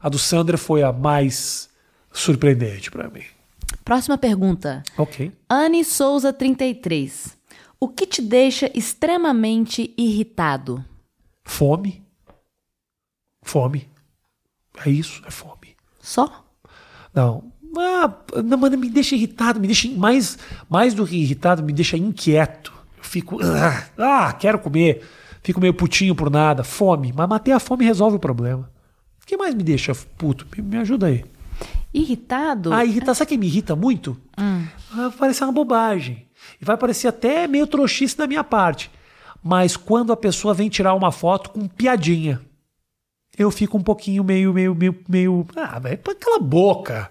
A 0.00 0.08
do 0.08 0.18
Sander 0.18 0.56
foi 0.58 0.82
a 0.82 0.92
mais 0.92 1.68
surpreendente 2.12 2.90
para 2.90 3.08
mim. 3.08 3.22
Próxima 3.84 4.18
pergunta. 4.18 4.82
Ok. 4.96 5.32
Anne 5.48 5.84
Souza 5.84 6.32
33. 6.32 7.38
O 7.78 7.88
que 7.88 8.06
te 8.06 8.20
deixa 8.20 8.70
extremamente 8.74 9.94
irritado? 9.96 10.84
Fome. 11.44 12.04
Fome. 13.42 13.88
É 14.84 14.90
isso, 14.90 15.22
é 15.26 15.30
fome. 15.30 15.76
Só? 16.00 16.44
Não. 17.14 17.52
Ah, 17.76 18.12
não, 18.44 18.58
mas 18.58 18.74
me 18.74 18.90
deixa 18.90 19.14
irritado, 19.14 19.60
me 19.60 19.66
deixa 19.66 19.88
mais, 19.90 20.38
mais 20.68 20.94
do 20.94 21.06
que 21.06 21.16
irritado, 21.16 21.62
me 21.62 21.72
deixa 21.72 21.96
inquieto. 21.96 22.72
Eu 22.98 23.04
fico. 23.04 23.38
Ah, 23.42 23.84
ah, 23.98 24.32
quero 24.32 24.58
comer. 24.58 25.02
Fico 25.42 25.60
meio 25.60 25.74
putinho 25.74 26.14
por 26.14 26.30
nada. 26.30 26.62
Fome. 26.64 27.12
Mas 27.14 27.28
matar 27.28 27.56
a 27.56 27.60
fome 27.60 27.84
resolve 27.84 28.16
o 28.16 28.20
problema. 28.20 28.70
O 29.22 29.26
que 29.26 29.36
mais 29.36 29.54
me 29.54 29.62
deixa 29.62 29.94
puto? 30.18 30.46
Me, 30.54 30.62
me 30.62 30.76
ajuda 30.78 31.06
aí. 31.06 31.24
Irritado? 31.92 32.72
Ah, 32.72 32.84
irritar. 32.84 33.14
Sabe 33.14 33.30
quem 33.30 33.38
me 33.38 33.46
irrita 33.46 33.74
muito? 33.74 34.16
Hum. 34.38 34.66
Vai 34.94 35.10
parecer 35.10 35.44
uma 35.44 35.52
bobagem. 35.52 36.26
E 36.60 36.64
vai 36.64 36.76
parecer 36.76 37.08
até 37.08 37.46
meio 37.46 37.66
trouxice 37.66 38.16
da 38.16 38.26
minha 38.26 38.44
parte. 38.44 38.90
Mas 39.42 39.76
quando 39.76 40.12
a 40.12 40.16
pessoa 40.16 40.52
vem 40.52 40.68
tirar 40.68 40.94
uma 40.94 41.10
foto 41.10 41.50
com 41.50 41.66
piadinha, 41.66 42.40
eu 43.38 43.50
fico 43.50 43.78
um 43.78 43.82
pouquinho 43.82 44.22
meio, 44.22 44.52
meio, 44.52 44.74
meio, 44.74 44.96
meio. 45.08 45.46
Ah, 45.56 45.78
velho, 45.78 45.98
cala 45.98 46.36
a 46.36 46.40
boca. 46.40 47.10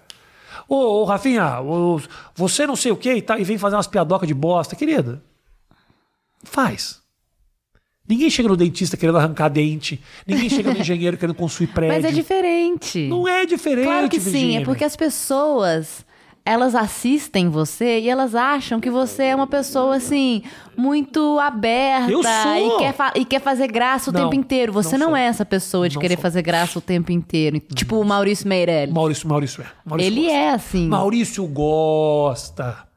Ô, 0.70 1.00
ô 1.00 1.04
Rafinha, 1.04 1.60
ô, 1.60 2.00
você 2.32 2.64
não 2.64 2.76
sei 2.76 2.92
o 2.92 2.96
que 2.96 3.12
e, 3.12 3.20
tá, 3.20 3.36
e 3.36 3.42
vem 3.42 3.58
fazer 3.58 3.74
umas 3.74 3.88
piadocas 3.88 4.28
de 4.28 4.32
bosta, 4.32 4.76
querida. 4.76 5.20
Faz. 6.44 7.00
Ninguém 8.08 8.30
chega 8.30 8.48
no 8.48 8.56
dentista 8.56 8.96
querendo 8.96 9.18
arrancar 9.18 9.48
dente. 9.48 10.00
Ninguém 10.24 10.48
chega 10.48 10.72
no 10.72 10.78
engenheiro 10.80 11.16
querendo 11.16 11.34
construir 11.34 11.66
prédio. 11.66 11.96
Mas 11.96 12.04
é 12.04 12.12
diferente. 12.12 13.08
Não 13.08 13.26
é 13.26 13.44
diferente, 13.44 13.84
Claro 13.84 14.08
que 14.08 14.20
Virgínia. 14.20 14.58
sim, 14.58 14.62
é 14.62 14.64
porque 14.64 14.84
as 14.84 14.94
pessoas 14.94 16.06
elas 16.44 16.74
assistem 16.74 17.48
você 17.48 18.00
e 18.00 18.08
elas 18.08 18.34
acham 18.34 18.80
que 18.80 18.90
você 18.90 19.24
é 19.24 19.34
uma 19.36 19.46
pessoa 19.46 19.96
assim 19.96 20.42
muito 20.76 21.38
aberta 21.38 22.10
Eu 22.10 22.22
sou. 22.22 22.32
e 22.56 22.78
quer, 22.78 22.94
e 23.16 23.24
quer 23.24 23.40
fazer 23.40 23.66
graça 23.68 24.10
o 24.10 24.12
Não, 24.12 24.22
tempo 24.22 24.34
inteiro. 24.34 24.72
Você 24.72 24.96
não 24.96 25.08
não, 25.10 25.16
é 25.16 25.24
essa 25.26 25.44
pessoa 25.44 25.88
de 25.88 25.96
Não 25.96 26.00
querer 26.00 26.14
sou. 26.14 26.22
fazer 26.22 26.42
graça 26.42 26.78
o 26.78 26.82
tempo 26.82 27.12
inteiro. 27.12 27.60
Tipo 27.74 28.00
o 28.00 28.04
Maurício 28.04 28.48
Meirelles. 28.48 28.94
Maurício, 28.94 29.28
Maurício 29.28 29.62
é. 29.62 29.66
Maurício 29.84 30.12
Ele 30.12 30.22
gosta. 30.22 30.36
é 30.38 30.50
assim. 30.50 30.88
Maurício 30.88 31.46
gosta. 31.46 32.90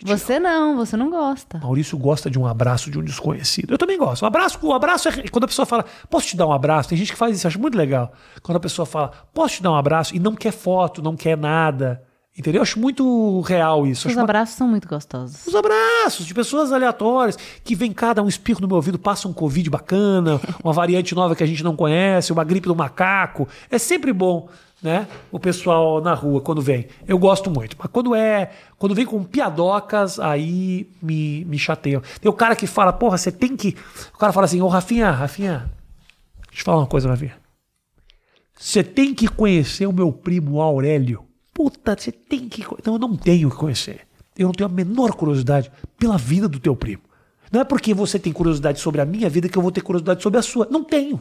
Você 0.00 0.38
não, 0.38 0.76
você 0.76 0.96
não 0.96 1.10
gosta. 1.10 1.58
Maurício 1.58 1.98
gosta 1.98 2.30
de 2.30 2.38
um 2.38 2.46
abraço 2.46 2.88
de 2.88 2.98
um 3.00 3.02
desconhecido. 3.02 3.72
Eu 3.74 3.78
também 3.78 3.98
gosto. 3.98 4.22
O 4.22 4.26
abraço, 4.26 4.58
o 4.62 4.72
abraço 4.72 5.08
é 5.08 5.28
quando 5.28 5.42
a 5.44 5.48
pessoa 5.48 5.66
fala, 5.66 5.84
posso 6.08 6.28
te 6.28 6.36
dar 6.36 6.46
um 6.46 6.52
abraço? 6.52 6.88
Tem 6.88 6.96
gente 6.96 7.10
que 7.10 7.18
faz 7.18 7.36
isso, 7.36 7.48
acho 7.48 7.58
muito 7.60 7.76
legal. 7.76 8.12
Quando 8.40 8.56
a 8.56 8.60
pessoa 8.60 8.86
fala, 8.86 9.10
posso 9.34 9.56
te 9.56 9.62
dar 9.62 9.72
um 9.72 9.76
abraço? 9.76 10.14
E 10.14 10.20
não 10.20 10.36
quer 10.36 10.52
foto, 10.52 11.02
não 11.02 11.16
quer 11.16 11.36
nada. 11.36 12.00
Entendeu? 12.38 12.60
Eu 12.60 12.62
acho 12.62 12.78
muito 12.78 13.40
real 13.40 13.84
isso. 13.84 14.02
Os 14.06 14.12
acho 14.12 14.16
uma- 14.18 14.22
abraços 14.22 14.54
são 14.54 14.68
muito 14.68 14.86
gostosos. 14.86 15.44
Os 15.44 15.54
abraços 15.56 16.24
de 16.24 16.32
pessoas 16.32 16.70
aleatórias 16.72 17.36
que 17.64 17.74
vem 17.74 17.92
cá 17.92 18.12
dar 18.12 18.22
um 18.22 18.28
espirro 18.28 18.60
no 18.60 18.68
meu 18.68 18.76
ouvido, 18.76 18.96
passa 18.96 19.26
um 19.26 19.32
Covid 19.32 19.68
bacana, 19.68 20.40
uma 20.62 20.72
variante 20.72 21.16
nova 21.16 21.34
que 21.34 21.42
a 21.42 21.46
gente 21.46 21.64
não 21.64 21.74
conhece, 21.74 22.32
uma 22.32 22.44
gripe 22.44 22.68
do 22.68 22.76
macaco. 22.76 23.48
É 23.68 23.76
sempre 23.76 24.12
bom, 24.12 24.48
né? 24.80 25.08
O 25.32 25.40
pessoal 25.40 26.00
na 26.00 26.14
rua 26.14 26.40
quando 26.40 26.62
vem. 26.62 26.86
Eu 27.08 27.18
gosto 27.18 27.50
muito. 27.50 27.76
Mas 27.76 27.90
quando 27.90 28.14
é. 28.14 28.52
Quando 28.78 28.94
vem 28.94 29.04
com 29.04 29.24
piadocas, 29.24 30.20
aí 30.20 30.88
me, 31.02 31.44
me 31.44 31.58
chateia. 31.58 32.00
Tem 32.20 32.30
o 32.30 32.34
cara 32.34 32.54
que 32.54 32.68
fala, 32.68 32.92
porra, 32.92 33.18
você 33.18 33.32
tem 33.32 33.56
que. 33.56 33.74
O 34.14 34.18
cara 34.18 34.32
fala 34.32 34.44
assim, 34.44 34.62
ô 34.62 34.68
Rafinha, 34.68 35.10
Rafinha, 35.10 35.68
deixa 36.46 36.52
eu 36.52 36.56
te 36.58 36.62
falar 36.62 36.78
uma 36.78 36.86
coisa, 36.86 37.08
Rafinha. 37.08 37.34
Você 38.56 38.84
tem 38.84 39.12
que 39.12 39.26
conhecer 39.26 39.86
o 39.86 39.92
meu 39.92 40.12
primo 40.12 40.60
Aurélio. 40.62 41.24
Puta, 41.58 41.96
você 41.98 42.12
tem 42.12 42.48
que. 42.48 42.64
Não, 42.86 42.92
eu 42.92 42.98
não 43.00 43.16
tenho 43.16 43.50
que 43.50 43.56
conhecer. 43.56 44.06
Eu 44.38 44.46
não 44.46 44.52
tenho 44.52 44.70
a 44.70 44.72
menor 44.72 45.16
curiosidade 45.16 45.72
pela 45.98 46.16
vida 46.16 46.48
do 46.48 46.60
teu 46.60 46.76
primo. 46.76 47.02
Não 47.50 47.62
é 47.62 47.64
porque 47.64 47.92
você 47.92 48.16
tem 48.16 48.32
curiosidade 48.32 48.78
sobre 48.78 49.00
a 49.00 49.04
minha 49.04 49.28
vida 49.28 49.48
que 49.48 49.58
eu 49.58 49.62
vou 49.62 49.72
ter 49.72 49.80
curiosidade 49.80 50.22
sobre 50.22 50.38
a 50.38 50.42
sua. 50.42 50.68
Não 50.70 50.84
tenho. 50.84 51.20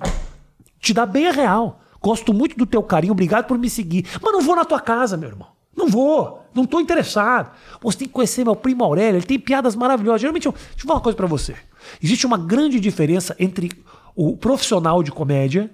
Te 0.80 0.94
dá 0.94 1.08
bem 1.08 1.28
a 1.28 1.32
real. 1.32 1.82
Gosto 2.00 2.36
muito 2.36 2.56
do 2.56 2.68
teu 2.68 2.84
carinho, 2.84 3.14
obrigado 3.14 3.48
por 3.48 3.58
me 3.58 3.68
seguir. 3.68 4.06
Mas 4.22 4.32
não 4.32 4.42
vou 4.42 4.56
na 4.56 4.64
tua 4.64 4.80
casa, 4.80 5.18
meu 5.18 5.28
irmão. 5.28 5.48
Não 5.76 5.88
vou. 5.88 6.44
Não 6.54 6.68
tô 6.68 6.80
interessado. 6.80 7.50
Você 7.82 7.98
tem 7.98 8.08
que 8.08 8.14
conhecer 8.14 8.44
meu 8.44 8.56
primo 8.56 8.84
Aurélio, 8.84 9.18
ele 9.18 9.26
tem 9.26 9.40
piadas 9.40 9.76
maravilhosas. 9.76 10.22
Geralmente, 10.22 10.46
eu, 10.46 10.52
deixa 10.52 10.68
eu 10.78 10.82
falar 10.84 10.98
uma 10.98 11.04
coisa 11.04 11.16
pra 11.16 11.26
você. 11.26 11.56
Existe 12.00 12.28
uma 12.28 12.38
grande 12.38 12.80
diferença 12.80 13.36
entre 13.40 13.72
o 14.16 14.38
profissional 14.38 15.02
de 15.02 15.12
comédia 15.12 15.72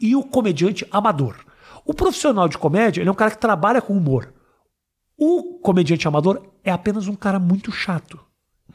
e 0.00 0.16
o 0.16 0.24
comediante 0.24 0.84
amador. 0.90 1.36
O 1.84 1.94
profissional 1.94 2.48
de 2.48 2.58
comédia, 2.58 3.00
ele 3.00 3.08
é 3.08 3.12
um 3.12 3.16
cara 3.16 3.30
que 3.30 3.38
trabalha 3.38 3.82
com 3.82 3.96
humor. 3.96 4.32
O 5.16 5.58
comediante 5.60 6.08
amador 6.08 6.42
é 6.64 6.70
apenas 6.70 7.08
um 7.08 7.14
cara 7.14 7.38
muito 7.38 7.70
chato. 7.70 8.18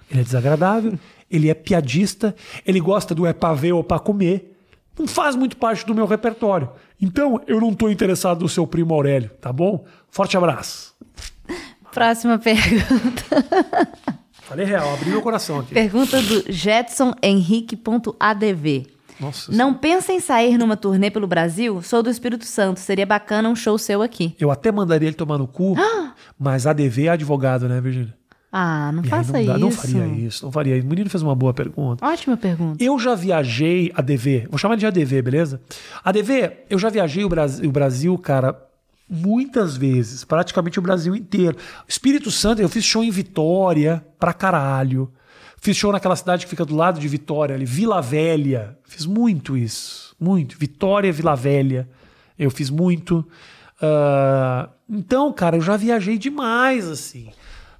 Ele 0.09 0.21
é 0.21 0.23
desagradável, 0.23 0.97
ele 1.29 1.49
é 1.49 1.53
piadista, 1.53 2.35
ele 2.65 2.79
gosta 2.79 3.13
do 3.15 3.25
é 3.25 3.33
pra 3.33 3.53
ver 3.53 3.73
ou 3.73 3.83
pra 3.83 3.99
comer. 3.99 4.57
Não 4.97 5.07
faz 5.07 5.35
muito 5.35 5.57
parte 5.57 5.85
do 5.85 5.93
meu 5.93 6.05
repertório. 6.05 6.69
Então, 7.01 7.41
eu 7.47 7.59
não 7.59 7.73
tô 7.73 7.89
interessado 7.89 8.41
no 8.41 8.49
seu 8.49 8.65
primo 8.65 8.93
Aurélio, 8.93 9.29
tá 9.41 9.51
bom? 9.51 9.83
Forte 10.09 10.37
abraço. 10.37 10.95
Próxima 11.91 12.37
pergunta. 12.37 13.25
Falei 14.43 14.65
real, 14.65 14.93
abri 14.93 15.09
meu 15.09 15.21
coração 15.21 15.59
aqui. 15.59 15.73
Pergunta 15.73 16.21
do 16.21 16.49
jetsonhenrique.adv. 16.51 18.94
Nossa 19.19 19.51
Não 19.51 19.73
pensa 19.73 20.11
em 20.11 20.19
sair 20.19 20.57
numa 20.57 20.75
turnê 20.75 21.09
pelo 21.09 21.27
Brasil? 21.27 21.81
Sou 21.81 22.03
do 22.03 22.09
Espírito 22.09 22.45
Santo. 22.45 22.79
Seria 22.79 23.05
bacana 23.05 23.47
um 23.49 23.55
show 23.55 23.77
seu 23.77 24.01
aqui. 24.01 24.35
Eu 24.39 24.51
até 24.51 24.71
mandaria 24.71 25.07
ele 25.07 25.15
tomar 25.15 25.37
no 25.37 25.47
cu, 25.47 25.75
mas 26.37 26.67
ADV 26.67 27.05
é 27.05 27.09
advogado, 27.09 27.67
né, 27.69 27.79
Virgínia? 27.79 28.13
Ah, 28.51 28.89
não 28.93 29.03
E 29.03 29.07
faça 29.07 29.33
não, 29.33 29.45
dá- 29.45 29.51
isso. 29.53 29.59
não 29.59 29.71
faria 29.71 30.05
isso, 30.07 30.45
não 30.45 30.51
faria 30.51 30.77
isso. 30.77 30.85
O 30.85 30.89
menino 30.89 31.09
fez 31.09 31.21
uma 31.21 31.35
boa 31.35 31.53
pergunta. 31.53 32.05
Ótima 32.05 32.37
pergunta. 32.37 32.81
Eu 32.81 32.97
já 32.97 33.13
viajei 33.13 33.91
ADV, 33.93 34.47
vou 34.49 34.57
chamar 34.57 34.77
de 34.77 34.85
ADV, 34.85 35.21
beleza? 35.21 35.59
ADV, 36.03 36.51
eu 36.69 36.79
já 36.79 36.89
viajei 36.89 37.25
o 37.25 37.29
Brasil, 37.29 37.67
o 37.67 37.71
Brasil, 37.71 38.17
cara, 38.17 38.57
muitas 39.09 39.75
vezes, 39.77 40.23
praticamente 40.23 40.79
o 40.79 40.81
Brasil 40.81 41.15
inteiro. 41.15 41.57
Espírito 41.87 42.31
Santo, 42.31 42.61
eu 42.61 42.69
fiz 42.69 42.83
show 42.85 43.03
em 43.03 43.11
Vitória, 43.11 44.03
pra 44.19 44.33
caralho. 44.33 45.11
Fiz 45.65 45.77
show 45.77 45.91
naquela 45.91 46.15
cidade 46.15 46.45
que 46.45 46.49
fica 46.51 46.63
do 46.63 46.75
lado 46.75 46.99
de 46.99 47.07
Vitória, 47.07 47.55
ali, 47.55 47.65
Vila 47.65 47.99
Velha. 47.99 48.77
Fiz 48.83 49.07
muito 49.07 49.57
isso, 49.57 50.15
muito. 50.19 50.59
Vitória, 50.59 51.11
Vila 51.11 51.35
Velha. 51.35 51.89
Eu 52.37 52.51
fiz 52.51 52.69
muito. 52.69 53.27
Ah, 53.81 54.69
então, 54.87 55.33
cara, 55.33 55.57
eu 55.57 55.61
já 55.61 55.75
viajei 55.75 56.19
demais, 56.19 56.87
assim 56.87 57.31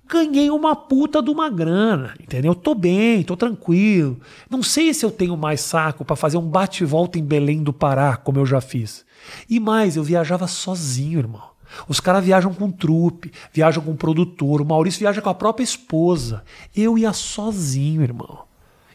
ganhei 0.07 0.51
uma 0.51 0.75
puta 0.75 1.19
de 1.19 1.31
uma 1.31 1.49
grana, 1.49 2.13
entendeu? 2.21 2.53
Tô 2.53 2.75
bem, 2.75 3.23
tô 3.23 3.35
tranquilo. 3.35 4.19
Não 4.47 4.61
sei 4.61 4.93
se 4.93 5.03
eu 5.03 5.09
tenho 5.09 5.35
mais 5.35 5.61
saco 5.61 6.05
pra 6.05 6.15
fazer 6.15 6.37
um 6.37 6.47
bate 6.47 6.83
e 6.83 6.85
volta 6.85 7.17
em 7.17 7.23
Belém 7.23 7.63
do 7.63 7.73
Pará, 7.73 8.15
como 8.15 8.37
eu 8.37 8.45
já 8.45 8.61
fiz. 8.61 9.03
E 9.49 9.59
mais, 9.59 9.95
eu 9.95 10.03
viajava 10.03 10.47
sozinho, 10.47 11.17
irmão. 11.17 11.54
Os 11.87 11.99
caras 11.99 12.23
viajam 12.23 12.53
com 12.53 12.71
trupe, 12.71 13.31
viajam 13.53 13.83
com 13.83 13.95
produtor, 13.95 14.61
o 14.61 14.65
Maurício 14.65 14.99
viaja 14.99 15.21
com 15.21 15.29
a 15.29 15.33
própria 15.33 15.63
esposa. 15.63 16.43
Eu 16.75 16.97
ia 16.97 17.13
sozinho, 17.13 18.01
irmão. 18.01 18.39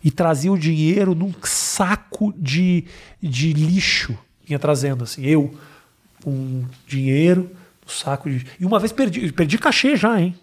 E 0.03 0.11
trazia 0.11 0.53
o 0.53 0.59
dinheiro 0.59 1.15
num 1.15 1.33
saco 1.43 2.33
de, 2.37 2.85
de 3.23 3.53
lixo. 3.53 4.17
Ia 4.49 4.59
trazendo 4.59 5.05
assim, 5.05 5.25
eu, 5.25 5.55
um 6.27 6.65
dinheiro, 6.87 7.51
um 7.87 7.89
saco 7.89 8.29
de. 8.31 8.47
E 8.59 8.65
uma 8.65 8.79
vez 8.79 8.93
perdi, 8.93 9.33
perdi 9.33 9.59
cachê 9.59 9.97
já, 9.97 10.21
hein? 10.21 10.35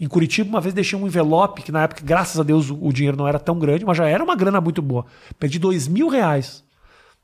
Em 0.00 0.08
Curitiba, 0.08 0.48
uma 0.48 0.60
vez 0.60 0.74
deixei 0.74 0.98
um 0.98 1.06
envelope, 1.06 1.62
que 1.62 1.70
na 1.70 1.82
época, 1.82 2.02
graças 2.04 2.40
a 2.40 2.42
Deus, 2.42 2.70
o 2.70 2.92
dinheiro 2.92 3.16
não 3.16 3.28
era 3.28 3.38
tão 3.38 3.58
grande, 3.58 3.84
mas 3.84 3.96
já 3.96 4.06
era 4.08 4.22
uma 4.22 4.34
grana 4.34 4.60
muito 4.60 4.82
boa. 4.82 5.06
Perdi 5.38 5.58
dois 5.58 5.86
mil 5.86 6.08
reais 6.08 6.64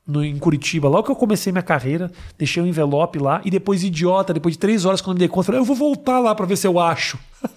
no- 0.09 0.23
em 0.23 0.37
Curitiba, 0.37 0.89
logo 0.89 1.03
que 1.03 1.11
eu 1.11 1.15
comecei 1.15 1.51
minha 1.51 1.61
carreira, 1.63 2.11
deixei 2.37 2.61
um 2.61 2.67
envelope 2.67 3.19
lá, 3.19 3.41
e 3.45 3.49
depois, 3.51 3.83
idiota, 3.83 4.33
depois 4.33 4.55
de 4.55 4.59
três 4.59 4.83
horas, 4.85 4.99
quando 5.01 5.15
me 5.15 5.19
dei 5.19 5.27
conta, 5.27 5.45
falei, 5.45 5.61
eu 5.61 5.65
vou 5.65 5.75
voltar 5.75 6.19
lá 6.19 6.33
pra 6.35 6.45
ver 6.45 6.57
se 6.57 6.67
eu 6.67 6.79
acho. 6.79 7.17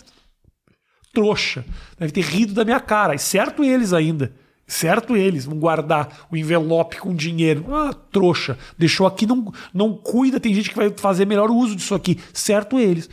Trouxa. 1.12 1.64
Deve 1.98 2.12
ter 2.12 2.24
rido 2.24 2.54
da 2.54 2.64
minha 2.64 2.80
cara. 2.80 3.14
E 3.14 3.18
certo 3.18 3.62
eles 3.62 3.92
ainda. 3.92 4.32
Certo 4.66 5.14
eles. 5.16 5.44
Vão 5.44 5.58
guardar 5.58 6.26
o 6.30 6.36
envelope 6.36 6.96
com 6.98 7.14
dinheiro. 7.14 7.66
Ah, 7.74 7.92
trouxa. 8.10 8.58
Deixou 8.78 9.06
aqui, 9.06 9.26
não, 9.26 9.52
não 9.74 9.92
cuida. 9.94 10.40
Tem 10.40 10.54
gente 10.54 10.70
que 10.70 10.76
vai 10.76 10.90
fazer 10.96 11.26
melhor 11.26 11.50
uso 11.50 11.76
disso 11.76 11.94
aqui. 11.94 12.18
Certo 12.32 12.78
eles. 12.78 13.10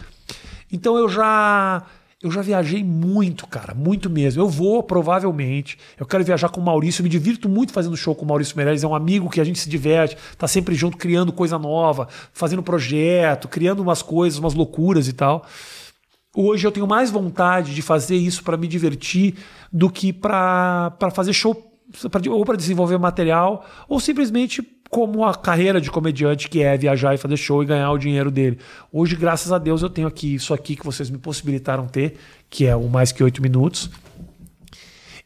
Então 0.71 0.95
eu 0.97 1.09
já. 1.09 1.83
Eu 2.21 2.29
já 2.29 2.41
viajei 2.41 2.83
muito, 2.83 3.47
cara, 3.47 3.73
muito 3.73 4.09
mesmo. 4.09 4.41
Eu 4.41 4.49
vou, 4.49 4.83
provavelmente. 4.83 5.77
Eu 5.97 6.05
quero 6.05 6.21
viajar 6.21 6.49
com 6.49 6.59
o 6.59 6.63
Maurício. 6.63 6.99
Eu 6.99 7.03
me 7.05 7.09
divirto 7.09 7.47
muito 7.47 7.71
fazendo 7.71 7.95
show 7.95 8.13
com 8.13 8.25
o 8.25 8.27
Maurício 8.27 8.57
Meirelles. 8.57 8.83
É 8.83 8.87
um 8.87 8.93
amigo 8.93 9.29
que 9.29 9.39
a 9.39 9.43
gente 9.45 9.57
se 9.57 9.69
diverte, 9.69 10.17
tá 10.37 10.45
sempre 10.45 10.75
junto, 10.75 10.97
criando 10.97 11.31
coisa 11.31 11.57
nova, 11.57 12.09
fazendo 12.33 12.61
projeto, 12.61 13.47
criando 13.47 13.81
umas 13.81 14.01
coisas, 14.01 14.37
umas 14.37 14.53
loucuras 14.53 15.07
e 15.07 15.13
tal. 15.13 15.45
Hoje 16.35 16.67
eu 16.67 16.71
tenho 16.73 16.85
mais 16.85 17.09
vontade 17.09 17.73
de 17.73 17.81
fazer 17.81 18.17
isso 18.17 18.43
para 18.43 18.57
me 18.57 18.67
divertir 18.67 19.35
do 19.71 19.89
que 19.89 20.11
para 20.11 20.91
fazer 21.13 21.31
show 21.31 21.65
ou 22.29 22.45
para 22.45 22.55
desenvolver 22.55 22.99
material, 22.99 23.65
ou 23.87 23.99
simplesmente 23.99 24.61
como 24.89 25.23
a 25.23 25.35
carreira 25.35 25.79
de 25.79 25.91
comediante 25.91 26.49
que 26.49 26.63
é 26.63 26.75
viajar 26.75 27.13
e 27.13 27.17
fazer 27.17 27.37
show 27.37 27.61
e 27.61 27.65
ganhar 27.65 27.91
o 27.91 27.97
dinheiro 27.97 28.31
dele. 28.31 28.57
Hoje, 28.91 29.15
graças 29.15 29.51
a 29.51 29.59
Deus, 29.59 29.83
eu 29.83 29.89
tenho 29.89 30.07
aqui 30.07 30.33
isso 30.33 30.53
aqui 30.53 30.75
que 30.75 30.85
vocês 30.85 31.09
me 31.09 31.17
possibilitaram 31.17 31.87
ter, 31.87 32.17
que 32.49 32.65
é 32.65 32.75
o 32.75 32.89
mais 32.89 33.11
que 33.11 33.23
oito 33.23 33.41
minutos. 33.41 33.89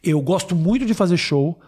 Eu 0.02 0.20
gosto 0.20 0.54
muito 0.54 0.84
de 0.84 0.92
fazer 0.92 1.16
show, 1.16 1.58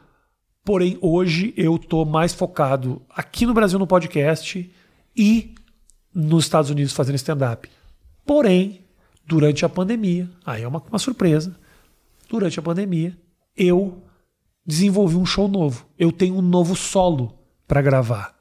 porém 0.62 0.98
hoje 1.00 1.54
eu 1.56 1.78
tô 1.78 2.04
mais 2.04 2.34
focado 2.34 3.00
aqui 3.08 3.46
no 3.46 3.54
Brasil 3.54 3.78
no 3.78 3.86
podcast 3.86 4.70
e 5.16 5.54
nos 6.14 6.44
Estados 6.44 6.70
Unidos 6.70 6.92
fazendo 6.92 7.16
stand-up. 7.16 7.66
Porém, 8.26 8.84
durante 9.26 9.64
a 9.64 9.70
pandemia, 9.70 10.28
aí 10.44 10.62
é 10.62 10.68
uma, 10.68 10.82
uma 10.90 10.98
surpresa, 10.98 11.58
durante 12.28 12.58
a 12.58 12.62
pandemia, 12.62 13.16
eu 13.56 14.02
desenvolvi 14.66 15.16
um 15.16 15.24
show 15.24 15.48
novo. 15.48 15.86
Eu 15.98 16.12
tenho 16.12 16.34
um 16.36 16.42
novo 16.42 16.76
solo 16.76 17.35
para 17.66 17.82
gravar. 17.82 18.34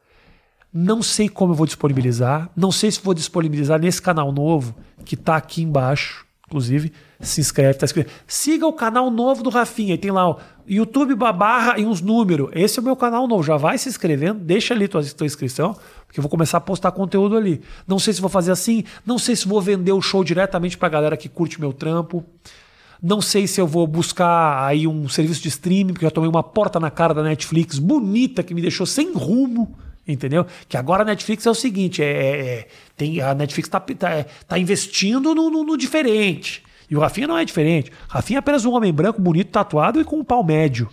Não 0.73 1.01
sei 1.01 1.30
como 1.30 1.53
eu 1.53 1.55
vou 1.55 1.65
disponibilizar, 1.65 2.49
não 2.55 2.71
sei 2.71 2.91
se 2.91 3.01
vou 3.01 3.13
disponibilizar 3.13 3.80
nesse 3.80 4.01
canal 4.01 4.32
novo 4.32 4.76
que 5.05 5.15
está 5.15 5.38
aqui 5.38 5.61
embaixo, 5.61 6.26
inclusive, 6.47 6.91
se 7.19 7.39
inscreve, 7.39 7.80
tá 7.80 7.86
escrito. 7.86 8.11
Siga 8.28 8.67
o 8.67 8.73
canal 8.73 9.09
novo 9.09 9.41
do 9.41 9.49
Rafinha, 9.49 9.97
tem 9.97 10.11
lá 10.11 10.30
o 10.30 10.39
YouTube 10.67 11.15
barra 11.15 11.80
e 11.80 11.86
uns 11.86 12.01
números. 12.01 12.49
Esse 12.53 12.78
é 12.78 12.82
o 12.82 12.86
meu 12.86 12.95
canal 12.95 13.26
novo, 13.26 13.41
já 13.41 13.55
vai 13.55 13.78
se 13.78 13.88
inscrevendo, 13.88 14.39
deixa 14.39 14.73
ali 14.73 14.88
tua, 14.88 15.01
tua 15.03 15.26
inscrição, 15.26 15.78
porque 16.05 16.19
eu 16.19 16.21
vou 16.21 16.30
começar 16.30 16.57
a 16.57 16.61
postar 16.61 16.91
conteúdo 16.91 17.38
ali. 17.38 17.61
Não 17.88 17.97
sei 17.97 18.13
se 18.13 18.19
vou 18.19 18.30
fazer 18.30 18.51
assim, 18.51 18.84
não 19.05 19.17
sei 19.17 19.36
se 19.36 19.47
vou 19.47 19.61
vender 19.61 19.93
o 19.93 20.01
show 20.01 20.23
diretamente 20.26 20.78
pra 20.78 20.89
galera 20.89 21.15
que 21.15 21.30
curte 21.30 21.59
meu 21.59 21.71
trampo. 21.71 22.23
Não 23.01 23.21
sei 23.21 23.47
se 23.47 23.59
eu 23.59 23.67
vou 23.67 23.85
buscar 23.85 24.65
aí 24.65 24.87
um 24.87 25.07
serviço 25.07 25.41
de 25.41 25.49
streaming, 25.49 25.93
porque 25.93 26.05
eu 26.05 26.11
tomei 26.11 26.29
uma 26.29 26.43
porta 26.43 26.79
na 26.79 26.89
cara 26.89 27.13
da 27.13 27.23
Netflix 27.23 27.77
bonita 27.79 28.43
que 28.43 28.53
me 28.53 28.61
deixou 28.61 28.85
sem 28.85 29.13
rumo. 29.13 29.75
Entendeu? 30.07 30.45
Que 30.69 30.77
agora 30.77 31.01
a 31.01 31.05
Netflix 31.05 31.45
é 31.45 31.49
o 31.49 31.55
seguinte: 31.55 32.03
é, 32.03 32.05
é, 32.05 32.45
é 32.45 32.67
tem, 32.95 33.21
a 33.21 33.33
Netflix 33.33 33.67
está 33.67 33.79
tá, 33.79 34.11
é, 34.11 34.25
tá 34.47 34.59
investindo 34.59 35.33
no, 35.33 35.49
no, 35.49 35.63
no, 35.63 35.77
diferente. 35.77 36.63
E 36.89 36.95
o 36.95 36.99
Rafinha 36.99 37.27
não 37.27 37.37
é 37.37 37.43
diferente. 37.43 37.91
Rafinha 38.07 38.37
é 38.37 38.39
apenas 38.39 38.63
um 38.65 38.71
homem 38.73 38.93
branco, 38.93 39.19
bonito, 39.19 39.49
tatuado 39.49 39.99
e 39.99 40.03
com 40.03 40.19
um 40.19 40.23
pau 40.23 40.43
médio. 40.43 40.87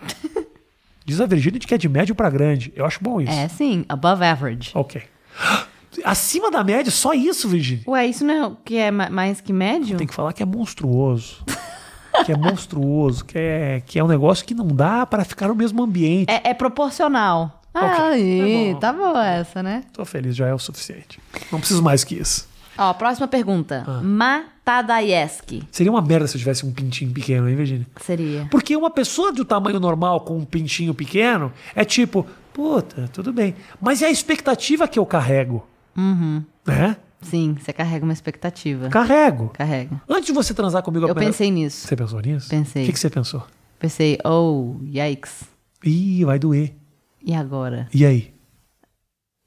Diz 1.06 1.20
a 1.20 1.26
Virgínia 1.26 1.58
que 1.58 1.74
é 1.74 1.78
de 1.78 1.88
médio 1.88 2.14
para 2.14 2.28
grande. 2.28 2.70
Eu 2.76 2.84
acho 2.84 3.02
bom 3.02 3.20
isso. 3.20 3.32
É, 3.32 3.48
sim. 3.48 3.84
Above 3.88 4.22
average. 4.22 4.70
Ok. 4.74 5.02
Acima 6.04 6.50
da 6.50 6.62
média, 6.62 6.90
só 6.90 7.12
isso, 7.12 7.48
Virgínia. 7.48 7.84
Ué, 7.86 8.06
isso 8.06 8.24
não 8.24 8.34
é 8.34 8.46
o 8.46 8.56
que 8.64 8.76
é 8.76 8.90
mais 8.90 9.40
que 9.40 9.52
médio? 9.52 9.96
Tem 9.96 10.06
que 10.06 10.14
falar 10.14 10.32
que 10.32 10.42
é 10.42 10.46
monstruoso. 10.46 11.44
que 12.24 12.32
é 12.32 12.36
monstruoso, 12.36 13.24
que 13.24 13.38
é, 13.38 13.82
que 13.84 13.98
é 13.98 14.04
um 14.04 14.08
negócio 14.08 14.44
que 14.44 14.54
não 14.54 14.68
dá 14.68 15.04
para 15.06 15.24
ficar 15.24 15.48
no 15.48 15.54
mesmo 15.54 15.82
ambiente. 15.82 16.30
É, 16.30 16.50
é 16.50 16.54
proporcional. 16.54 17.60
Ah, 17.72 17.86
okay. 17.86 18.42
aí, 18.42 18.74
tá, 18.80 18.92
bom. 18.92 18.98
tá 18.98 19.12
boa 19.12 19.26
essa, 19.26 19.62
né? 19.62 19.84
Tô 19.92 20.04
feliz, 20.04 20.34
já 20.34 20.46
é 20.46 20.54
o 20.54 20.58
suficiente. 20.58 21.20
Não 21.52 21.60
preciso 21.60 21.82
mais 21.82 22.02
que 22.02 22.16
isso. 22.16 22.48
Ó, 22.76 22.92
próxima 22.94 23.28
pergunta. 23.28 23.84
Ah. 23.86 24.00
Matadayeski. 24.02 25.62
Seria 25.70 25.92
uma 25.92 26.02
merda 26.02 26.26
se 26.26 26.36
eu 26.36 26.38
tivesse 26.38 26.64
um 26.64 26.72
pintinho 26.72 27.12
pequeno, 27.12 27.48
hein, 27.48 27.54
Virginia? 27.54 27.86
Seria. 28.00 28.48
Porque 28.50 28.76
uma 28.76 28.90
pessoa 28.90 29.32
do 29.32 29.44
tamanho 29.44 29.78
normal 29.78 30.20
com 30.22 30.36
um 30.36 30.44
pintinho 30.44 30.94
pequeno 30.94 31.52
é 31.74 31.84
tipo, 31.84 32.26
puta, 32.52 33.08
tudo 33.12 33.32
bem. 33.32 33.54
Mas 33.80 34.02
é 34.02 34.06
a 34.06 34.10
expectativa 34.10 34.88
que 34.88 34.98
eu 34.98 35.06
carrego. 35.06 35.66
Uhum. 35.96 36.44
Né? 36.66 36.96
Sim, 37.20 37.56
você 37.60 37.72
carrega 37.72 38.04
uma 38.04 38.12
expectativa. 38.12 38.88
Carrego. 38.88 39.50
Carrega. 39.50 40.00
Antes 40.08 40.26
de 40.26 40.32
você 40.32 40.54
transar 40.54 40.82
comigo... 40.82 41.04
Eu 41.04 41.14
primeira... 41.14 41.32
pensei 41.32 41.50
nisso. 41.50 41.86
Você 41.86 41.96
pensou 41.96 42.20
nisso? 42.20 42.48
Pensei. 42.48 42.82
O 42.82 42.86
que, 42.86 42.92
que 42.92 42.98
você 42.98 43.10
pensou? 43.10 43.46
Pensei, 43.78 44.18
oh, 44.24 44.76
yikes. 44.82 45.44
Ih, 45.84 46.24
vai 46.24 46.38
doer. 46.38 46.74
E 47.22 47.34
agora? 47.34 47.88
E 47.92 48.04
aí? 48.04 48.32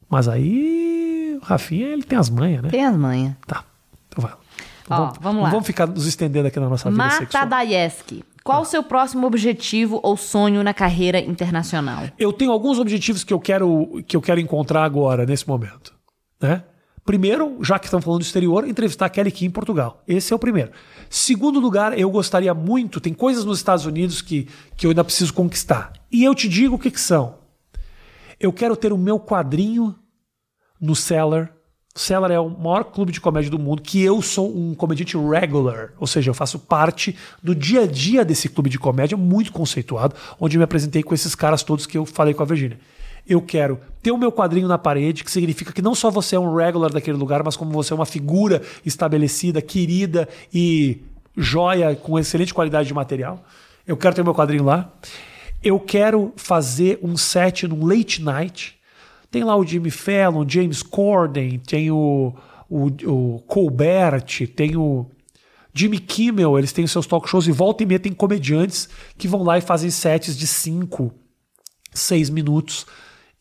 Mas 0.10 0.28
aí, 0.28 1.40
o 1.42 1.46
Rafinha, 1.46 1.88
ele 1.88 2.04
tem 2.04 2.18
as 2.18 2.30
manhas, 2.30 2.62
né? 2.62 2.70
Tem 2.70 2.86
as 2.86 2.96
manhas. 2.96 3.36
Tá. 3.48 3.64
Então 4.08 4.22
vai. 4.22 4.34
Ó, 4.90 4.96
vamos, 4.98 5.18
vamos 5.20 5.44
lá. 5.44 5.50
vamos 5.50 5.66
ficar 5.66 5.88
nos 5.88 6.06
estendendo 6.06 6.48
aqui 6.48 6.60
na 6.60 6.70
nossa 6.70 6.90
vida 6.90 7.04
Mata 7.04 7.18
sexual. 7.18 7.48
Dayeski. 7.48 8.24
Qual 8.44 8.62
o 8.62 8.66
seu 8.66 8.84
próximo 8.84 9.26
objetivo 9.26 10.02
ou 10.04 10.18
sonho 10.18 10.62
na 10.64 10.74
carreira 10.74 11.18
internacional? 11.20 12.04
Eu 12.20 12.34
tenho 12.34 12.52
alguns 12.52 12.78
objetivos 12.78 13.24
que 13.24 13.34
eu 13.34 13.40
quero 13.40 14.04
que 14.06 14.18
eu 14.18 14.22
quero 14.22 14.40
encontrar 14.40 14.84
agora 14.84 15.26
nesse 15.26 15.48
momento, 15.48 15.93
né? 16.44 16.64
Primeiro, 17.06 17.58
já 17.62 17.80
que 17.80 17.86
estamos 17.86 18.06
falando 18.06 18.20
do 18.22 18.26
exterior, 18.26 18.68
entrevistar 18.68 19.10
Kelly 19.10 19.32
Key 19.32 19.46
em 19.46 19.52
Portugal. 19.52 20.02
Esse 20.08 20.32
é 20.32 20.36
o 20.36 20.40
primeiro. 20.40 20.72
Segundo 21.10 21.60
lugar, 21.60 21.98
eu 21.98 22.10
gostaria 22.10 22.54
muito, 22.54 23.02
tem 23.02 23.14
coisas 23.14 23.44
nos 23.44 23.58
Estados 23.58 23.86
Unidos 23.86 24.22
que, 24.22 24.48
que 24.78 24.86
eu 24.86 24.92
ainda 24.92 25.04
preciso 25.04 25.34
conquistar. 25.34 25.92
E 26.12 26.24
eu 26.24 26.34
te 26.34 26.48
digo 26.48 26.76
o 26.76 26.80
que, 26.80 26.92
que 26.92 27.02
são. 27.02 27.36
Eu 28.40 28.54
quero 28.54 28.76
ter 28.76 28.94
o 28.94 28.98
meu 28.98 29.20
quadrinho 29.20 29.96
no 30.80 30.96
Cellar. 30.96 31.52
O 31.94 32.00
Cellar 32.00 32.32
é 32.32 32.40
o 32.40 32.50
maior 32.50 32.86
clube 32.86 33.12
de 33.12 33.22
comédia 33.22 33.52
do 33.52 33.60
mundo, 33.60 33.82
que 33.82 34.02
eu 34.02 34.22
sou 34.22 34.56
um 34.56 34.74
comediante 34.74 35.16
regular, 35.18 35.94
ou 36.00 36.08
seja, 36.08 36.30
eu 36.30 36.34
faço 36.34 36.58
parte 36.58 37.16
do 37.42 37.54
dia 37.54 37.82
a 37.82 37.86
dia 37.86 38.26
desse 38.26 38.50
clube 38.50 38.70
de 38.70 38.80
comédia 38.80 39.16
muito 39.16 39.52
conceituado, 39.52 40.16
onde 40.40 40.58
eu 40.58 40.60
me 40.60 40.64
apresentei 40.64 41.04
com 41.04 41.14
esses 41.14 41.36
caras 41.36 41.64
todos 41.64 41.86
que 41.86 41.98
eu 41.98 42.06
falei 42.06 42.34
com 42.34 42.42
a 42.42 42.46
Virginia. 42.46 42.80
Eu 43.28 43.42
quero 43.42 43.80
ter 44.02 44.12
o 44.12 44.18
meu 44.18 44.32
quadrinho 44.32 44.68
na 44.68 44.78
parede, 44.78 45.24
que 45.24 45.32
significa 45.32 45.72
que 45.72 45.82
não 45.82 45.96
só 45.96 46.12
você 46.12 46.36
é 46.36 46.40
um 46.40 46.56
regular 46.56 46.92
daquele 46.92 47.18
lugar, 47.18 47.42
mas 47.44 47.56
como 47.56 47.72
você 47.72 47.94
é 47.94 47.96
uma 47.96 48.06
figura 48.06 48.62
estabelecida, 48.86 49.62
querida 49.62 50.28
e 50.54 51.02
joia 51.36 51.96
com 51.96 52.20
excelente 52.20 52.54
qualidade 52.54 52.88
de 52.88 52.94
material. 52.94 53.44
Eu 53.88 53.98
quero 53.98 54.16
ter 54.16 54.22
o 54.22 54.26
meu 54.26 54.36
quadrinho 54.36 54.64
lá 54.64 54.94
eu 55.64 55.80
quero 55.80 56.34
fazer 56.36 57.00
um 57.02 57.16
set 57.16 57.66
num 57.68 57.86
late 57.86 58.22
night. 58.22 58.78
Tem 59.32 59.44
lá 59.44 59.56
o 59.56 59.66
Jimmy 59.66 59.90
Fallon, 59.90 60.48
James 60.48 60.84
Corden, 60.84 61.58
tem 61.60 61.90
o, 61.90 62.36
o, 62.70 62.88
o 63.06 63.40
Colbert, 63.48 64.48
tem 64.56 64.76
o 64.76 65.10
Jimmy 65.74 66.00
Kimmel, 66.00 66.60
eles 66.60 66.74
têm 66.74 66.86
seus 66.86 67.08
talk 67.08 67.28
shows 67.28 67.48
e 67.48 67.52
volta 67.52 67.82
e 67.82 67.86
meia 67.86 68.00
tem 68.00 68.12
comediantes 68.12 68.90
que 69.18 69.28
vão 69.28 69.42
lá 69.42 69.58
e 69.58 69.62
fazem 69.62 69.90
sets 69.90 70.38
de 70.38 70.46
5, 70.46 71.12
6 71.94 72.30
minutos. 72.30 72.86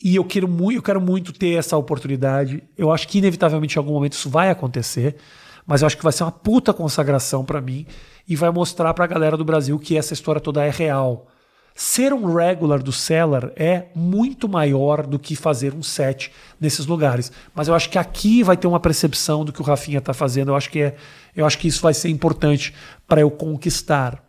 E 0.03 0.17
eu 0.17 0.25
quero, 0.25 0.49
muito, 0.49 0.77
eu 0.77 0.83
quero 0.83 1.01
muito 1.01 1.33
ter 1.33 1.59
essa 1.59 1.77
oportunidade. 1.77 2.63
Eu 2.77 2.91
acho 2.91 3.07
que 3.07 3.19
inevitavelmente 3.19 3.77
em 3.77 3.79
algum 3.79 3.93
momento 3.93 4.15
isso 4.15 4.29
vai 4.29 4.51
acontecer, 4.51 5.17
mas 5.65 5.81
eu 5.81 5.87
acho 5.87 5.97
que 5.97 6.03
vai 6.03 6.13
ser 6.13 6.25
uma 6.25 6.33
puta 6.33 6.73
consagração 6.73 7.45
para 7.45 7.61
mim 7.61 7.87
e 8.29 8.35
vai 8.35 8.51
mostrar 8.51 8.93
para 8.95 9.05
a 9.05 9.09
galera 9.09 9.37
do 9.37 9.45
Brasil 9.45 9.79
que 9.79 9.97
essa 9.97 10.13
história 10.13 10.41
toda 10.41 10.65
é 10.65 10.71
real. 10.71 11.29
Ser 11.75 12.13
um 12.13 12.35
regular 12.35 12.83
do 12.83 12.93
Cellar 12.93 13.51
é 13.57 13.87
muito 13.95 14.49
maior 14.49 15.07
do 15.07 15.19
que 15.19 15.35
fazer 15.35 15.73
um 15.73 15.83
set 15.83 16.31
nesses 16.61 16.85
lugares. 16.85 17.33
Mas 17.55 17.69
eu 17.69 17.75
acho 17.75 17.89
que 17.89 17.97
aqui 17.97 18.43
vai 18.43 18.57
ter 18.57 18.67
uma 18.67 18.81
percepção 18.81 19.45
do 19.45 19.53
que 19.53 19.63
o 19.63 19.65
Rafinha 19.65 19.99
está 19.99 20.13
fazendo. 20.13 20.51
Eu 20.51 20.57
acho 20.57 20.69
que 20.69 20.81
é, 20.81 20.97
eu 21.35 21.47
acho 21.47 21.59
que 21.59 21.69
isso 21.69 21.81
vai 21.81 21.95
ser 21.95 22.11
importante 22.11 22.75
para 23.09 23.23
eu 23.23 23.31
conquistar. 23.31 24.23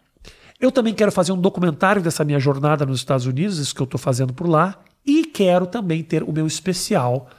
Eu 0.59 0.71
também 0.71 0.93
quero 0.93 1.11
fazer 1.11 1.33
um 1.33 1.41
documentário 1.41 2.01
dessa 2.01 2.23
minha 2.23 2.39
jornada 2.39 2.85
nos 2.85 2.99
Estados 2.99 3.25
Unidos, 3.25 3.57
isso 3.57 3.75
que 3.75 3.81
eu 3.81 3.85
estou 3.85 3.99
fazendo 3.99 4.33
por 4.33 4.47
lá, 4.47 4.79
e 5.05 5.25
quero 5.25 5.65
também 5.65 6.03
ter 6.03 6.23
o 6.23 6.31
meu 6.31 6.47
especial 6.47 7.29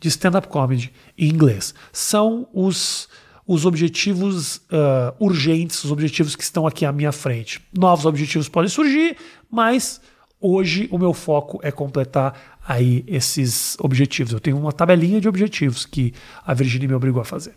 de 0.00 0.08
stand-up 0.08 0.48
comedy 0.48 0.92
em 1.16 1.28
inglês. 1.28 1.74
São 1.92 2.48
os 2.52 3.08
os 3.48 3.64
objetivos 3.64 4.56
uh, 4.56 5.14
urgentes, 5.18 5.82
os 5.82 5.90
objetivos 5.90 6.36
que 6.36 6.42
estão 6.42 6.66
aqui 6.66 6.84
à 6.84 6.92
minha 6.92 7.10
frente. 7.10 7.62
Novos 7.72 8.04
objetivos 8.04 8.46
podem 8.46 8.68
surgir, 8.68 9.16
mas 9.50 10.02
hoje 10.38 10.86
o 10.92 10.98
meu 10.98 11.14
foco 11.14 11.58
é 11.62 11.72
completar 11.72 12.58
aí 12.68 13.02
esses 13.06 13.74
objetivos. 13.80 14.34
Eu 14.34 14.40
tenho 14.40 14.58
uma 14.58 14.70
tabelinha 14.70 15.18
de 15.18 15.26
objetivos 15.26 15.86
que 15.86 16.12
a 16.44 16.52
Virginia 16.52 16.86
me 16.86 16.94
obrigou 16.94 17.22
a 17.22 17.24
fazer. 17.24 17.54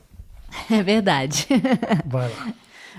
É 0.70 0.82
verdade. 0.82 1.46
Vai 2.06 2.30
lá. 2.30 2.54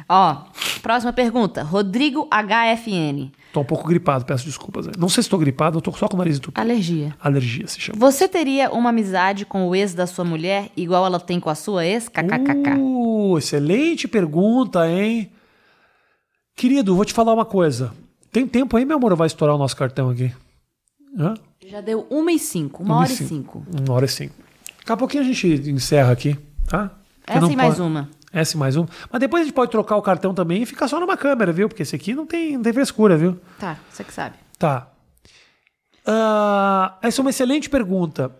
Ó, 0.08 0.44
próxima 0.82 1.14
pergunta. 1.14 1.62
Rodrigo 1.62 2.28
HFN. 2.30 3.32
Tô 3.52 3.60
um 3.60 3.64
pouco 3.64 3.86
gripado, 3.86 4.24
peço 4.24 4.46
desculpas. 4.46 4.86
Não 4.96 5.10
sei 5.10 5.22
se 5.22 5.26
estou 5.26 5.38
gripado, 5.38 5.76
eu 5.76 5.82
tô 5.82 5.92
só 5.92 6.08
com 6.08 6.14
o 6.14 6.18
nariz 6.18 6.38
entupido. 6.38 6.58
Alergia. 6.58 7.14
Alergia 7.20 7.66
se 7.66 7.78
chama. 7.78 7.98
Você 7.98 8.26
teria 8.26 8.70
uma 8.70 8.88
amizade 8.88 9.44
com 9.44 9.68
o 9.68 9.74
ex 9.74 9.92
da 9.92 10.06
sua 10.06 10.24
mulher 10.24 10.70
igual 10.74 11.04
ela 11.04 11.20
tem 11.20 11.38
com 11.38 11.50
a 11.50 11.54
sua 11.54 11.84
ex? 11.84 12.08
KKKK. 12.08 12.78
Uh, 12.78 13.36
excelente 13.36 14.08
pergunta, 14.08 14.88
hein? 14.88 15.30
Querido, 16.56 16.96
vou 16.96 17.04
te 17.04 17.12
falar 17.12 17.34
uma 17.34 17.44
coisa. 17.44 17.92
Tem 18.30 18.46
tempo 18.46 18.74
aí, 18.76 18.86
meu 18.86 18.96
amor? 18.96 19.14
Vai 19.14 19.26
estourar 19.26 19.54
o 19.54 19.58
nosso 19.58 19.76
cartão 19.76 20.08
aqui. 20.08 20.32
Hã? 21.18 21.34
Já 21.66 21.82
deu 21.82 22.06
uma 22.08 22.32
e 22.32 22.38
cinco. 22.38 22.82
Uma, 22.82 22.94
uma 22.94 23.02
hora 23.02 23.12
e 23.12 23.16
cinco. 23.16 23.66
Uma 23.86 23.94
hora 23.94 24.06
e 24.06 24.08
cinco. 24.08 24.34
Daqui 24.78 24.92
a 24.92 24.96
pouquinho 24.96 25.22
a 25.22 25.26
gente 25.26 25.70
encerra 25.70 26.10
aqui, 26.10 26.38
tá? 26.66 26.90
Porque 27.20 27.38
Essa 27.38 27.52
e 27.52 27.56
mais 27.56 27.74
pode... 27.74 27.86
uma. 27.86 28.08
S 28.32 28.56
mais 28.56 28.76
um. 28.76 28.86
Mas 29.10 29.20
depois 29.20 29.42
a 29.42 29.44
gente 29.44 29.54
pode 29.54 29.70
trocar 29.70 29.96
o 29.96 30.02
cartão 30.02 30.32
também 30.32 30.62
e 30.62 30.66
ficar 30.66 30.88
só 30.88 30.98
numa 30.98 31.16
câmera, 31.16 31.52
viu? 31.52 31.68
Porque 31.68 31.82
esse 31.82 31.94
aqui 31.94 32.14
não 32.14 32.26
tem, 32.26 32.54
não 32.54 32.62
tem 32.62 32.72
frescura, 32.72 33.16
viu? 33.16 33.38
Tá, 33.58 33.76
você 33.90 34.02
que 34.02 34.12
sabe. 34.12 34.36
Tá. 34.58 34.88
Uh, 36.06 36.94
essa 37.02 37.20
é 37.20 37.22
uma 37.22 37.30
excelente 37.30 37.68
pergunta. 37.68 38.34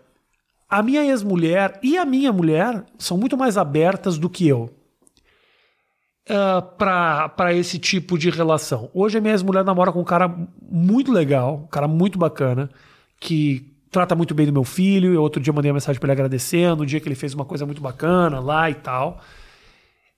A 0.69 0.81
minha 0.81 1.03
ex-mulher 1.05 1.79
e 1.83 1.97
a 1.97 2.05
minha 2.05 2.31
mulher 2.33 2.83
são 2.97 3.17
muito 3.17 3.37
mais 3.37 3.57
abertas 3.57 4.17
do 4.17 4.29
que 4.29 4.47
eu. 4.47 4.69
uh, 6.29 6.61
para 6.77 7.53
esse 7.53 7.77
tipo 7.79 8.17
de 8.17 8.29
relação. 8.29 8.89
Hoje 8.93 9.17
a 9.17 9.21
minha 9.21 9.33
ex-mulher 9.33 9.63
namora 9.63 9.91
com 9.91 10.01
um 10.01 10.05
cara 10.05 10.33
muito 10.61 11.11
legal, 11.11 11.63
um 11.65 11.67
cara 11.67 11.87
muito 11.87 12.17
bacana, 12.17 12.69
que 13.19 13.71
trata 13.91 14.15
muito 14.15 14.33
bem 14.33 14.45
do 14.45 14.53
meu 14.53 14.63
filho. 14.63 15.13
Eu 15.13 15.21
outro 15.21 15.41
dia 15.41 15.53
mandei 15.53 15.69
uma 15.69 15.75
mensagem 15.75 15.99
para 15.99 16.07
ele 16.07 16.13
agradecendo, 16.13 16.83
o 16.83 16.85
dia 16.85 16.99
que 16.99 17.07
ele 17.07 17.15
fez 17.15 17.33
uma 17.33 17.45
coisa 17.45 17.65
muito 17.65 17.81
bacana 17.81 18.39
lá 18.39 18.69
e 18.69 18.75
tal. 18.75 19.21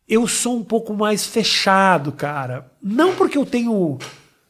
Eu 0.08 0.28
sou 0.28 0.58
um 0.58 0.64
pouco 0.64 0.93
mais 0.93 1.26
fechado, 1.26 2.12
cara. 2.12 2.72
Não 2.82 3.16
porque 3.16 3.38
eu 3.38 3.45
tenho 3.45 3.97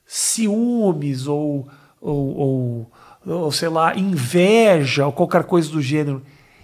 ciúmes 0.05 1.27
ou, 1.27 1.67
ou, 2.01 2.37
ou, 2.37 2.91
ou 3.25 3.51
sei 3.51 3.69
lá, 3.69 3.95
inveja 3.97 5.05
ou 5.05 5.13
qualquer 5.13 5.45
coisa 5.45 5.69
do 5.69 5.81
gênero. 5.81 6.21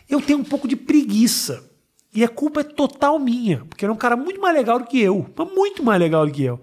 Eu 0.10 0.22
tenho 0.22 0.40
um 0.40 0.44
pouco 0.44 0.68
de 0.68 0.76
preguiça. 0.76 1.70
E 2.14 2.26
a 2.26 2.28
culpa 2.28 2.60
é 2.60 2.64
total 2.64 3.18
minha, 3.18 3.64
porque 3.70 3.86
é 3.86 3.92
um 3.92 3.96
cara 3.96 4.18
muito 4.18 4.42
mais 4.42 4.54
legal 4.54 4.78
do 4.78 4.86
que 4.86 5.00
eu, 5.00 5.26
muito 5.56 5.82
mais 5.82 5.98
legal 5.98 6.26
do 6.26 6.32
que 6.32 6.44
eu. 6.44 6.60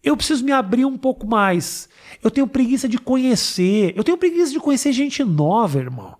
Eu 0.00 0.16
preciso 0.16 0.44
me 0.44 0.52
abrir 0.52 0.84
um 0.84 0.96
pouco 0.96 1.26
mais. 1.26 1.88
Eu 2.22 2.30
tenho 2.30 2.46
preguiça 2.46 2.88
de 2.88 2.98
conhecer. 2.98 3.92
Eu 3.96 4.04
tenho 4.04 4.16
preguiça 4.16 4.52
de 4.52 4.60
conhecer 4.60 4.92
gente 4.92 5.24
nova, 5.24 5.78
irmão. 5.78 6.16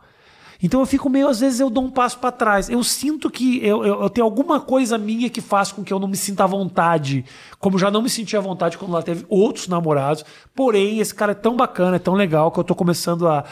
Então 0.62 0.78
eu 0.78 0.86
fico 0.86 1.10
meio, 1.10 1.26
às 1.26 1.40
vezes 1.40 1.58
eu 1.58 1.68
dou 1.68 1.84
um 1.84 1.90
passo 1.90 2.18
para 2.18 2.30
trás. 2.30 2.68
Eu 2.70 2.84
sinto 2.84 3.28
que 3.28 3.58
eu, 3.66 3.84
eu, 3.84 4.02
eu, 4.02 4.10
tenho 4.10 4.24
alguma 4.24 4.60
coisa 4.60 4.96
minha 4.96 5.28
que 5.28 5.40
faz 5.40 5.72
com 5.72 5.82
que 5.82 5.92
eu 5.92 5.98
não 5.98 6.06
me 6.06 6.16
sinta 6.16 6.44
à 6.44 6.46
vontade, 6.46 7.24
como 7.58 7.78
já 7.78 7.90
não 7.90 8.00
me 8.00 8.08
sentia 8.08 8.38
à 8.38 8.42
vontade 8.42 8.78
quando 8.78 8.92
ela 8.92 9.02
teve 9.02 9.26
outros 9.28 9.66
namorados. 9.66 10.24
Porém, 10.54 11.00
esse 11.00 11.14
cara 11.14 11.32
é 11.32 11.34
tão 11.34 11.56
bacana, 11.56 11.96
é 11.96 11.98
tão 11.98 12.14
legal 12.14 12.52
que 12.52 12.60
eu 12.60 12.64
tô 12.64 12.76
começando 12.76 13.26
a, 13.26 13.44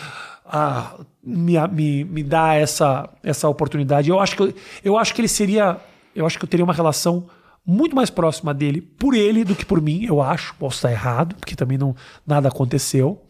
a 0.47 0.95
me, 1.23 1.55
me, 1.69 2.05
me 2.05 2.23
dar 2.23 2.57
essa, 2.57 3.09
essa 3.25 3.49
oportunidade. 3.49 4.09
Eu 4.09 4.21
acho, 4.21 4.37
que 4.37 4.43
eu, 4.43 4.55
eu 4.85 4.97
acho 4.97 5.13
que 5.13 5.21
ele 5.21 5.29
seria. 5.29 5.79
Eu 6.15 6.27
acho 6.27 6.39
que 6.39 6.45
eu 6.45 6.49
teria 6.49 6.65
uma 6.65 6.75
relação 6.75 7.27
muito 7.67 7.95
mais 7.95 8.11
próxima 8.11 8.55
dele 8.55 8.81
por 8.81 9.15
ele 9.15 9.45
do 9.45 9.55
que 9.55 9.65
por 9.65 9.81
mim, 9.81 10.05
eu 10.05 10.23
acho. 10.23 10.55
Posso 10.57 10.77
estar 10.77 10.91
errado, 10.91 11.35
porque 11.37 11.57
também 11.57 11.77
não 11.77 11.95
nada 12.27 12.49
aconteceu. 12.49 13.21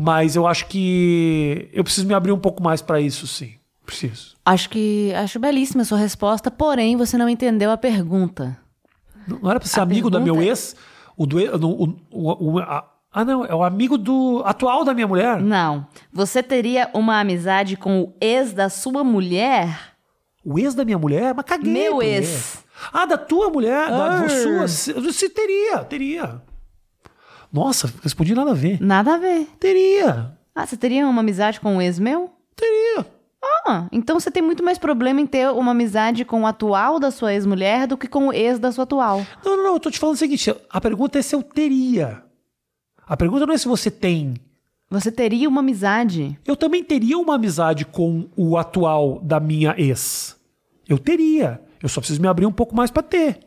Mas 0.00 0.34
eu 0.34 0.46
acho 0.46 0.66
que 0.66 1.68
eu 1.74 1.84
preciso 1.84 2.06
me 2.06 2.14
abrir 2.14 2.32
um 2.32 2.38
pouco 2.38 2.62
mais 2.62 2.80
para 2.80 2.98
isso, 3.00 3.26
sim. 3.26 3.54
Preciso. 3.84 4.34
Acho 4.46 4.70
que 4.70 5.12
acho 5.14 5.38
belíssima 5.38 5.82
a 5.82 5.84
sua 5.84 5.98
resposta, 5.98 6.50
porém 6.50 6.96
você 6.96 7.18
não 7.18 7.28
entendeu 7.28 7.70
a 7.70 7.76
pergunta. 7.76 8.56
Não 9.28 9.50
era 9.50 9.60
para 9.60 9.68
ser 9.68 9.80
a 9.80 9.82
amigo 9.82 10.10
pergunta... 10.10 10.18
do 10.18 10.24
meu 10.24 10.42
ex? 10.42 10.74
O 11.16 11.26
do 11.26 11.36
o, 11.38 11.98
o, 12.10 12.52
o, 12.52 12.58
a, 12.60 12.88
ah, 13.12 13.24
não, 13.26 13.44
é 13.44 13.54
o 13.54 13.62
amigo 13.62 13.98
do 13.98 14.42
atual 14.46 14.84
da 14.84 14.94
minha 14.94 15.06
mulher? 15.06 15.38
Não. 15.38 15.86
Você 16.10 16.42
teria 16.42 16.88
uma 16.94 17.20
amizade 17.20 17.76
com 17.76 18.00
o 18.00 18.14
ex 18.20 18.54
da 18.54 18.70
sua 18.70 19.04
mulher? 19.04 19.92
O 20.42 20.58
ex 20.58 20.74
da 20.74 20.82
minha 20.82 20.98
mulher? 20.98 21.34
Mas 21.34 21.44
caguei. 21.44 21.72
Meu 21.72 22.02
ex. 22.02 22.64
Ah, 22.90 23.04
da 23.04 23.18
tua 23.18 23.50
mulher? 23.50 23.90
Da, 23.90 24.20
da 24.20 24.28
sua? 24.30 24.66
Você 25.02 25.28
teria, 25.28 25.84
teria. 25.84 26.40
Nossa, 27.52 27.92
respondi 28.02 28.34
nada 28.34 28.52
a 28.52 28.54
ver. 28.54 28.80
Nada 28.80 29.14
a 29.14 29.18
ver. 29.18 29.46
Teria. 29.58 30.32
Ah, 30.54 30.66
você 30.66 30.76
teria 30.76 31.06
uma 31.06 31.20
amizade 31.20 31.60
com 31.60 31.76
o 31.76 31.82
ex 31.82 31.98
meu? 31.98 32.30
Teria. 32.54 33.06
Ah, 33.66 33.86
então 33.90 34.20
você 34.20 34.30
tem 34.30 34.42
muito 34.42 34.62
mais 34.62 34.78
problema 34.78 35.20
em 35.20 35.26
ter 35.26 35.50
uma 35.50 35.72
amizade 35.72 36.24
com 36.24 36.42
o 36.42 36.46
atual 36.46 37.00
da 37.00 37.10
sua 37.10 37.32
ex-mulher 37.32 37.86
do 37.86 37.96
que 37.96 38.06
com 38.06 38.28
o 38.28 38.32
ex 38.32 38.58
da 38.58 38.70
sua 38.70 38.84
atual. 38.84 39.24
Não, 39.44 39.56
não, 39.56 39.64
não. 39.64 39.74
Eu 39.74 39.80
tô 39.80 39.90
te 39.90 39.98
falando 39.98 40.16
o 40.16 40.18
seguinte: 40.18 40.54
a 40.68 40.80
pergunta 40.80 41.18
é 41.18 41.22
se 41.22 41.34
eu 41.34 41.42
teria. 41.42 42.22
A 43.06 43.16
pergunta 43.16 43.46
não 43.46 43.54
é 43.54 43.58
se 43.58 43.66
você 43.66 43.90
tem. 43.90 44.34
Você 44.90 45.10
teria 45.10 45.48
uma 45.48 45.60
amizade? 45.60 46.38
Eu 46.44 46.56
também 46.56 46.82
teria 46.82 47.16
uma 47.16 47.36
amizade 47.36 47.84
com 47.84 48.28
o 48.36 48.56
atual 48.56 49.20
da 49.22 49.38
minha 49.40 49.74
ex. 49.78 50.36
Eu 50.88 50.98
teria. 50.98 51.60
Eu 51.82 51.88
só 51.88 52.00
preciso 52.00 52.20
me 52.20 52.28
abrir 52.28 52.46
um 52.46 52.52
pouco 52.52 52.74
mais 52.74 52.90
para 52.90 53.02
ter. 53.02 53.38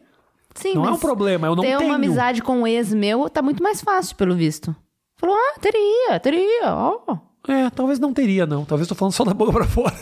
Sim, 0.55 0.75
não 0.75 0.85
é 0.85 0.91
um 0.91 0.97
problema, 0.97 1.47
eu 1.47 1.55
não 1.55 1.63
ter 1.63 1.69
tenho. 1.69 1.79
Ter 1.79 1.85
uma 1.85 1.95
amizade 1.95 2.41
com 2.41 2.61
o 2.61 2.67
ex 2.67 2.93
meu 2.93 3.29
tá 3.29 3.41
muito 3.41 3.63
mais 3.63 3.81
fácil, 3.81 4.15
pelo 4.15 4.35
visto. 4.35 4.75
Falou, 5.17 5.35
ah, 5.35 5.59
teria, 5.59 6.19
teria, 6.19 6.73
ó. 6.73 6.99
Oh. 7.07 7.51
É, 7.51 7.69
talvez 7.69 7.99
não 7.99 8.13
teria, 8.13 8.45
não. 8.45 8.65
Talvez 8.65 8.87
tô 8.87 8.95
falando 8.95 9.13
só 9.13 9.23
da 9.23 9.33
boca 9.33 9.51
pra 9.51 9.65
fora. 9.67 9.95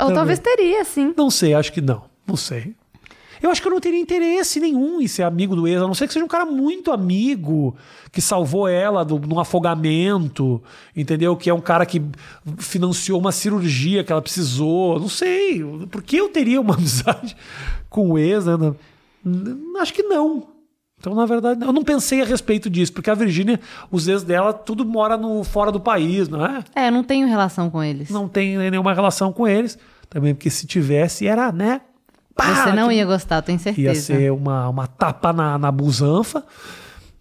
Ou 0.00 0.12
talvez 0.12 0.38
teria, 0.38 0.84
sim. 0.84 1.14
Não 1.16 1.30
sei, 1.30 1.54
acho 1.54 1.72
que 1.72 1.80
não. 1.80 2.04
Não 2.26 2.36
sei. 2.36 2.74
Eu 3.42 3.50
acho 3.50 3.60
que 3.60 3.66
eu 3.66 3.72
não 3.72 3.80
teria 3.80 3.98
interesse 3.98 4.60
nenhum 4.60 5.00
em 5.00 5.08
ser 5.08 5.24
amigo 5.24 5.56
do 5.56 5.66
ex, 5.66 5.82
a 5.82 5.86
não 5.86 5.94
ser 5.94 6.06
que 6.06 6.12
seja 6.12 6.24
um 6.24 6.28
cara 6.28 6.44
muito 6.44 6.92
amigo, 6.92 7.76
que 8.12 8.20
salvou 8.20 8.68
ela 8.68 9.04
do, 9.04 9.18
num 9.18 9.40
afogamento, 9.40 10.62
entendeu? 10.94 11.36
Que 11.36 11.50
é 11.50 11.54
um 11.54 11.60
cara 11.60 11.84
que 11.84 12.00
financiou 12.58 13.18
uma 13.18 13.32
cirurgia 13.32 14.04
que 14.04 14.12
ela 14.12 14.22
precisou. 14.22 15.00
Não 15.00 15.08
sei. 15.08 15.60
Por 15.90 16.02
que 16.02 16.16
eu 16.16 16.28
teria 16.28 16.60
uma 16.60 16.74
amizade 16.78 17.36
com 17.90 18.12
o 18.12 18.18
ex? 18.18 18.46
Né? 18.46 18.74
Acho 19.80 19.92
que 19.94 20.02
não. 20.02 20.48
Então, 20.98 21.16
na 21.16 21.26
verdade, 21.26 21.64
eu 21.64 21.72
não 21.72 21.82
pensei 21.82 22.22
a 22.22 22.24
respeito 22.24 22.70
disso, 22.70 22.92
porque 22.92 23.10
a 23.10 23.14
Virgínia, 23.14 23.58
os 23.90 24.06
ex 24.06 24.22
dela, 24.22 24.52
tudo 24.52 24.84
mora 24.84 25.16
no 25.16 25.42
fora 25.42 25.72
do 25.72 25.80
país, 25.80 26.28
não 26.28 26.46
é? 26.46 26.62
É, 26.76 26.86
eu 26.86 26.92
não 26.92 27.02
tenho 27.02 27.26
relação 27.26 27.68
com 27.68 27.82
eles. 27.82 28.08
Não 28.08 28.28
tenho 28.28 28.60
nenhuma 28.60 28.94
relação 28.94 29.32
com 29.32 29.46
eles. 29.48 29.76
Também 30.08 30.32
porque 30.32 30.48
se 30.48 30.64
tivesse, 30.64 31.26
era, 31.26 31.50
né? 31.50 31.80
Pá, 32.36 32.66
Você 32.66 32.72
não 32.72 32.92
ia 32.92 33.04
gostar, 33.04 33.42
tenho 33.42 33.58
certeza. 33.58 33.88
Ia 33.88 33.94
ser 33.94 34.32
uma, 34.32 34.68
uma 34.68 34.86
tapa 34.86 35.32
na, 35.32 35.58
na 35.58 35.72
busanfa. 35.72 36.44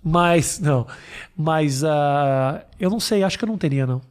Mas, 0.03 0.59
não. 0.59 0.85
Mas 1.35 1.81
uh, 1.81 2.61
eu 2.79 2.89
não 2.89 2.99
sei, 2.99 3.23
acho 3.23 3.37
que 3.37 3.45
eu 3.45 3.49
não 3.49 3.57
teria, 3.57 3.87
não. 3.87 4.01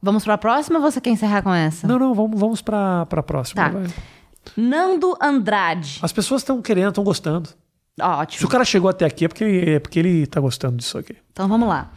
Vamos 0.00 0.24
para 0.24 0.34
a 0.34 0.38
próxima 0.38 0.78
ou 0.78 0.82
você 0.82 1.00
quer 1.00 1.10
encerrar 1.10 1.42
com 1.42 1.54
essa? 1.54 1.86
Não, 1.86 1.98
não, 1.98 2.14
vamos, 2.14 2.38
vamos 2.38 2.62
para 2.62 3.02
a 3.02 3.22
próxima. 3.22 3.70
Tá. 3.70 3.80
Nando 4.56 5.16
Andrade. 5.20 5.98
As 6.02 6.12
pessoas 6.12 6.42
estão 6.42 6.60
querendo, 6.60 6.88
estão 6.88 7.04
gostando. 7.04 7.50
Ótimo. 8.00 8.38
Se 8.38 8.44
o 8.44 8.48
cara 8.48 8.64
chegou 8.64 8.88
até 8.88 9.04
aqui 9.04 9.24
é 9.24 9.28
porque, 9.28 9.44
é 9.44 9.78
porque 9.78 9.98
ele 9.98 10.22
está 10.22 10.40
gostando 10.40 10.76
disso 10.76 10.98
aqui. 10.98 11.16
Então 11.32 11.48
vamos 11.48 11.68
lá. 11.68 11.90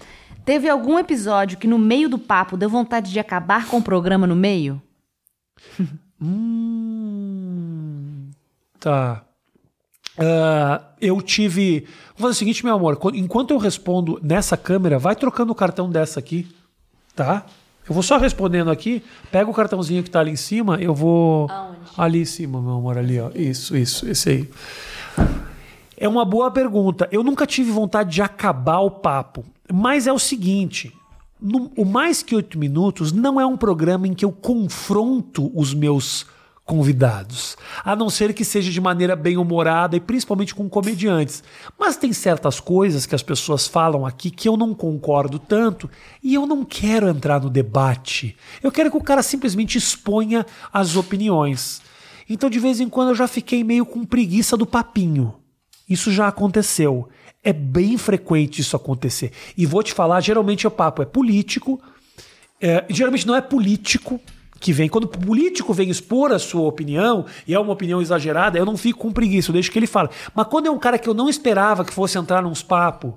Teve 0.44 0.70
algum 0.70 1.00
episódio 1.00 1.58
que 1.58 1.68
no 1.68 1.80
meio 1.80 2.08
do 2.08 2.20
papo 2.20 2.56
deu 2.56 2.70
vontade 2.70 3.12
de 3.12 3.20
acabar 3.20 3.68
com 3.68 3.78
o 3.78 3.82
programa 3.82 4.28
no 4.28 4.36
meio? 4.36 4.82
hum, 6.22 8.30
tá. 8.80 9.24
Uh, 10.18 10.86
eu 11.02 11.22
tive. 11.22 11.88
Vou 12.16 12.28
fazer 12.28 12.32
o 12.32 12.36
seguinte, 12.36 12.64
meu 12.64 12.76
amor. 12.76 13.00
Enquanto 13.16 13.52
eu 13.52 13.58
respondo 13.58 14.20
nessa 14.22 14.56
câmera, 14.56 15.00
vai 15.00 15.16
trocando 15.16 15.52
o 15.52 15.56
cartão 15.56 15.90
dessa 15.90 16.20
aqui, 16.20 16.48
tá? 17.16 17.46
Eu 17.88 17.94
vou 17.94 18.02
só 18.02 18.18
respondendo 18.18 18.72
aqui. 18.72 19.04
Pega 19.32 19.50
o 19.50 19.54
cartãozinho 19.54 20.04
que 20.04 20.10
tá 20.10 20.20
ali 20.20 20.32
em 20.32 20.36
cima. 20.36 20.78
Eu 20.78 20.94
vou. 20.94 21.50
Aonde? 21.50 21.78
Ali 21.98 22.22
em 22.22 22.26
cima, 22.26 22.62
meu 22.62 22.74
amor, 22.74 22.98
ali, 22.98 23.20
ó. 23.20 23.30
Isso, 23.36 23.78
isso, 23.78 24.08
esse 24.10 24.30
aí. 24.30 24.50
É 25.98 26.08
uma 26.08 26.26
boa 26.26 26.52
pergunta. 26.52 27.08
Eu 27.12 27.24
nunca 27.24 27.46
tive 27.46 27.72
vontade 27.72 28.12
de 28.12 28.22
acabar 28.22 28.80
o 28.80 28.90
papo. 28.90 29.46
Mas 29.72 30.08
é 30.08 30.14
o 30.14 30.20
seguinte: 30.20 30.92
no, 31.40 31.72
o 31.78 31.86
Mais 31.86 32.24
Que 32.24 32.36
Oito 32.36 32.58
Minutos 32.58 33.12
não 33.12 33.40
é 33.40 33.46
um 33.46 33.56
programa 33.56 34.08
em 34.08 34.14
que 34.14 34.26
eu 34.26 34.32
confronto 34.32 35.52
os 35.54 35.74
meus 35.74 36.26
convidados, 36.66 37.56
a 37.84 37.96
não 37.96 38.10
ser 38.10 38.34
que 38.34 38.44
seja 38.44 38.72
de 38.72 38.82
maneira 38.82 39.16
bem 39.16 39.38
humorada 39.38 39.96
e 39.96 40.00
principalmente 40.00 40.56
com 40.56 40.68
comediantes. 40.68 41.44
Mas 41.78 41.96
tem 41.96 42.12
certas 42.12 42.60
coisas 42.60 43.06
que 43.06 43.14
as 43.14 43.22
pessoas 43.22 43.68
falam 43.68 44.04
aqui 44.04 44.32
que 44.32 44.50
eu 44.50 44.58
não 44.58 44.74
concordo 44.74 45.38
tanto 45.38 45.88
e 46.24 46.34
eu 46.34 46.48
não 46.48 46.66
quero 46.66 47.08
entrar 47.08 47.40
no 47.40 47.52
debate. 47.52 48.36
Eu 48.64 48.72
quero 48.72 48.90
que 48.90 48.98
o 48.98 49.04
cara 49.04 49.22
simplesmente 49.22 49.78
exponha 49.78 50.44
as 50.74 50.96
opiniões. 50.96 51.82
Então 52.28 52.50
de 52.50 52.58
vez 52.58 52.80
em 52.80 52.90
quando 52.90 53.10
eu 53.10 53.16
já 53.16 53.28
fiquei 53.28 53.64
meio 53.64 53.86
com 53.86 54.04
preguiça 54.04 54.58
do 54.58 54.66
papinho. 54.66 55.36
Isso 55.88 56.12
já 56.12 56.28
aconteceu. 56.28 57.08
É 57.44 57.54
bem 57.54 57.96
frequente 57.96 58.62
isso 58.62 58.76
acontecer. 58.76 59.32
E 59.56 59.68
vou 59.68 59.84
te 59.84 59.94
falar, 59.94 60.20
geralmente 60.20 60.66
o 60.66 60.72
papo 60.72 61.04
é 61.04 61.06
político. 61.06 61.80
É, 62.60 62.84
geralmente 62.90 63.28
não 63.28 63.36
é 63.36 63.42
político 63.42 64.20
que 64.66 64.74
vem. 64.74 64.90
Quando 64.90 65.04
o 65.04 65.08
político 65.08 65.72
vem 65.76 65.92
expor 65.92 66.32
a 66.32 66.40
sua 66.40 66.64
opinião, 66.64 67.28
e 67.48 67.54
é 67.54 67.60
uma 67.60 67.72
opinião 67.72 68.02
exagerada, 68.02 68.58
eu 68.58 68.66
não 68.66 68.76
fico 68.76 68.98
com 68.98 69.12
preguiça, 69.12 69.52
eu 69.52 69.54
deixo 69.54 69.72
que 69.72 69.78
ele 69.78 69.86
fale. 69.86 70.10
Mas 70.34 70.48
quando 70.48 70.66
é 70.66 70.72
um 70.72 70.80
cara 70.80 70.98
que 70.98 71.08
eu 71.08 71.14
não 71.14 71.30
esperava 71.30 71.86
que 71.86 71.94
fosse 71.94 72.18
entrar 72.18 72.42
nos 72.42 72.64
papos, 72.64 73.14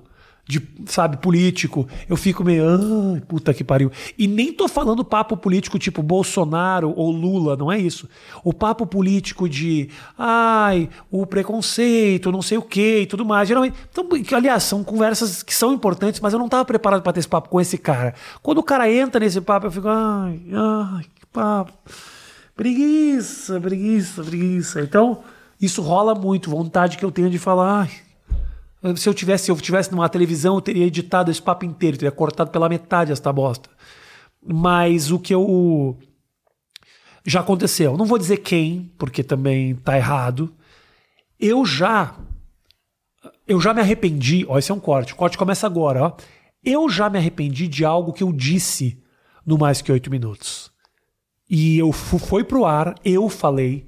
de, 0.47 0.61
sabe, 0.85 1.17
político, 1.17 1.87
eu 2.07 2.15
fico 2.15 2.43
meio, 2.43 2.63
ai, 2.67 3.21
puta 3.27 3.51
que 3.51 3.63
pariu. 3.63 3.91
E 4.15 4.27
nem 4.27 4.53
tô 4.53 4.67
falando 4.67 5.03
papo 5.03 5.35
político 5.35 5.79
tipo 5.79 6.03
Bolsonaro 6.03 6.93
ou 6.95 7.09
Lula, 7.09 7.55
não 7.55 7.71
é 7.71 7.79
isso. 7.79 8.07
O 8.43 8.53
papo 8.53 8.85
político 8.85 9.49
de, 9.49 9.89
ai, 10.15 10.87
o 11.09 11.25
preconceito, 11.25 12.31
não 12.31 12.43
sei 12.43 12.59
o 12.59 12.63
que 12.63 12.99
e 12.99 13.05
tudo 13.07 13.25
mais. 13.25 13.47
Geralmente, 13.47 13.75
então, 13.91 14.07
aliás, 14.33 14.61
são 14.61 14.83
conversas 14.83 15.41
que 15.41 15.53
são 15.53 15.73
importantes, 15.73 16.19
mas 16.19 16.31
eu 16.31 16.37
não 16.37 16.47
tava 16.47 16.63
preparado 16.63 17.01
para 17.01 17.13
ter 17.13 17.21
esse 17.21 17.27
papo 17.27 17.49
com 17.49 17.59
esse 17.59 17.77
cara. 17.77 18.13
Quando 18.43 18.59
o 18.59 18.63
cara 18.63 18.91
entra 18.91 19.19
nesse 19.19 19.41
papo, 19.41 19.65
eu 19.65 19.71
fico, 19.71 19.87
ai, 19.87 20.39
ai, 20.53 21.05
papo. 21.39 21.73
Preguiça, 22.55 23.59
preguiça, 23.61 24.23
preguiça. 24.23 24.81
Então, 24.81 25.23
isso 25.61 25.81
rola 25.81 26.13
muito, 26.13 26.49
vontade 26.49 26.97
que 26.97 27.05
eu 27.05 27.11
tenho 27.11 27.29
de 27.29 27.39
falar, 27.39 27.89
se 28.95 29.07
eu 29.07 29.13
tivesse, 29.13 29.45
se 29.45 29.51
eu 29.51 29.57
tivesse 29.57 29.91
numa 29.91 30.09
televisão, 30.09 30.55
eu 30.55 30.61
teria 30.61 30.85
editado 30.85 31.31
esse 31.31 31.41
papo 31.41 31.65
inteiro, 31.65 31.97
teria 31.97 32.11
cortado 32.11 32.51
pela 32.51 32.67
metade 32.69 33.11
esta 33.11 33.31
bosta. 33.31 33.69
Mas 34.41 35.11
o 35.11 35.19
que 35.19 35.33
eu 35.33 35.97
já 37.25 37.41
aconteceu, 37.41 37.97
não 37.97 38.05
vou 38.05 38.17
dizer 38.17 38.37
quem, 38.37 38.91
porque 38.97 39.23
também 39.23 39.75
tá 39.75 39.97
errado. 39.97 40.53
Eu 41.39 41.65
já 41.65 42.15
Eu 43.47 43.59
já 43.59 43.73
me 43.73 43.81
arrependi. 43.81 44.45
Ó, 44.47 44.57
esse 44.57 44.71
é 44.71 44.73
um 44.73 44.79
corte. 44.79 45.13
O 45.13 45.15
corte 45.15 45.37
começa 45.37 45.65
agora, 45.65 46.03
ó. 46.03 46.11
Eu 46.63 46.87
já 46.89 47.09
me 47.09 47.17
arrependi 47.17 47.67
de 47.67 47.83
algo 47.83 48.13
que 48.13 48.23
eu 48.23 48.31
disse 48.31 49.01
no 49.45 49.57
Mais 49.57 49.81
Que 49.81 49.91
Oito 49.91 50.11
Minutos. 50.11 50.68
E 51.49 51.77
eu 51.79 51.91
fu- 51.91 52.19
foi 52.19 52.43
pro 52.43 52.65
ar, 52.65 52.95
eu 53.03 53.27
falei, 53.29 53.87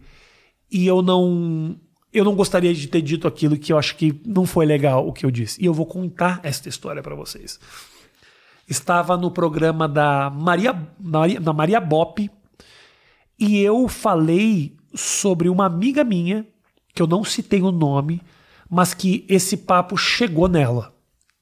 e 0.71 0.87
eu 0.87 1.01
não. 1.01 1.77
Eu 2.13 2.25
não 2.25 2.35
gostaria 2.35 2.73
de 2.73 2.87
ter 2.87 3.01
dito 3.01 3.25
aquilo 3.27 3.57
que 3.57 3.71
eu 3.71 3.77
acho 3.77 3.95
que 3.95 4.19
não 4.25 4.45
foi 4.45 4.65
legal 4.65 5.07
o 5.07 5.13
que 5.13 5.25
eu 5.25 5.31
disse. 5.31 5.61
E 5.61 5.65
eu 5.65 5.73
vou 5.73 5.85
contar 5.85 6.41
esta 6.43 6.67
história 6.67 7.01
para 7.01 7.15
vocês. 7.15 7.57
Estava 8.67 9.15
no 9.15 9.31
programa 9.31 9.87
da 9.87 10.29
Maria, 10.29 10.75
Maria, 10.99 11.39
da 11.39 11.53
Maria 11.53 11.79
Bop, 11.79 12.29
e 13.39 13.59
eu 13.59 13.87
falei 13.87 14.75
sobre 14.93 15.47
uma 15.49 15.65
amiga 15.65 16.03
minha, 16.03 16.45
que 16.93 17.01
eu 17.01 17.07
não 17.07 17.23
citei 17.23 17.61
o 17.61 17.71
nome, 17.71 18.21
mas 18.69 18.93
que 18.93 19.25
esse 19.29 19.55
papo 19.55 19.95
chegou 19.97 20.47
nela. 20.49 20.93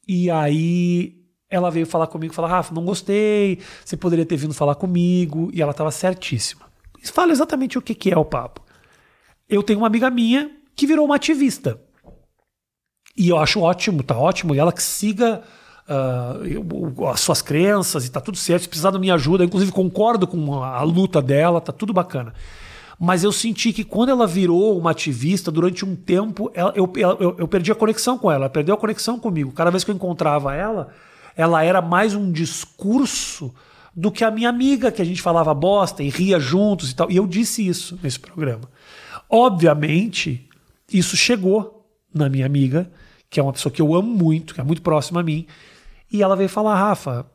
E 0.08 0.30
aí 0.30 1.19
ela 1.50 1.72
veio 1.72 1.86
falar 1.86 2.08
comigo, 2.08 2.34
falar, 2.34 2.50
Rafa, 2.50 2.74
não 2.74 2.86
gostei, 2.86 3.60
você 3.84 3.98
poderia 3.98 4.26
ter 4.26 4.38
vindo 4.38 4.54
falar 4.54 4.76
comigo, 4.76 5.50
e 5.54 5.62
ela 5.62 5.72
estava 5.72 5.92
certíssima. 5.92 6.62
Fala 7.04 7.32
exatamente 7.32 7.78
o 7.78 7.82
que, 7.82 7.96
que 7.96 8.12
é 8.12 8.18
o 8.18 8.26
papo. 8.26 8.62
Eu 9.48 9.64
tenho 9.64 9.80
uma 9.80 9.88
amiga 9.88 10.10
minha 10.10 10.52
que 10.76 10.86
virou 10.86 11.06
uma 11.06 11.16
ativista. 11.16 11.80
E 13.18 13.30
eu 13.30 13.38
acho 13.38 13.60
ótimo, 13.62 14.04
tá 14.04 14.18
ótimo, 14.18 14.54
e 14.54 14.60
ela 14.60 14.72
que 14.72 14.84
siga 14.84 15.42
eu- 16.46 17.08
as 17.08 17.20
suas 17.20 17.42
crenças 17.42 18.06
e 18.06 18.12
tá 18.12 18.22
tudo 18.22 18.38
certo. 18.38 18.64
Se 18.64 18.70
precisar 18.70 18.92
da 18.92 19.00
minha 19.00 19.16
ajuda, 19.16 19.44
eu, 19.44 19.48
inclusive 19.48 19.72
concordo 19.72 20.28
com 20.28 20.62
a, 20.62 20.78
a 20.78 20.84
luta 20.84 21.20
dela, 21.22 21.60
tá 21.60 21.72
tudo 21.74 21.92
bacana. 21.92 22.34
Mas 23.00 23.24
eu 23.24 23.32
senti 23.32 23.74
que 23.74 23.84
quando 23.84 24.10
ela 24.10 24.28
virou 24.28 24.78
uma 24.78 24.92
ativista, 24.92 25.50
durante 25.50 25.84
um 25.84 25.96
tempo, 25.96 26.52
ela- 26.54 26.74
eu, 26.76 26.92
eu, 26.96 27.36
eu 27.40 27.48
perdi 27.48 27.72
a 27.72 27.76
conexão 27.76 28.18
com 28.20 28.30
ela, 28.30 28.44
ela 28.46 28.50
perdeu 28.50 28.76
a 28.76 28.78
conexão 28.78 29.18
comigo. 29.18 29.52
Cada 29.52 29.72
vez 29.72 29.84
que 29.84 29.90
eu 29.90 29.96
encontrava 29.96 30.54
ela, 30.54 30.90
ela 31.40 31.64
era 31.64 31.82
mais 31.82 32.14
um 32.14 32.30
discurso 32.34 33.56
do 33.96 34.12
que 34.12 34.26
a 34.26 34.30
minha 34.30 34.50
amiga, 34.50 34.92
que 34.92 35.02
a 35.02 35.06
gente 35.06 35.22
falava 35.22 35.54
bosta 35.54 36.04
e 36.04 36.10
ria 36.10 36.38
juntos 36.38 36.92
e 36.92 36.96
tal. 36.96 37.10
E 37.10 37.16
eu 37.16 37.26
disse 37.26 37.66
isso 37.66 37.98
nesse 38.04 38.20
programa. 38.20 38.70
Obviamente, 39.30 40.50
isso 40.92 41.16
chegou 41.16 41.90
na 42.14 42.28
minha 42.28 42.46
amiga, 42.46 42.92
que 43.30 43.40
é 43.40 43.44
uma 43.44 43.54
pessoa 43.54 43.72
que 43.72 43.82
eu 43.82 43.96
amo 43.96 44.14
muito, 44.14 44.54
que 44.54 44.60
é 44.60 44.64
muito 44.66 44.82
próxima 44.82 45.22
a 45.22 45.24
mim, 45.24 45.48
e 46.12 46.22
ela 46.22 46.36
veio 46.36 46.50
falar: 46.50 46.76
Rafa, 46.76 47.26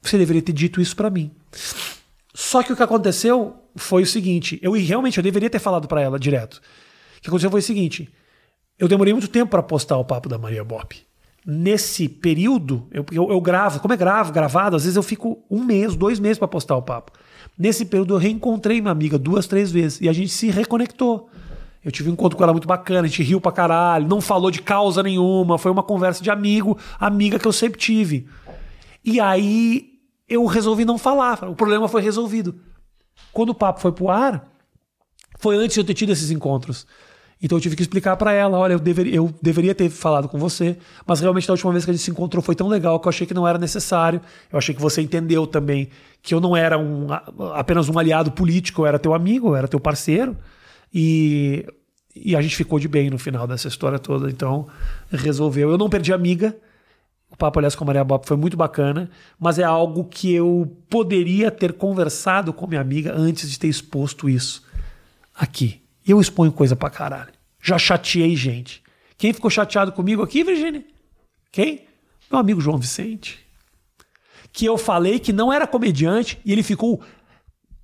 você 0.00 0.16
deveria 0.16 0.40
ter 0.40 0.52
dito 0.52 0.80
isso 0.80 0.94
pra 0.94 1.10
mim. 1.10 1.32
Só 2.32 2.62
que 2.62 2.72
o 2.72 2.76
que 2.76 2.84
aconteceu 2.84 3.56
foi 3.74 4.04
o 4.04 4.06
seguinte: 4.06 4.60
eu 4.62 4.74
realmente 4.74 5.18
eu 5.18 5.24
deveria 5.24 5.50
ter 5.50 5.58
falado 5.58 5.88
pra 5.88 6.00
ela 6.00 6.20
direto. 6.20 6.62
O 7.18 7.20
que 7.20 7.26
aconteceu 7.26 7.50
foi 7.50 7.58
o 7.58 7.64
seguinte: 7.64 8.08
eu 8.78 8.86
demorei 8.86 9.12
muito 9.12 9.26
tempo 9.26 9.50
pra 9.50 9.62
postar 9.62 9.98
o 9.98 10.04
papo 10.04 10.28
da 10.28 10.38
Maria 10.38 10.62
Bop. 10.62 11.04
Nesse 11.46 12.08
período, 12.08 12.86
eu, 12.90 13.04
eu, 13.12 13.30
eu 13.30 13.40
gravo, 13.40 13.78
como 13.78 13.92
é 13.92 13.96
gravo, 13.96 14.32
gravado, 14.32 14.76
às 14.76 14.84
vezes 14.84 14.96
eu 14.96 15.02
fico 15.02 15.44
um 15.50 15.62
mês, 15.62 15.94
dois 15.94 16.18
meses 16.18 16.38
pra 16.38 16.48
postar 16.48 16.76
o 16.76 16.82
papo. 16.82 17.12
Nesse 17.58 17.84
período 17.84 18.14
eu 18.14 18.18
reencontrei 18.18 18.80
minha 18.80 18.90
amiga 18.90 19.18
duas, 19.18 19.46
três 19.46 19.70
vezes 19.70 20.00
e 20.00 20.08
a 20.08 20.12
gente 20.12 20.30
se 20.30 20.50
reconectou. 20.50 21.28
Eu 21.84 21.92
tive 21.92 22.08
um 22.08 22.14
encontro 22.14 22.38
com 22.38 22.42
ela 22.42 22.52
muito 22.52 22.66
bacana, 22.66 23.02
a 23.02 23.06
gente 23.06 23.22
riu 23.22 23.42
pra 23.42 23.52
caralho, 23.52 24.08
não 24.08 24.22
falou 24.22 24.50
de 24.50 24.62
causa 24.62 25.02
nenhuma, 25.02 25.58
foi 25.58 25.70
uma 25.70 25.82
conversa 25.82 26.22
de 26.22 26.30
amigo, 26.30 26.78
amiga 26.98 27.38
que 27.38 27.46
eu 27.46 27.52
sempre 27.52 27.78
tive. 27.78 28.26
E 29.04 29.20
aí 29.20 29.90
eu 30.26 30.46
resolvi 30.46 30.86
não 30.86 30.96
falar, 30.96 31.44
o 31.44 31.54
problema 31.54 31.88
foi 31.88 32.00
resolvido. 32.00 32.58
Quando 33.32 33.50
o 33.50 33.54
papo 33.54 33.80
foi 33.80 33.92
pro 33.92 34.08
ar, 34.08 34.50
foi 35.38 35.56
antes 35.56 35.74
de 35.74 35.80
eu 35.80 35.84
ter 35.84 35.92
tido 35.92 36.10
esses 36.10 36.30
encontros. 36.30 36.86
Então 37.42 37.58
eu 37.58 37.60
tive 37.60 37.76
que 37.76 37.82
explicar 37.82 38.16
pra 38.16 38.32
ela, 38.32 38.56
olha, 38.58 38.72
eu 38.74 38.78
deveria, 38.78 39.14
eu 39.14 39.34
deveria 39.42 39.74
ter 39.74 39.90
falado 39.90 40.28
com 40.28 40.38
você, 40.38 40.78
mas 41.06 41.20
realmente 41.20 41.46
da 41.46 41.52
última 41.52 41.72
vez 41.72 41.84
que 41.84 41.90
a 41.90 41.94
gente 41.94 42.02
se 42.02 42.10
encontrou 42.10 42.42
foi 42.42 42.54
tão 42.54 42.68
legal 42.68 42.98
que 42.98 43.06
eu 43.06 43.10
achei 43.10 43.26
que 43.26 43.34
não 43.34 43.46
era 43.46 43.58
necessário. 43.58 44.20
Eu 44.50 44.58
achei 44.58 44.74
que 44.74 44.80
você 44.80 45.02
entendeu 45.02 45.46
também 45.46 45.88
que 46.22 46.34
eu 46.34 46.40
não 46.40 46.56
era 46.56 46.78
um, 46.78 47.08
apenas 47.54 47.88
um 47.88 47.98
aliado 47.98 48.32
político, 48.32 48.82
eu 48.82 48.86
era 48.86 48.98
teu 48.98 49.12
amigo, 49.12 49.48
eu 49.48 49.56
era 49.56 49.68
teu 49.68 49.78
parceiro. 49.78 50.36
E, 50.92 51.66
e 52.16 52.34
a 52.34 52.40
gente 52.40 52.56
ficou 52.56 52.78
de 52.78 52.88
bem 52.88 53.10
no 53.10 53.18
final 53.18 53.46
dessa 53.46 53.68
história 53.68 53.98
toda. 53.98 54.30
Então 54.30 54.66
resolveu. 55.10 55.70
Eu 55.70 55.76
não 55.76 55.90
perdi 55.90 56.12
amiga. 56.12 56.56
O 57.30 57.36
papo, 57.36 57.58
aliás, 57.58 57.74
com 57.74 57.84
a 57.84 57.88
Maria 57.88 58.04
Bob 58.04 58.24
foi 58.24 58.36
muito 58.36 58.56
bacana, 58.56 59.10
mas 59.38 59.58
é 59.58 59.64
algo 59.64 60.04
que 60.04 60.32
eu 60.32 60.72
poderia 60.88 61.50
ter 61.50 61.72
conversado 61.72 62.52
com 62.52 62.66
minha 62.66 62.80
amiga 62.80 63.12
antes 63.12 63.50
de 63.50 63.58
ter 63.58 63.66
exposto 63.66 64.28
isso 64.28 64.62
aqui. 65.34 65.83
Eu 66.06 66.20
exponho 66.20 66.52
coisa 66.52 66.76
pra 66.76 66.90
caralho. 66.90 67.32
Já 67.62 67.78
chateei 67.78 68.36
gente. 68.36 68.82
Quem 69.16 69.32
ficou 69.32 69.50
chateado 69.50 69.92
comigo 69.92 70.22
aqui, 70.22 70.44
Virginia? 70.44 70.84
Quem? 71.50 71.86
Meu 72.30 72.40
amigo 72.40 72.60
João 72.60 72.78
Vicente. 72.78 73.38
Que 74.52 74.66
eu 74.66 74.76
falei 74.76 75.18
que 75.18 75.32
não 75.32 75.52
era 75.52 75.66
comediante 75.66 76.38
e 76.44 76.52
ele 76.52 76.62
ficou 76.62 77.00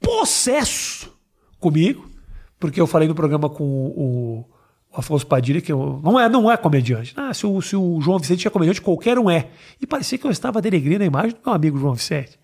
possesso 0.01 1.13
comigo, 1.59 2.11
porque 2.59 2.81
eu 2.81 2.87
falei 2.87 3.09
no 3.09 3.15
programa 3.15 3.49
com 3.49 3.65
o, 3.65 4.45
o 4.93 4.99
Afonso 4.99 5.27
Padilha 5.27 5.61
que 5.61 5.73
eu, 5.73 6.01
não, 6.03 6.19
é, 6.19 6.29
não 6.29 6.51
é 6.51 6.57
comediante. 6.57 7.15
Ah, 7.17 7.33
se 7.33 7.47
o, 7.47 7.61
se 7.63 7.77
o 7.77 8.01
João 8.01 8.19
Vicente 8.19 8.47
é 8.47 8.51
comediante, 8.51 8.81
qualquer 8.81 9.19
um 9.19 9.31
é. 9.31 9.49
E 9.81 9.87
parecia 9.87 10.19
que 10.19 10.27
eu 10.27 10.31
estava 10.31 10.61
denegrindo 10.61 11.03
a 11.03 11.07
imagem 11.07 11.31
do 11.31 11.41
meu 11.45 11.55
amigo 11.55 11.79
João 11.79 11.95
Vicente. 11.95 12.39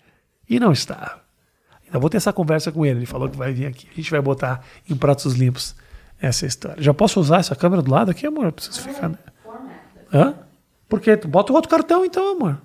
E 0.49 0.59
não 0.59 0.71
estava. 0.71 1.26
Ainda 1.87 1.99
vou 1.99 2.09
ter 2.09 2.17
essa 2.17 2.33
conversa 2.33 2.71
com 2.71 2.85
ele. 2.85 2.99
Ele 2.99 3.05
falou 3.05 3.29
que 3.29 3.37
vai 3.37 3.51
vir 3.53 3.65
aqui. 3.65 3.87
A 3.91 3.95
gente 3.95 4.11
vai 4.11 4.21
botar 4.21 4.63
em 4.89 4.95
pratos 4.95 5.33
limpos 5.33 5.75
essa 6.19 6.45
história. 6.45 6.81
Já 6.81 6.93
posso 6.93 7.19
usar 7.19 7.39
essa 7.39 7.55
câmera 7.55 7.81
do 7.81 7.91
lado 7.91 8.11
aqui, 8.11 8.27
amor? 8.27 8.45
Eu 8.45 8.51
preciso 8.51 8.81
ficar. 8.81 9.09
Né? 9.09 9.17
Hã? 10.13 10.35
Por 10.87 10.99
quê? 10.99 11.15
Bota 11.15 11.53
outro 11.53 11.69
cartão 11.69 12.05
então, 12.05 12.35
amor. 12.35 12.61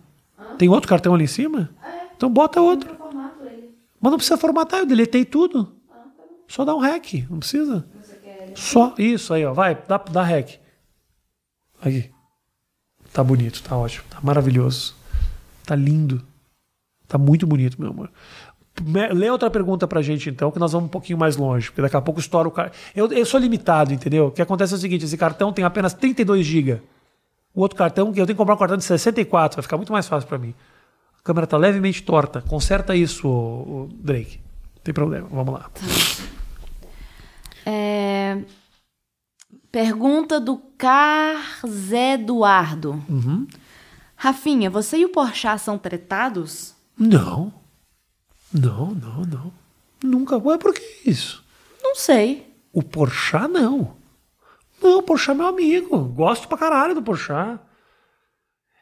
Tem 0.58 0.68
outro 0.68 0.88
cartão 0.88 1.14
ali 1.14 1.24
em 1.24 1.28
cima? 1.28 1.70
Então 2.16 2.30
bota 2.30 2.60
outro. 2.60 2.96
Mas 4.00 4.10
não 4.10 4.18
precisa 4.18 4.36
formatar, 4.36 4.80
eu 4.80 4.86
deletei 4.86 5.24
tudo. 5.24 5.72
Só 6.48 6.64
dá 6.64 6.74
um 6.74 6.80
REC, 6.80 7.26
não 7.30 7.38
precisa. 7.38 7.84
Só 8.54 8.94
isso 8.98 9.32
aí, 9.32 9.44
ó. 9.44 9.52
Vai, 9.52 9.76
dá, 9.86 9.96
dá 9.98 10.22
REC. 10.22 10.60
Aqui. 11.80 12.10
Tá 13.12 13.22
bonito, 13.22 13.62
tá 13.62 13.76
ótimo, 13.76 14.04
tá 14.10 14.18
maravilhoso. 14.22 14.94
Tá 15.64 15.74
lindo. 15.74 16.24
Tá 17.06 17.18
muito 17.18 17.46
bonito, 17.46 17.80
meu 17.80 17.90
amor. 17.90 18.10
Lê 19.12 19.30
outra 19.30 19.50
pergunta 19.50 19.86
pra 19.86 20.02
gente, 20.02 20.28
então, 20.30 20.50
que 20.50 20.58
nós 20.58 20.72
vamos 20.72 20.86
um 20.86 20.90
pouquinho 20.90 21.18
mais 21.18 21.36
longe, 21.36 21.68
porque 21.70 21.82
daqui 21.82 21.96
a 21.96 22.00
pouco 22.00 22.18
estoura 22.20 22.48
o 22.48 22.50
cartão. 22.50 22.78
Eu, 22.94 23.10
eu 23.12 23.24
sou 23.26 23.38
limitado, 23.38 23.92
entendeu? 23.92 24.26
O 24.26 24.30
que 24.30 24.42
acontece 24.42 24.72
é 24.74 24.76
o 24.76 24.80
seguinte: 24.80 25.04
esse 25.04 25.16
cartão 25.16 25.52
tem 25.52 25.64
apenas 25.64 25.92
32 25.94 26.44
GB. 26.44 26.82
O 27.54 27.60
outro 27.60 27.76
cartão, 27.76 28.12
que 28.12 28.20
eu 28.20 28.26
tenho 28.26 28.34
que 28.34 28.38
comprar 28.38 28.54
um 28.54 28.58
cartão 28.58 28.76
de 28.76 28.84
64, 28.84 29.56
vai 29.56 29.62
ficar 29.62 29.76
muito 29.76 29.92
mais 29.92 30.08
fácil 30.08 30.28
pra 30.28 30.38
mim. 30.38 30.54
A 31.20 31.22
câmera 31.22 31.46
tá 31.46 31.56
levemente 31.56 32.02
torta. 32.02 32.40
Conserta 32.42 32.96
isso, 32.96 33.28
ô- 33.28 33.82
ô, 33.84 33.88
Drake. 33.92 34.40
Não 34.76 34.82
tem 34.82 34.92
problema, 34.94 35.28
vamos 35.30 35.54
lá. 35.54 35.70
É, 37.64 38.38
Pergunta 39.70 40.40
do 40.40 40.58
Carzé 40.76 42.14
Eduardo. 42.14 43.02
Uhum. 43.08 43.46
Rafinha, 44.16 44.68
você 44.68 44.98
e 44.98 45.04
o 45.04 45.08
Porchat 45.08 45.60
são 45.60 45.78
tretados? 45.78 46.74
Não. 46.98 47.52
Não, 48.52 48.90
não, 48.90 49.22
não. 49.24 49.52
Nunca. 50.02 50.36
Ué, 50.38 50.58
por 50.58 50.74
que 50.74 50.82
isso? 51.08 51.42
Não 51.82 51.94
sei. 51.94 52.46
O 52.72 52.82
Porchat, 52.82 53.48
não. 53.48 53.94
Não, 54.82 54.98
o 54.98 55.02
Porchat 55.02 55.30
é 55.32 55.34
meu 55.38 55.46
amigo. 55.46 55.98
Gosto 55.98 56.48
pra 56.48 56.58
caralho 56.58 56.94
do 56.94 57.02
Porchat. 57.02 57.58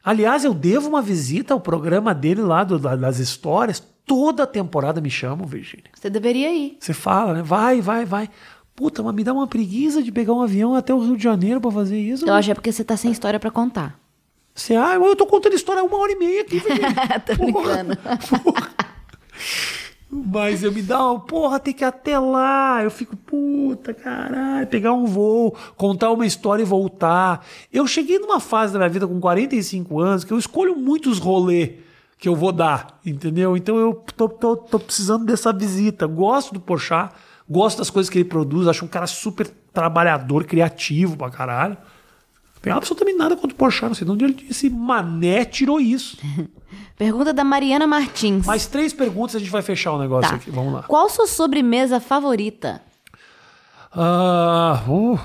Aliás, 0.02 0.44
eu 0.44 0.55
devo 0.55 0.88
uma 0.88 1.02
visita 1.02 1.52
ao 1.52 1.60
programa 1.60 2.14
dele 2.14 2.40
lá 2.40 2.64
do- 2.64 2.78
da- 2.78 2.97
das 2.97 3.18
histórias. 3.18 3.82
Toda 4.06 4.47
temporada 4.47 5.01
me 5.01 5.10
chamam, 5.10 5.47
Virgínia. 5.47 5.90
Você 5.94 6.09
deveria 6.10 6.51
ir. 6.52 6.78
Você 6.80 6.92
fala, 6.94 7.34
né? 7.34 7.42
Vai, 7.42 7.80
vai, 7.80 8.05
vai. 8.05 8.28
Puta, 8.74 9.02
mas 9.02 9.14
me 9.14 9.22
dá 9.22 9.32
uma 9.32 9.47
preguiça 9.47 10.02
de 10.02 10.10
pegar 10.10 10.32
um 10.32 10.40
avião 10.40 10.74
até 10.74 10.92
o 10.94 10.98
Rio 11.01 11.16
de 11.16 11.22
Janeiro 11.22 11.60
pra 11.60 11.70
fazer 11.70 11.98
isso. 12.01 12.26
Eu 12.26 12.32
acho 12.32 12.47
que 12.47 12.52
é 12.52 12.55
porque 12.55 12.72
você 12.72 12.82
tá 12.82 12.97
sem 12.97 13.12
história 13.12 13.38
pra 13.38 13.51
contar. 13.51 14.01
Você, 14.55 14.74
ah, 14.74 14.94
eu 14.94 15.14
tô 15.14 15.26
contando 15.26 15.55
história 15.55 15.84
uma 15.84 15.97
hora 15.98 16.12
e 16.12 16.16
meia 16.16 16.40
aqui, 16.42 16.59
Virgínia. 16.60 17.20
Tô 17.26 17.34
brincando. 17.36 17.98
Mas 20.12 20.64
eu 20.64 20.72
me 20.72 20.82
dá 20.82 21.08
uma, 21.08 21.20
porra, 21.20 21.60
tem 21.60 21.72
que 21.72 21.84
ir 21.84 21.86
até 21.86 22.18
lá. 22.18 22.82
Eu 22.82 22.90
fico, 22.90 23.16
puta, 23.16 23.94
caralho, 23.94 24.66
pegar 24.66 24.92
um 24.92 25.06
voo, 25.06 25.54
contar 25.76 26.10
uma 26.10 26.26
história 26.26 26.62
e 26.62 26.66
voltar. 26.66 27.46
Eu 27.72 27.86
cheguei 27.86 28.18
numa 28.18 28.40
fase 28.40 28.72
da 28.72 28.80
minha 28.80 28.88
vida 28.88 29.06
com 29.06 29.20
45 29.20 30.00
anos 30.00 30.24
que 30.24 30.32
eu 30.32 30.38
escolho 30.38 30.76
muitos 30.76 31.20
rolês 31.20 31.74
que 32.18 32.28
eu 32.28 32.34
vou 32.34 32.50
dar, 32.50 32.98
entendeu? 33.06 33.56
Então 33.56 33.78
eu 33.78 33.94
tô, 34.16 34.28
tô, 34.28 34.56
tô 34.56 34.80
precisando 34.80 35.24
dessa 35.24 35.52
visita. 35.52 36.08
Gosto 36.08 36.52
do 36.52 36.60
Porchat, 36.60 37.14
gosto 37.48 37.78
das 37.78 37.88
coisas 37.88 38.10
que 38.10 38.18
ele 38.18 38.28
produz, 38.28 38.66
acho 38.66 38.84
um 38.84 38.88
cara 38.88 39.06
super 39.06 39.48
trabalhador, 39.72 40.44
criativo 40.44 41.16
pra 41.16 41.30
caralho. 41.30 41.78
Tem 42.62 42.72
absolutamente 42.72 43.16
nada 43.16 43.36
contra 43.36 43.54
o 43.54 43.58
Porchat, 43.58 43.86
não 43.88 43.94
sei 43.94 44.04
de 44.04 44.12
onde 44.12 44.24
ele 44.24 44.46
esse 44.50 44.68
mané 44.68 45.44
tirou 45.44 45.80
isso. 45.80 46.18
Pergunta 46.96 47.32
da 47.32 47.42
Mariana 47.42 47.86
Martins. 47.86 48.44
Mais 48.44 48.66
três 48.66 48.92
perguntas 48.92 49.36
a 49.36 49.38
gente 49.38 49.50
vai 49.50 49.62
fechar 49.62 49.92
o 49.92 49.98
negócio 49.98 50.28
Tá. 50.30 50.36
aqui. 50.36 50.50
Vamos 50.50 50.74
lá. 50.74 50.82
Qual 50.82 51.08
sua 51.08 51.26
sobremesa 51.26 51.98
favorita? 51.98 52.82
Ah, 53.92 54.84
uh, 54.86 55.18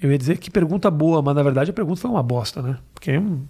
Eu 0.00 0.12
ia 0.12 0.18
dizer 0.18 0.38
que 0.38 0.50
pergunta 0.50 0.90
boa, 0.90 1.20
mas 1.22 1.34
na 1.34 1.42
verdade 1.42 1.70
a 1.70 1.74
pergunta 1.74 2.00
foi 2.00 2.10
uma 2.10 2.22
bosta, 2.22 2.60
né? 2.62 2.78
Porque 2.94 3.16
hum, 3.18 3.46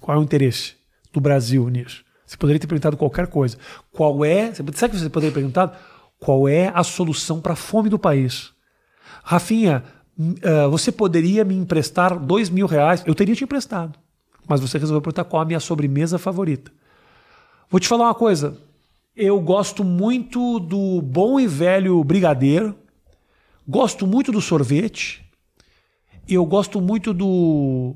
qual 0.00 0.16
é 0.16 0.20
o 0.20 0.22
interesse 0.22 0.74
do 1.12 1.20
Brasil 1.20 1.68
nisso? 1.68 2.04
Você 2.24 2.36
poderia 2.36 2.58
ter 2.60 2.66
perguntado 2.66 2.96
qualquer 2.96 3.26
coisa. 3.26 3.58
Qual 3.92 4.24
é. 4.24 4.54
Sabe 4.54 4.70
que 4.72 4.98
você 4.98 5.10
poderia 5.10 5.30
ter 5.30 5.40
perguntado? 5.40 5.76
Qual 6.18 6.48
é 6.48 6.70
a 6.74 6.82
solução 6.84 7.40
para 7.40 7.52
a 7.52 7.56
fome 7.56 7.90
do 7.90 7.98
país? 7.98 8.52
Rafinha, 9.24 9.84
uh, 10.30 10.70
você 10.70 10.92
poderia 10.92 11.44
me 11.44 11.54
emprestar 11.54 12.18
dois 12.18 12.48
mil 12.48 12.66
reais? 12.66 13.02
Eu 13.06 13.14
teria 13.14 13.34
te 13.34 13.44
emprestado. 13.44 13.98
Mas 14.46 14.60
você 14.60 14.78
resolveu 14.78 15.00
perguntar 15.00 15.24
qual 15.24 15.42
a 15.42 15.44
minha 15.44 15.60
sobremesa 15.60 16.18
favorita. 16.18 16.72
Vou 17.70 17.80
te 17.80 17.88
falar 17.88 18.04
uma 18.04 18.14
coisa. 18.14 18.58
Eu 19.16 19.40
gosto 19.40 19.84
muito 19.84 20.58
do 20.58 21.00
bom 21.02 21.38
e 21.38 21.46
velho 21.46 22.02
brigadeiro. 22.02 22.76
Gosto 23.66 24.06
muito 24.06 24.32
do 24.32 24.40
sorvete. 24.40 25.24
E 26.26 26.34
eu 26.34 26.44
gosto 26.44 26.80
muito 26.80 27.12
do, 27.12 27.94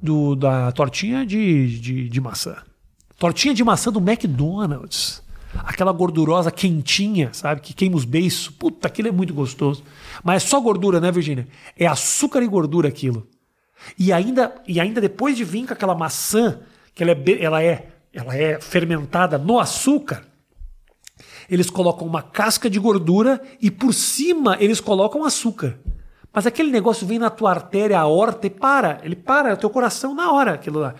do 0.00 0.34
da 0.34 0.72
tortinha 0.72 1.24
de, 1.24 1.78
de, 1.80 2.08
de 2.08 2.20
maçã. 2.20 2.56
Tortinha 3.18 3.54
de 3.54 3.64
maçã 3.64 3.90
do 3.90 4.00
McDonald's. 4.00 5.22
Aquela 5.64 5.92
gordurosa 5.92 6.50
quentinha, 6.50 7.30
sabe? 7.32 7.60
Que 7.60 7.74
queima 7.74 7.96
os 7.96 8.04
beiços. 8.04 8.48
Puta, 8.48 8.88
aquilo 8.88 9.08
é 9.08 9.12
muito 9.12 9.32
gostoso. 9.34 9.82
Mas 10.22 10.42
é 10.42 10.46
só 10.46 10.60
gordura, 10.60 11.00
né, 11.00 11.10
Virginia? 11.10 11.46
É 11.78 11.86
açúcar 11.86 12.42
e 12.42 12.46
gordura 12.46 12.88
aquilo. 12.88 13.26
E 13.98 14.12
ainda, 14.12 14.54
e 14.66 14.80
ainda 14.80 15.00
depois 15.00 15.36
de 15.36 15.44
vir 15.44 15.66
com 15.66 15.72
aquela 15.72 15.94
maçã, 15.94 16.60
que 16.94 17.02
ela 17.02 17.12
é, 17.12 17.42
ela 17.42 17.62
é, 17.62 17.88
ela 18.12 18.36
é 18.36 18.60
fermentada 18.60 19.38
no 19.38 19.58
açúcar, 19.58 20.24
eles 21.48 21.70
colocam 21.70 22.06
uma 22.06 22.22
casca 22.22 22.68
de 22.68 22.78
gordura 22.78 23.40
e 23.60 23.70
por 23.70 23.94
cima 23.94 24.56
eles 24.58 24.80
colocam 24.80 25.24
açúcar. 25.24 25.78
Mas 26.32 26.46
aquele 26.46 26.70
negócio 26.70 27.06
vem 27.06 27.18
na 27.18 27.30
tua 27.30 27.50
artéria, 27.50 27.98
a 27.98 28.06
horta 28.06 28.46
e 28.46 28.50
para. 28.50 29.00
Ele 29.02 29.16
para, 29.16 29.50
é 29.50 29.56
teu 29.56 29.70
coração 29.70 30.14
na 30.14 30.30
hora, 30.32 30.52
aquilo 30.52 30.80
lá. 30.80 30.94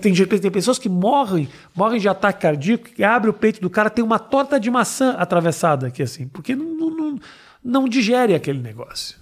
Tem, 0.00 0.12
tem 0.12 0.50
pessoas 0.50 0.78
que 0.78 0.88
morrem, 0.88 1.48
morrem 1.74 2.00
de 2.00 2.08
ataque 2.08 2.42
cardíaco, 2.42 2.84
que 2.84 3.04
abre 3.04 3.30
o 3.30 3.32
peito 3.32 3.60
do 3.60 3.70
cara, 3.70 3.88
tem 3.88 4.04
uma 4.04 4.18
torta 4.18 4.58
de 4.58 4.68
maçã 4.70 5.12
atravessada 5.12 5.86
aqui 5.86 6.02
assim, 6.02 6.26
porque 6.26 6.56
não, 6.56 6.90
não, 6.90 7.18
não 7.62 7.88
digere 7.88 8.34
aquele 8.34 8.58
negócio. 8.58 9.16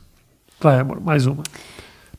Vai, 0.59 0.81
amor, 0.81 0.99
mais 1.01 1.27
uma. 1.27 1.43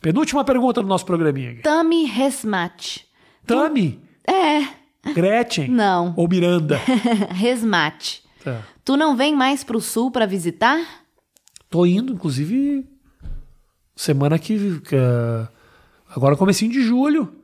Penúltima 0.00 0.44
pergunta 0.44 0.80
do 0.80 0.86
nosso 0.86 1.04
programinha. 1.04 1.50
Aqui. 1.50 1.62
Tami 1.62 2.04
Resmat. 2.04 3.00
Tami? 3.44 4.00
É. 4.24 5.12
Gretchen? 5.12 5.68
Não. 5.68 6.14
Ou 6.16 6.28
Miranda? 6.28 6.76
Resmat. 7.30 8.20
Tá. 8.44 8.62
Tu 8.84 8.96
não 8.96 9.16
vem 9.16 9.34
mais 9.34 9.64
pro 9.64 9.80
sul 9.80 10.12
para 10.12 10.26
visitar? 10.26 10.80
Tô 11.68 11.84
indo, 11.84 12.12
inclusive, 12.12 12.86
semana 13.96 14.38
que. 14.38 14.80
que 14.80 14.96
agora 16.14 16.36
comecinho 16.36 16.70
de 16.70 16.82
julho. 16.82 17.41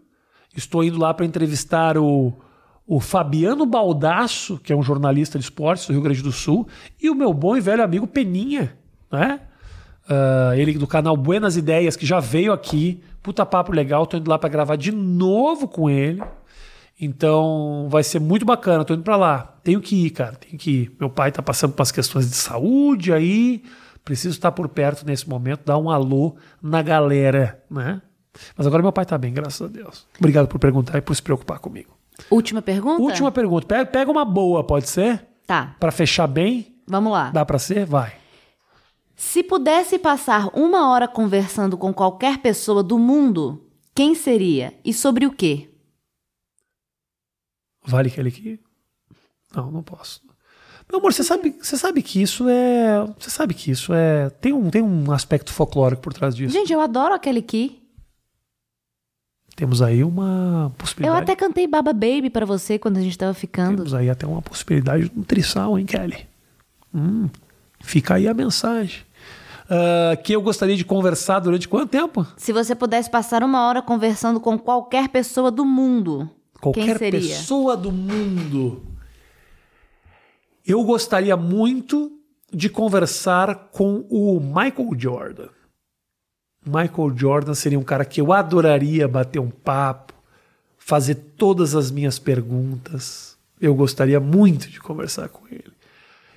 Estou 0.59 0.83
indo 0.83 0.99
lá 0.99 1.15
para 1.15 1.25
entrevistar 1.25 1.97
o, 1.97 2.33
o 2.87 3.01
Fabiano 3.01 3.65
Baldasso, 3.65 4.59
que 4.59 4.73
é 4.73 4.77
um 4.77 4.83
jornalista 4.83 5.39
de 5.39 5.45
esportes 5.45 5.87
do 5.87 5.93
Rio 5.93 6.03
Grande 6.03 6.23
do 6.23 6.33
Sul, 6.33 6.67
e 7.01 7.09
o 7.09 7.15
meu 7.15 7.33
bom 7.33 7.57
e 7.57 7.61
velho 7.61 7.83
amigo 7.83 8.07
Peninha, 8.07 8.77
né? 9.11 9.41
Uh, 10.09 10.55
ele 10.55 10.73
do 10.79 10.87
canal 10.87 11.17
Buenas 11.17 11.57
Ideias, 11.57 11.95
que 11.95 12.07
já 12.07 12.19
veio 12.19 12.53
aqui. 12.53 13.03
Puta 13.23 13.45
papo 13.45 13.73
legal, 13.73 14.07
tô 14.07 14.17
indo 14.17 14.29
lá 14.31 14.39
para 14.39 14.49
gravar 14.49 14.77
de 14.77 14.91
novo 14.91 15.69
com 15.69 15.89
ele. 15.89 16.23
Então 17.01 17.87
vai 17.91 18.03
ser 18.03 18.19
muito 18.19 18.45
bacana, 18.45 18.85
tô 18.85 18.95
indo 18.95 19.03
para 19.03 19.17
lá. 19.17 19.59
Tenho 19.63 19.81
que 19.81 20.07
ir, 20.07 20.11
cara, 20.11 20.35
tenho 20.35 20.59
que 20.59 20.71
ir. 20.71 20.97
Meu 20.99 21.11
pai 21.11 21.31
tá 21.31 21.43
passando 21.43 21.73
por 21.73 21.81
umas 21.81 21.93
questões 21.93 22.29
de 22.29 22.37
saúde 22.37 23.13
aí, 23.13 23.63
preciso 24.03 24.35
estar 24.35 24.51
por 24.51 24.69
perto 24.69 25.07
nesse 25.07 25.29
momento, 25.29 25.65
dar 25.65 25.79
um 25.79 25.91
alô 25.91 26.37
na 26.61 26.83
galera, 26.83 27.63
né? 27.71 28.01
Mas 28.57 28.67
agora 28.67 28.83
meu 28.83 28.93
pai 28.93 29.05
tá 29.07 29.17
bem, 29.19 29.33
graças 29.33 29.63
a 29.63 29.71
Deus. 29.71 30.07
Obrigado 30.19 30.49
por 30.49 30.59
perguntar 30.59 30.99
e 30.99 31.01
por 31.01 31.15
se 31.15 31.23
preocupar 31.23 31.59
comigo. 31.59 31.97
Última 32.31 32.61
pergunta? 32.61 33.03
Última 33.03 33.31
pergunta. 33.31 33.67
Pega, 33.67 33.87
pega 33.87 34.11
uma 34.11 34.25
boa, 34.25 34.65
pode 34.65 34.89
ser? 34.89 35.27
Tá. 35.47 35.77
Para 35.79 35.93
fechar 35.93 36.27
bem? 36.27 36.77
Vamos 36.87 37.13
lá. 37.13 37.31
Dá 37.31 37.45
para 37.45 37.59
ser? 37.59 37.87
Vai. 37.87 38.13
Se 39.17 39.43
pudesse 39.43 39.99
passar 39.99 40.49
uma 40.57 40.91
hora 40.91 41.09
conversando 41.09 41.77
com 41.77 41.93
qualquer 41.93 42.39
pessoa 42.39 42.83
do 42.83 42.99
mundo, 42.99 43.67
quem 43.95 44.15
seria 44.15 44.75
e 44.85 44.93
sobre 44.93 45.27
o 45.27 45.33
quê? 45.33 45.71
Vale 47.85 48.09
aquele 48.09 48.29
aqui? 48.29 48.61
Não, 49.55 49.71
não 49.71 49.83
posso. 49.83 50.21
Meu 50.91 51.01
amor, 51.01 51.13
você 51.13 51.23
sabe, 51.23 51.57
você 51.61 51.77
sabe 51.77 52.03
que 52.03 52.23
isso 52.23 52.49
é. 52.49 53.05
Você 53.19 53.29
sabe 53.29 53.55
que 53.55 53.71
isso 53.71 53.93
é. 53.93 54.31
Tem 54.31 54.53
um, 54.53 54.71
tem 54.71 54.83
um 54.83 55.11
aspecto 55.13 55.53
folclórico 55.53 56.01
por 56.01 56.15
trás 56.15 56.35
disso. 56.35 56.53
Gente, 56.53 56.73
eu 56.73 56.81
adoro 56.81 57.13
aquele 57.13 57.41
aqui. 57.41 57.78
Temos 59.59 59.83
aí 59.83 60.05
uma 60.05 60.73
possibilidade. 60.79 61.19
Eu 61.19 61.21
até 61.21 61.35
cantei 61.35 61.67
Baba 61.67 61.93
Baby 61.93 62.31
para 62.31 62.47
você 62.47 62.79
quando 62.79 62.97
a 62.97 63.01
gente 63.01 63.19
tava 63.19 63.35
ficando. 63.35 63.79
Temos 63.79 63.93
aí 63.93 64.09
até 64.09 64.25
uma 64.25 64.41
possibilidade 64.41 65.09
de 65.09 65.17
nutrição, 65.19 65.77
hein, 65.77 65.85
Kelly? 65.85 66.29
Hum, 66.95 67.29
fica 67.81 68.15
aí 68.15 68.29
a 68.29 68.33
mensagem. 68.33 69.01
Uh, 69.65 70.23
que 70.23 70.33
eu 70.33 70.41
gostaria 70.41 70.77
de 70.77 70.85
conversar 70.85 71.41
durante 71.41 71.67
quanto 71.67 71.91
tempo? 71.91 72.25
Se 72.37 72.53
você 72.53 72.73
pudesse 72.73 73.11
passar 73.11 73.43
uma 73.43 73.67
hora 73.67 73.83
conversando 73.83 74.39
com 74.39 74.57
qualquer 74.57 75.09
pessoa 75.09 75.51
do 75.51 75.65
mundo, 75.65 76.31
qualquer 76.61 76.97
pessoa 76.97 77.77
do 77.77 77.91
mundo, 77.91 78.81
eu 80.65 80.85
gostaria 80.85 81.37
muito 81.37 82.13
de 82.55 82.69
conversar 82.69 83.71
com 83.73 84.07
o 84.09 84.39
Michael 84.39 84.91
Jordan. 84.97 85.49
Michael 86.65 87.17
Jordan 87.17 87.55
seria 87.55 87.79
um 87.79 87.85
cara 87.85 88.05
que 88.05 88.21
eu 88.21 88.33
adoraria 88.33 89.09
bater 89.09 89.39
um 89.39 89.51
papo, 89.51 90.13
fazer 90.79 91.15
todas 91.37 91.75
as 91.75 91.91
minhas 91.91 92.19
perguntas. 92.19 93.37
Eu 93.61 93.75
gostaria 93.75 94.21
muito 94.21 94.69
de 94.69 94.81
conversar 94.81 95.29
com 95.29 95.47
ele. 95.49 95.73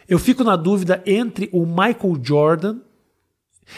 Eu 0.07 0.19
fico 0.19 0.43
na 0.43 0.55
dúvida 0.55 1.01
entre 1.05 1.49
o 1.51 1.65
Michael 1.65 2.19
Jordan. 2.21 2.77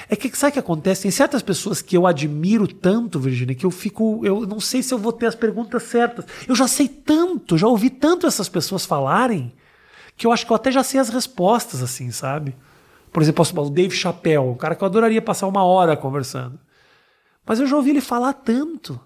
É 0.09 0.15
que 0.15 0.35
sabe 0.35 0.51
o 0.51 0.53
que 0.53 0.59
acontece? 0.59 1.03
Tem 1.03 1.11
certas 1.11 1.43
pessoas 1.43 1.81
que 1.81 1.95
eu 1.95 2.07
admiro 2.07 2.67
tanto, 2.67 3.19
Virginia, 3.19 3.53
que 3.53 3.65
eu 3.65 3.71
fico. 3.71 4.21
Eu 4.23 4.41
não 4.41 4.59
sei 4.59 4.81
se 4.81 4.93
eu 4.93 4.97
vou 4.97 5.13
ter 5.13 5.27
as 5.27 5.35
perguntas 5.35 5.83
certas. 5.83 6.25
Eu 6.47 6.55
já 6.55 6.67
sei 6.67 6.87
tanto, 6.87 7.57
já 7.57 7.67
ouvi 7.67 7.89
tanto 7.89 8.25
essas 8.25 8.49
pessoas 8.49 8.85
falarem, 8.85 9.53
que 10.17 10.25
eu 10.25 10.31
acho 10.31 10.45
que 10.45 10.51
eu 10.51 10.55
até 10.55 10.71
já 10.71 10.83
sei 10.83 10.99
as 10.99 11.09
respostas, 11.09 11.83
assim, 11.83 12.09
sabe? 12.09 12.55
Por 13.13 13.21
exemplo, 13.21 13.45
o 13.57 13.69
Dave 13.69 13.95
Chappelle, 13.95 14.39
um 14.39 14.55
cara 14.55 14.73
que 14.73 14.83
eu 14.83 14.87
adoraria 14.87 15.21
passar 15.21 15.47
uma 15.47 15.63
hora 15.63 15.95
conversando. 15.95 16.59
Mas 17.45 17.59
eu 17.59 17.67
já 17.67 17.75
ouvi 17.75 17.91
ele 17.91 18.01
falar 18.01 18.33
tanto. 18.33 18.99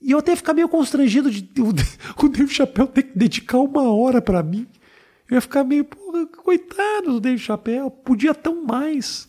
E 0.00 0.10
eu 0.10 0.18
até 0.18 0.36
ficar 0.36 0.52
meio 0.52 0.68
constrangido 0.68 1.30
de 1.30 1.48
o 1.62 2.28
Dave 2.28 2.52
Chappelle 2.52 2.88
ter 2.88 3.04
que 3.04 3.18
dedicar 3.18 3.58
uma 3.58 3.90
hora 3.90 4.20
para 4.20 4.42
mim. 4.42 4.66
Eu 5.28 5.36
ia 5.36 5.40
ficar 5.40 5.64
meio, 5.64 5.84
porra, 5.84 6.26
coitado 6.26 7.12
do 7.12 7.20
Dave 7.20 7.38
Chappelle, 7.38 7.90
podia 8.04 8.34
tão 8.34 8.62
mais. 8.64 9.26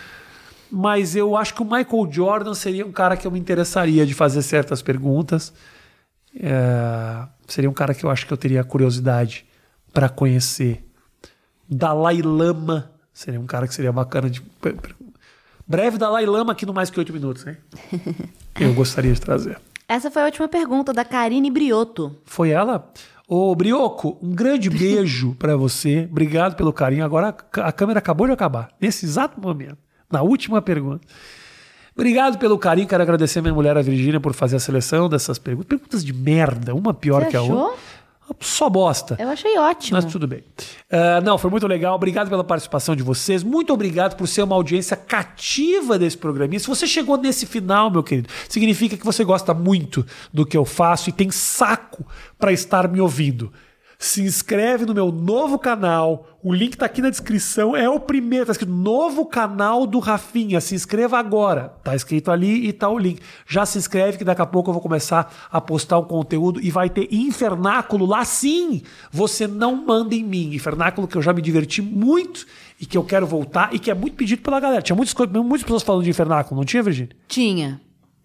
Mas 0.70 1.14
eu 1.14 1.36
acho 1.36 1.54
que 1.54 1.62
o 1.62 1.64
Michael 1.64 2.08
Jordan 2.10 2.54
seria 2.54 2.86
um 2.86 2.92
cara 2.92 3.16
que 3.16 3.26
eu 3.26 3.30
me 3.30 3.38
interessaria 3.38 4.06
de 4.06 4.14
fazer 4.14 4.42
certas 4.42 4.80
perguntas. 4.82 5.52
É, 6.34 7.26
seria 7.46 7.70
um 7.70 7.74
cara 7.74 7.94
que 7.94 8.04
eu 8.04 8.10
acho 8.10 8.26
que 8.26 8.32
eu 8.32 8.36
teria 8.36 8.64
curiosidade 8.64 9.46
para 9.92 10.08
conhecer. 10.08 10.84
Dalai 11.68 12.20
Lama 12.20 12.97
Seria 13.18 13.40
um 13.40 13.46
cara 13.46 13.66
que 13.66 13.74
seria 13.74 13.90
bacana 13.90 14.30
de. 14.30 14.40
Breve 15.66 15.98
Dalai 15.98 16.24
Lama 16.24 16.52
aqui 16.52 16.64
no 16.64 16.72
Mais 16.72 16.88
Que 16.88 17.00
Oito 17.00 17.12
Minutos, 17.12 17.44
hein? 17.48 17.56
Eu 18.60 18.72
gostaria 18.72 19.12
de 19.12 19.20
trazer. 19.20 19.58
Essa 19.88 20.08
foi 20.08 20.22
a 20.22 20.26
última 20.26 20.46
pergunta 20.46 20.92
da 20.92 21.04
Karine 21.04 21.50
Brioto. 21.50 22.16
Foi 22.24 22.50
ela? 22.50 22.92
Ô, 23.26 23.52
Brioco, 23.56 24.16
um 24.22 24.30
grande 24.32 24.70
beijo 24.70 25.34
para 25.34 25.56
você. 25.56 26.06
Obrigado 26.08 26.54
pelo 26.54 26.72
carinho. 26.72 27.04
Agora 27.04 27.36
a 27.54 27.72
câmera 27.72 27.98
acabou 27.98 28.28
de 28.28 28.34
acabar, 28.34 28.68
nesse 28.80 29.04
exato 29.04 29.40
momento, 29.40 29.78
na 30.08 30.22
última 30.22 30.62
pergunta. 30.62 31.04
Obrigado 31.96 32.38
pelo 32.38 32.56
carinho. 32.56 32.86
Quero 32.86 33.02
agradecer 33.02 33.40
a 33.40 33.42
minha 33.42 33.52
mulher, 33.54 33.76
a 33.76 33.82
Virgínia, 33.82 34.20
por 34.20 34.32
fazer 34.32 34.54
a 34.54 34.60
seleção 34.60 35.08
dessas 35.08 35.40
perguntas. 35.40 35.66
Perguntas 35.66 36.04
de 36.04 36.12
merda, 36.12 36.72
uma 36.72 36.94
pior 36.94 37.24
Você 37.24 37.30
que 37.30 37.36
a 37.36 37.40
achou? 37.40 37.56
outra. 37.56 37.78
Só 38.40 38.68
bosta. 38.68 39.16
Eu 39.18 39.28
achei 39.28 39.58
ótimo. 39.58 39.96
Mas 39.96 40.04
tudo 40.04 40.26
bem. 40.26 40.40
Uh, 40.90 41.20
não, 41.24 41.38
foi 41.38 41.50
muito 41.50 41.66
legal. 41.66 41.94
Obrigado 41.94 42.28
pela 42.28 42.44
participação 42.44 42.94
de 42.94 43.02
vocês. 43.02 43.42
Muito 43.42 43.72
obrigado 43.72 44.16
por 44.16 44.26
ser 44.26 44.42
uma 44.42 44.54
audiência 44.54 44.96
cativa 44.96 45.98
desse 45.98 46.16
programinha. 46.16 46.60
Se 46.60 46.66
você 46.66 46.86
chegou 46.86 47.16
nesse 47.16 47.46
final, 47.46 47.90
meu 47.90 48.02
querido, 48.02 48.28
significa 48.48 48.96
que 48.96 49.04
você 49.04 49.24
gosta 49.24 49.52
muito 49.54 50.04
do 50.32 50.46
que 50.46 50.56
eu 50.56 50.64
faço 50.64 51.08
e 51.08 51.12
tem 51.12 51.30
saco 51.30 52.06
para 52.38 52.52
estar 52.52 52.88
me 52.88 53.00
ouvindo 53.00 53.52
se 54.00 54.22
inscreve 54.22 54.86
no 54.86 54.94
meu 54.94 55.10
novo 55.10 55.58
canal. 55.58 56.24
O 56.40 56.54
link 56.54 56.76
tá 56.76 56.86
aqui 56.86 57.02
na 57.02 57.10
descrição. 57.10 57.74
É 57.76 57.90
o 57.90 57.98
primeiro, 57.98 58.46
tá 58.46 58.52
escrito 58.52 58.70
novo 58.72 59.26
canal 59.26 59.88
do 59.88 59.98
Rafinha. 59.98 60.60
Se 60.60 60.76
inscreva 60.76 61.18
agora. 61.18 61.70
Tá 61.82 61.96
escrito 61.96 62.30
ali 62.30 62.68
e 62.68 62.72
tá 62.72 62.88
o 62.88 62.96
link. 62.96 63.20
Já 63.44 63.66
se 63.66 63.76
inscreve 63.76 64.16
que 64.16 64.22
daqui 64.24 64.40
a 64.40 64.46
pouco 64.46 64.70
eu 64.70 64.72
vou 64.74 64.80
começar 64.80 65.48
a 65.50 65.60
postar 65.60 65.98
um 65.98 66.04
conteúdo 66.04 66.60
e 66.62 66.70
vai 66.70 66.88
ter 66.88 67.08
infernáculo 67.12 68.06
lá 68.06 68.24
sim. 68.24 68.82
Você 69.10 69.48
não 69.48 69.74
manda 69.84 70.14
em 70.14 70.22
mim. 70.22 70.54
Infernáculo 70.54 71.08
que 71.08 71.16
eu 71.16 71.22
já 71.22 71.32
me 71.32 71.42
diverti 71.42 71.82
muito 71.82 72.46
e 72.80 72.86
que 72.86 72.96
eu 72.96 73.02
quero 73.02 73.26
voltar 73.26 73.74
e 73.74 73.80
que 73.80 73.90
é 73.90 73.94
muito 73.94 74.14
pedido 74.16 74.42
pela 74.42 74.60
galera. 74.60 74.80
Tinha 74.80 74.94
muitas, 74.94 75.12
coisas- 75.12 75.34
muitas 75.34 75.62
pessoas 75.64 75.82
falando 75.82 76.04
de 76.04 76.10
Infernáculo, 76.10 76.56
não 76.60 76.64
tinha, 76.64 76.84
Virginia? 76.84 77.10
Tinha. 77.26 77.80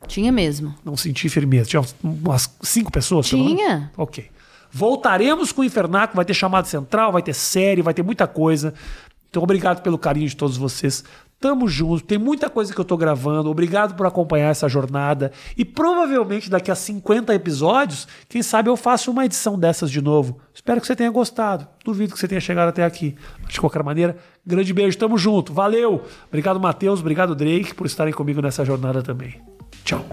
Tinha 0.05 0.31
mesmo. 0.31 0.75
Não 0.85 0.95
senti 0.95 1.27
firmeza. 1.29 1.65
Tinha 1.69 1.81
umas 2.03 2.53
cinco 2.61 2.91
pessoas? 2.91 3.27
pelo 3.27 3.43
menos? 3.43 3.57
Tinha. 3.59 3.91
Ok. 3.97 4.25
Voltaremos 4.73 5.51
com 5.51 5.61
o 5.61 5.63
Infernáculo, 5.63 6.15
vai 6.15 6.25
ter 6.25 6.33
chamada 6.33 6.67
central, 6.67 7.11
vai 7.11 7.21
ter 7.21 7.33
série, 7.33 7.83
vai 7.83 7.93
ter 7.93 8.01
muita 8.01 8.25
coisa. 8.25 8.73
Então, 9.29 9.43
obrigado 9.43 9.81
pelo 9.83 9.99
carinho 9.99 10.27
de 10.27 10.35
todos 10.35 10.57
vocês. 10.57 11.03
Tamo 11.39 11.67
junto, 11.67 12.05
tem 12.05 12.17
muita 12.17 12.49
coisa 12.49 12.73
que 12.73 12.79
eu 12.79 12.85
tô 12.85 12.95
gravando. 12.95 13.51
Obrigado 13.51 13.95
por 13.95 14.07
acompanhar 14.07 14.49
essa 14.49 14.69
jornada. 14.69 15.31
E 15.57 15.65
provavelmente 15.65 16.49
daqui 16.49 16.71
a 16.71 16.75
50 16.75 17.35
episódios, 17.35 18.07
quem 18.29 18.41
sabe 18.41 18.69
eu 18.69 18.77
faço 18.77 19.11
uma 19.11 19.25
edição 19.25 19.59
dessas 19.59 19.91
de 19.91 20.01
novo. 20.01 20.39
Espero 20.53 20.79
que 20.79 20.87
você 20.87 20.95
tenha 20.95 21.11
gostado. 21.11 21.67
Duvido 21.83 22.13
que 22.13 22.19
você 22.19 22.27
tenha 22.27 22.39
chegado 22.41 22.69
até 22.69 22.83
aqui. 22.83 23.15
De 23.47 23.59
qualquer 23.59 23.83
maneira, 23.83 24.17
grande 24.45 24.73
beijo, 24.73 24.97
tamo 24.97 25.17
junto. 25.17 25.53
Valeu! 25.53 26.03
Obrigado, 26.29 26.59
Matheus. 26.59 27.01
Obrigado, 27.01 27.35
Drake, 27.35 27.75
por 27.75 27.85
estarem 27.85 28.13
comigo 28.13 28.41
nessa 28.41 28.63
jornada 28.63 29.03
também. 29.03 29.39
Tchau. 29.83 30.03